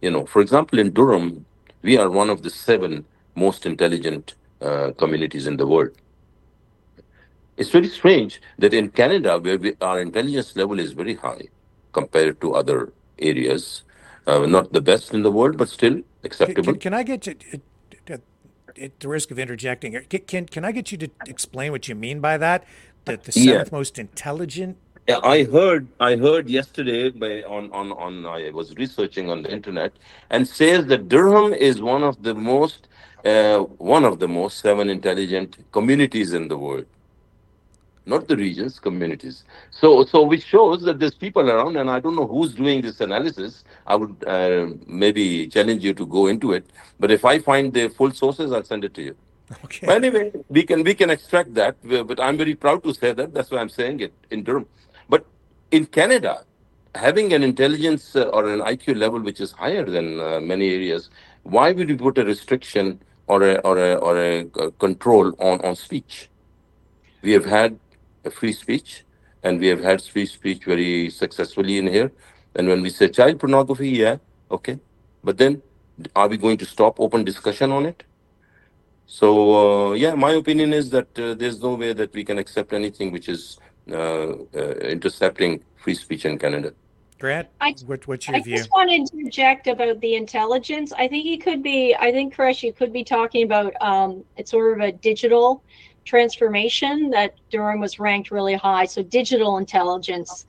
You 0.00 0.10
know, 0.10 0.26
for 0.26 0.42
example, 0.42 0.78
in 0.78 0.92
Durham, 0.92 1.46
we 1.82 1.96
are 1.96 2.10
one 2.10 2.30
of 2.30 2.42
the 2.42 2.50
seven 2.50 3.04
most 3.34 3.66
intelligent 3.66 4.34
uh, 4.60 4.92
communities 4.96 5.46
in 5.46 5.56
the 5.56 5.66
world 5.66 5.92
it's 7.56 7.70
very 7.70 7.88
strange 7.88 8.40
that 8.58 8.74
in 8.74 8.90
Canada, 8.90 9.38
where 9.38 9.58
we, 9.58 9.74
our 9.80 10.00
intelligence 10.00 10.54
level 10.56 10.78
is 10.78 10.92
very 10.92 11.14
high 11.14 11.48
compared 11.92 12.40
to 12.40 12.54
other 12.54 12.92
areas, 13.18 13.82
uh, 14.26 14.40
not 14.40 14.72
the 14.72 14.80
best 14.80 15.14
in 15.14 15.22
the 15.22 15.30
world, 15.30 15.56
but 15.56 15.68
still 15.68 16.02
acceptable. 16.24 16.72
Can, 16.72 16.80
can 16.80 16.94
I 16.94 17.02
get 17.02 17.22
to, 17.22 17.34
at, 18.08 18.20
at 18.80 19.00
the 19.00 19.08
risk 19.08 19.30
of 19.30 19.38
interjecting, 19.38 19.98
can, 20.08 20.20
can, 20.20 20.46
can 20.46 20.64
I 20.64 20.72
get 20.72 20.92
you 20.92 20.98
to 20.98 21.10
explain 21.26 21.72
what 21.72 21.88
you 21.88 21.94
mean 21.94 22.20
by 22.20 22.36
that? 22.36 22.64
That 23.06 23.24
the 23.24 23.32
seventh 23.32 23.68
yeah. 23.68 23.78
most 23.78 23.98
intelligent 23.98 24.76
yeah, 25.08 25.20
I 25.22 25.44
heard 25.44 25.88
I 26.00 26.16
heard 26.16 26.48
yesterday 26.50 27.10
by 27.10 27.42
on, 27.44 27.72
on 27.72 27.92
on 27.92 28.26
I 28.26 28.50
was 28.50 28.74
researching 28.76 29.30
on 29.30 29.42
the 29.42 29.52
internet 29.52 29.92
and 30.30 30.48
says 30.48 30.86
that 30.86 31.08
Durham 31.08 31.52
is 31.54 31.82
one 31.82 32.04
of 32.04 32.22
the 32.22 32.34
most 32.34 32.88
uh, 33.24 33.60
one 33.60 34.04
of 34.04 34.18
the 34.20 34.28
most 34.28 34.60
seven 34.60 34.90
intelligent 34.90 35.58
communities 35.72 36.32
in 36.34 36.48
the 36.48 36.58
world 36.58 36.86
not 38.06 38.28
the 38.28 38.36
regions, 38.36 38.78
communities. 38.78 39.44
So, 39.70 40.04
so 40.04 40.22
which 40.24 40.44
shows 40.44 40.82
that 40.82 40.98
there's 41.00 41.14
people 41.14 41.50
around, 41.50 41.76
and 41.76 41.90
I 41.90 42.00
don't 42.00 42.16
know 42.16 42.26
who's 42.26 42.54
doing 42.54 42.80
this 42.82 43.00
analysis. 43.00 43.64
I 43.86 43.96
would 43.96 44.24
uh, 44.26 44.68
maybe 44.86 45.48
challenge 45.48 45.84
you 45.84 45.94
to 45.94 46.06
go 46.06 46.28
into 46.28 46.52
it. 46.52 46.70
But 47.00 47.10
if 47.10 47.24
I 47.24 47.40
find 47.40 47.72
the 47.72 47.88
full 47.88 48.12
sources, 48.12 48.52
I'll 48.52 48.64
send 48.64 48.84
it 48.84 48.94
to 48.94 49.02
you. 49.02 49.16
Okay. 49.64 49.86
Anyway, 49.86 50.32
we 50.48 50.64
can 50.64 50.82
we 50.82 50.94
can 50.94 51.10
extract 51.10 51.54
that. 51.54 51.76
But 51.84 52.18
I'm 52.20 52.36
very 52.36 52.56
proud 52.56 52.82
to 52.84 52.94
say 52.94 53.12
that. 53.12 53.32
That's 53.34 53.50
why 53.52 53.58
I'm 53.58 53.68
saying 53.68 54.00
it 54.00 54.12
in 54.30 54.42
Durham. 54.42 54.66
In 55.70 55.86
Canada, 55.86 56.44
having 56.94 57.32
an 57.32 57.42
intelligence 57.42 58.14
uh, 58.14 58.24
or 58.24 58.48
an 58.48 58.60
IQ 58.60 58.96
level 58.96 59.20
which 59.20 59.40
is 59.40 59.52
higher 59.52 59.84
than 59.84 60.20
uh, 60.20 60.40
many 60.40 60.72
areas, 60.72 61.10
why 61.42 61.72
would 61.72 61.88
you 61.88 61.96
put 61.96 62.18
a 62.18 62.24
restriction 62.24 63.00
or 63.26 63.42
a 63.42 63.54
or 63.56 63.78
a 63.78 63.94
or 63.94 64.16
a, 64.16 64.40
a 64.58 64.70
control 64.72 65.32
on 65.38 65.60
on 65.62 65.74
speech? 65.74 66.30
We 67.22 67.32
have 67.32 67.44
had 67.44 67.78
free 68.30 68.52
speech, 68.52 69.04
and 69.42 69.58
we 69.58 69.66
have 69.68 69.82
had 69.82 70.02
free 70.02 70.26
speech 70.26 70.64
very 70.64 71.10
successfully 71.10 71.78
in 71.78 71.86
here. 71.86 72.12
And 72.54 72.68
when 72.68 72.82
we 72.82 72.90
say 72.90 73.08
child 73.08 73.40
pornography, 73.40 73.90
yeah, 73.90 74.16
okay, 74.50 74.78
but 75.24 75.38
then 75.38 75.62
are 76.14 76.28
we 76.28 76.36
going 76.36 76.58
to 76.58 76.66
stop 76.66 77.00
open 77.00 77.24
discussion 77.24 77.72
on 77.72 77.86
it? 77.86 78.04
So 79.06 79.90
uh, 79.90 79.92
yeah, 79.94 80.14
my 80.14 80.32
opinion 80.32 80.72
is 80.72 80.90
that 80.90 81.18
uh, 81.18 81.34
there's 81.34 81.60
no 81.60 81.74
way 81.74 81.92
that 81.92 82.12
we 82.12 82.24
can 82.24 82.38
accept 82.38 82.72
anything 82.72 83.12
which 83.12 83.28
is 83.28 83.58
uh, 83.60 83.64
uh 83.64 83.65
intercepting 83.88 85.62
free 85.76 85.94
speech 85.94 86.24
in 86.24 86.38
Canada. 86.38 86.72
Grant, 87.18 87.48
I, 87.60 87.74
what, 87.86 88.06
what's 88.06 88.28
your 88.28 88.36
I 88.36 88.40
view? 88.42 88.54
I 88.54 88.58
just 88.58 88.70
want 88.70 88.90
to 88.90 88.96
interject 88.96 89.68
about 89.68 90.00
the 90.00 90.16
intelligence. 90.16 90.92
I 90.92 91.08
think 91.08 91.24
he 91.24 91.38
could 91.38 91.62
be. 91.62 91.96
I 91.98 92.12
think 92.12 92.34
Qureshi, 92.34 92.64
you 92.64 92.72
could 92.74 92.92
be 92.92 93.04
talking 93.04 93.44
about 93.44 93.72
um, 93.80 94.22
it's 94.36 94.50
sort 94.50 94.74
of 94.74 94.84
a 94.86 94.92
digital 94.92 95.62
transformation 96.04 97.10
that 97.10 97.34
Durham 97.50 97.80
was 97.80 97.98
ranked 97.98 98.30
really 98.30 98.54
high. 98.54 98.84
So 98.84 99.02
digital 99.02 99.56
intelligence, 99.56 100.44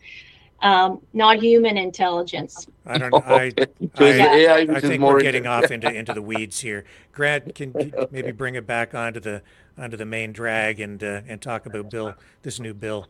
um, 0.62 1.02
not 1.14 1.40
human 1.40 1.78
intelligence. 1.78 2.68
I 2.86 2.98
don't 2.98 3.12
know. 3.12 3.24
I, 3.26 3.54
I, 3.98 4.04
AI, 4.04 4.58
I 4.58 4.80
think 4.82 5.02
we're 5.02 5.22
getting 5.22 5.48
off 5.48 5.72
into, 5.72 5.90
into 5.90 6.14
the 6.14 6.22
weeds 6.22 6.60
here. 6.60 6.84
Grant, 7.14 7.56
can, 7.56 7.72
can 7.72 7.94
maybe 8.12 8.32
bring 8.32 8.56
it 8.56 8.68
back 8.68 8.94
onto 8.94 9.22
the 9.22 9.42
onto 9.78 9.96
the 9.96 10.06
main 10.06 10.34
drag 10.34 10.82
and 10.82 11.02
uh, 11.02 11.22
and 11.28 11.42
talk 11.42 11.66
about 11.66 11.90
Bill 11.90 12.14
this 12.42 12.60
new 12.60 12.74
bill. 12.74 13.08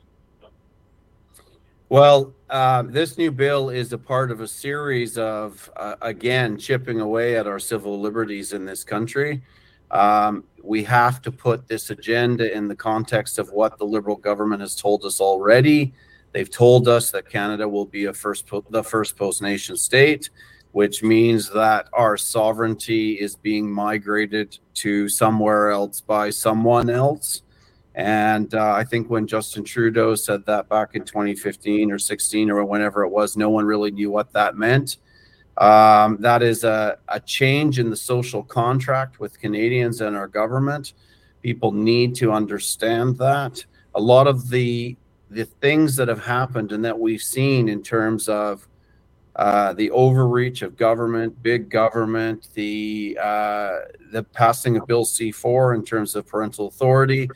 Well, 1.89 2.33
uh, 2.49 2.83
this 2.83 3.17
new 3.17 3.31
bill 3.31 3.69
is 3.69 3.93
a 3.93 3.97
part 3.97 4.29
of 4.29 4.41
a 4.41 4.47
series 4.47 5.17
of, 5.17 5.71
uh, 5.77 5.95
again, 6.01 6.57
chipping 6.57 6.99
away 6.99 7.37
at 7.37 7.47
our 7.47 7.59
civil 7.59 8.01
liberties 8.01 8.51
in 8.51 8.65
this 8.65 8.83
country. 8.83 9.41
Um, 9.91 10.43
we 10.61 10.83
have 10.83 11.21
to 11.21 11.31
put 11.31 11.69
this 11.69 11.89
agenda 11.89 12.53
in 12.53 12.67
the 12.67 12.75
context 12.75 13.39
of 13.39 13.51
what 13.51 13.77
the 13.77 13.85
Liberal 13.85 14.17
government 14.17 14.59
has 14.59 14.75
told 14.75 15.05
us 15.05 15.21
already. 15.21 15.93
They've 16.33 16.51
told 16.51 16.89
us 16.89 17.09
that 17.11 17.29
Canada 17.29 17.69
will 17.69 17.85
be 17.85 18.05
a 18.05 18.13
first 18.13 18.51
the 18.69 18.83
first 18.83 19.15
post 19.15 19.41
nation 19.41 19.77
state, 19.77 20.29
which 20.73 21.03
means 21.03 21.49
that 21.51 21.87
our 21.93 22.17
sovereignty 22.17 23.13
is 23.13 23.37
being 23.37 23.71
migrated 23.71 24.59
to 24.73 25.07
somewhere 25.07 25.71
else 25.71 26.01
by 26.01 26.31
someone 26.31 26.89
else. 26.89 27.43
And 27.97 28.53
uh, 28.53 28.73
I 28.73 28.83
think 28.83 29.09
when 29.09 29.25
Justin 29.25 29.63
Trudeau 29.63 30.13
said 30.13 30.45
that 30.45 30.69
back 30.69 30.93
in 30.93 31.03
2015 31.03 31.91
or 31.91 31.97
16 31.97 32.51
or 32.51 32.63
whenever 32.63 33.03
it 33.03 33.09
was, 33.09 33.35
no 33.35 33.49
one 33.49 33.65
really 33.65 33.89
knew 33.89 34.11
what 34.11 34.31
that 34.33 34.55
meant. 34.55 34.97
Um, 35.57 36.17
that 36.19 36.43
is 36.43 36.63
a, 36.63 36.99
a 37.07 37.19
change 37.19 37.79
in 37.79 37.89
the 37.89 37.95
social 37.95 38.43
contract 38.43 39.19
with 39.19 39.39
Canadians 39.39 40.01
and 40.01 40.15
our 40.15 40.27
government. 40.27 40.93
People 41.41 41.71
need 41.71 42.13
to 42.17 42.31
understand 42.31 43.17
that. 43.17 43.65
a 43.95 43.99
lot 43.99 44.27
of 44.27 44.49
the 44.49 44.95
the 45.29 45.45
things 45.45 45.95
that 45.97 46.07
have 46.07 46.23
happened 46.23 46.71
and 46.71 46.85
that 46.85 46.97
we've 46.97 47.21
seen 47.21 47.67
in 47.67 47.83
terms 47.83 48.29
of 48.29 48.65
uh, 49.35 49.73
the 49.73 49.91
overreach 49.91 50.61
of 50.61 50.77
government, 50.77 51.43
big 51.43 51.69
government, 51.69 52.47
the 52.53 53.17
uh, 53.21 53.79
the 54.11 54.23
passing 54.33 54.77
of 54.77 54.87
Bill 54.87 55.03
C4 55.03 55.75
in 55.75 55.83
terms 55.83 56.15
of 56.15 56.25
parental 56.27 56.67
authority, 56.67 57.29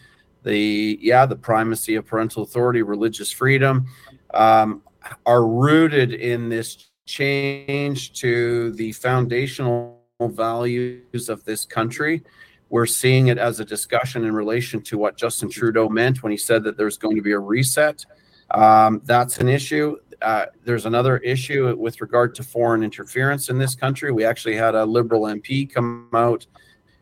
the 0.44 0.98
yeah 1.02 1.26
the 1.26 1.36
primacy 1.36 1.96
of 1.96 2.06
parental 2.06 2.44
authority, 2.44 2.82
religious 2.82 3.32
freedom, 3.32 3.86
um, 4.34 4.82
are 5.26 5.46
rooted 5.46 6.14
in 6.14 6.50
this 6.50 6.90
change 7.06 8.14
to 8.14 8.72
the 8.74 8.92
foundational 8.94 10.02
values 10.22 11.30
of 11.30 11.44
this 11.46 11.66
country. 11.66 12.24
We're 12.70 12.86
seeing 12.86 13.28
it 13.28 13.38
as 13.38 13.60
a 13.60 13.66
discussion 13.66 14.24
in 14.24 14.34
relation 14.34 14.82
to 14.84 14.98
what 14.98 15.18
Justin 15.18 15.50
Trudeau 15.50 15.90
meant 15.90 16.24
when 16.24 16.32
he 16.32 16.38
said 16.38 16.64
that 16.64 16.78
there's 16.78 16.98
going 16.98 17.18
to 17.18 17.22
be 17.22 17.34
a 17.34 17.40
reset. 17.40 18.06
Um, 18.52 19.02
that's 19.04 19.40
an 19.40 19.50
issue. 19.50 19.98
Uh, 20.22 20.46
there's 20.64 20.86
another 20.86 21.18
issue 21.18 21.76
with 21.78 22.00
regard 22.00 22.36
to 22.36 22.44
foreign 22.44 22.84
interference 22.84 23.50
in 23.50 23.58
this 23.58 23.76
country. 23.76 24.12
We 24.12 24.24
actually 24.24 24.56
had 24.56 24.76
a 24.76 24.86
Liberal 24.86 25.24
MP 25.24 25.72
come 25.72 26.08
out 26.14 26.46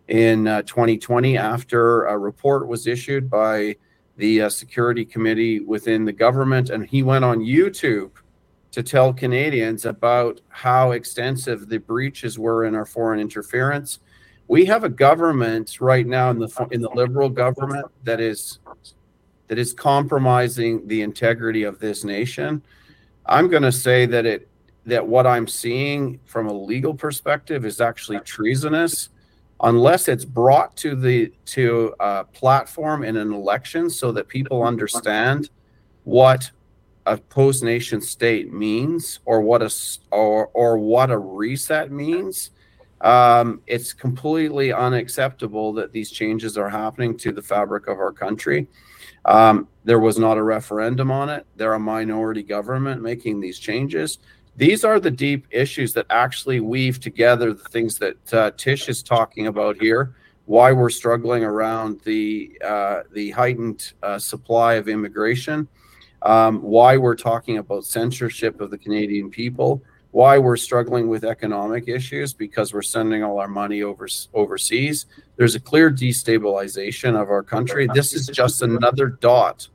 in 0.10 0.48
uh, 0.48 0.64
2020 0.64 1.38
after 1.38 2.06
a 2.06 2.18
report 2.18 2.68
was 2.68 2.88
issued 2.88 3.30
by 3.30 3.76
the 4.18 4.42
uh, 4.42 4.50
Security 4.50 5.06
Committee 5.06 5.62
within 5.62 6.04
the 6.04 6.12
government, 6.12 6.72
and 6.72 6.86
he 6.86 7.04
went 7.04 7.24
on 7.24 7.40
YouTube 7.40 8.12
to 8.72 8.84
tell 8.84 9.14
Canadians 9.14 9.86
about 9.86 10.42
how 10.50 10.92
extensive 10.92 11.70
the 11.70 11.78
breaches 11.78 12.38
were 12.38 12.66
in 12.66 12.76
our 12.76 12.86
foreign 12.86 13.20
interference. 13.20 14.00
We 14.48 14.66
have 14.66 14.84
a 14.84 14.90
government 14.90 15.80
right 15.80 16.06
now 16.06 16.32
in 16.32 16.40
the 16.40 16.68
in 16.72 16.82
the 16.82 16.90
liberal 16.90 17.30
government 17.30 17.86
that 18.04 18.20
is 18.20 18.60
that 19.48 19.58
is 19.58 19.74
compromising 19.74 20.88
the 20.88 21.02
integrity 21.02 21.64
of 21.64 21.80
this 21.80 22.04
nation. 22.04 22.62
I'm 23.28 23.48
going 23.48 23.64
to 23.64 23.72
say 23.72 24.06
that 24.08 24.26
it 24.26 24.48
that 24.86 25.08
what 25.08 25.28
I'm 25.28 25.48
seeing 25.48 26.20
from 26.26 26.48
a 26.48 26.54
legal 26.54 26.96
perspective 26.96 27.64
is 27.64 27.80
actually 27.80 28.20
treasonous 28.22 29.10
unless 29.62 30.08
it's 30.08 30.26
brought 30.26 30.76
to 30.78 30.96
the 30.96 31.32
to 31.46 31.94
a 32.00 32.24
platform 32.24 33.04
in 33.04 33.18
an 33.18 33.34
election 33.34 33.90
so 33.90 34.12
that 34.12 34.28
people 34.28 34.64
understand 34.64 35.50
what 36.04 36.50
a 37.06 37.18
post 37.18 37.64
nation 37.64 38.00
state 38.00 38.54
means 38.54 39.20
or 39.26 39.42
what 39.42 39.62
a 39.62 39.74
or 40.12 40.48
or 40.54 40.78
what 40.78 41.12
a 41.12 41.18
reset 41.18 41.92
means 41.92 42.52
um, 43.02 43.62
it's 43.66 43.94
completely 43.94 44.74
unacceptable 44.74 45.74
that 45.74 45.92
these 45.92 46.12
changes 46.12 46.58
are 46.58 46.70
happening 46.70 47.18
to 47.18 47.32
the 47.32 47.42
fabric 47.42 47.88
of 47.88 47.98
our 47.98 48.12
country. 48.12 48.68
Um, 49.26 49.68
there 49.86 50.00
was 50.00 50.20
not 50.20 50.38
a 50.38 50.44
referendum 50.44 51.12
on 51.12 51.30
it. 51.30 51.46
They're 51.56 51.74
a 51.74 51.80
minority 51.80 52.44
government 52.44 53.02
making 53.02 53.40
these 53.40 53.60
changes 53.60 54.20
these 54.60 54.84
are 54.84 55.00
the 55.00 55.12
deep 55.12 55.48
issues 55.52 55.94
that 55.94 56.06
actually 56.10 56.60
weave 56.60 57.00
together 57.00 57.54
the 57.54 57.70
things 57.70 57.98
that 57.98 58.34
uh, 58.34 58.52
tish 58.58 58.90
is 58.90 59.02
talking 59.02 59.48
about 59.48 59.76
here 59.78 60.16
why 60.46 60.72
we're 60.72 60.90
struggling 60.90 61.44
around 61.44 62.00
the 62.02 62.60
uh, 62.64 63.02
the 63.14 63.32
heightened 63.32 63.94
uh, 64.04 64.20
supply 64.20 64.74
of 64.74 64.88
immigration 64.88 65.68
um, 66.22 66.62
why 66.62 66.98
we're 66.98 67.16
talking 67.16 67.58
about 67.58 67.86
censorship 67.86 68.60
of 68.62 68.72
the 68.72 68.78
Canadian 68.78 69.30
people, 69.30 69.82
why 70.12 70.38
we're 70.38 70.58
struggling 70.58 71.08
with 71.08 71.24
economic 71.24 71.88
issues 71.88 72.34
because 72.34 72.74
we're 72.74 72.82
sending 72.82 73.24
all 73.24 73.40
our 73.40 73.48
money 73.48 73.84
over, 73.84 74.08
overseas. 74.34 75.06
There's 75.38 75.56
a 75.56 75.60
clear 75.60 75.92
destabilization 75.92 77.20
of 77.20 77.30
our 77.30 77.44
country. 77.44 77.88
This 77.94 78.14
is 78.14 78.28
just 78.28 78.62
another 78.62 79.08
dot 79.08 79.68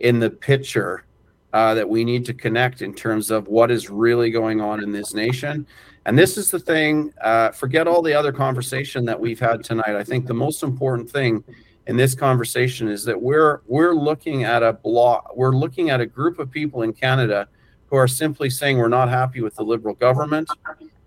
in 0.00 0.18
the 0.18 0.30
picture 0.30 1.04
uh, 1.52 1.74
that 1.74 1.88
we 1.88 2.04
need 2.04 2.24
to 2.26 2.34
connect 2.34 2.82
in 2.82 2.94
terms 2.94 3.30
of 3.30 3.48
what 3.48 3.70
is 3.70 3.88
really 3.88 4.30
going 4.30 4.60
on 4.60 4.82
in 4.82 4.92
this 4.92 5.14
nation. 5.14 5.66
And 6.04 6.18
this 6.18 6.36
is 6.36 6.50
the 6.50 6.58
thing, 6.58 7.12
uh, 7.20 7.50
forget 7.50 7.88
all 7.88 8.02
the 8.02 8.14
other 8.14 8.32
conversation 8.32 9.04
that 9.06 9.18
we've 9.18 9.40
had 9.40 9.64
tonight. 9.64 9.96
I 9.96 10.04
think 10.04 10.26
the 10.26 10.34
most 10.34 10.62
important 10.62 11.10
thing 11.10 11.42
in 11.86 11.96
this 11.96 12.14
conversation 12.14 12.88
is 12.88 13.04
that 13.04 13.20
we're 13.20 13.60
we're 13.66 13.94
looking 13.94 14.44
at 14.44 14.62
a 14.62 14.72
block 14.72 15.36
we're 15.36 15.54
looking 15.54 15.90
at 15.90 16.00
a 16.00 16.06
group 16.06 16.38
of 16.38 16.50
people 16.50 16.82
in 16.82 16.92
Canada 16.92 17.48
who 17.88 17.96
are 17.96 18.08
simply 18.08 18.50
saying 18.50 18.76
we're 18.78 18.88
not 18.88 19.08
happy 19.08 19.40
with 19.40 19.54
the 19.54 19.62
liberal 19.62 19.94
government 19.94 20.48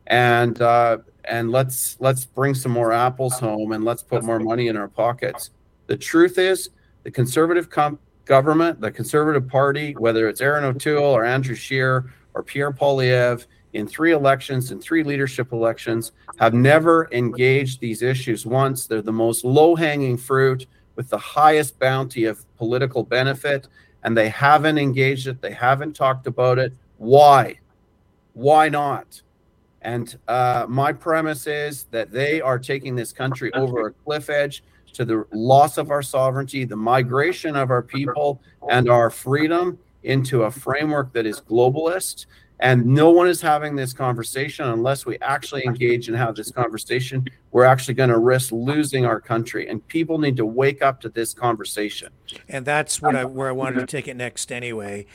and 0.07 0.61
uh, 0.61 0.97
and 1.25 1.51
let's 1.51 1.97
let's 1.99 2.25
bring 2.25 2.53
some 2.53 2.71
more 2.71 2.91
apples 2.91 3.39
home 3.39 3.71
and 3.73 3.83
let's 3.83 4.03
put 4.03 4.23
more 4.23 4.39
money 4.39 4.67
in 4.67 4.77
our 4.77 4.87
pockets. 4.87 5.51
The 5.87 5.97
truth 5.97 6.37
is 6.37 6.69
the 7.03 7.11
conservative 7.11 7.69
com- 7.69 7.99
government, 8.29 8.79
the 8.79 8.91
conservative 8.91 9.47
party, 9.47 9.93
whether 9.93 10.29
it's 10.29 10.39
Erin 10.39 10.63
O'Toole 10.63 11.03
or 11.03 11.25
Andrew 11.25 11.55
Scheer 11.55 12.13
or 12.35 12.43
Pierre 12.43 12.71
Poilievre, 12.71 13.45
in 13.73 13.87
three 13.87 14.13
elections 14.13 14.71
and 14.71 14.81
three 14.81 15.03
leadership 15.03 15.51
elections 15.51 16.11
have 16.37 16.53
never 16.53 17.09
engaged 17.11 17.79
these 17.79 18.01
issues 18.03 18.45
once. 18.45 18.85
They're 18.85 19.01
the 19.01 19.11
most 19.11 19.43
low 19.43 19.75
hanging 19.75 20.15
fruit 20.15 20.67
with 20.95 21.09
the 21.09 21.17
highest 21.17 21.79
bounty 21.79 22.25
of 22.25 22.45
political 22.55 23.03
benefit, 23.03 23.67
and 24.03 24.15
they 24.15 24.29
haven't 24.29 24.77
engaged 24.77 25.27
it. 25.27 25.41
They 25.41 25.51
haven't 25.51 25.95
talked 25.95 26.27
about 26.27 26.59
it. 26.59 26.73
Why? 26.97 27.59
Why 28.33 28.69
not? 28.69 29.21
And 29.81 30.17
uh, 30.27 30.65
my 30.69 30.93
premise 30.93 31.47
is 31.47 31.85
that 31.85 32.11
they 32.11 32.41
are 32.41 32.59
taking 32.59 32.95
this 32.95 33.11
country 33.11 33.51
over 33.53 33.87
a 33.87 33.91
cliff 33.91 34.29
edge 34.29 34.63
to 34.93 35.05
the 35.05 35.25
loss 35.31 35.77
of 35.77 35.91
our 35.91 36.01
sovereignty, 36.01 36.65
the 36.65 36.75
migration 36.75 37.55
of 37.55 37.71
our 37.71 37.81
people, 37.81 38.41
and 38.69 38.89
our 38.89 39.09
freedom 39.09 39.77
into 40.03 40.43
a 40.43 40.51
framework 40.51 41.11
that 41.13 41.25
is 41.25 41.41
globalist 41.41 42.25
and 42.59 42.85
no 42.85 43.09
one 43.09 43.27
is 43.27 43.41
having 43.41 43.75
this 43.75 43.93
conversation 43.93 44.67
unless 44.67 45.05
we 45.05 45.17
actually 45.19 45.65
engage 45.65 46.09
and 46.09 46.17
have 46.17 46.35
this 46.35 46.51
conversation. 46.51 47.25
We're 47.51 47.63
actually 47.65 47.93
going 47.93 48.09
to 48.09 48.17
risk 48.17 48.51
losing 48.51 49.05
our 49.05 49.21
country, 49.21 49.69
and 49.69 49.85
people 49.87 50.17
need 50.17 50.35
to 50.37 50.45
wake 50.45 50.81
up 50.81 50.99
to 51.01 51.09
this 51.09 51.33
conversation. 51.33 52.09
And 52.49 52.65
that's 52.65 53.01
what 53.01 53.15
I, 53.15 53.23
where 53.25 53.47
I 53.47 53.53
wanted 53.53 53.79
to 53.79 53.85
take 53.85 54.07
it 54.07 54.15
next, 54.15 54.51
anyway. 54.51 55.05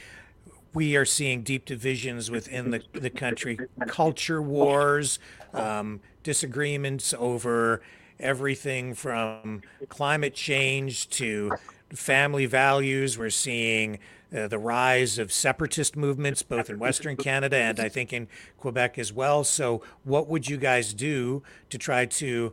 We 0.73 0.97
are 0.97 1.05
seeing 1.05 1.43
deep 1.43 1.67
divisions 1.67 2.31
within 2.31 2.71
the, 2.71 2.83
the 2.93 3.11
country, 3.11 3.59
culture 3.87 4.41
wars, 4.41 5.19
um, 5.53 6.01
disagreements 6.23 7.15
over 7.17 7.83
everything 8.19 8.95
from 8.95 9.63
climate 9.89 10.35
change 10.35 11.09
to 11.11 11.53
family 11.93 12.47
values. 12.47 13.19
We're 13.19 13.31
seeing 13.31 13.99
uh, 14.35 14.49
the 14.49 14.59
rise 14.59 15.19
of 15.19 15.33
separatist 15.33 15.97
movements, 15.97 16.43
both 16.43 16.69
in 16.69 16.79
Western 16.79 17.17
Canada 17.17 17.57
and 17.57 17.79
I 17.79 17.89
think 17.89 18.13
in 18.13 18.29
Quebec 18.59 18.99
as 18.99 19.13
well. 19.13 19.45
So, 19.45 19.83
what 20.03 20.29
would 20.29 20.49
you 20.49 20.57
guys 20.57 20.93
do 20.93 21.43
to 21.71 21.79
try 21.79 22.07
to 22.07 22.53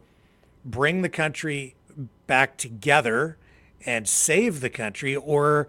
bring 0.63 1.01
the 1.01 1.09
country 1.09 1.75
back 2.27 2.57
together 2.57 3.37
and 3.85 4.07
save 4.07 4.61
the 4.61 4.69
country? 4.69 5.15
Or 5.15 5.67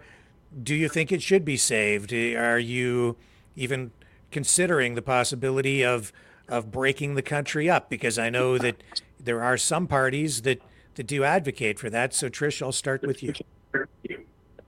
do 0.61 0.75
you 0.75 0.87
think 0.87 1.11
it 1.11 1.21
should 1.21 1.43
be 1.43 1.57
saved? 1.57 2.13
Are 2.13 2.59
you 2.59 3.15
even 3.55 3.91
considering 4.31 4.95
the 4.95 5.01
possibility 5.01 5.83
of 5.83 6.11
of 6.47 6.71
breaking 6.71 7.15
the 7.15 7.21
country 7.21 7.69
up? 7.69 7.89
Because 7.89 8.19
I 8.19 8.29
know 8.29 8.57
that 8.57 8.75
there 9.23 9.41
are 9.41 9.57
some 9.57 9.87
parties 9.87 10.41
that, 10.43 10.61
that 10.95 11.07
do 11.07 11.23
advocate 11.23 11.79
for 11.79 11.89
that. 11.89 12.13
So, 12.13 12.29
Trish, 12.29 12.61
I'll 12.61 12.71
start 12.71 13.01
with 13.01 13.23
you. 13.23 13.33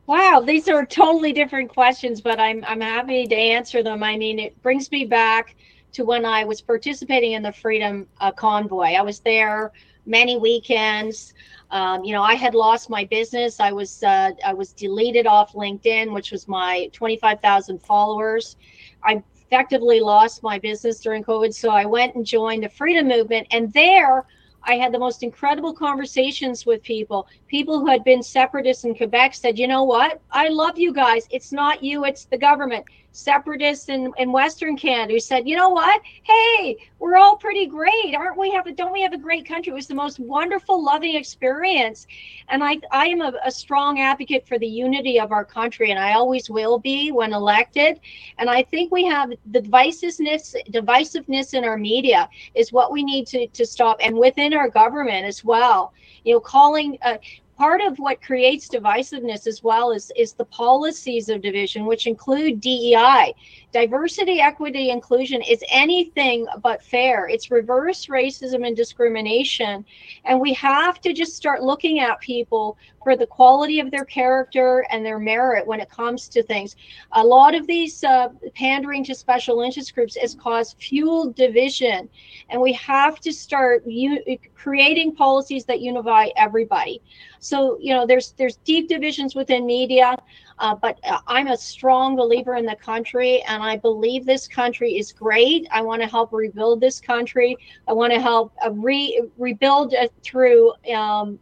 Wow, 0.07 0.43
these 0.45 0.69
are 0.69 0.85
totally 0.85 1.33
different 1.33 1.69
questions, 1.69 2.21
but 2.21 2.39
I'm 2.39 2.63
I'm 2.65 2.81
happy 2.81 3.25
to 3.25 3.35
answer 3.35 3.81
them. 3.81 4.03
I 4.03 4.17
mean, 4.17 4.37
it 4.37 4.61
brings 4.61 4.91
me 4.91 5.03
back 5.05 5.55
to 5.93 6.05
when 6.05 6.25
I 6.25 6.43
was 6.43 6.61
participating 6.61 7.31
in 7.31 7.41
the 7.41 7.51
Freedom 7.51 8.07
uh, 8.19 8.31
Convoy. 8.31 8.93
I 8.93 9.01
was 9.01 9.19
there 9.21 9.71
many 10.05 10.37
weekends. 10.37 11.33
Um, 11.71 12.03
you 12.03 12.13
know, 12.13 12.21
I 12.21 12.35
had 12.35 12.53
lost 12.53 12.89
my 12.89 13.05
business. 13.05 13.59
I 13.59 13.71
was 13.71 14.03
uh, 14.03 14.31
I 14.45 14.53
was 14.53 14.73
deleted 14.73 15.25
off 15.25 15.53
LinkedIn, 15.53 16.13
which 16.13 16.31
was 16.31 16.47
my 16.47 16.89
25,000 16.93 17.79
followers. 17.81 18.57
I 19.03 19.23
effectively 19.35 19.99
lost 20.01 20.43
my 20.43 20.59
business 20.59 20.99
during 20.99 21.23
COVID, 21.23 21.53
so 21.53 21.71
I 21.71 21.85
went 21.85 22.13
and 22.15 22.25
joined 22.25 22.63
the 22.63 22.69
Freedom 22.69 23.07
Movement, 23.07 23.47
and 23.49 23.73
there 23.73 24.25
I 24.65 24.75
had 24.75 24.91
the 24.91 24.99
most 24.99 25.23
incredible 25.23 25.73
conversations 25.73 26.65
with 26.65 26.83
people. 26.83 27.27
People 27.47 27.79
who 27.79 27.87
had 27.87 28.03
been 28.03 28.23
separatists 28.23 28.83
in 28.83 28.95
Quebec 28.95 29.33
said, 29.35 29.59
you 29.59 29.67
know 29.67 29.83
what? 29.83 30.19
I 30.31 30.49
love 30.49 30.77
you 30.77 30.93
guys. 30.93 31.27
It's 31.29 31.51
not 31.51 31.83
you, 31.83 32.05
it's 32.05 32.25
the 32.25 32.37
government 32.37 32.85
separatists 33.15 33.89
in, 33.89 34.11
in 34.17 34.31
Western 34.31 34.77
Canada 34.77 35.13
who 35.13 35.19
said, 35.19 35.47
you 35.47 35.55
know 35.55 35.69
what? 35.69 36.01
Hey, 36.23 36.77
we're 36.99 37.15
all 37.15 37.37
pretty 37.37 37.65
great, 37.65 38.13
aren't 38.15 38.37
we? 38.37 38.51
Have 38.51 38.67
a, 38.67 38.71
don't 38.71 38.91
we 38.91 39.01
have 39.01 39.13
a 39.13 39.17
great 39.17 39.47
country? 39.47 39.71
It 39.71 39.75
was 39.75 39.87
the 39.87 39.95
most 39.95 40.19
wonderful, 40.19 40.83
loving 40.83 41.15
experience, 41.15 42.07
and 42.49 42.63
I 42.63 42.79
I 42.91 43.07
am 43.07 43.21
a, 43.21 43.33
a 43.43 43.51
strong 43.51 43.99
advocate 43.99 44.47
for 44.47 44.59
the 44.59 44.67
unity 44.67 45.19
of 45.19 45.31
our 45.31 45.45
country, 45.45 45.91
and 45.91 45.99
I 45.99 46.13
always 46.13 46.49
will 46.49 46.77
be 46.77 47.11
when 47.11 47.33
elected. 47.33 47.99
And 48.37 48.49
I 48.49 48.63
think 48.63 48.91
we 48.91 49.05
have 49.05 49.29
the 49.51 49.61
divisiveness 49.61 50.55
divisiveness 50.69 51.53
in 51.53 51.63
our 51.63 51.77
media 51.77 52.29
is 52.53 52.73
what 52.73 52.91
we 52.91 53.03
need 53.03 53.27
to 53.27 53.47
to 53.47 53.65
stop, 53.65 53.97
and 54.01 54.17
within 54.17 54.53
our 54.53 54.69
government 54.69 55.25
as 55.25 55.43
well. 55.43 55.93
You 56.23 56.35
know, 56.35 56.39
calling. 56.39 56.97
Uh, 57.01 57.17
part 57.57 57.81
of 57.81 57.97
what 57.97 58.21
creates 58.21 58.67
divisiveness 58.67 59.47
as 59.47 59.63
well 59.63 59.91
is, 59.91 60.11
is 60.15 60.33
the 60.33 60.45
policies 60.45 61.29
of 61.29 61.41
division, 61.41 61.85
which 61.85 62.07
include 62.07 62.59
DEI. 62.59 63.33
Diversity, 63.75 64.39
equity, 64.39 64.89
inclusion 64.89 65.41
is 65.41 65.61
anything 65.69 66.47
but 66.63 66.81
fair. 66.81 67.27
It's 67.27 67.51
reverse 67.51 68.05
racism 68.05 68.65
and 68.65 68.73
discrimination. 68.73 69.83
And 70.23 70.39
we 70.39 70.53
have 70.53 71.01
to 71.01 71.11
just 71.11 71.35
start 71.35 71.61
looking 71.61 71.99
at 71.99 72.21
people 72.21 72.77
for 73.03 73.17
the 73.17 73.27
quality 73.27 73.81
of 73.81 73.91
their 73.91 74.05
character 74.05 74.85
and 74.91 75.05
their 75.05 75.19
merit 75.19 75.67
when 75.67 75.81
it 75.81 75.89
comes 75.89 76.29
to 76.29 76.41
things. 76.41 76.77
A 77.11 77.23
lot 77.23 77.53
of 77.53 77.67
these 77.67 78.01
uh, 78.05 78.29
pandering 78.55 79.03
to 79.03 79.13
special 79.13 79.61
interest 79.61 79.93
groups 79.93 80.15
has 80.15 80.35
caused 80.35 80.77
fuel 80.79 81.33
division. 81.33 82.07
And 82.49 82.61
we 82.61 82.71
have 82.71 83.19
to 83.19 83.33
start 83.33 83.85
u- 83.85 84.23
creating 84.55 85.15
policies 85.15 85.65
that 85.65 85.81
unify 85.81 86.29
everybody. 86.37 87.01
So 87.39 87.77
you 87.81 87.93
know, 87.93 88.07
there's 88.07 88.31
there's 88.37 88.55
deep 88.63 88.87
divisions 88.87 89.35
within 89.35 89.65
media, 89.65 90.15
uh, 90.59 90.75
but 90.75 90.99
uh, 91.03 91.19
I'm 91.27 91.47
a 91.47 91.57
strong 91.57 92.15
believer 92.15 92.55
in 92.55 92.65
the 92.65 92.75
country, 92.75 93.41
and 93.43 93.61
I 93.61 93.75
believe 93.77 94.25
this 94.25 94.47
country 94.47 94.97
is 94.97 95.11
great. 95.11 95.67
I 95.71 95.81
want 95.81 96.01
to 96.01 96.07
help 96.07 96.31
rebuild 96.31 96.79
this 96.79 97.01
country. 97.01 97.57
I 97.87 97.93
want 97.93 98.13
to 98.13 98.21
help 98.21 98.53
uh, 98.65 98.71
re 98.71 99.21
rebuild 99.37 99.93
through 100.23 100.73
um, 100.93 101.39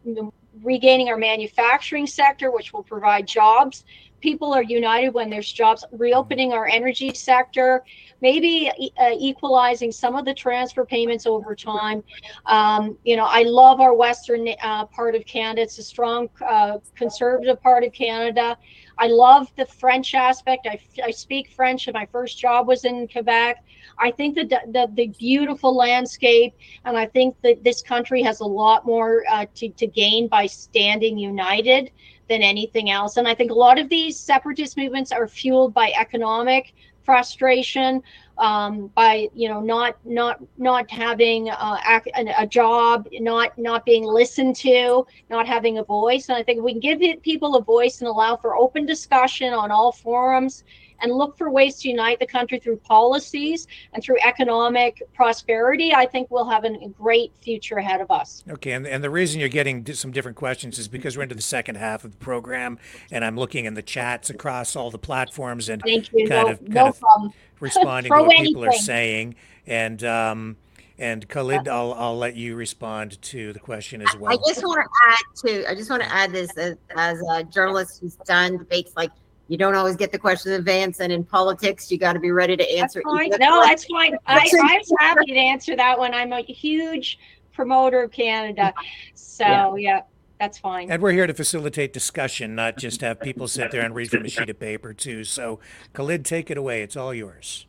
regaining 0.63 1.09
our 1.09 1.17
manufacturing 1.17 2.07
sector, 2.07 2.51
which 2.51 2.73
will 2.73 2.83
provide 2.83 3.27
jobs. 3.27 3.85
People 4.23 4.53
are 4.53 4.63
united 4.63 5.09
when 5.09 5.29
there's 5.29 5.51
jobs, 5.51 5.83
reopening 5.91 6.53
our 6.53 6.65
energy 6.65 7.13
sector, 7.13 7.83
maybe 8.21 8.71
uh, 8.97 9.09
equalizing 9.19 9.91
some 9.91 10.15
of 10.15 10.23
the 10.23 10.33
transfer 10.33 10.85
payments 10.85 11.25
over 11.25 11.53
time. 11.53 12.01
Um, 12.45 12.97
you 13.03 13.17
know, 13.17 13.25
I 13.25 13.43
love 13.43 13.81
our 13.81 13.93
western 13.93 14.47
uh, 14.61 14.85
part 14.85 15.15
of 15.15 15.25
Canada. 15.25 15.63
It's 15.63 15.77
a 15.77 15.83
strong 15.83 16.29
uh, 16.47 16.77
conservative 16.95 17.61
part 17.61 17.83
of 17.83 17.91
Canada. 17.91 18.57
I 18.97 19.07
love 19.07 19.51
the 19.57 19.65
French 19.65 20.15
aspect. 20.15 20.67
I, 20.67 20.79
I 21.03 21.11
speak 21.11 21.51
French, 21.51 21.87
and 21.87 21.93
my 21.93 22.05
first 22.05 22.39
job 22.39 22.65
was 22.65 22.85
in 22.85 23.09
Quebec. 23.09 23.61
I 23.99 24.11
think 24.11 24.35
that 24.35 24.49
the, 24.49 24.87
the, 24.95 25.07
beautiful 25.19 25.75
landscape, 25.75 26.55
and 26.85 26.97
I 26.97 27.07
think 27.07 27.35
that 27.41 27.61
this 27.63 27.81
country 27.81 28.21
has 28.23 28.39
a 28.39 28.45
lot 28.45 28.85
more 28.85 29.25
uh, 29.29 29.47
to, 29.55 29.67
to 29.67 29.85
gain 29.85 30.29
by 30.29 30.45
standing 30.45 31.17
united 31.17 31.91
than 32.29 32.41
anything 32.41 32.89
else. 32.89 33.17
And 33.17 33.27
I 33.27 33.35
think 33.35 33.51
a 33.51 33.55
lot 33.55 33.79
of 33.79 33.89
these 33.89 34.19
separatist 34.19 34.77
movements 34.77 35.11
are 35.11 35.27
fueled 35.27 35.73
by 35.73 35.93
economic 35.97 36.73
frustration 37.03 38.01
um, 38.37 38.87
by 38.95 39.29
you 39.35 39.47
know 39.47 39.61
not 39.61 39.97
not 40.05 40.39
not 40.57 40.89
having 40.89 41.49
uh, 41.49 41.99
a 42.37 42.47
job, 42.47 43.07
not 43.13 43.57
not 43.57 43.85
being 43.85 44.03
listened 44.03 44.55
to, 44.57 45.05
not 45.29 45.47
having 45.47 45.77
a 45.77 45.83
voice. 45.83 46.29
And 46.29 46.37
I 46.37 46.43
think 46.43 46.63
we 46.63 46.71
can 46.71 46.79
give 46.79 47.21
people 47.21 47.55
a 47.55 47.61
voice 47.61 47.99
and 48.01 48.07
allow 48.07 48.35
for 48.35 48.55
open 48.55 48.85
discussion 48.85 49.53
on 49.53 49.71
all 49.71 49.91
forums 49.91 50.63
and 51.03 51.11
look 51.11 51.37
for 51.37 51.51
ways 51.51 51.75
to 51.81 51.89
unite 51.89 52.19
the 52.19 52.25
country 52.25 52.59
through 52.59 52.77
policies 52.77 53.67
and 53.93 54.01
through 54.03 54.17
economic 54.23 55.03
prosperity, 55.13 55.93
I 55.93 56.05
think 56.05 56.31
we'll 56.31 56.49
have 56.49 56.63
a 56.63 56.87
great 56.97 57.33
future 57.41 57.75
ahead 57.75 58.01
of 58.01 58.09
us. 58.09 58.43
Okay, 58.49 58.71
and, 58.71 58.87
and 58.87 59.03
the 59.03 59.09
reason 59.09 59.39
you're 59.39 59.49
getting 59.49 59.85
some 59.93 60.11
different 60.11 60.37
questions 60.37 60.79
is 60.79 60.87
because 60.87 61.17
we're 61.17 61.23
into 61.23 61.35
the 61.35 61.41
second 61.41 61.75
half 61.75 62.03
of 62.03 62.11
the 62.11 62.17
program, 62.17 62.79
and 63.11 63.23
I'm 63.23 63.37
looking 63.37 63.65
in 63.65 63.73
the 63.73 63.81
chats 63.81 64.29
across 64.29 64.75
all 64.75 64.89
the 64.89 64.97
platforms 64.97 65.69
and 65.69 65.81
Thank 65.81 66.11
you. 66.13 66.27
kind 66.27 66.47
no, 66.47 66.51
of, 66.53 66.59
kind 66.59 66.73
no 66.73 66.87
of 66.87 67.33
responding 67.59 68.11
to 68.11 68.17
what 68.17 68.25
anything. 68.31 68.45
people 68.45 68.65
are 68.65 68.71
saying. 68.71 69.35
And 69.67 70.03
um, 70.03 70.57
and 70.97 71.27
Khalid, 71.27 71.67
I'll 71.67 71.93
I'll 71.93 72.17
let 72.17 72.35
you 72.35 72.55
respond 72.55 73.21
to 73.23 73.51
the 73.53 73.59
question 73.59 74.01
as 74.01 74.15
well. 74.17 74.31
I 74.31 74.37
just 74.47 74.63
want 74.63 74.85
to 74.85 75.09
add 75.09 75.35
to 75.47 75.71
I 75.71 75.75
just 75.75 75.89
want 75.89 76.03
to 76.03 76.13
add 76.13 76.31
this 76.31 76.55
as, 76.57 76.77
as 76.95 77.21
a 77.31 77.43
journalist 77.43 77.99
who's 78.01 78.15
done 78.17 78.57
debates 78.57 78.93
like 78.95 79.11
you 79.47 79.57
don't 79.57 79.75
always 79.75 79.95
get 79.95 80.11
the 80.11 80.19
questions 80.19 80.53
in 80.53 80.59
advance, 80.59 80.99
and 80.99 81.11
in 81.11 81.23
politics, 81.23 81.91
you 81.91 81.97
got 81.97 82.13
to 82.13 82.19
be 82.19 82.31
ready 82.31 82.55
to 82.55 82.77
answer. 82.77 83.01
That's 83.05 83.17
fine. 83.17 83.29
No, 83.39 83.63
that's 83.63 83.85
fine. 83.85 84.17
I, 84.25 84.49
I'm 84.53 84.97
happy 84.99 85.33
to 85.33 85.39
answer 85.39 85.75
that 85.75 85.97
one. 85.99 86.13
I'm 86.13 86.33
a 86.33 86.41
huge 86.41 87.19
promoter 87.53 88.03
of 88.03 88.11
Canada, 88.11 88.73
so 89.13 89.45
yeah. 89.45 89.75
yeah. 89.77 90.01
That's 90.39 90.57
fine. 90.57 90.91
And 90.91 91.01
we're 91.01 91.13
here 91.13 91.27
to 91.27 91.33
facilitate 91.33 91.93
discussion, 91.93 92.53
not 92.53 92.77
just 92.77 92.99
have 92.99 93.21
people 93.21 93.47
sit 93.47 93.71
there 93.71 93.79
and 93.81 93.95
read 93.95 94.09
from 94.09 94.25
a 94.25 94.29
sheet 94.29 94.49
of 94.49 94.59
paper, 94.59 94.93
too. 94.93 95.23
So, 95.23 95.59
Khalid, 95.93 96.25
take 96.25 96.51
it 96.51 96.57
away. 96.57 96.81
It's 96.81 96.97
all 96.97 97.13
yours. 97.13 97.65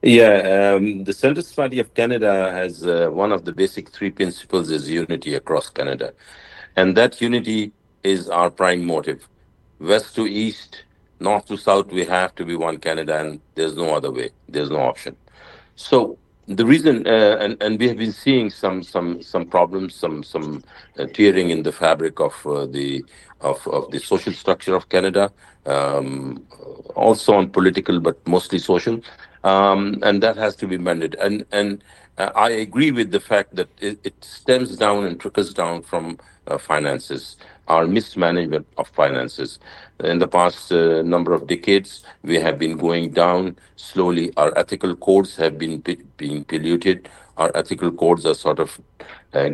Yeah, 0.00 0.76
um, 0.76 1.04
the 1.04 1.12
Centrist 1.12 1.54
Party 1.54 1.78
of 1.78 1.92
Canada 1.92 2.50
has 2.52 2.86
uh, 2.86 3.08
one 3.10 3.32
of 3.32 3.44
the 3.44 3.52
basic 3.52 3.90
three 3.90 4.10
principles 4.10 4.70
is 4.70 4.88
unity 4.88 5.34
across 5.34 5.68
Canada. 5.68 6.14
And 6.76 6.96
that 6.96 7.20
unity 7.20 7.72
is 8.02 8.30
our 8.30 8.50
prime 8.50 8.86
motive. 8.86 9.28
West 9.78 10.14
to 10.14 10.26
east, 10.26 10.84
north 11.20 11.46
to 11.46 11.56
south, 11.56 11.86
we 11.88 12.04
have 12.04 12.34
to 12.36 12.44
be 12.44 12.56
one 12.56 12.78
Canada, 12.78 13.18
and 13.20 13.40
there's 13.54 13.76
no 13.76 13.94
other 13.94 14.10
way. 14.10 14.30
There's 14.48 14.70
no 14.70 14.80
option. 14.80 15.16
So 15.76 16.18
the 16.48 16.64
reason, 16.64 17.06
uh, 17.06 17.38
and 17.40 17.60
and 17.62 17.78
we 17.78 17.88
have 17.88 17.98
been 17.98 18.12
seeing 18.12 18.50
some 18.50 18.82
some 18.82 19.22
some 19.22 19.46
problems, 19.46 19.94
some 19.94 20.22
some 20.22 20.62
uh, 20.98 21.06
tearing 21.06 21.50
in 21.50 21.62
the 21.62 21.72
fabric 21.72 22.20
of 22.20 22.34
uh, 22.46 22.66
the 22.66 23.04
of 23.40 23.66
of 23.66 23.90
the 23.90 23.98
social 23.98 24.32
structure 24.32 24.74
of 24.74 24.88
Canada, 24.88 25.32
um, 25.66 26.44
also 26.94 27.34
on 27.34 27.50
political, 27.50 28.00
but 28.00 28.16
mostly 28.26 28.58
social, 28.58 29.00
um, 29.44 29.98
and 30.02 30.22
that 30.22 30.36
has 30.36 30.54
to 30.56 30.66
be 30.66 30.78
mended. 30.78 31.16
And 31.20 31.44
and 31.52 31.82
uh, 32.18 32.30
I 32.34 32.50
agree 32.50 32.92
with 32.92 33.10
the 33.10 33.20
fact 33.20 33.56
that 33.56 33.68
it, 33.80 33.98
it 34.04 34.14
stems 34.24 34.76
down 34.76 35.04
and 35.04 35.20
trickles 35.20 35.52
down 35.52 35.82
from 35.82 36.18
uh, 36.46 36.58
finances 36.58 37.36
our 37.68 37.86
mismanagement 37.86 38.66
of 38.76 38.88
finances. 38.88 39.58
In 40.04 40.18
the 40.18 40.28
past 40.28 40.72
uh, 40.72 41.02
number 41.02 41.32
of 41.32 41.46
decades, 41.46 42.02
we 42.22 42.36
have 42.36 42.58
been 42.58 42.76
going 42.76 43.10
down 43.10 43.56
slowly. 43.76 44.32
Our 44.36 44.56
ethical 44.58 44.94
codes 44.96 45.36
have 45.36 45.58
been 45.58 45.82
being 46.16 46.44
polluted. 46.44 47.08
Our 47.36 47.50
ethical 47.54 47.92
codes 47.92 48.26
are 48.26 48.34
sort 48.34 48.58
of 48.58 48.80
uh, 49.32 49.50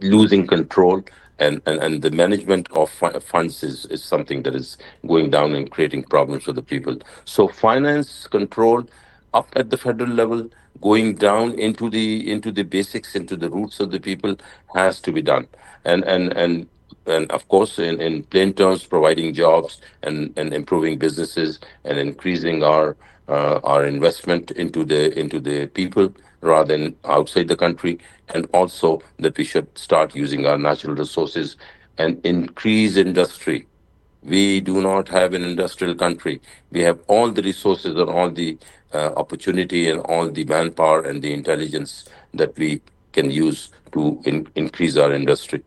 losing 0.00 0.46
control. 0.46 1.02
And, 1.38 1.62
and, 1.64 1.82
and 1.82 2.02
the 2.02 2.10
management 2.10 2.70
of 2.72 2.90
funds 2.90 3.62
is, 3.62 3.86
is 3.86 4.04
something 4.04 4.42
that 4.42 4.54
is 4.54 4.76
going 5.06 5.30
down 5.30 5.54
and 5.54 5.70
creating 5.70 6.04
problems 6.04 6.44
for 6.44 6.52
the 6.52 6.62
people. 6.62 6.98
So 7.24 7.48
finance 7.48 8.26
control 8.26 8.84
up 9.32 9.48
at 9.56 9.70
the 9.70 9.78
federal 9.78 10.10
level, 10.10 10.50
going 10.82 11.14
down 11.14 11.58
into 11.58 11.88
the 11.88 12.30
into 12.30 12.52
the 12.52 12.62
basics, 12.62 13.14
into 13.14 13.36
the 13.36 13.48
roots 13.48 13.80
of 13.80 13.90
the 13.90 14.00
people, 14.00 14.36
has 14.74 15.00
to 15.00 15.12
be 15.12 15.22
done. 15.22 15.48
And 15.84 16.04
and 16.04 16.32
and 16.34 16.68
and 17.06 17.30
of 17.30 17.46
course, 17.48 17.78
in, 17.78 18.00
in 18.00 18.22
plain 18.24 18.52
terms, 18.52 18.84
providing 18.84 19.34
jobs 19.34 19.80
and, 20.02 20.32
and 20.36 20.52
improving 20.52 20.98
businesses 20.98 21.58
and 21.84 21.98
increasing 21.98 22.62
our 22.62 22.96
uh, 23.28 23.60
our 23.62 23.86
investment 23.86 24.50
into 24.52 24.84
the 24.84 25.16
into 25.18 25.38
the 25.40 25.66
people 25.68 26.12
rather 26.40 26.76
than 26.76 26.96
outside 27.04 27.48
the 27.48 27.56
country, 27.56 27.98
and 28.34 28.48
also 28.52 29.00
that 29.18 29.36
we 29.36 29.44
should 29.44 29.66
start 29.78 30.14
using 30.16 30.46
our 30.46 30.58
natural 30.58 30.94
resources 30.94 31.56
and 31.98 32.20
increase 32.24 32.96
industry. 32.96 33.66
We 34.22 34.60
do 34.60 34.82
not 34.82 35.08
have 35.08 35.32
an 35.34 35.44
industrial 35.44 35.94
country. 35.94 36.40
We 36.70 36.80
have 36.82 36.98
all 37.08 37.30
the 37.30 37.42
resources 37.42 37.96
and 37.96 38.10
all 38.10 38.30
the 38.30 38.58
uh, 38.92 39.12
opportunity 39.16 39.88
and 39.88 40.00
all 40.00 40.28
the 40.30 40.44
manpower 40.44 41.02
and 41.02 41.22
the 41.22 41.32
intelligence 41.32 42.04
that 42.34 42.56
we 42.58 42.82
can 43.12 43.30
use 43.30 43.70
to 43.92 44.20
in, 44.24 44.46
increase 44.56 44.96
our 44.96 45.12
industry 45.12 45.62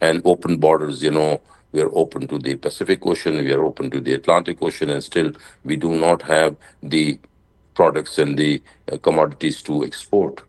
and 0.00 0.22
open 0.24 0.56
borders. 0.58 1.02
You 1.02 1.10
know, 1.10 1.40
we 1.72 1.80
are 1.80 1.90
open 1.92 2.26
to 2.28 2.38
the 2.38 2.56
Pacific 2.56 3.04
Ocean, 3.06 3.36
we 3.36 3.52
are 3.52 3.64
open 3.64 3.90
to 3.90 4.00
the 4.00 4.14
Atlantic 4.14 4.58
Ocean, 4.62 4.90
and 4.90 5.02
still 5.02 5.32
we 5.64 5.76
do 5.76 5.94
not 5.94 6.22
have 6.22 6.56
the 6.82 7.18
products 7.74 8.18
and 8.18 8.38
the 8.38 8.62
uh, 8.90 8.96
commodities 8.98 9.62
to 9.62 9.84
export, 9.84 10.42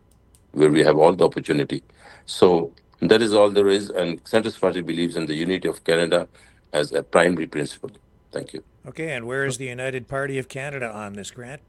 where 0.52 0.70
we 0.70 0.82
have 0.82 0.96
all 0.96 1.12
the 1.12 1.24
opportunity. 1.24 1.82
So 2.26 2.72
that 3.00 3.22
is 3.22 3.34
all 3.34 3.50
there 3.50 3.68
is, 3.68 3.90
and 3.90 4.22
Centrist 4.24 4.60
Party 4.60 4.80
believes 4.80 5.16
in 5.16 5.26
the 5.26 5.34
unity 5.34 5.68
of 5.68 5.84
Canada 5.84 6.28
as 6.72 6.92
a 6.92 7.02
primary 7.02 7.46
principle. 7.46 7.90
Thank 8.32 8.52
you. 8.52 8.62
Okay, 8.86 9.12
and 9.12 9.26
where 9.26 9.44
is 9.44 9.58
the 9.58 9.66
United 9.66 10.08
Party 10.08 10.38
of 10.38 10.48
Canada 10.48 10.90
on 10.90 11.12
this, 11.14 11.30
Grant? 11.30 11.60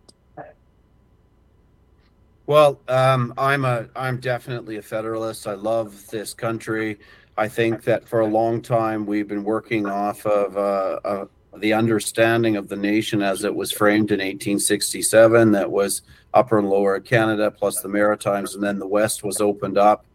Well, 2.47 2.81
um, 2.87 3.33
I'm 3.37 3.63
a 3.65 3.87
I'm 3.95 4.19
definitely 4.19 4.77
a 4.77 4.81
federalist. 4.81 5.47
I 5.47 5.53
love 5.53 6.07
this 6.07 6.33
country. 6.33 6.99
I 7.37 7.47
think 7.47 7.83
that 7.83 8.07
for 8.07 8.19
a 8.19 8.27
long 8.27 8.61
time 8.61 9.05
we've 9.05 9.27
been 9.27 9.43
working 9.43 9.85
off 9.85 10.25
of 10.25 10.57
uh, 10.57 10.99
uh, 11.05 11.25
the 11.57 11.73
understanding 11.73 12.55
of 12.55 12.67
the 12.67 12.75
nation 12.75 13.21
as 13.21 13.43
it 13.43 13.53
was 13.53 13.71
framed 13.71 14.11
in 14.11 14.19
1867 14.19 15.51
that 15.51 15.69
was 15.69 16.01
upper 16.33 16.59
and 16.59 16.69
lower 16.69 16.99
Canada 16.99 17.51
plus 17.51 17.81
the 17.81 17.89
Maritimes, 17.89 18.55
and 18.55 18.63
then 18.63 18.79
the 18.79 18.87
West 18.87 19.23
was 19.23 19.41
opened 19.41 19.77
up. 19.77 20.05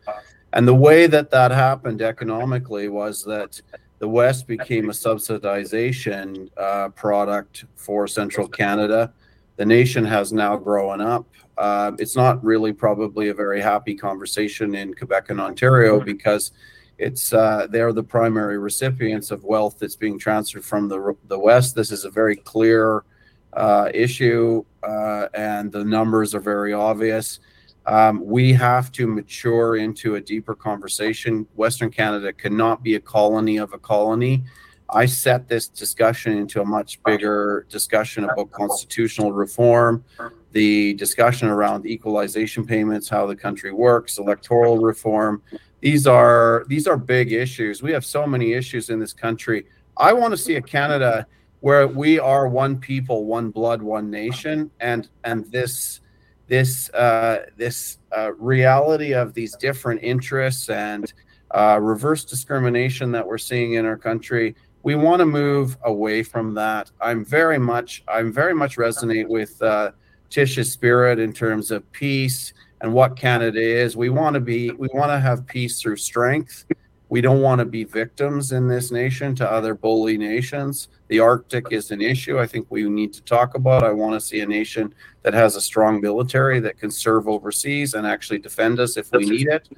And 0.53 0.67
the 0.67 0.75
way 0.75 1.07
that 1.07 1.31
that 1.31 1.51
happened 1.51 2.01
economically 2.01 2.89
was 2.89 3.25
that 3.25 3.61
the 3.99 4.09
West 4.09 4.47
became 4.47 4.89
a 4.89 4.93
subsidization 4.93 6.49
uh, 6.57 6.89
product 6.91 7.65
for 7.75 8.07
central 8.07 8.49
Canada. 8.49 9.13
The 9.57 9.67
nation 9.67 10.05
has 10.05 10.33
now 10.33 10.57
grown 10.57 11.01
up. 11.01 11.27
Uh, 11.57 11.93
it's 11.99 12.17
not 12.17 12.43
really 12.45 12.73
probably 12.73 13.29
a 13.29 13.35
very 13.35 13.61
happy 13.61 13.95
conversation 13.95 14.75
in 14.75 14.95
Quebec 14.95 15.31
and 15.31 15.41
Ontario 15.41 15.99
because 16.01 16.53
it's 16.99 17.33
uh, 17.33 17.67
they're 17.71 17.93
the 17.93 18.03
primary 18.03 18.59
recipients 18.59 19.31
of 19.31 19.45
wealth 19.45 19.79
that's 19.79 19.97
being 19.97 20.19
transferred 20.19 20.65
from 20.65 20.89
the 20.89 21.17
the 21.29 21.39
West. 21.39 21.75
This 21.75 21.91
is 21.91 22.05
a 22.05 22.11
very 22.11 22.37
clear 22.37 23.05
uh, 23.53 23.91
issue, 23.93 24.65
uh, 24.83 25.29
and 25.35 25.71
the 25.73 25.85
numbers 25.85 26.35
are 26.35 26.41
very 26.41 26.73
obvious. 26.73 27.41
Um, 27.87 28.25
we 28.25 28.53
have 28.53 28.91
to 28.93 29.07
mature 29.07 29.77
into 29.77 30.17
a 30.17 30.21
deeper 30.21 30.55
conversation. 30.55 31.47
Western 31.55 31.91
Canada 31.91 32.33
cannot 32.33 32.83
be 32.83 32.97
a 32.97 33.01
colony 33.01 33.59
of 33.59 33.73
a 33.73 33.79
colony. 33.79 34.45
I 34.89 35.07
set 35.07 35.49
this 35.49 35.69
discussion 35.69 36.37
into 36.37 36.61
a 36.61 36.65
much 36.65 37.03
bigger 37.05 37.67
discussion 37.69 38.25
about 38.25 38.51
constitutional 38.53 39.33
reform, 39.33 40.05
the 40.53 40.95
discussion 40.95 41.49
around 41.49 41.87
equalization 41.87 42.65
payments, 42.65 43.09
how 43.09 43.27
the 43.27 43.35
country 43.35 43.73
works, 43.73 44.19
electoral 44.19 44.79
reform. 44.79 45.43
These 45.87 46.09
are 46.09 46.65
these 46.67 46.89
are 46.89 46.97
big 46.97 47.33
issues. 47.33 47.81
We 47.81 47.93
have 47.93 48.05
so 48.05 48.27
many 48.27 48.55
issues 48.55 48.91
in 48.91 48.99
this 48.99 49.13
country. 49.13 49.67
I 49.97 50.13
want 50.15 50.33
to 50.33 50.37
see 50.37 50.57
a 50.57 50.61
Canada 50.61 51.29
where 51.61 51.87
we 51.87 52.19
are 52.19 52.49
one 52.49 52.81
people, 52.81 53.25
one 53.25 53.51
blood, 53.51 53.81
one 53.81 54.11
nation, 54.11 54.73
and 54.81 55.09
and 55.23 55.45
this 55.53 56.01
this 56.49 56.91
uh, 56.91 57.47
this 57.57 57.99
uh, 58.19 58.33
reality 58.33 59.15
of 59.15 59.33
these 59.33 59.55
different 59.55 60.03
interests 60.03 60.69
and 60.71 61.13
uh, 61.53 61.79
reverse 61.81 62.25
discrimination 62.25 63.13
that 63.13 63.25
we're 63.25 63.39
seeing 63.39 63.75
in 63.75 63.87
our 63.87 63.97
country. 63.97 64.57
We 64.83 64.97
want 64.97 65.21
to 65.21 65.27
move 65.27 65.77
away 65.85 66.25
from 66.25 66.53
that. 66.55 66.91
I'm 67.01 67.25
very 67.25 67.61
much 67.61 68.03
I'm 68.09 68.33
very 68.33 68.55
much 68.55 68.77
resonate 68.77 69.29
with 69.29 69.63
uh, 69.63 69.93
Tish's 70.31 70.73
spirit 70.73 71.21
in 71.21 71.33
terms 71.33 71.71
of 71.71 71.89
peace 71.93 72.55
and 72.81 72.93
what 72.93 73.17
Canada 73.17 73.61
is. 73.61 73.97
We 73.97 74.11
want 74.11 74.35
to 74.35 74.41
be 74.41 74.71
we 74.73 74.89
want 74.93 75.11
to 75.11 75.19
have 75.19 75.47
peace 75.47 75.81
through 75.81 75.97
strength. 75.97 76.65
We 77.09 77.21
don't 77.21 77.41
want 77.41 77.61
to 77.61 77.65
be 77.65 77.85
victims 77.85 78.51
in 78.51 78.67
this 78.67 78.91
nation 78.91 79.35
to 79.37 79.51
other 79.51 79.75
bully 79.75 80.19
nations. 80.19 80.89
The 81.07 81.21
Arctic 81.21 81.67
is 81.71 81.93
an 81.93 82.01
issue 82.01 82.41
I 82.41 82.47
think 82.47 82.67
we 82.69 82.83
need 82.89 83.13
to 83.13 83.23
talk 83.23 83.55
about. 83.55 83.85
I 83.85 83.93
want 83.93 84.15
to 84.15 84.21
see 84.21 84.41
a 84.41 84.47
nation 84.47 84.93
that 85.23 85.33
has 85.33 85.55
a 85.55 85.61
strong 85.61 86.01
military 86.01 86.59
that 86.61 86.79
can 86.79 86.91
serve 86.91 87.29
overseas 87.29 87.95
and 87.95 88.07
actually 88.07 88.41
defend 88.41 88.81
us 88.81 88.97
if 88.97 89.13
we 89.13 89.25
need 89.25 89.47
it. 89.47 89.69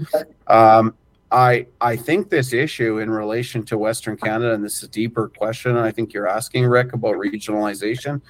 Um, 0.47 0.95
I 1.31 1.67
I 1.81 1.97
think 1.97 2.31
this 2.31 2.55
issue 2.55 2.99
in 2.99 3.11
relation 3.11 3.63
to 3.65 3.77
Western 3.77 4.17
Canada, 4.17 4.55
and 4.55 4.65
this 4.65 4.79
is 4.79 4.85
a 4.85 4.89
deeper 4.89 5.29
question. 5.29 5.77
I 5.77 5.91
think 5.91 6.15
you're 6.15 6.29
asking 6.29 6.65
Rick 6.67 6.95
about 6.95 7.17
regionalization. 7.17 8.23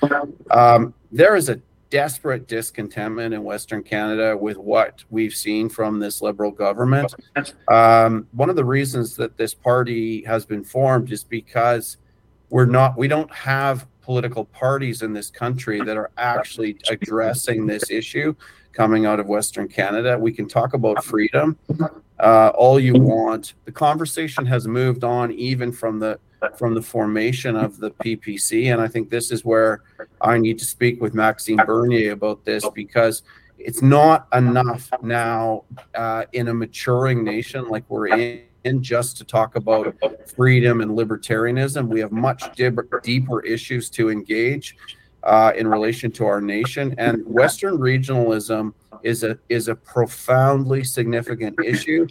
Um, 0.51 0.95
there 1.13 1.37
is 1.37 1.49
a 1.49 1.61
desperate 1.91 2.47
discontentment 2.47 3.35
in 3.35 3.43
Western 3.45 3.83
Canada 3.83 4.37
with 4.37 4.57
what 4.57 5.05
we've 5.11 5.35
seen 5.35 5.69
from 5.69 5.99
this 5.99 6.21
Liberal 6.21 6.51
government. 6.51 7.15
Um, 7.69 8.27
one 8.33 8.51
of 8.51 8.57
the 8.57 8.65
reasons 8.65 9.17
that 9.17 9.37
this 9.37 9.55
party 9.55 10.23
has 10.25 10.45
been 10.45 10.65
formed 10.65 11.13
is 11.13 11.25
because 11.25 11.97
we're 12.51 12.67
not, 12.67 12.97
we 12.97 13.09
don't 13.09 13.33
have 13.33 13.87
political 14.03 14.45
parties 14.47 15.03
in 15.03 15.13
this 15.13 15.31
country 15.31 15.81
that 15.83 15.97
are 15.97 16.11
actually 16.17 16.79
addressing 16.91 17.67
this 17.67 17.91
issue 17.91 18.35
coming 18.73 19.07
out 19.07 19.21
of 19.21 19.27
Western 19.27 19.69
Canada. 19.69 20.19
We 20.19 20.33
can 20.33 20.49
talk 20.49 20.75
about 20.75 21.05
freedom 21.05 21.59
uh, 22.21 22.53
all 22.55 22.81
you 22.81 22.95
want. 22.95 23.55
The 23.65 23.73
conversation 23.73 24.47
has 24.47 24.67
moved 24.67 25.05
on 25.05 25.33
even 25.33 25.73
from 25.73 25.99
the 25.99 26.19
from 26.57 26.75
the 26.75 26.83
formation 26.83 27.57
of 27.57 27.79
the 27.79 27.91
PPC. 27.91 28.73
And 28.73 28.81
I 28.81 28.89
think 28.89 29.11
this 29.11 29.31
is 29.31 29.45
where 29.45 29.83
I 30.21 30.39
need 30.39 30.59
to 30.59 30.65
speak 30.65 31.01
with 31.01 31.15
Maxime 31.15 31.57
Bernier 31.67 32.13
about 32.13 32.45
this 32.45 32.69
because 32.75 33.23
it's 33.59 33.83
not 33.83 34.29
enough 34.33 34.91
now 35.03 35.65
uh, 35.95 36.25
in 36.33 36.49
a 36.49 36.55
maturing 36.55 37.25
nation 37.25 37.69
like 37.69 37.85
we're 37.89 38.09
in, 38.09 38.45
just 38.81 39.17
to 39.17 39.25
talk 39.25 39.57
about 39.57 39.97
freedom 40.37 40.83
and 40.83 40.91
libertarianism. 40.91 41.89
We 41.89 42.01
have 42.01 42.13
much 42.13 42.55
deeper, 42.55 43.01
deeper 43.03 43.41
issues 43.41 43.89
to 43.91 44.11
engage 44.11 44.77
uh, 45.23 45.53
in 45.57 45.67
relation 45.67 46.11
to 46.13 46.27
our 46.27 46.41
nation. 46.41 46.95
And 46.99 47.25
Western 47.27 47.79
regionalism 47.79 48.75
is 49.03 49.25
a 49.25 49.39
is 49.49 49.69
a 49.69 49.75
profoundly 49.75 50.85
significant 50.85 51.59
issue. 51.65 52.07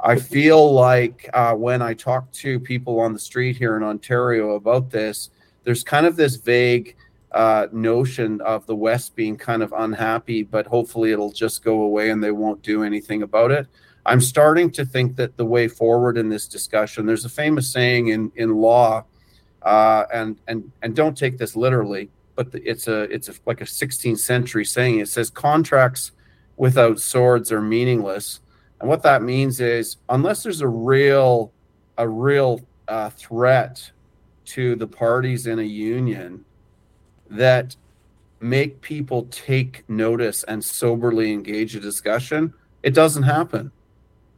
I 0.00 0.16
feel 0.16 0.72
like 0.72 1.28
uh, 1.32 1.54
when 1.54 1.82
I 1.82 1.94
talk 1.94 2.30
to 2.32 2.60
people 2.60 3.00
on 3.00 3.12
the 3.12 3.18
street 3.18 3.56
here 3.56 3.76
in 3.76 3.82
Ontario 3.82 4.54
about 4.54 4.90
this, 4.90 5.30
there's 5.64 5.82
kind 5.82 6.06
of 6.06 6.14
this 6.14 6.36
vague 6.36 6.96
uh, 7.32 7.66
notion 7.72 8.40
of 8.42 8.64
the 8.66 8.76
West 8.76 9.16
being 9.16 9.36
kind 9.36 9.62
of 9.62 9.74
unhappy, 9.76 10.44
but 10.44 10.66
hopefully 10.66 11.12
it'll 11.12 11.32
just 11.32 11.64
go 11.64 11.82
away 11.82 12.10
and 12.10 12.22
they 12.22 12.30
won't 12.30 12.62
do 12.62 12.84
anything 12.84 13.22
about 13.22 13.50
it. 13.50 13.66
I'm 14.06 14.20
starting 14.20 14.70
to 14.70 14.86
think 14.86 15.16
that 15.16 15.36
the 15.36 15.44
way 15.44 15.68
forward 15.68 16.16
in 16.16 16.28
this 16.28 16.46
discussion, 16.46 17.04
there's 17.04 17.24
a 17.24 17.28
famous 17.28 17.70
saying 17.70 18.08
in 18.08 18.32
in 18.36 18.54
law, 18.54 19.04
uh, 19.62 20.04
and 20.12 20.38
and 20.48 20.72
and 20.82 20.96
don't 20.96 21.18
take 21.18 21.36
this 21.36 21.56
literally, 21.56 22.08
but 22.34 22.50
the, 22.50 22.66
it's 22.66 22.88
a 22.88 23.02
it's 23.02 23.28
a, 23.28 23.34
like 23.44 23.60
a 23.60 23.64
16th 23.64 24.20
century 24.20 24.64
saying. 24.64 25.00
It 25.00 25.08
says 25.08 25.28
contracts 25.28 26.12
without 26.56 27.00
swords 27.00 27.52
are 27.52 27.60
meaningless 27.60 28.40
and 28.80 28.88
what 28.88 29.02
that 29.02 29.22
means 29.22 29.60
is, 29.60 29.96
unless 30.08 30.42
there's 30.42 30.60
a 30.60 30.68
real, 30.68 31.52
a 31.96 32.08
real 32.08 32.60
uh, 32.86 33.10
threat 33.10 33.90
to 34.46 34.76
the 34.76 34.86
parties 34.86 35.46
in 35.46 35.58
a 35.58 35.62
union 35.62 36.44
that 37.30 37.76
make 38.40 38.80
people 38.80 39.26
take 39.30 39.88
notice 39.88 40.44
and 40.44 40.64
soberly 40.64 41.32
engage 41.32 41.74
a 41.74 41.80
discussion, 41.80 42.54
it 42.82 42.94
doesn't 42.94 43.24
happen. 43.24 43.70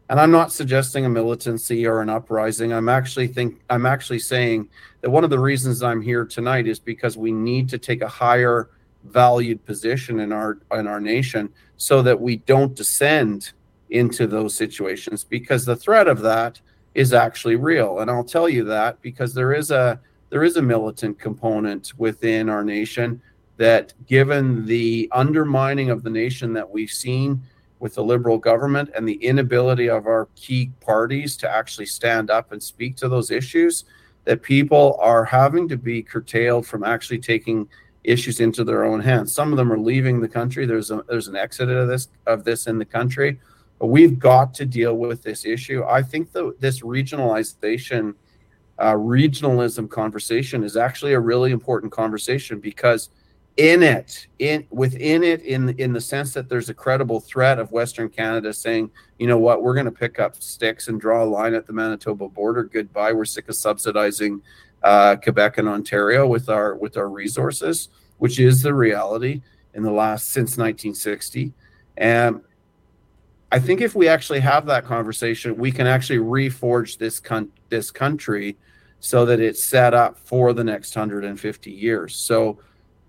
And 0.08 0.18
I'm 0.18 0.32
not 0.32 0.52
suggesting 0.52 1.04
a 1.04 1.08
militancy 1.08 1.86
or 1.86 2.00
an 2.00 2.08
uprising. 2.08 2.72
I'm 2.72 2.88
actually 2.88 3.28
think 3.28 3.60
I'm 3.70 3.86
actually 3.86 4.18
saying 4.18 4.68
that 5.02 5.10
one 5.10 5.22
of 5.22 5.30
the 5.30 5.38
reasons 5.38 5.84
I'm 5.84 6.02
here 6.02 6.24
tonight 6.24 6.66
is 6.66 6.80
because 6.80 7.16
we 7.16 7.30
need 7.30 7.68
to 7.68 7.78
take 7.78 8.02
a 8.02 8.08
higher 8.08 8.70
valued 9.04 9.64
position 9.64 10.18
in 10.18 10.32
our 10.32 10.58
in 10.72 10.88
our 10.88 11.00
nation 11.00 11.48
so 11.76 12.02
that 12.02 12.20
we 12.20 12.36
don't 12.38 12.74
descend 12.74 13.52
into 13.90 14.26
those 14.26 14.54
situations 14.54 15.24
because 15.24 15.64
the 15.64 15.76
threat 15.76 16.08
of 16.08 16.20
that 16.20 16.60
is 16.94 17.12
actually 17.12 17.56
real. 17.56 18.00
And 18.00 18.10
i'll 18.10 18.24
tell 18.24 18.48
you 18.48 18.64
that 18.64 19.00
because 19.02 19.34
there 19.34 19.52
is 19.52 19.70
a 19.70 20.00
there 20.30 20.44
is 20.44 20.56
a 20.56 20.62
militant 20.62 21.18
component 21.18 21.92
within 21.98 22.48
our 22.48 22.64
nation 22.64 23.20
that 23.56 23.92
given 24.06 24.64
the 24.64 25.08
undermining 25.12 25.90
of 25.90 26.02
the 26.02 26.10
nation 26.10 26.52
that 26.54 26.68
we've 26.68 26.90
seen 26.90 27.42
with 27.80 27.94
the 27.94 28.04
liberal 28.04 28.38
government 28.38 28.90
and 28.94 29.08
the 29.08 29.22
inability 29.24 29.88
of 29.88 30.06
our 30.06 30.28
key 30.36 30.70
parties 30.80 31.36
to 31.36 31.50
actually 31.50 31.86
stand 31.86 32.30
up 32.30 32.52
and 32.52 32.62
speak 32.62 32.96
to 32.96 33.08
those 33.08 33.30
issues 33.30 33.84
that 34.24 34.42
people 34.42 34.96
are 35.00 35.24
having 35.24 35.66
to 35.68 35.76
be 35.76 36.02
curtailed 36.02 36.66
from 36.66 36.84
actually 36.84 37.18
taking 37.18 37.68
issues 38.04 38.40
into 38.40 38.64
their 38.64 38.84
own 38.84 39.00
hands. 39.00 39.32
Some 39.32 39.52
of 39.52 39.56
them 39.56 39.72
are 39.72 39.78
leaving 39.78 40.20
the 40.20 40.28
country. 40.28 40.66
There's 40.66 40.90
a 40.90 41.04
there's 41.08 41.28
an 41.28 41.36
exit 41.36 41.68
of 41.68 41.88
this 41.88 42.08
of 42.26 42.44
this 42.44 42.66
in 42.66 42.78
the 42.78 42.84
country 42.84 43.40
we've 43.80 44.18
got 44.18 44.54
to 44.54 44.66
deal 44.66 44.94
with 44.96 45.22
this 45.22 45.44
issue. 45.44 45.84
I 45.84 46.02
think 46.02 46.32
that 46.32 46.60
this 46.60 46.80
regionalization, 46.80 48.14
uh, 48.78 48.92
regionalism 48.92 49.88
conversation 49.88 50.62
is 50.64 50.76
actually 50.76 51.14
a 51.14 51.20
really 51.20 51.50
important 51.50 51.92
conversation 51.92 52.60
because 52.60 53.10
in 53.56 53.82
it, 53.82 54.26
in 54.38 54.66
within 54.70 55.22
it, 55.22 55.42
in 55.42 55.70
in 55.78 55.92
the 55.92 56.00
sense 56.00 56.32
that 56.34 56.48
there's 56.48 56.68
a 56.68 56.74
credible 56.74 57.20
threat 57.20 57.58
of 57.58 57.72
Western 57.72 58.08
Canada 58.08 58.52
saying, 58.52 58.90
you 59.18 59.26
know 59.26 59.38
what, 59.38 59.62
we're 59.62 59.74
going 59.74 59.86
to 59.86 59.92
pick 59.92 60.18
up 60.18 60.40
sticks 60.42 60.88
and 60.88 61.00
draw 61.00 61.24
a 61.24 61.26
line 61.26 61.54
at 61.54 61.66
the 61.66 61.72
Manitoba 61.72 62.28
border. 62.28 62.64
Goodbye. 62.64 63.12
We're 63.12 63.24
sick 63.24 63.48
of 63.48 63.56
subsidizing 63.56 64.40
uh, 64.82 65.16
Quebec 65.16 65.58
and 65.58 65.68
Ontario 65.68 66.26
with 66.26 66.48
our 66.48 66.76
with 66.76 66.96
our 66.96 67.08
resources, 67.08 67.88
which 68.18 68.38
is 68.38 68.62
the 68.62 68.72
reality 68.72 69.42
in 69.74 69.82
the 69.82 69.92
last 69.92 70.28
since 70.28 70.56
1960. 70.56 71.52
And 71.96 72.40
I 73.52 73.58
think 73.58 73.80
if 73.80 73.94
we 73.94 74.06
actually 74.06 74.40
have 74.40 74.66
that 74.66 74.84
conversation, 74.84 75.56
we 75.56 75.72
can 75.72 75.86
actually 75.86 76.20
reforge 76.20 76.98
this 76.98 77.18
con- 77.18 77.50
this 77.68 77.90
country 77.90 78.56
so 79.00 79.24
that 79.24 79.40
it's 79.40 79.62
set 79.62 79.94
up 79.94 80.18
for 80.18 80.52
the 80.52 80.62
next 80.62 80.94
150 80.94 81.70
years. 81.70 82.14
So 82.14 82.58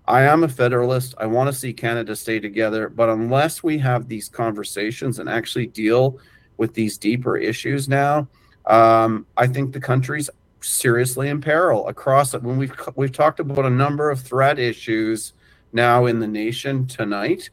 I 0.06 0.22
am 0.22 0.42
a 0.42 0.48
federalist. 0.48 1.14
I 1.18 1.26
want 1.26 1.48
to 1.48 1.52
see 1.52 1.72
Canada 1.72 2.16
stay 2.16 2.40
together, 2.40 2.88
but 2.88 3.08
unless 3.08 3.62
we 3.62 3.78
have 3.78 4.08
these 4.08 4.28
conversations 4.28 5.18
and 5.18 5.28
actually 5.28 5.66
deal 5.66 6.18
with 6.56 6.74
these 6.74 6.98
deeper 6.98 7.36
issues 7.36 7.88
now, 7.88 8.26
um, 8.66 9.26
I 9.36 9.46
think 9.46 9.72
the 9.72 9.80
country's 9.80 10.28
seriously 10.60 11.28
in 11.28 11.40
peril 11.40 11.86
across 11.88 12.34
it. 12.34 12.42
When 12.42 12.56
we've 12.56 12.74
we've 12.96 13.12
talked 13.12 13.38
about 13.38 13.64
a 13.64 13.70
number 13.70 14.10
of 14.10 14.20
threat 14.20 14.58
issues 14.58 15.34
now 15.72 16.06
in 16.06 16.18
the 16.18 16.26
nation 16.26 16.86
tonight 16.86 17.50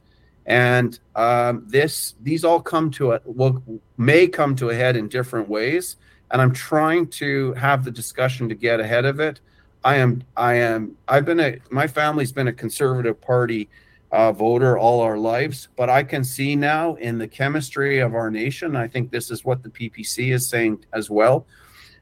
and 0.49 0.99
um, 1.15 1.63
this 1.67 2.15
these 2.21 2.43
all 2.43 2.59
come 2.59 2.91
to 2.91 3.13
a 3.13 3.21
well 3.23 3.63
may 3.97 4.27
come 4.27 4.55
to 4.55 4.71
a 4.71 4.75
head 4.75 4.97
in 4.97 5.07
different 5.07 5.47
ways 5.47 5.95
and 6.31 6.41
i'm 6.41 6.51
trying 6.51 7.07
to 7.07 7.53
have 7.53 7.85
the 7.85 7.91
discussion 7.91 8.49
to 8.49 8.55
get 8.55 8.79
ahead 8.79 9.05
of 9.05 9.19
it 9.19 9.39
i 9.83 9.95
am 9.95 10.21
i 10.35 10.55
am 10.55 10.97
i've 11.07 11.25
been 11.25 11.39
a 11.39 11.59
my 11.69 11.87
family's 11.87 12.31
been 12.31 12.47
a 12.47 12.53
conservative 12.53 13.21
party 13.21 13.69
uh, 14.11 14.31
voter 14.31 14.77
all 14.77 15.01
our 15.01 15.17
lives, 15.17 15.67
but 15.75 15.89
I 15.89 16.03
can 16.03 16.23
see 16.23 16.55
now 16.55 16.95
in 16.95 17.17
the 17.17 17.27
chemistry 17.27 17.99
of 17.99 18.15
our 18.15 18.31
nation, 18.31 18.75
I 18.75 18.87
think 18.87 19.11
this 19.11 19.29
is 19.29 19.45
what 19.45 19.61
the 19.61 19.69
PPC 19.69 20.33
is 20.33 20.47
saying 20.49 20.83
as 20.93 21.09
well. 21.09 21.45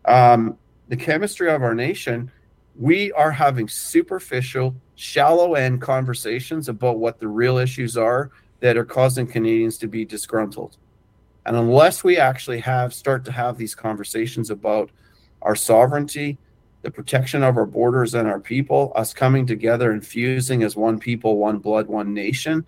Um, 0.06 0.58
the 0.88 0.96
chemistry 0.96 1.52
of 1.52 1.64
our 1.64 1.76
nation, 1.76 2.32
we 2.80 3.12
are 3.14 3.32
having 3.32 3.68
superficial, 3.68 4.76
shallow 4.96 5.56
end 5.56 5.82
conversations 5.82 6.70
about 6.70 7.00
what 7.00 7.20
the 7.20 7.28
real 7.28 7.58
issues 7.58 7.98
are 7.98 8.32
that 8.60 8.78
are 8.78 8.86
causing 8.86 9.28
Canadians 9.28 9.78
to 9.80 9.88
be 9.88 10.06
disgruntled. 10.06 10.78
And 11.46 11.56
unless 11.56 12.04
we 12.04 12.18
actually 12.18 12.60
have 12.60 12.94
start 12.94 13.26
to 13.26 13.32
have 13.32 13.58
these 13.58 13.74
conversations 13.74 14.50
about 14.50 14.92
our 15.42 15.56
sovereignty, 15.56 16.38
the 16.82 16.92
protection 16.92 17.42
of 17.42 17.58
our 17.58 17.66
borders 17.66 18.14
and 18.14 18.28
our 18.28 18.40
people, 18.40 18.92
us 18.96 19.14
coming 19.14 19.46
together 19.46 19.92
and 19.92 20.06
fusing 20.06 20.64
as 20.64 20.76
one 20.76 21.00
people, 21.00 21.38
one 21.38 21.60
blood, 21.60 21.88
one 21.88 22.14
nation. 22.14 22.66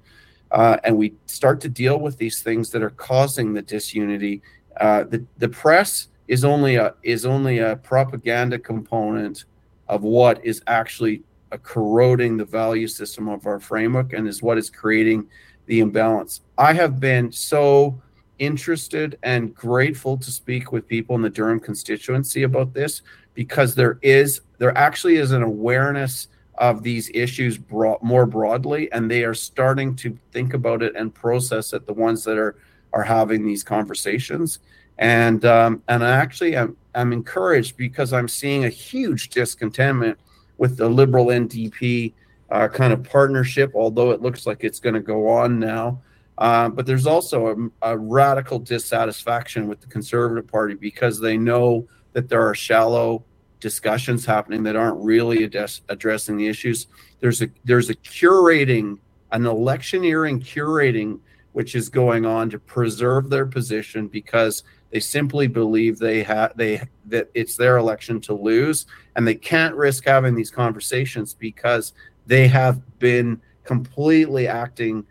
Uh, 0.51 0.77
and 0.83 0.97
we 0.97 1.13
start 1.25 1.61
to 1.61 1.69
deal 1.69 1.99
with 1.99 2.17
these 2.17 2.41
things 2.41 2.71
that 2.71 2.81
are 2.81 2.89
causing 2.91 3.53
the 3.53 3.61
disunity. 3.61 4.41
Uh, 4.79 5.03
the, 5.03 5.23
the 5.37 5.49
press 5.49 6.07
is 6.27 6.43
only 6.43 6.75
a 6.75 6.93
is 7.03 7.25
only 7.25 7.59
a 7.59 7.75
propaganda 7.75 8.57
component 8.57 9.45
of 9.89 10.03
what 10.03 10.43
is 10.45 10.61
actually 10.67 11.23
corroding 11.63 12.37
the 12.37 12.45
value 12.45 12.87
system 12.87 13.27
of 13.27 13.45
our 13.47 13.59
framework 13.59 14.13
and 14.13 14.27
is 14.27 14.41
what 14.41 14.57
is 14.57 14.69
creating 14.69 15.27
the 15.65 15.79
imbalance. 15.79 16.41
I 16.57 16.73
have 16.73 16.99
been 16.99 17.31
so 17.31 17.99
interested 18.37 19.17
and 19.23 19.53
grateful 19.53 20.15
to 20.17 20.31
speak 20.31 20.71
with 20.71 20.87
people 20.87 21.15
in 21.15 21.21
the 21.21 21.29
Durham 21.29 21.59
constituency 21.59 22.43
about 22.43 22.73
this 22.73 23.01
because 23.33 23.75
there 23.75 23.99
is 24.01 24.41
there 24.59 24.77
actually 24.77 25.15
is 25.15 25.31
an 25.31 25.43
awareness 25.43 26.27
of 26.57 26.83
these 26.83 27.09
issues 27.13 27.59
more 27.69 28.25
broadly 28.25 28.91
and 28.91 29.09
they 29.09 29.23
are 29.23 29.33
starting 29.33 29.95
to 29.95 30.17
think 30.31 30.53
about 30.53 30.83
it 30.83 30.95
and 30.95 31.13
process 31.13 31.73
it 31.73 31.85
the 31.85 31.93
ones 31.93 32.23
that 32.23 32.37
are 32.37 32.55
are 32.93 33.03
having 33.03 33.45
these 33.45 33.63
conversations 33.63 34.59
and 34.97 35.45
um, 35.45 35.81
and 35.87 36.03
I 36.03 36.11
actually 36.11 36.55
am 36.55 36.75
I'm 36.95 37.13
encouraged 37.13 37.77
because 37.77 38.13
I'm 38.13 38.27
seeing 38.27 38.65
a 38.65 38.69
huge 38.69 39.29
discontentment 39.29 40.19
with 40.57 40.77
the 40.77 40.89
liberal 40.89 41.27
NDP 41.27 42.13
uh, 42.51 42.67
kind 42.67 42.91
of 42.91 43.03
partnership 43.03 43.71
although 43.75 44.11
it 44.11 44.21
looks 44.21 44.47
like 44.47 44.63
it's 44.63 44.79
going 44.79 44.95
to 44.95 45.01
go 45.01 45.27
on 45.27 45.59
now 45.59 46.01
uh, 46.39 46.69
but 46.69 46.85
there's 46.85 47.05
also 47.05 47.47
a, 47.47 47.89
a, 47.91 47.97
radical 47.97 48.59
dissatisfaction 48.59 49.67
with 49.67 49.81
the 49.81 49.87
Conservative 49.87 50.47
Party 50.47 50.73
because 50.73 51.19
they 51.19 51.37
know 51.37 51.85
that 52.13 52.29
there 52.29 52.41
are 52.41 52.55
shallow 52.55 53.25
discussions 53.59 54.25
happening 54.25 54.63
that 54.63 54.77
aren't 54.77 55.03
really 55.03 55.43
ad- 55.43 55.71
addressing 55.89 56.37
the 56.37 56.47
issues. 56.47 56.87
There's 57.19 57.41
a 57.41 57.49
there's 57.65 57.89
a 57.89 57.95
curating, 57.95 58.99
an 59.33 59.45
electioneering 59.45 60.39
curating, 60.39 61.19
which 61.51 61.75
is 61.75 61.89
going 61.89 62.25
on 62.25 62.49
to 62.51 62.59
preserve 62.59 63.29
their 63.29 63.45
position 63.45 64.07
because 64.07 64.63
they 64.91 64.99
simply 64.99 65.47
believe 65.47 65.99
they 65.99 66.23
have 66.23 66.55
they 66.57 66.81
that 67.05 67.29
it's 67.33 67.55
their 67.55 67.77
election 67.77 68.19
to 68.21 68.33
lose, 68.33 68.85
and 69.15 69.27
they 69.27 69.35
can't 69.35 69.75
risk 69.75 70.05
having 70.05 70.35
these 70.35 70.51
conversations 70.51 71.33
because 71.33 71.93
they 72.25 72.47
have 72.47 72.81
been 72.99 73.41
completely 73.63 74.47
acting 74.47 75.05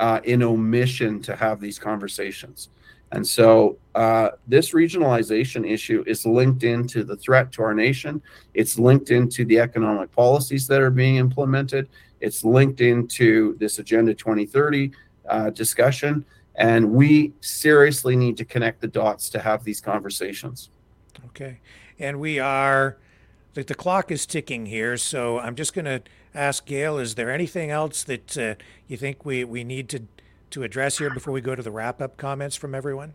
uh, 0.00 0.20
in 0.24 0.42
omission 0.42 1.20
to 1.22 1.36
have 1.36 1.60
these 1.60 1.78
conversations. 1.78 2.68
And 3.12 3.26
so 3.26 3.78
uh, 3.94 4.30
this 4.48 4.70
regionalization 4.70 5.68
issue 5.68 6.02
is 6.06 6.26
linked 6.26 6.64
into 6.64 7.04
the 7.04 7.16
threat 7.16 7.52
to 7.52 7.62
our 7.62 7.74
nation. 7.74 8.20
It's 8.54 8.76
linked 8.76 9.10
into 9.10 9.44
the 9.44 9.60
economic 9.60 10.10
policies 10.10 10.66
that 10.66 10.80
are 10.80 10.90
being 10.90 11.16
implemented. 11.16 11.88
It's 12.20 12.44
linked 12.44 12.80
into 12.80 13.56
this 13.58 13.78
Agenda 13.78 14.14
2030 14.14 14.90
uh, 15.28 15.50
discussion. 15.50 16.24
And 16.56 16.92
we 16.92 17.32
seriously 17.40 18.16
need 18.16 18.36
to 18.36 18.44
connect 18.44 18.80
the 18.80 18.88
dots 18.88 19.28
to 19.30 19.40
have 19.40 19.64
these 19.64 19.80
conversations. 19.80 20.70
Okay. 21.26 21.60
And 21.98 22.20
we 22.20 22.38
are, 22.38 22.98
the, 23.54 23.64
the 23.64 23.74
clock 23.74 24.10
is 24.10 24.26
ticking 24.26 24.66
here. 24.66 24.96
So 24.96 25.38
I'm 25.38 25.56
just 25.56 25.74
going 25.74 25.84
to 25.86 26.02
ask 26.34 26.64
Gail, 26.64 26.98
is 26.98 27.14
there 27.16 27.30
anything 27.30 27.70
else 27.70 28.04
that 28.04 28.38
uh, 28.38 28.54
you 28.86 28.96
think 28.96 29.24
we, 29.24 29.44
we 29.44 29.64
need 29.64 29.88
to, 29.90 30.02
to 30.50 30.62
address 30.62 30.98
here 30.98 31.10
before 31.10 31.32
we 31.32 31.40
go 31.40 31.54
to 31.54 31.62
the 31.62 31.70
wrap 31.70 32.00
up 32.00 32.16
comments 32.16 32.56
from 32.56 32.74
everyone? 32.74 33.14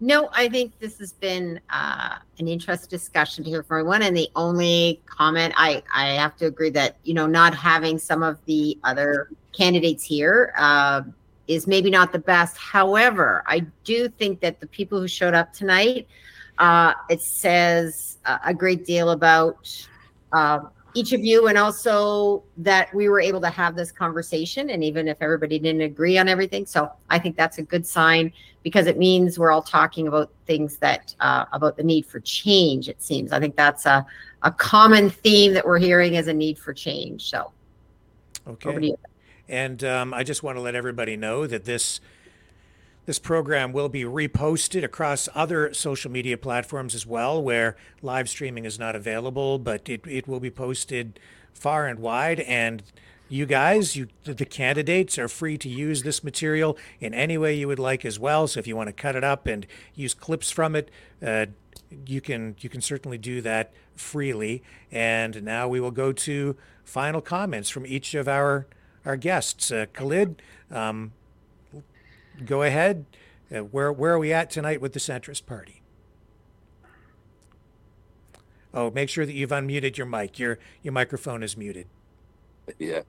No, 0.00 0.30
I 0.32 0.48
think 0.48 0.76
this 0.80 0.98
has 0.98 1.12
been 1.12 1.60
uh, 1.70 2.16
an 2.40 2.48
interesting 2.48 2.90
discussion 2.90 3.44
here 3.44 3.62
for 3.62 3.78
everyone. 3.78 4.02
And 4.02 4.16
the 4.16 4.28
only 4.34 5.00
comment 5.06 5.54
I, 5.56 5.84
I 5.94 6.06
have 6.14 6.36
to 6.38 6.46
agree 6.46 6.70
that, 6.70 6.96
you 7.04 7.14
know, 7.14 7.28
not 7.28 7.54
having 7.54 7.98
some 7.98 8.24
of 8.24 8.44
the 8.46 8.76
other 8.82 9.28
candidates 9.52 10.02
here 10.02 10.54
uh, 10.58 11.02
is 11.48 11.66
maybe 11.66 11.90
not 11.90 12.12
the 12.12 12.18
best. 12.18 12.56
However, 12.56 13.42
I 13.46 13.60
do 13.84 14.08
think 14.08 14.40
that 14.40 14.60
the 14.60 14.66
people 14.66 15.00
who 15.00 15.08
showed 15.08 15.34
up 15.34 15.52
tonight, 15.52 16.06
uh, 16.58 16.94
it 17.08 17.20
says 17.20 18.18
a 18.44 18.54
great 18.54 18.84
deal 18.84 19.10
about 19.10 19.86
uh, 20.32 20.60
each 20.94 21.12
of 21.12 21.24
you 21.24 21.46
and 21.46 21.56
also 21.56 22.42
that 22.58 22.92
we 22.94 23.08
were 23.08 23.20
able 23.20 23.40
to 23.40 23.48
have 23.48 23.74
this 23.74 23.90
conversation 23.90 24.70
and 24.70 24.84
even 24.84 25.08
if 25.08 25.16
everybody 25.20 25.58
didn't 25.58 25.80
agree 25.80 26.18
on 26.18 26.28
everything. 26.28 26.66
So 26.66 26.90
i 27.08 27.18
think 27.18 27.36
that's 27.36 27.58
a 27.58 27.62
good 27.62 27.86
sign 27.86 28.32
because 28.62 28.86
it 28.86 28.98
means 28.98 29.38
we're 29.38 29.50
all 29.50 29.62
talking 29.62 30.06
about 30.06 30.30
things 30.46 30.76
that 30.76 31.14
uh, 31.20 31.46
about 31.52 31.76
the 31.76 31.82
need 31.82 32.06
for 32.06 32.20
change 32.20 32.88
it 32.88 33.02
seems. 33.02 33.32
I 33.32 33.40
think 33.40 33.56
that's 33.56 33.86
a, 33.86 34.06
a 34.42 34.50
common 34.50 35.10
theme 35.10 35.54
that 35.54 35.64
we're 35.64 35.78
hearing 35.78 36.14
is 36.14 36.28
a 36.28 36.34
need 36.34 36.58
for 36.58 36.72
change. 36.72 37.28
So 37.28 37.52
okay 38.46 38.94
and 39.48 39.82
um, 39.84 40.12
i 40.14 40.22
just 40.22 40.42
want 40.42 40.56
to 40.56 40.60
let 40.60 40.74
everybody 40.74 41.16
know 41.16 41.46
that 41.46 41.64
this 41.64 42.00
this 43.04 43.18
program 43.18 43.72
will 43.72 43.88
be 43.88 44.04
reposted 44.04 44.84
across 44.84 45.28
other 45.34 45.74
social 45.74 46.10
media 46.10 46.36
platforms 46.38 46.94
as 46.94 47.04
well, 47.04 47.42
where 47.42 47.76
live 48.00 48.28
streaming 48.28 48.64
is 48.64 48.78
not 48.78 48.94
available, 48.94 49.58
but 49.58 49.88
it, 49.88 50.06
it 50.06 50.28
will 50.28 50.38
be 50.38 50.50
posted 50.50 51.18
far 51.52 51.88
and 51.88 51.98
wide. 51.98 52.40
And 52.40 52.82
you 53.28 53.44
guys, 53.44 53.96
you 53.96 54.08
the 54.24 54.44
candidates 54.44 55.18
are 55.18 55.28
free 55.28 55.58
to 55.58 55.68
use 55.68 56.02
this 56.02 56.22
material 56.22 56.76
in 57.00 57.12
any 57.12 57.36
way 57.36 57.54
you 57.54 57.66
would 57.66 57.78
like 57.80 58.04
as 58.04 58.20
well. 58.20 58.46
So 58.46 58.60
if 58.60 58.66
you 58.66 58.76
want 58.76 58.88
to 58.88 58.92
cut 58.92 59.16
it 59.16 59.24
up 59.24 59.46
and 59.46 59.66
use 59.94 60.14
clips 60.14 60.50
from 60.50 60.76
it, 60.76 60.90
uh, 61.24 61.46
you 62.06 62.20
can 62.20 62.54
you 62.60 62.68
can 62.68 62.80
certainly 62.80 63.18
do 63.18 63.40
that 63.40 63.72
freely. 63.96 64.62
And 64.92 65.42
now 65.42 65.66
we 65.66 65.80
will 65.80 65.90
go 65.90 66.12
to 66.12 66.56
final 66.84 67.20
comments 67.20 67.68
from 67.68 67.84
each 67.84 68.14
of 68.14 68.28
our 68.28 68.66
our 69.04 69.16
guests. 69.16 69.70
Uh, 69.70 69.86
Khalid, 69.92 70.42
um, 70.70 71.12
go 72.44 72.62
ahead. 72.62 73.06
Uh, 73.54 73.60
where 73.60 73.92
where 73.92 74.12
are 74.14 74.18
we 74.18 74.32
at 74.32 74.50
tonight 74.50 74.80
with 74.80 74.92
the 74.92 75.00
centrist 75.00 75.46
party? 75.46 75.82
Oh, 78.74 78.90
make 78.90 79.08
sure 79.08 79.26
that 79.26 79.34
you've 79.34 79.50
unmuted 79.50 79.96
your 79.96 80.06
mic. 80.06 80.38
Your 80.38 80.58
your 80.82 80.92
microphone 80.92 81.42
is 81.42 81.56
muted. 81.56 81.86
Yeah. 82.78 83.02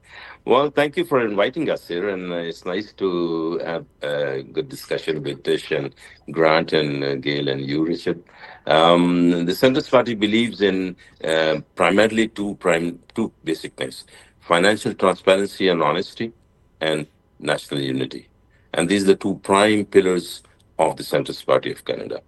Well, 0.45 0.71
thank 0.71 0.97
you 0.97 1.05
for 1.05 1.21
inviting 1.25 1.69
us 1.69 1.87
here, 1.87 2.09
and 2.09 2.31
uh, 2.33 2.37
it's 2.37 2.65
nice 2.65 2.91
to 2.93 3.59
have 3.59 3.85
a 4.01 4.41
good 4.41 4.67
discussion 4.67 5.21
with 5.23 5.43
Tish 5.43 5.71
and 5.71 5.93
Grant 6.31 6.73
and 6.73 7.03
uh, 7.03 7.15
Gail 7.15 7.47
and 7.47 7.61
you, 7.61 7.85
Richard. 7.85 8.23
Um, 8.65 9.45
the 9.45 9.51
Centrist 9.53 9.91
Party 9.91 10.15
believes 10.15 10.61
in 10.61 10.95
uh, 11.23 11.61
primarily 11.75 12.27
two 12.29 12.55
prime 12.55 12.99
two 13.13 13.31
basic 13.43 13.75
things: 13.75 14.05
financial 14.43 14.93
transparency 14.93 15.67
and 15.69 15.81
honesty, 15.81 16.33
and 16.81 17.07
national 17.39 17.81
unity. 17.81 18.27
And 18.73 18.89
these 18.89 19.03
are 19.03 19.07
the 19.07 19.15
two 19.15 19.39
prime 19.43 19.85
pillars 19.85 20.41
of 20.79 20.97
the 20.97 21.03
Centrist 21.03 21.45
Party 21.45 21.71
of 21.71 21.85
Canada. 21.85 22.21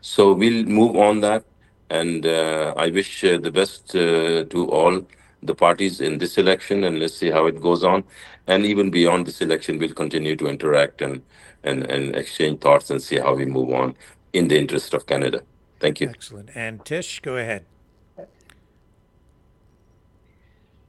So 0.00 0.32
we'll 0.32 0.64
move 0.64 0.96
on 0.96 1.20
that. 1.20 1.44
And 1.90 2.26
uh, 2.26 2.74
I 2.76 2.88
wish 2.90 3.22
uh, 3.24 3.38
the 3.38 3.50
best 3.50 3.94
uh, 3.94 4.44
to 4.44 4.68
all 4.70 5.06
the 5.42 5.54
parties 5.54 6.00
in 6.00 6.18
this 6.18 6.38
election, 6.38 6.84
and 6.84 6.98
let's 6.98 7.16
see 7.16 7.30
how 7.30 7.46
it 7.46 7.60
goes 7.60 7.84
on. 7.84 8.04
And 8.46 8.64
even 8.64 8.90
beyond 8.90 9.26
this 9.26 9.40
election, 9.40 9.78
we'll 9.78 9.92
continue 9.92 10.36
to 10.36 10.46
interact 10.46 11.02
and, 11.02 11.22
and, 11.62 11.84
and 11.90 12.16
exchange 12.16 12.60
thoughts 12.60 12.90
and 12.90 13.02
see 13.02 13.18
how 13.18 13.34
we 13.34 13.44
move 13.44 13.70
on 13.72 13.94
in 14.32 14.48
the 14.48 14.58
interest 14.58 14.94
of 14.94 15.06
Canada. 15.06 15.42
Thank 15.80 16.00
you. 16.00 16.08
Excellent. 16.08 16.50
And 16.54 16.84
Tish, 16.84 17.20
go 17.20 17.36
ahead. 17.36 17.64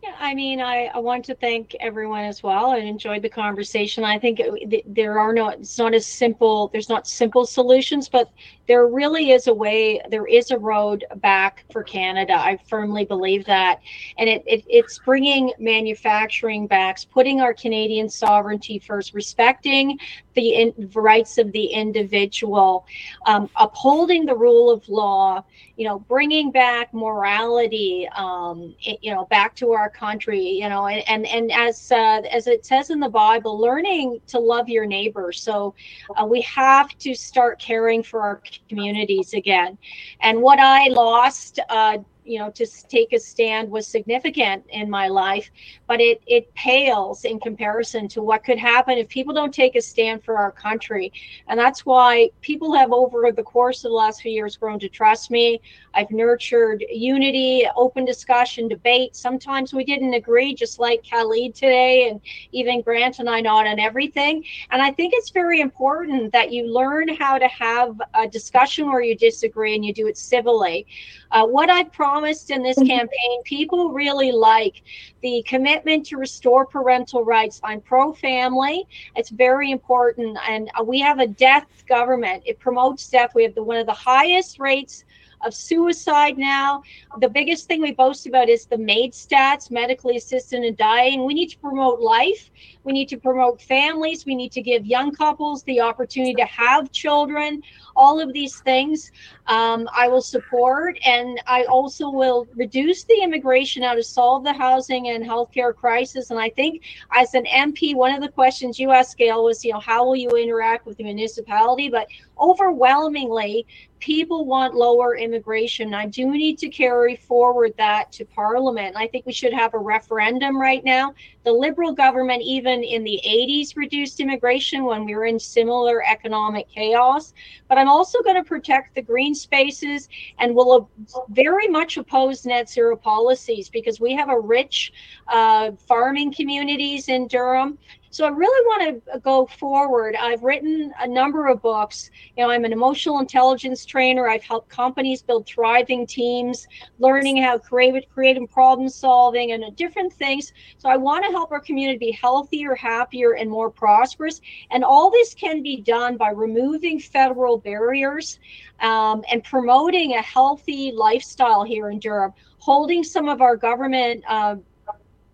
Yeah, 0.03 0.15
I 0.19 0.33
mean, 0.35 0.59
I, 0.59 0.87
I 0.93 0.99
want 0.99 1.23
to 1.25 1.35
thank 1.35 1.77
everyone 1.79 2.25
as 2.25 2.43
well 2.43 2.73
and 2.73 2.85
enjoyed 2.85 3.21
the 3.21 3.29
conversation. 3.29 4.03
I 4.03 4.19
think 4.19 4.41
it, 4.41 4.83
there 4.85 5.17
are 5.17 5.31
no, 5.31 5.47
it's 5.47 5.77
not 5.77 5.93
as 5.93 6.05
simple, 6.05 6.67
there's 6.73 6.89
not 6.89 7.07
simple 7.07 7.45
solutions, 7.45 8.09
but 8.09 8.29
there 8.67 8.87
really 8.87 9.31
is 9.31 9.47
a 9.47 9.53
way, 9.53 10.01
there 10.09 10.25
is 10.25 10.51
a 10.51 10.57
road 10.57 11.03
back 11.17 11.65
for 11.71 11.83
Canada. 11.83 12.33
I 12.33 12.57
firmly 12.67 13.05
believe 13.05 13.45
that. 13.45 13.79
And 14.17 14.29
it, 14.29 14.43
it 14.47 14.63
it's 14.67 14.99
bringing 14.99 15.51
manufacturing 15.59 16.67
back, 16.67 16.99
putting 17.11 17.41
our 17.41 17.53
Canadian 17.53 18.09
sovereignty 18.09 18.79
first, 18.79 19.13
respecting 19.13 19.99
the 20.35 20.55
in, 20.55 20.91
rights 20.93 21.37
of 21.37 21.51
the 21.51 21.65
individual, 21.65 22.85
um, 23.25 23.49
upholding 23.55 24.25
the 24.25 24.35
rule 24.35 24.71
of 24.71 24.87
law, 24.87 25.43
you 25.75 25.85
know, 25.85 25.99
bringing 25.99 26.51
back 26.51 26.93
morality, 26.93 28.07
um, 28.15 28.75
you 28.79 29.13
know, 29.13 29.25
back 29.25 29.55
to 29.55 29.71
our 29.71 29.89
country, 29.89 30.41
you 30.41 30.69
know, 30.69 30.87
and 30.87 31.03
and, 31.07 31.25
and 31.27 31.51
as 31.51 31.91
uh, 31.91 32.21
as 32.31 32.47
it 32.47 32.65
says 32.65 32.89
in 32.89 32.99
the 32.99 33.09
Bible, 33.09 33.59
learning 33.59 34.21
to 34.27 34.39
love 34.39 34.69
your 34.69 34.85
neighbor. 34.85 35.31
So 35.31 35.73
uh, 36.15 36.25
we 36.25 36.41
have 36.41 36.97
to 36.99 37.13
start 37.13 37.59
caring 37.59 38.03
for 38.03 38.21
our 38.21 38.41
communities 38.69 39.33
again. 39.33 39.77
And 40.21 40.41
what 40.41 40.59
I 40.59 40.87
lost 40.89 41.59
uh, 41.69 41.97
you 42.25 42.39
know 42.39 42.49
to 42.51 42.65
take 42.87 43.13
a 43.13 43.19
stand 43.19 43.69
was 43.69 43.87
significant 43.87 44.63
in 44.69 44.89
my 44.89 45.07
life 45.07 45.49
but 45.87 45.99
it 46.01 46.21
it 46.27 46.53
pales 46.55 47.25
in 47.25 47.39
comparison 47.39 48.07
to 48.07 48.21
what 48.21 48.43
could 48.43 48.57
happen 48.57 48.97
if 48.97 49.07
people 49.09 49.33
don't 49.33 49.53
take 49.53 49.75
a 49.75 49.81
stand 49.81 50.23
for 50.23 50.37
our 50.37 50.51
country. 50.51 51.11
And 51.47 51.59
that's 51.59 51.85
why 51.85 52.29
people 52.41 52.73
have 52.73 52.91
over 52.91 53.31
the 53.31 53.43
course 53.43 53.83
of 53.83 53.89
the 53.89 53.95
last 53.95 54.21
few 54.21 54.31
years 54.31 54.57
grown 54.57 54.79
to 54.79 54.89
trust 54.89 55.31
me. 55.31 55.61
I've 55.93 56.11
nurtured 56.11 56.83
unity 56.89 57.67
open 57.75 58.05
discussion 58.05 58.67
debate. 58.67 59.15
Sometimes 59.15 59.73
we 59.73 59.83
didn't 59.83 60.13
agree 60.13 60.53
just 60.53 60.79
like 60.79 61.05
khalid 61.09 61.55
today 61.55 62.09
and 62.09 62.21
even 62.51 62.81
grant 62.81 63.19
and 63.19 63.29
i 63.29 63.41
not 63.41 63.67
on 63.67 63.79
everything. 63.79 64.43
And 64.71 64.81
i 64.81 64.91
think 64.91 65.13
it's 65.15 65.29
very 65.29 65.59
important 65.61 66.31
that 66.31 66.51
you 66.51 66.67
learn 66.67 67.07
how 67.15 67.37
to 67.37 67.47
have 67.47 68.01
a 68.13 68.27
discussion 68.27 68.87
where 68.87 69.01
you 69.01 69.15
disagree 69.15 69.75
and 69.75 69.85
you 69.85 69.93
do 69.93 70.07
it 70.07 70.17
civilly 70.17 70.87
uh, 71.33 71.45
what 71.45 71.69
I 71.69 71.83
promised 71.85 72.51
in 72.51 72.61
this 72.61 72.77
campaign, 72.77 73.43
people 73.43 73.91
really 73.91 74.31
like 74.31 74.83
the 75.21 75.43
commitment 75.47 76.05
to 76.07 76.17
restore 76.17 76.65
parental 76.65 77.25
rights. 77.25 77.59
I'm 77.63 77.81
pro 77.81 78.13
family. 78.13 78.87
It's 79.15 79.31
very 79.31 79.71
important. 79.71 80.37
And 80.47 80.69
uh, 80.79 80.83
we 80.83 80.99
have 80.99 81.19
a 81.19 81.27
death 81.27 81.65
government. 81.89 82.43
It 82.45 82.59
promotes 82.59 83.09
death. 83.09 83.31
We 83.33 83.43
have 83.43 83.55
the, 83.55 83.63
one 83.63 83.77
of 83.77 83.87
the 83.87 83.93
highest 83.93 84.59
rates 84.59 85.05
of 85.45 85.53
suicide 85.53 86.37
now. 86.37 86.83
The 87.19 87.29
biggest 87.29 87.67
thing 87.67 87.81
we 87.81 87.91
boast 87.91 88.25
about 88.27 88.49
is 88.49 88.65
the 88.65 88.77
MAID 88.77 89.11
stats, 89.11 89.71
medically 89.71 90.17
assisted 90.17 90.63
in 90.63 90.75
dying. 90.75 91.25
We 91.25 91.33
need 91.33 91.49
to 91.49 91.59
promote 91.59 91.99
life. 91.99 92.49
We 92.83 92.93
need 92.93 93.09
to 93.09 93.17
promote 93.17 93.61
families. 93.61 94.25
We 94.25 94.35
need 94.35 94.51
to 94.53 94.61
give 94.61 94.85
young 94.85 95.13
couples 95.13 95.63
the 95.63 95.81
opportunity 95.81 96.33
to 96.35 96.45
have 96.45 96.91
children. 96.91 97.61
All 97.95 98.19
of 98.19 98.33
these 98.33 98.59
things 98.61 99.11
um, 99.47 99.87
I 99.95 100.07
will 100.07 100.21
support. 100.21 100.97
And 101.05 101.41
I 101.47 101.63
also 101.63 102.09
will 102.09 102.47
reduce 102.55 103.03
the 103.03 103.21
immigration 103.21 103.81
now 103.81 103.93
to 103.93 104.03
solve 104.03 104.43
the 104.43 104.53
housing 104.53 105.09
and 105.09 105.23
healthcare 105.23 105.75
crisis. 105.75 106.29
And 106.29 106.39
I 106.39 106.49
think 106.49 106.83
as 107.11 107.33
an 107.33 107.45
MP, 107.45 107.95
one 107.95 108.13
of 108.13 108.21
the 108.21 108.29
questions 108.29 108.79
you 108.79 108.91
asked, 108.91 109.17
Gail, 109.17 109.43
was, 109.43 109.63
you 109.63 109.73
know, 109.73 109.79
how 109.79 110.05
will 110.05 110.15
you 110.15 110.29
interact 110.31 110.85
with 110.85 110.97
the 110.97 111.03
municipality? 111.03 111.89
But 111.89 112.07
overwhelmingly, 112.39 113.65
people 114.03 114.43
want 114.43 114.75
lower 114.75 115.15
immigration. 115.15 115.93
I 115.93 116.07
do 116.07 116.29
need 116.31 116.57
to 116.57 116.67
carry 116.67 117.15
forward 117.15 117.73
that 117.77 118.11
to 118.11 118.25
Parliament. 118.25 118.97
I 118.97 119.07
think 119.07 119.25
we 119.25 119.31
should 119.31 119.53
have 119.53 119.73
a 119.73 119.77
referendum 119.77 120.59
right 120.59 120.83
now. 120.83 121.13
The 121.45 121.53
Liberal 121.53 121.93
government, 121.93 122.41
even 122.41 122.83
in 122.83 123.05
the 123.05 123.21
80s, 123.25 123.77
reduced 123.77 124.19
immigration 124.19 124.83
when 124.83 125.05
we 125.05 125.15
were 125.15 125.23
in 125.23 125.39
similar 125.39 126.03
economic 126.05 126.67
chaos. 126.67 127.33
But 127.69 127.77
I'm 127.77 127.87
also 127.87 128.21
going 128.23 128.35
to 128.35 128.43
protect 128.43 128.93
the 128.93 129.01
green 129.01 129.33
spaces 129.33 130.09
and 130.37 130.53
will 130.53 130.89
very 131.29 131.69
much 131.69 131.95
oppose 131.95 132.45
net 132.45 132.69
zero 132.69 132.97
policies 132.97 133.69
because 133.69 134.01
we 134.01 134.13
have 134.15 134.27
a 134.27 134.37
rich 134.37 134.91
uh, 135.29 135.71
farming 135.87 136.33
communities 136.33 137.07
in 137.07 137.25
Durham 137.27 137.77
so 138.13 138.25
I 138.25 138.29
really 138.29 138.65
want 138.67 139.03
to 139.11 139.19
go 139.21 139.47
forward. 139.47 140.15
I've 140.15 140.43
written 140.43 140.93
a 140.99 141.07
number 141.07 141.47
of 141.47 141.63
books. 141.63 142.11
You 142.37 142.43
know, 142.43 142.51
I'm 142.51 142.63
an 142.63 142.71
emotional 142.71 143.19
intelligence 143.19 143.87
trainer. 143.87 144.27
I've 144.29 144.43
helped 144.43 144.69
companies 144.69 145.23
build 145.23 145.47
thriving 145.47 146.05
teams, 146.05 146.67
learning 146.99 147.41
how 147.41 147.57
creative, 147.57 148.03
creative 148.13 148.47
problem 148.51 148.87
solving, 148.87 149.53
and 149.53 149.75
different 149.75 150.13
things. 150.13 150.53
So 150.77 150.89
I 150.89 150.95
want 150.95 151.25
to 151.25 151.31
help 151.31 151.51
our 151.51 151.59
community 151.59 151.97
be 151.97 152.11
healthier, 152.11 152.75
happier, 152.75 153.33
and 153.33 153.49
more 153.49 153.71
prosperous. 153.71 154.41
And 154.69 154.83
all 154.83 155.09
this 155.09 155.33
can 155.33 155.63
be 155.63 155.81
done 155.81 156.15
by 156.15 156.29
removing 156.29 156.99
federal 156.99 157.57
barriers 157.57 158.37
um, 158.81 159.23
and 159.31 159.43
promoting 159.43 160.13
a 160.13 160.21
healthy 160.21 160.91
lifestyle 160.91 161.63
here 161.63 161.89
in 161.89 161.97
Durham, 161.97 162.33
holding 162.59 163.03
some 163.03 163.27
of 163.27 163.41
our 163.41 163.55
government. 163.55 164.23
Uh, 164.27 164.57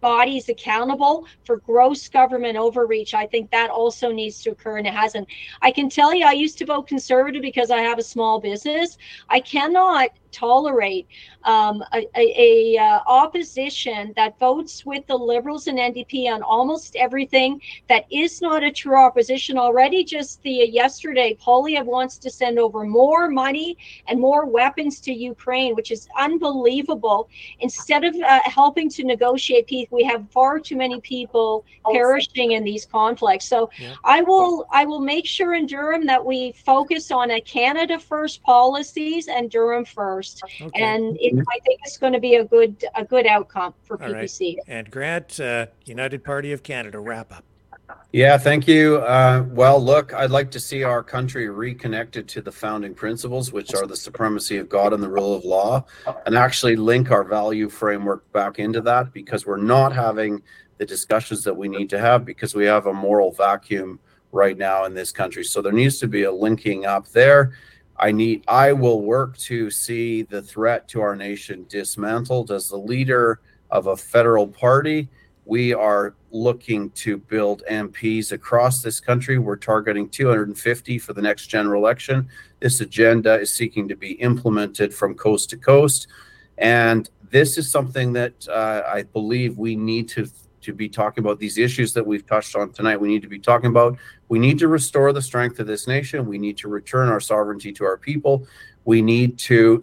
bodies 0.02 0.50
accountable 0.50 1.26
for 1.46 1.58
gross 1.58 2.08
government 2.08 2.58
overreach. 2.58 3.14
I 3.14 3.26
think 3.26 3.52
that 3.52 3.70
also 3.70 4.12
needs 4.12 4.42
to 4.42 4.52
occur 4.52 4.78
and 4.78 4.88
it 4.88 4.94
hasn't. 4.94 5.28
I 5.62 5.72
can 5.72 5.90
tell 5.90 6.14
you, 6.14 6.26
I 6.26 6.34
used 6.34 6.58
to 6.60 6.66
vote 6.66 6.88
conservative 6.88 7.42
because 7.42 7.72
I 7.72 7.80
have 7.80 8.00
a 8.00 8.04
small 8.04 8.40
business. 8.40 8.98
I 9.30 9.40
cannot 9.40 10.10
tolerate 10.32 11.08
um, 11.44 11.84
a, 11.94 12.08
a, 12.16 12.76
a 12.76 12.82
uh, 12.82 13.00
opposition 13.08 14.14
that 14.16 14.38
votes 14.40 14.86
with 14.86 15.06
the 15.08 15.16
liberals 15.16 15.68
and 15.68 15.78
NDP 15.78 16.28
on 16.32 16.44
almost 16.44 16.96
everything 16.96 17.62
that 17.88 18.06
is 18.12 18.42
not 18.42 18.64
a 18.64 18.72
true 18.72 18.98
opposition. 18.98 19.58
Already, 19.58 20.04
just 20.04 20.42
the 20.44 20.62
uh, 20.62 20.66
yesterday, 20.66 21.38
Poilievre 21.42 21.86
wants 21.86 22.18
to 22.20 22.30
send 22.30 22.60
over 22.60 22.86
more 22.86 23.30
money 23.30 23.78
and 24.08 24.20
more 24.20 24.46
weapons 24.46 25.00
to 25.02 25.14
Ukraine, 25.14 25.76
which 25.76 25.92
is 25.92 26.08
unbelievable. 26.18 27.30
Instead 27.60 28.04
of 28.04 28.16
uh, 28.16 28.40
helping 28.44 28.90
to 28.90 29.04
negotiate 29.04 29.68
peace, 29.68 29.88
we 29.92 30.04
have 30.04 30.30
far 30.32 30.60
too 30.60 30.76
many 30.76 31.00
people 31.02 31.66
perishing 31.92 32.52
in 32.52 32.64
these 32.64 32.86
conflicts. 32.86 33.46
So 33.46 33.70
yeah. 33.80 33.96
I 34.04 34.22
will 34.22 34.66
I 34.72 34.86
will 34.86 35.00
make 35.02 35.26
sure 35.26 35.54
in 35.54 35.66
Durham 35.66 36.06
that 36.08 36.24
we 36.24 36.52
focus 36.52 37.12
on 37.12 37.32
a 37.32 37.42
Canada 37.42 37.98
first 37.98 38.44
policies 38.44 39.28
and 39.28 39.50
Durham 39.50 39.86
first 39.86 40.19
first, 40.20 40.44
okay. 40.62 40.70
and 40.82 41.18
it, 41.20 41.34
I 41.34 41.60
think 41.66 41.80
it's 41.84 41.98
going 41.98 42.14
to 42.14 42.20
be 42.20 42.36
a 42.36 42.44
good 42.44 42.84
a 42.96 43.06
good 43.06 43.26
outcome 43.26 43.74
for 43.84 43.98
PPC. 43.98 44.58
Right. 44.58 44.64
And 44.68 44.92
Grant, 44.92 45.40
uh, 45.40 45.68
United 45.86 46.24
Party 46.24 46.52
of 46.52 46.64
Canada, 46.64 47.00
wrap 47.00 47.32
up. 47.32 47.44
Yeah, 48.12 48.38
thank 48.38 48.68
you. 48.68 48.98
Uh, 48.98 49.46
well, 49.50 49.84
look, 49.84 50.14
I'd 50.14 50.30
like 50.30 50.52
to 50.52 50.60
see 50.60 50.84
our 50.84 51.04
country 51.04 51.50
reconnected 51.50 52.28
to 52.30 52.42
the 52.42 52.52
founding 52.52 52.94
principles, 52.94 53.52
which 53.52 53.74
are 53.74 53.88
the 53.88 53.96
supremacy 53.96 54.58
of 54.58 54.70
God 54.70 54.94
and 54.94 55.02
the 55.02 55.10
rule 55.10 55.36
of 55.36 55.44
law, 55.44 55.86
and 56.26 56.36
actually 56.36 56.76
link 56.76 57.10
our 57.10 57.24
value 57.24 57.68
framework 57.68 58.32
back 58.32 58.60
into 58.60 58.82
that 58.82 59.12
because 59.12 59.46
we're 59.48 59.58
not 59.58 59.94
having 59.94 60.42
the 60.78 60.86
discussions 60.86 61.44
that 61.44 61.56
we 61.56 61.68
need 61.68 61.90
to 61.90 62.00
have 62.00 62.26
because 62.26 62.54
we 62.54 62.66
have 62.66 62.86
a 62.86 62.94
moral 62.94 63.32
vacuum 63.32 64.00
right 64.32 64.58
now 64.58 64.86
in 64.86 64.94
this 64.94 65.12
country. 65.12 65.44
So 65.44 65.62
there 65.62 65.74
needs 65.74 66.00
to 66.00 66.08
be 66.08 66.24
a 66.24 66.32
linking 66.32 66.86
up 66.86 67.08
there. 67.10 67.54
I 68.00 68.12
need 68.12 68.44
I 68.48 68.72
will 68.72 69.02
work 69.02 69.38
to 69.40 69.70
see 69.70 70.24
the 70.24 70.42
threat 70.42 70.88
to 70.90 71.02
our 71.02 71.16
nation 71.16 71.66
dismantled 71.68 72.52
as 72.52 72.70
the 72.70 72.78
leader 72.78 73.42
of 73.72 73.88
a 73.88 73.98
federal 73.98 74.48
party. 74.48 75.10
We 75.46 75.74
are 75.74 76.16
looking 76.32 76.92
to 76.92 77.18
build 77.18 77.64
MPs 77.70 78.32
across 78.32 78.82
this 78.82 79.00
country. 79.00 79.38
We're 79.38 79.58
targeting 79.58 80.08
250 80.10 81.00
for 81.00 81.14
the 81.14 81.22
next 81.22 81.48
general 81.48 81.82
election. 81.82 82.30
This 82.60 82.82
agenda 82.82 83.40
is 83.40 83.52
seeking 83.52 83.88
to 83.88 83.96
be 83.96 84.12
implemented 84.14 84.94
from 84.94 85.16
coast 85.16 85.50
to 85.50 85.58
coast. 85.58 86.08
And 86.60 87.10
this 87.32 87.58
is 87.58 87.70
something 87.70 88.14
that 88.14 88.48
uh, 88.48 88.84
I 88.88 89.04
believe 89.04 89.58
we 89.58 89.76
need 89.76 90.08
to 90.10 90.28
to 90.62 90.74
be 90.74 90.90
talking 90.90 91.24
about 91.24 91.40
these 91.40 91.58
issues 91.58 91.94
that 91.94 92.06
we've 92.06 92.26
touched 92.26 92.56
on 92.56 92.72
tonight. 92.72 93.00
We 93.00 93.08
need 93.08 93.22
to 93.22 93.28
be 93.28 93.40
talking 93.40 93.70
about 93.70 93.98
we 94.28 94.40
need 94.40 94.60
to 94.60 94.68
restore 94.68 95.14
the 95.14 95.22
strength 95.22 95.60
of 95.60 95.68
this 95.68 95.88
nation. 95.88 96.26
We 96.28 96.38
need 96.38 96.58
to 96.58 96.68
return 96.68 97.10
our 97.10 97.20
sovereignty 97.20 97.72
to 97.74 97.86
our 97.86 97.98
people. 97.98 98.48
We 98.86 99.02
need 99.02 99.38
to 99.40 99.82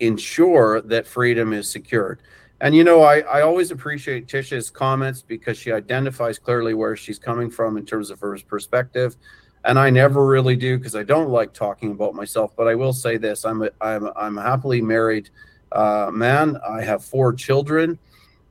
ensure 0.00 0.80
that 0.82 1.06
freedom 1.06 1.52
is 1.52 1.70
secured. 1.70 2.20
And 2.60 2.74
you 2.74 2.84
know, 2.84 3.02
I, 3.02 3.20
I 3.20 3.40
always 3.42 3.70
appreciate 3.70 4.26
Tisha's 4.26 4.68
comments 4.70 5.22
because 5.22 5.56
she 5.56 5.72
identifies 5.72 6.38
clearly 6.38 6.74
where 6.74 6.94
she's 6.94 7.18
coming 7.18 7.50
from 7.50 7.76
in 7.76 7.86
terms 7.86 8.10
of 8.10 8.20
her 8.20 8.36
perspective. 8.46 9.16
And 9.64 9.78
I 9.78 9.90
never 9.90 10.26
really 10.26 10.56
do 10.56 10.78
because 10.78 10.94
I 10.94 11.02
don't 11.02 11.30
like 11.30 11.52
talking 11.52 11.90
about 11.90 12.14
myself. 12.14 12.54
But 12.56 12.66
I 12.66 12.74
will 12.74 12.92
say 12.92 13.16
this: 13.16 13.44
I'm 13.44 13.62
a, 13.62 13.70
I'm 13.80 14.08
I'm 14.16 14.38
a 14.38 14.42
happily 14.42 14.80
married 14.80 15.30
uh, 15.72 16.10
man. 16.12 16.58
I 16.68 16.82
have 16.82 17.04
four 17.04 17.32
children. 17.32 17.98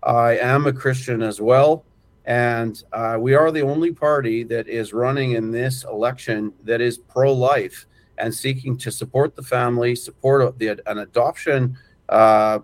I 0.03 0.37
am 0.37 0.67
a 0.67 0.73
Christian 0.73 1.21
as 1.21 1.41
well. 1.41 1.85
And 2.25 2.81
uh, 2.93 3.17
we 3.19 3.33
are 3.33 3.51
the 3.51 3.61
only 3.61 3.91
party 3.91 4.43
that 4.43 4.67
is 4.67 4.93
running 4.93 5.31
in 5.31 5.51
this 5.51 5.83
election 5.83 6.53
that 6.63 6.79
is 6.79 6.97
pro 6.97 7.33
life 7.33 7.87
and 8.17 8.33
seeking 8.33 8.77
to 8.77 8.91
support 8.91 9.35
the 9.35 9.41
family, 9.41 9.95
support 9.95 10.59
the, 10.59 10.79
an 10.85 10.99
adoption. 10.99 11.77
Uh, 12.07 12.59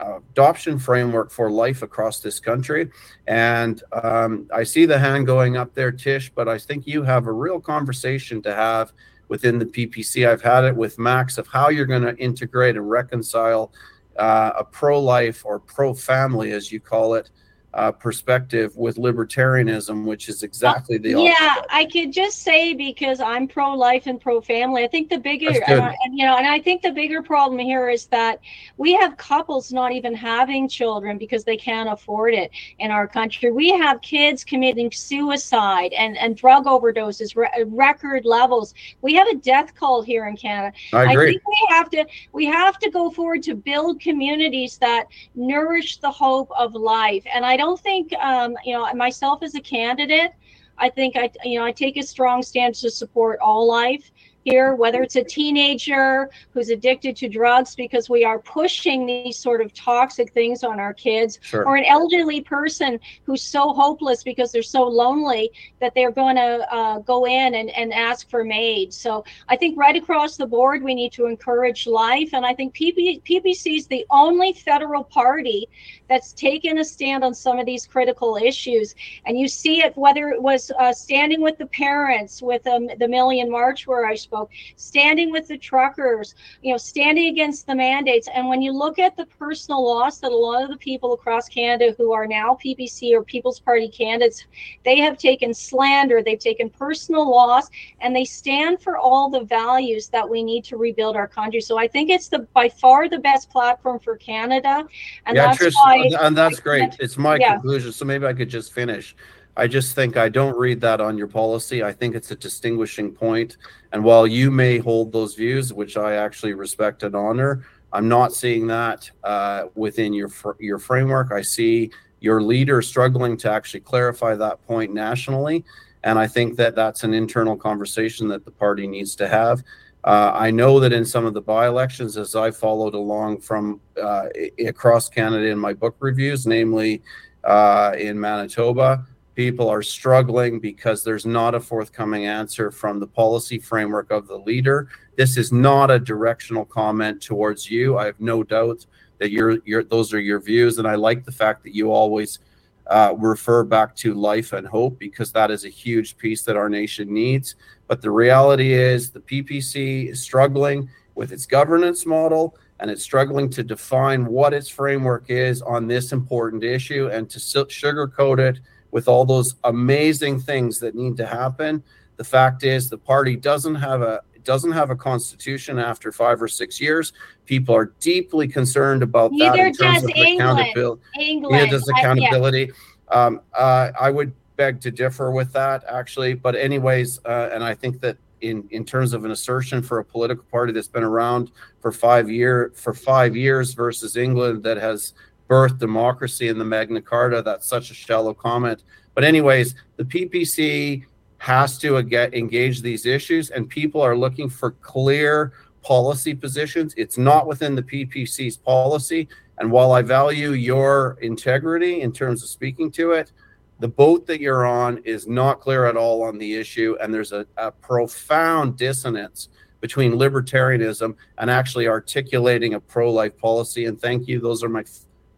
adoption 0.00 0.78
framework 0.78 1.30
for 1.30 1.50
life 1.50 1.82
across 1.82 2.20
this 2.20 2.38
country. 2.38 2.88
And 3.26 3.82
um, 3.92 4.48
I 4.54 4.62
see 4.62 4.86
the 4.86 4.98
hand 4.98 5.26
going 5.26 5.56
up 5.56 5.74
there, 5.74 5.90
Tish, 5.90 6.30
but 6.34 6.48
I 6.48 6.58
think 6.58 6.86
you 6.86 7.02
have 7.02 7.26
a 7.26 7.32
real 7.32 7.60
conversation 7.60 8.40
to 8.42 8.54
have 8.54 8.92
within 9.28 9.58
the 9.58 9.66
PPC. 9.66 10.28
I've 10.28 10.42
had 10.42 10.64
it 10.64 10.76
with 10.76 10.98
Max 10.98 11.38
of 11.38 11.46
how 11.48 11.68
you're 11.68 11.86
going 11.86 12.02
to 12.02 12.16
integrate 12.16 12.76
and 12.76 12.88
reconcile 12.88 13.72
Uh, 14.18 14.52
a 14.58 14.64
pro 14.64 15.00
life 15.00 15.44
or 15.46 15.60
pro 15.60 15.94
family, 15.94 16.52
as 16.52 16.72
you 16.72 16.80
call 16.80 17.14
it, 17.14 17.30
uh, 17.74 17.92
perspective 17.92 18.74
with 18.76 18.96
libertarianism, 18.96 20.04
which 20.04 20.28
is 20.28 20.42
exactly 20.42 20.98
the 20.98 21.10
yeah 21.10 21.34
opposite. 21.40 21.66
i 21.70 21.84
could 21.84 22.12
just 22.12 22.42
say 22.42 22.72
because 22.72 23.20
i'm 23.20 23.46
pro-life 23.46 24.06
and 24.06 24.20
pro-family 24.20 24.84
i 24.84 24.88
think 24.88 25.08
the 25.10 25.18
bigger 25.18 25.48
and, 25.66 25.94
you 26.12 26.24
know 26.24 26.36
and 26.36 26.46
i 26.46 26.58
think 26.58 26.82
the 26.82 26.90
bigger 26.90 27.22
problem 27.22 27.58
here 27.58 27.88
is 27.88 28.06
that 28.06 28.40
we 28.76 28.92
have 28.94 29.16
couples 29.16 29.72
not 29.72 29.92
even 29.92 30.14
having 30.14 30.68
children 30.68 31.18
because 31.18 31.44
they 31.44 31.56
can't 31.56 31.88
afford 31.88 32.32
it 32.34 32.50
in 32.78 32.90
our 32.90 33.06
country 33.06 33.50
we 33.50 33.70
have 33.70 34.00
kids 34.00 34.44
committing 34.44 34.90
suicide 34.90 35.92
and 35.92 36.16
and 36.16 36.36
drug 36.36 36.64
overdoses 36.64 37.36
re- 37.36 37.50
record 37.66 38.24
levels 38.24 38.74
we 39.02 39.14
have 39.14 39.28
a 39.28 39.36
death 39.36 39.74
cult 39.74 40.06
here 40.06 40.26
in 40.26 40.36
canada 40.36 40.72
I 40.92 41.12
agree. 41.12 41.32
think 41.32 41.46
we 41.46 41.66
have 41.70 41.90
to 41.90 42.06
we 42.32 42.46
have 42.46 42.78
to 42.78 42.90
go 42.90 43.10
forward 43.10 43.42
to 43.44 43.54
build 43.54 44.00
communities 44.00 44.78
that 44.78 45.06
nourish 45.34 45.98
the 45.98 46.10
hope 46.10 46.50
of 46.56 46.74
life. 46.74 47.24
And 47.32 47.44
I 47.44 47.56
don't 47.58 47.78
think 47.78 48.12
um, 48.14 48.56
you 48.64 48.72
know 48.74 48.90
myself 48.94 49.42
as 49.42 49.54
a 49.54 49.60
candidate, 49.60 50.32
I 50.78 50.88
think 50.88 51.16
I 51.16 51.30
you 51.44 51.58
know 51.58 51.66
I 51.66 51.72
take 51.72 51.98
a 51.98 52.02
strong 52.02 52.42
stance 52.42 52.80
to 52.80 52.90
support 52.90 53.38
all 53.40 53.68
life 53.68 54.10
here, 54.48 54.74
whether 54.74 55.02
it's 55.02 55.16
a 55.16 55.24
teenager 55.24 56.30
who's 56.52 56.70
addicted 56.70 57.16
to 57.16 57.28
drugs 57.28 57.74
because 57.74 58.08
we 58.08 58.24
are 58.24 58.38
pushing 58.38 59.04
these 59.06 59.38
sort 59.38 59.60
of 59.60 59.74
toxic 59.74 60.32
things 60.32 60.64
on 60.64 60.80
our 60.80 60.94
kids, 60.94 61.38
Sure. 61.42 61.66
or 61.66 61.76
an 61.76 61.84
elderly 61.84 62.40
person 62.40 62.98
who's 63.24 63.42
so 63.42 63.72
hopeless 63.72 64.22
because 64.22 64.50
they're 64.52 64.62
so 64.62 64.84
lonely 64.84 65.50
that 65.80 65.94
they're 65.94 66.12
going 66.12 66.36
to 66.36 66.66
uh, 66.72 66.98
go 67.00 67.26
in 67.26 67.54
and, 67.54 67.70
and 67.70 67.92
ask 67.92 68.30
for 68.30 68.48
aid. 68.50 68.94
So 68.94 69.24
I 69.48 69.56
think 69.56 69.78
right 69.78 69.96
across 69.96 70.36
the 70.36 70.46
board, 70.46 70.82
we 70.82 70.94
need 70.94 71.12
to 71.12 71.26
encourage 71.26 71.86
life. 71.86 72.30
And 72.32 72.46
I 72.46 72.54
think 72.54 72.74
PPC 72.74 73.76
is 73.76 73.86
the 73.88 74.06
only 74.10 74.52
federal 74.54 75.04
party 75.04 75.68
that's 76.08 76.32
taken 76.32 76.78
a 76.78 76.84
stand 76.84 77.24
on 77.24 77.34
some 77.34 77.58
of 77.58 77.66
these 77.66 77.86
critical 77.86 78.36
issues. 78.36 78.94
And 79.26 79.38
you 79.38 79.48
see 79.48 79.80
it 79.80 79.96
whether 79.96 80.28
it 80.28 80.42
was 80.42 80.70
uh, 80.78 80.92
standing 80.92 81.40
with 81.40 81.58
the 81.58 81.66
parents 81.66 82.42
with 82.42 82.66
um, 82.66 82.88
the 82.98 83.08
Million 83.08 83.50
March 83.50 83.86
where 83.86 84.06
I 84.06 84.14
spoke, 84.14 84.50
standing 84.76 85.30
with 85.30 85.48
the 85.48 85.58
truckers, 85.58 86.34
you 86.62 86.72
know, 86.72 86.78
standing 86.78 87.28
against 87.28 87.66
the 87.66 87.74
mandates. 87.74 88.28
And 88.32 88.48
when 88.48 88.62
you 88.62 88.72
look 88.72 88.98
at 88.98 89.16
the 89.16 89.26
personal 89.26 89.84
loss 89.84 90.18
that 90.18 90.32
a 90.32 90.36
lot 90.36 90.62
of 90.62 90.70
the 90.70 90.76
people 90.76 91.12
across 91.12 91.48
Canada 91.48 91.94
who 91.96 92.12
are 92.12 92.26
now 92.26 92.58
PPC 92.64 93.12
or 93.12 93.22
People's 93.22 93.60
Party 93.60 93.88
candidates, 93.88 94.44
they 94.84 94.98
have 94.98 95.18
taken 95.18 95.52
slander, 95.52 96.22
they've 96.22 96.38
taken 96.38 96.70
personal 96.70 97.28
loss, 97.28 97.68
and 98.00 98.14
they 98.14 98.24
stand 98.24 98.80
for 98.80 98.96
all 98.96 99.28
the 99.30 99.44
values 99.44 100.08
that 100.08 100.28
we 100.28 100.42
need 100.42 100.64
to 100.64 100.76
rebuild 100.76 101.16
our 101.16 101.28
country. 101.28 101.60
So 101.60 101.78
I 101.78 101.88
think 101.88 102.10
it's 102.10 102.28
the 102.28 102.40
by 102.54 102.68
far 102.68 103.08
the 103.08 103.18
best 103.18 103.50
platform 103.50 103.98
for 103.98 104.16
Canada, 104.16 104.86
and 105.26 105.36
yeah, 105.36 105.54
that's 105.54 105.74
why. 105.76 105.97
And 106.20 106.36
that's 106.36 106.60
great. 106.60 106.96
It's 107.00 107.18
my 107.18 107.36
Yeah. 107.36 107.54
conclusion. 107.54 107.92
So 107.92 108.04
maybe 108.04 108.26
I 108.26 108.32
could 108.32 108.48
just 108.48 108.72
finish. 108.72 109.14
I 109.56 109.66
just 109.66 109.94
think 109.96 110.16
I 110.16 110.28
don't 110.28 110.56
read 110.56 110.80
that 110.82 111.00
on 111.00 111.18
your 111.18 111.26
policy. 111.26 111.82
I 111.82 111.92
think 111.92 112.14
it's 112.14 112.30
a 112.30 112.36
distinguishing 112.36 113.10
point. 113.12 113.56
And 113.92 114.04
while 114.04 114.26
you 114.26 114.50
may 114.50 114.78
hold 114.78 115.10
those 115.12 115.34
views, 115.34 115.72
which 115.72 115.96
I 115.96 116.14
actually 116.14 116.54
respect 116.54 117.02
and 117.02 117.16
honor, 117.16 117.64
I'm 117.92 118.06
not 118.06 118.32
seeing 118.32 118.66
that 118.68 119.10
uh, 119.24 119.64
within 119.74 120.12
your 120.12 120.28
fr- 120.28 120.60
your 120.60 120.78
framework. 120.78 121.32
I 121.32 121.42
see 121.42 121.90
your 122.20 122.42
leader 122.42 122.82
struggling 122.82 123.36
to 123.38 123.50
actually 123.50 123.80
clarify 123.80 124.34
that 124.36 124.64
point 124.66 124.92
nationally, 124.92 125.64
and 126.04 126.18
I 126.18 126.26
think 126.26 126.56
that 126.56 126.74
that's 126.74 127.02
an 127.02 127.14
internal 127.14 127.56
conversation 127.56 128.28
that 128.28 128.44
the 128.44 128.50
party 128.50 128.86
needs 128.86 129.16
to 129.16 129.26
have. 129.28 129.62
Uh, 130.08 130.32
I 130.34 130.50
know 130.50 130.80
that 130.80 130.94
in 130.94 131.04
some 131.04 131.26
of 131.26 131.34
the 131.34 131.42
by-elections, 131.42 132.16
as 132.16 132.34
I 132.34 132.50
followed 132.50 132.94
along 132.94 133.42
from 133.42 133.78
uh, 134.02 134.28
across 134.66 135.10
Canada 135.10 135.48
in 135.48 135.58
my 135.58 135.74
book 135.74 135.96
reviews, 136.00 136.46
namely 136.46 137.02
uh, 137.44 137.94
in 137.98 138.18
Manitoba, 138.18 139.04
people 139.34 139.68
are 139.68 139.82
struggling 139.82 140.60
because 140.60 141.04
there's 141.04 141.26
not 141.26 141.54
a 141.54 141.60
forthcoming 141.60 142.24
answer 142.24 142.70
from 142.70 143.00
the 143.00 143.06
policy 143.06 143.58
framework 143.58 144.10
of 144.10 144.26
the 144.28 144.38
leader. 144.38 144.88
This 145.16 145.36
is 145.36 145.52
not 145.52 145.90
a 145.90 145.98
directional 145.98 146.64
comment 146.64 147.20
towards 147.20 147.70
you. 147.70 147.98
I 147.98 148.06
have 148.06 148.18
no 148.18 148.42
doubt 148.42 148.86
that 149.18 149.30
your 149.30 149.58
your 149.66 149.84
those 149.84 150.14
are 150.14 150.20
your 150.20 150.40
views, 150.40 150.78
and 150.78 150.88
I 150.88 150.94
like 150.94 151.26
the 151.26 151.32
fact 151.32 151.64
that 151.64 151.74
you 151.74 151.92
always 151.92 152.38
uh, 152.86 153.14
refer 153.18 153.62
back 153.62 153.94
to 153.96 154.14
life 154.14 154.54
and 154.54 154.66
hope 154.66 154.98
because 154.98 155.32
that 155.32 155.50
is 155.50 155.66
a 155.66 155.68
huge 155.68 156.16
piece 156.16 156.42
that 156.44 156.56
our 156.56 156.70
nation 156.70 157.12
needs. 157.12 157.56
But 157.88 158.02
the 158.02 158.10
reality 158.10 158.72
is, 158.74 159.10
the 159.10 159.20
PPC 159.20 160.10
is 160.10 160.22
struggling 160.22 160.88
with 161.14 161.32
its 161.32 161.46
governance 161.46 162.06
model 162.06 162.56
and 162.80 162.90
it's 162.90 163.02
struggling 163.02 163.50
to 163.50 163.64
define 163.64 164.24
what 164.26 164.54
its 164.54 164.68
framework 164.68 165.24
is 165.28 165.62
on 165.62 165.88
this 165.88 166.12
important 166.12 166.62
issue 166.62 167.08
and 167.08 167.28
to 167.30 167.40
sugarcoat 167.40 168.38
it 168.38 168.60
with 168.92 169.08
all 169.08 169.24
those 169.24 169.56
amazing 169.64 170.38
things 170.38 170.78
that 170.78 170.94
need 170.94 171.16
to 171.16 171.26
happen. 171.26 171.82
The 172.18 172.24
fact 172.24 172.62
is, 172.62 172.88
the 172.88 172.98
party 172.98 173.34
doesn't 173.36 173.74
have 173.74 174.02
a 174.02 174.22
doesn't 174.44 174.72
have 174.72 174.88
a 174.88 174.96
constitution 174.96 175.78
after 175.78 176.10
five 176.10 176.40
or 176.40 176.48
six 176.48 176.80
years. 176.80 177.12
People 177.44 177.74
are 177.74 177.92
deeply 178.00 178.48
concerned 178.48 179.02
about 179.02 179.30
that 179.32 179.36
Neither 179.56 179.66
in 179.66 179.74
terms 179.74 180.04
of 180.04 180.10
England. 180.10 180.40
accountability. 180.40 181.02
England. 181.20 181.52
Neither 181.56 181.70
does 181.78 181.88
I- 181.88 181.92
yeah. 181.96 182.00
accountability. 182.00 182.72
Um, 183.08 183.40
uh, 183.52 183.90
I 184.00 184.10
would 184.10 184.32
beg 184.58 184.80
to 184.82 184.90
differ 184.90 185.30
with 185.30 185.50
that, 185.54 185.84
actually. 185.88 186.34
But 186.34 186.54
anyways, 186.54 187.20
uh, 187.24 187.48
and 187.52 187.64
I 187.64 187.74
think 187.74 188.00
that 188.02 188.18
in 188.42 188.68
in 188.70 188.84
terms 188.84 189.14
of 189.14 189.24
an 189.24 189.30
assertion 189.30 189.82
for 189.82 190.00
a 190.00 190.04
political 190.04 190.44
party 190.50 190.72
that's 190.72 190.88
been 190.88 191.02
around 191.02 191.50
for 191.80 191.90
five 191.90 192.30
year 192.30 192.72
for 192.74 192.92
five 192.92 193.34
years 193.34 193.72
versus 193.72 194.16
England 194.16 194.62
that 194.64 194.76
has 194.76 195.14
birthed 195.48 195.78
democracy 195.78 196.48
in 196.48 196.58
the 196.58 196.64
Magna 196.64 197.00
Carta, 197.00 197.40
that's 197.40 197.66
such 197.66 197.90
a 197.90 197.94
shallow 197.94 198.34
comment. 198.34 198.82
But 199.14 199.24
anyways, 199.24 199.74
the 199.96 200.04
PPC 200.04 201.04
has 201.38 201.78
to 201.78 202.02
get 202.02 202.34
engage 202.34 202.82
these 202.82 203.06
issues, 203.06 203.50
and 203.50 203.68
people 203.68 204.02
are 204.02 204.16
looking 204.16 204.50
for 204.50 204.72
clear 204.72 205.52
policy 205.82 206.34
positions. 206.34 206.92
It's 206.96 207.16
not 207.16 207.46
within 207.46 207.74
the 207.74 207.82
PPC's 207.82 208.56
policy. 208.56 209.28
And 209.58 209.72
while 209.72 209.92
I 209.92 210.02
value 210.02 210.52
your 210.52 211.18
integrity 211.20 212.02
in 212.02 212.12
terms 212.12 212.42
of 212.42 212.48
speaking 212.48 212.90
to 212.92 213.12
it, 213.12 213.32
the 213.78 213.88
boat 213.88 214.26
that 214.26 214.40
you're 214.40 214.66
on 214.66 214.98
is 214.98 215.26
not 215.26 215.60
clear 215.60 215.86
at 215.86 215.96
all 215.96 216.22
on 216.22 216.38
the 216.38 216.54
issue. 216.54 216.96
And 217.00 217.12
there's 217.12 217.32
a, 217.32 217.46
a 217.56 217.70
profound 217.70 218.76
dissonance 218.76 219.48
between 219.80 220.12
libertarianism 220.14 221.14
and 221.38 221.50
actually 221.50 221.86
articulating 221.86 222.74
a 222.74 222.80
pro 222.80 223.12
life 223.12 223.38
policy. 223.38 223.84
And 223.84 224.00
thank 224.00 224.26
you. 224.26 224.40
Those 224.40 224.64
are 224.64 224.68
my, 224.68 224.84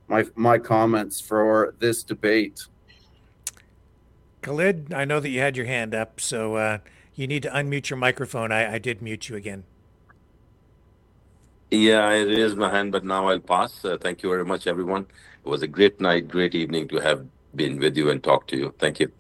my, 0.09 0.25
my 0.35 0.59
comments 0.59 1.21
for 1.21 1.75
this 1.79 2.03
debate. 2.03 2.67
Khalid, 4.41 4.95
I 4.95 5.05
know 5.05 5.21
that 5.21 5.29
you 5.29 5.41
had 5.41 5.57
your 5.57 5.67
hand 5.67 5.95
up, 5.95 6.19
so 6.19 6.55
uh, 6.55 6.79
you 7.15 7.27
need 7.27 7.43
to 7.43 7.51
unmute 7.51 7.91
your 7.91 7.99
microphone. 7.99 8.51
I, 8.51 8.75
I 8.75 8.79
did 8.79 9.03
mute 9.03 9.29
you 9.29 9.37
again. 9.37 9.65
Yeah, 11.71 12.05
I 12.05 12.23
raised 12.23 12.57
my 12.57 12.71
hand, 12.71 12.91
but 12.91 13.05
now 13.05 13.29
I'll 13.29 13.39
pass. 13.39 13.85
Uh, 13.85 13.99
thank 14.01 14.23
you 14.23 14.31
very 14.31 14.47
much, 14.47 14.67
everyone. 14.67 15.07
It 15.45 15.49
was 15.49 15.63
a 15.63 15.69
great 15.69 16.01
night, 16.01 16.27
great 16.27 16.55
evening 16.55 16.89
to 16.89 16.97
have 16.97 17.27
been 17.55 17.79
with 17.79 17.97
you 17.97 18.11
and 18.11 18.23
talk 18.23 18.47
to 18.49 18.57
you. 18.57 18.75
Thank 18.79 19.01
you. 19.01 19.11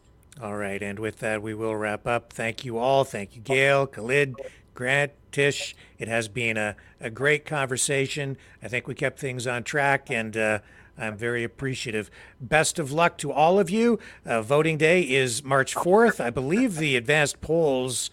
All 0.43 0.57
right, 0.57 0.83
and 0.83 0.99
with 0.99 1.19
that, 1.19 1.43
we 1.43 1.55
will 1.55 1.77
wrap 1.77 2.07
up. 2.07 2.33
Thank 2.33 2.65
you 2.65 2.79
all. 2.79 3.05
Thank 3.05 3.37
you, 3.37 3.43
Gail, 3.43 3.87
Khalid, 3.87 4.37
Grant, 4.75 5.13
Tish. 5.33 5.77
It 5.99 6.09
has 6.09 6.29
been 6.29 6.57
a, 6.57 6.77
a 6.99 7.11
great 7.11 7.45
conversation. 7.45 8.39
I 8.63 8.69
think 8.69 8.87
we 8.89 8.95
kept 8.95 9.19
things 9.19 9.47
on 9.47 9.65
track, 9.65 10.11
and 10.11 10.35
uh, 10.37 10.61
I'm 10.97 11.17
very 11.17 11.45
appreciative. 11.45 12.11
Best 12.41 12.79
of 12.79 12.91
luck 12.91 13.19
to 13.19 13.31
all 13.31 13.59
of 13.59 13.69
you. 13.69 13.99
Uh, 14.25 14.41
voting 14.41 14.79
day 14.79 15.03
is 15.03 15.45
March 15.45 15.75
4th. 15.75 16.21
I 16.25 16.31
believe 16.31 16.77
the 16.77 16.97
advanced 16.97 17.43
polls 17.43 18.11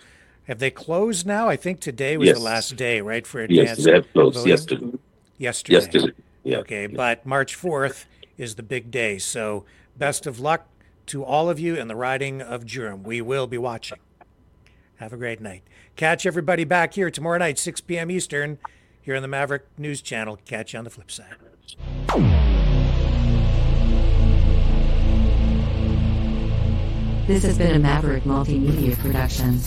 have 0.48 0.60
they 0.60 0.72
closed 0.72 1.26
now. 1.26 1.48
I 1.48 1.56
think 1.56 1.80
today 1.80 2.18
was 2.18 2.34
the 2.34 2.40
last 2.40 2.76
day, 2.76 3.00
right, 3.00 3.26
for 3.26 3.40
Yes, 3.42 3.50
advanced 3.72 3.84
they 3.86 3.94
have 3.94 4.12
closed 4.12 4.36
voting? 4.36 4.50
yesterday. 4.50 4.98
Yesterday. 5.38 5.76
Yesterday. 5.76 6.14
Yeah. 6.44 6.58
Okay, 6.58 6.88
but 6.88 7.26
March 7.26 7.58
4th 7.58 8.06
is 8.38 8.56
the 8.56 8.64
big 8.64 8.92
day. 8.92 9.18
So 9.18 9.66
Best 9.98 10.28
of 10.28 10.40
luck 10.40 10.68
to 11.08 11.24
all 11.24 11.50
of 11.50 11.60
you 11.60 11.76
in 11.76 11.88
the 11.88 11.96
riding 11.96 12.42
of 12.42 12.66
Durham. 12.66 13.04
We 13.04 13.20
will 13.22 13.48
be 13.48 13.58
watching. 13.58 13.98
Have 14.98 15.12
a 15.12 15.18
great 15.18 15.42
night. 15.42 15.64
Catch 15.96 16.26
everybody 16.26 16.64
back 16.64 16.94
here 16.94 17.10
tomorrow 17.10 17.40
night, 17.40 17.58
6 17.58 17.82
p.m. 17.82 18.12
Eastern, 18.12 18.60
here 19.02 19.16
on 19.16 19.22
the 19.22 19.28
Maverick 19.28 19.66
News 19.78 20.02
Channel. 20.02 20.38
Catch 20.46 20.74
you 20.74 20.80
on 20.80 20.84
the 20.84 20.92
flip 20.92 21.10
side. 21.10 21.36
This 27.28 27.44
has 27.44 27.58
been 27.58 27.76
a 27.76 27.80
Maverick 27.80 28.24
Multimedia 28.24 28.98
production. 29.00 29.60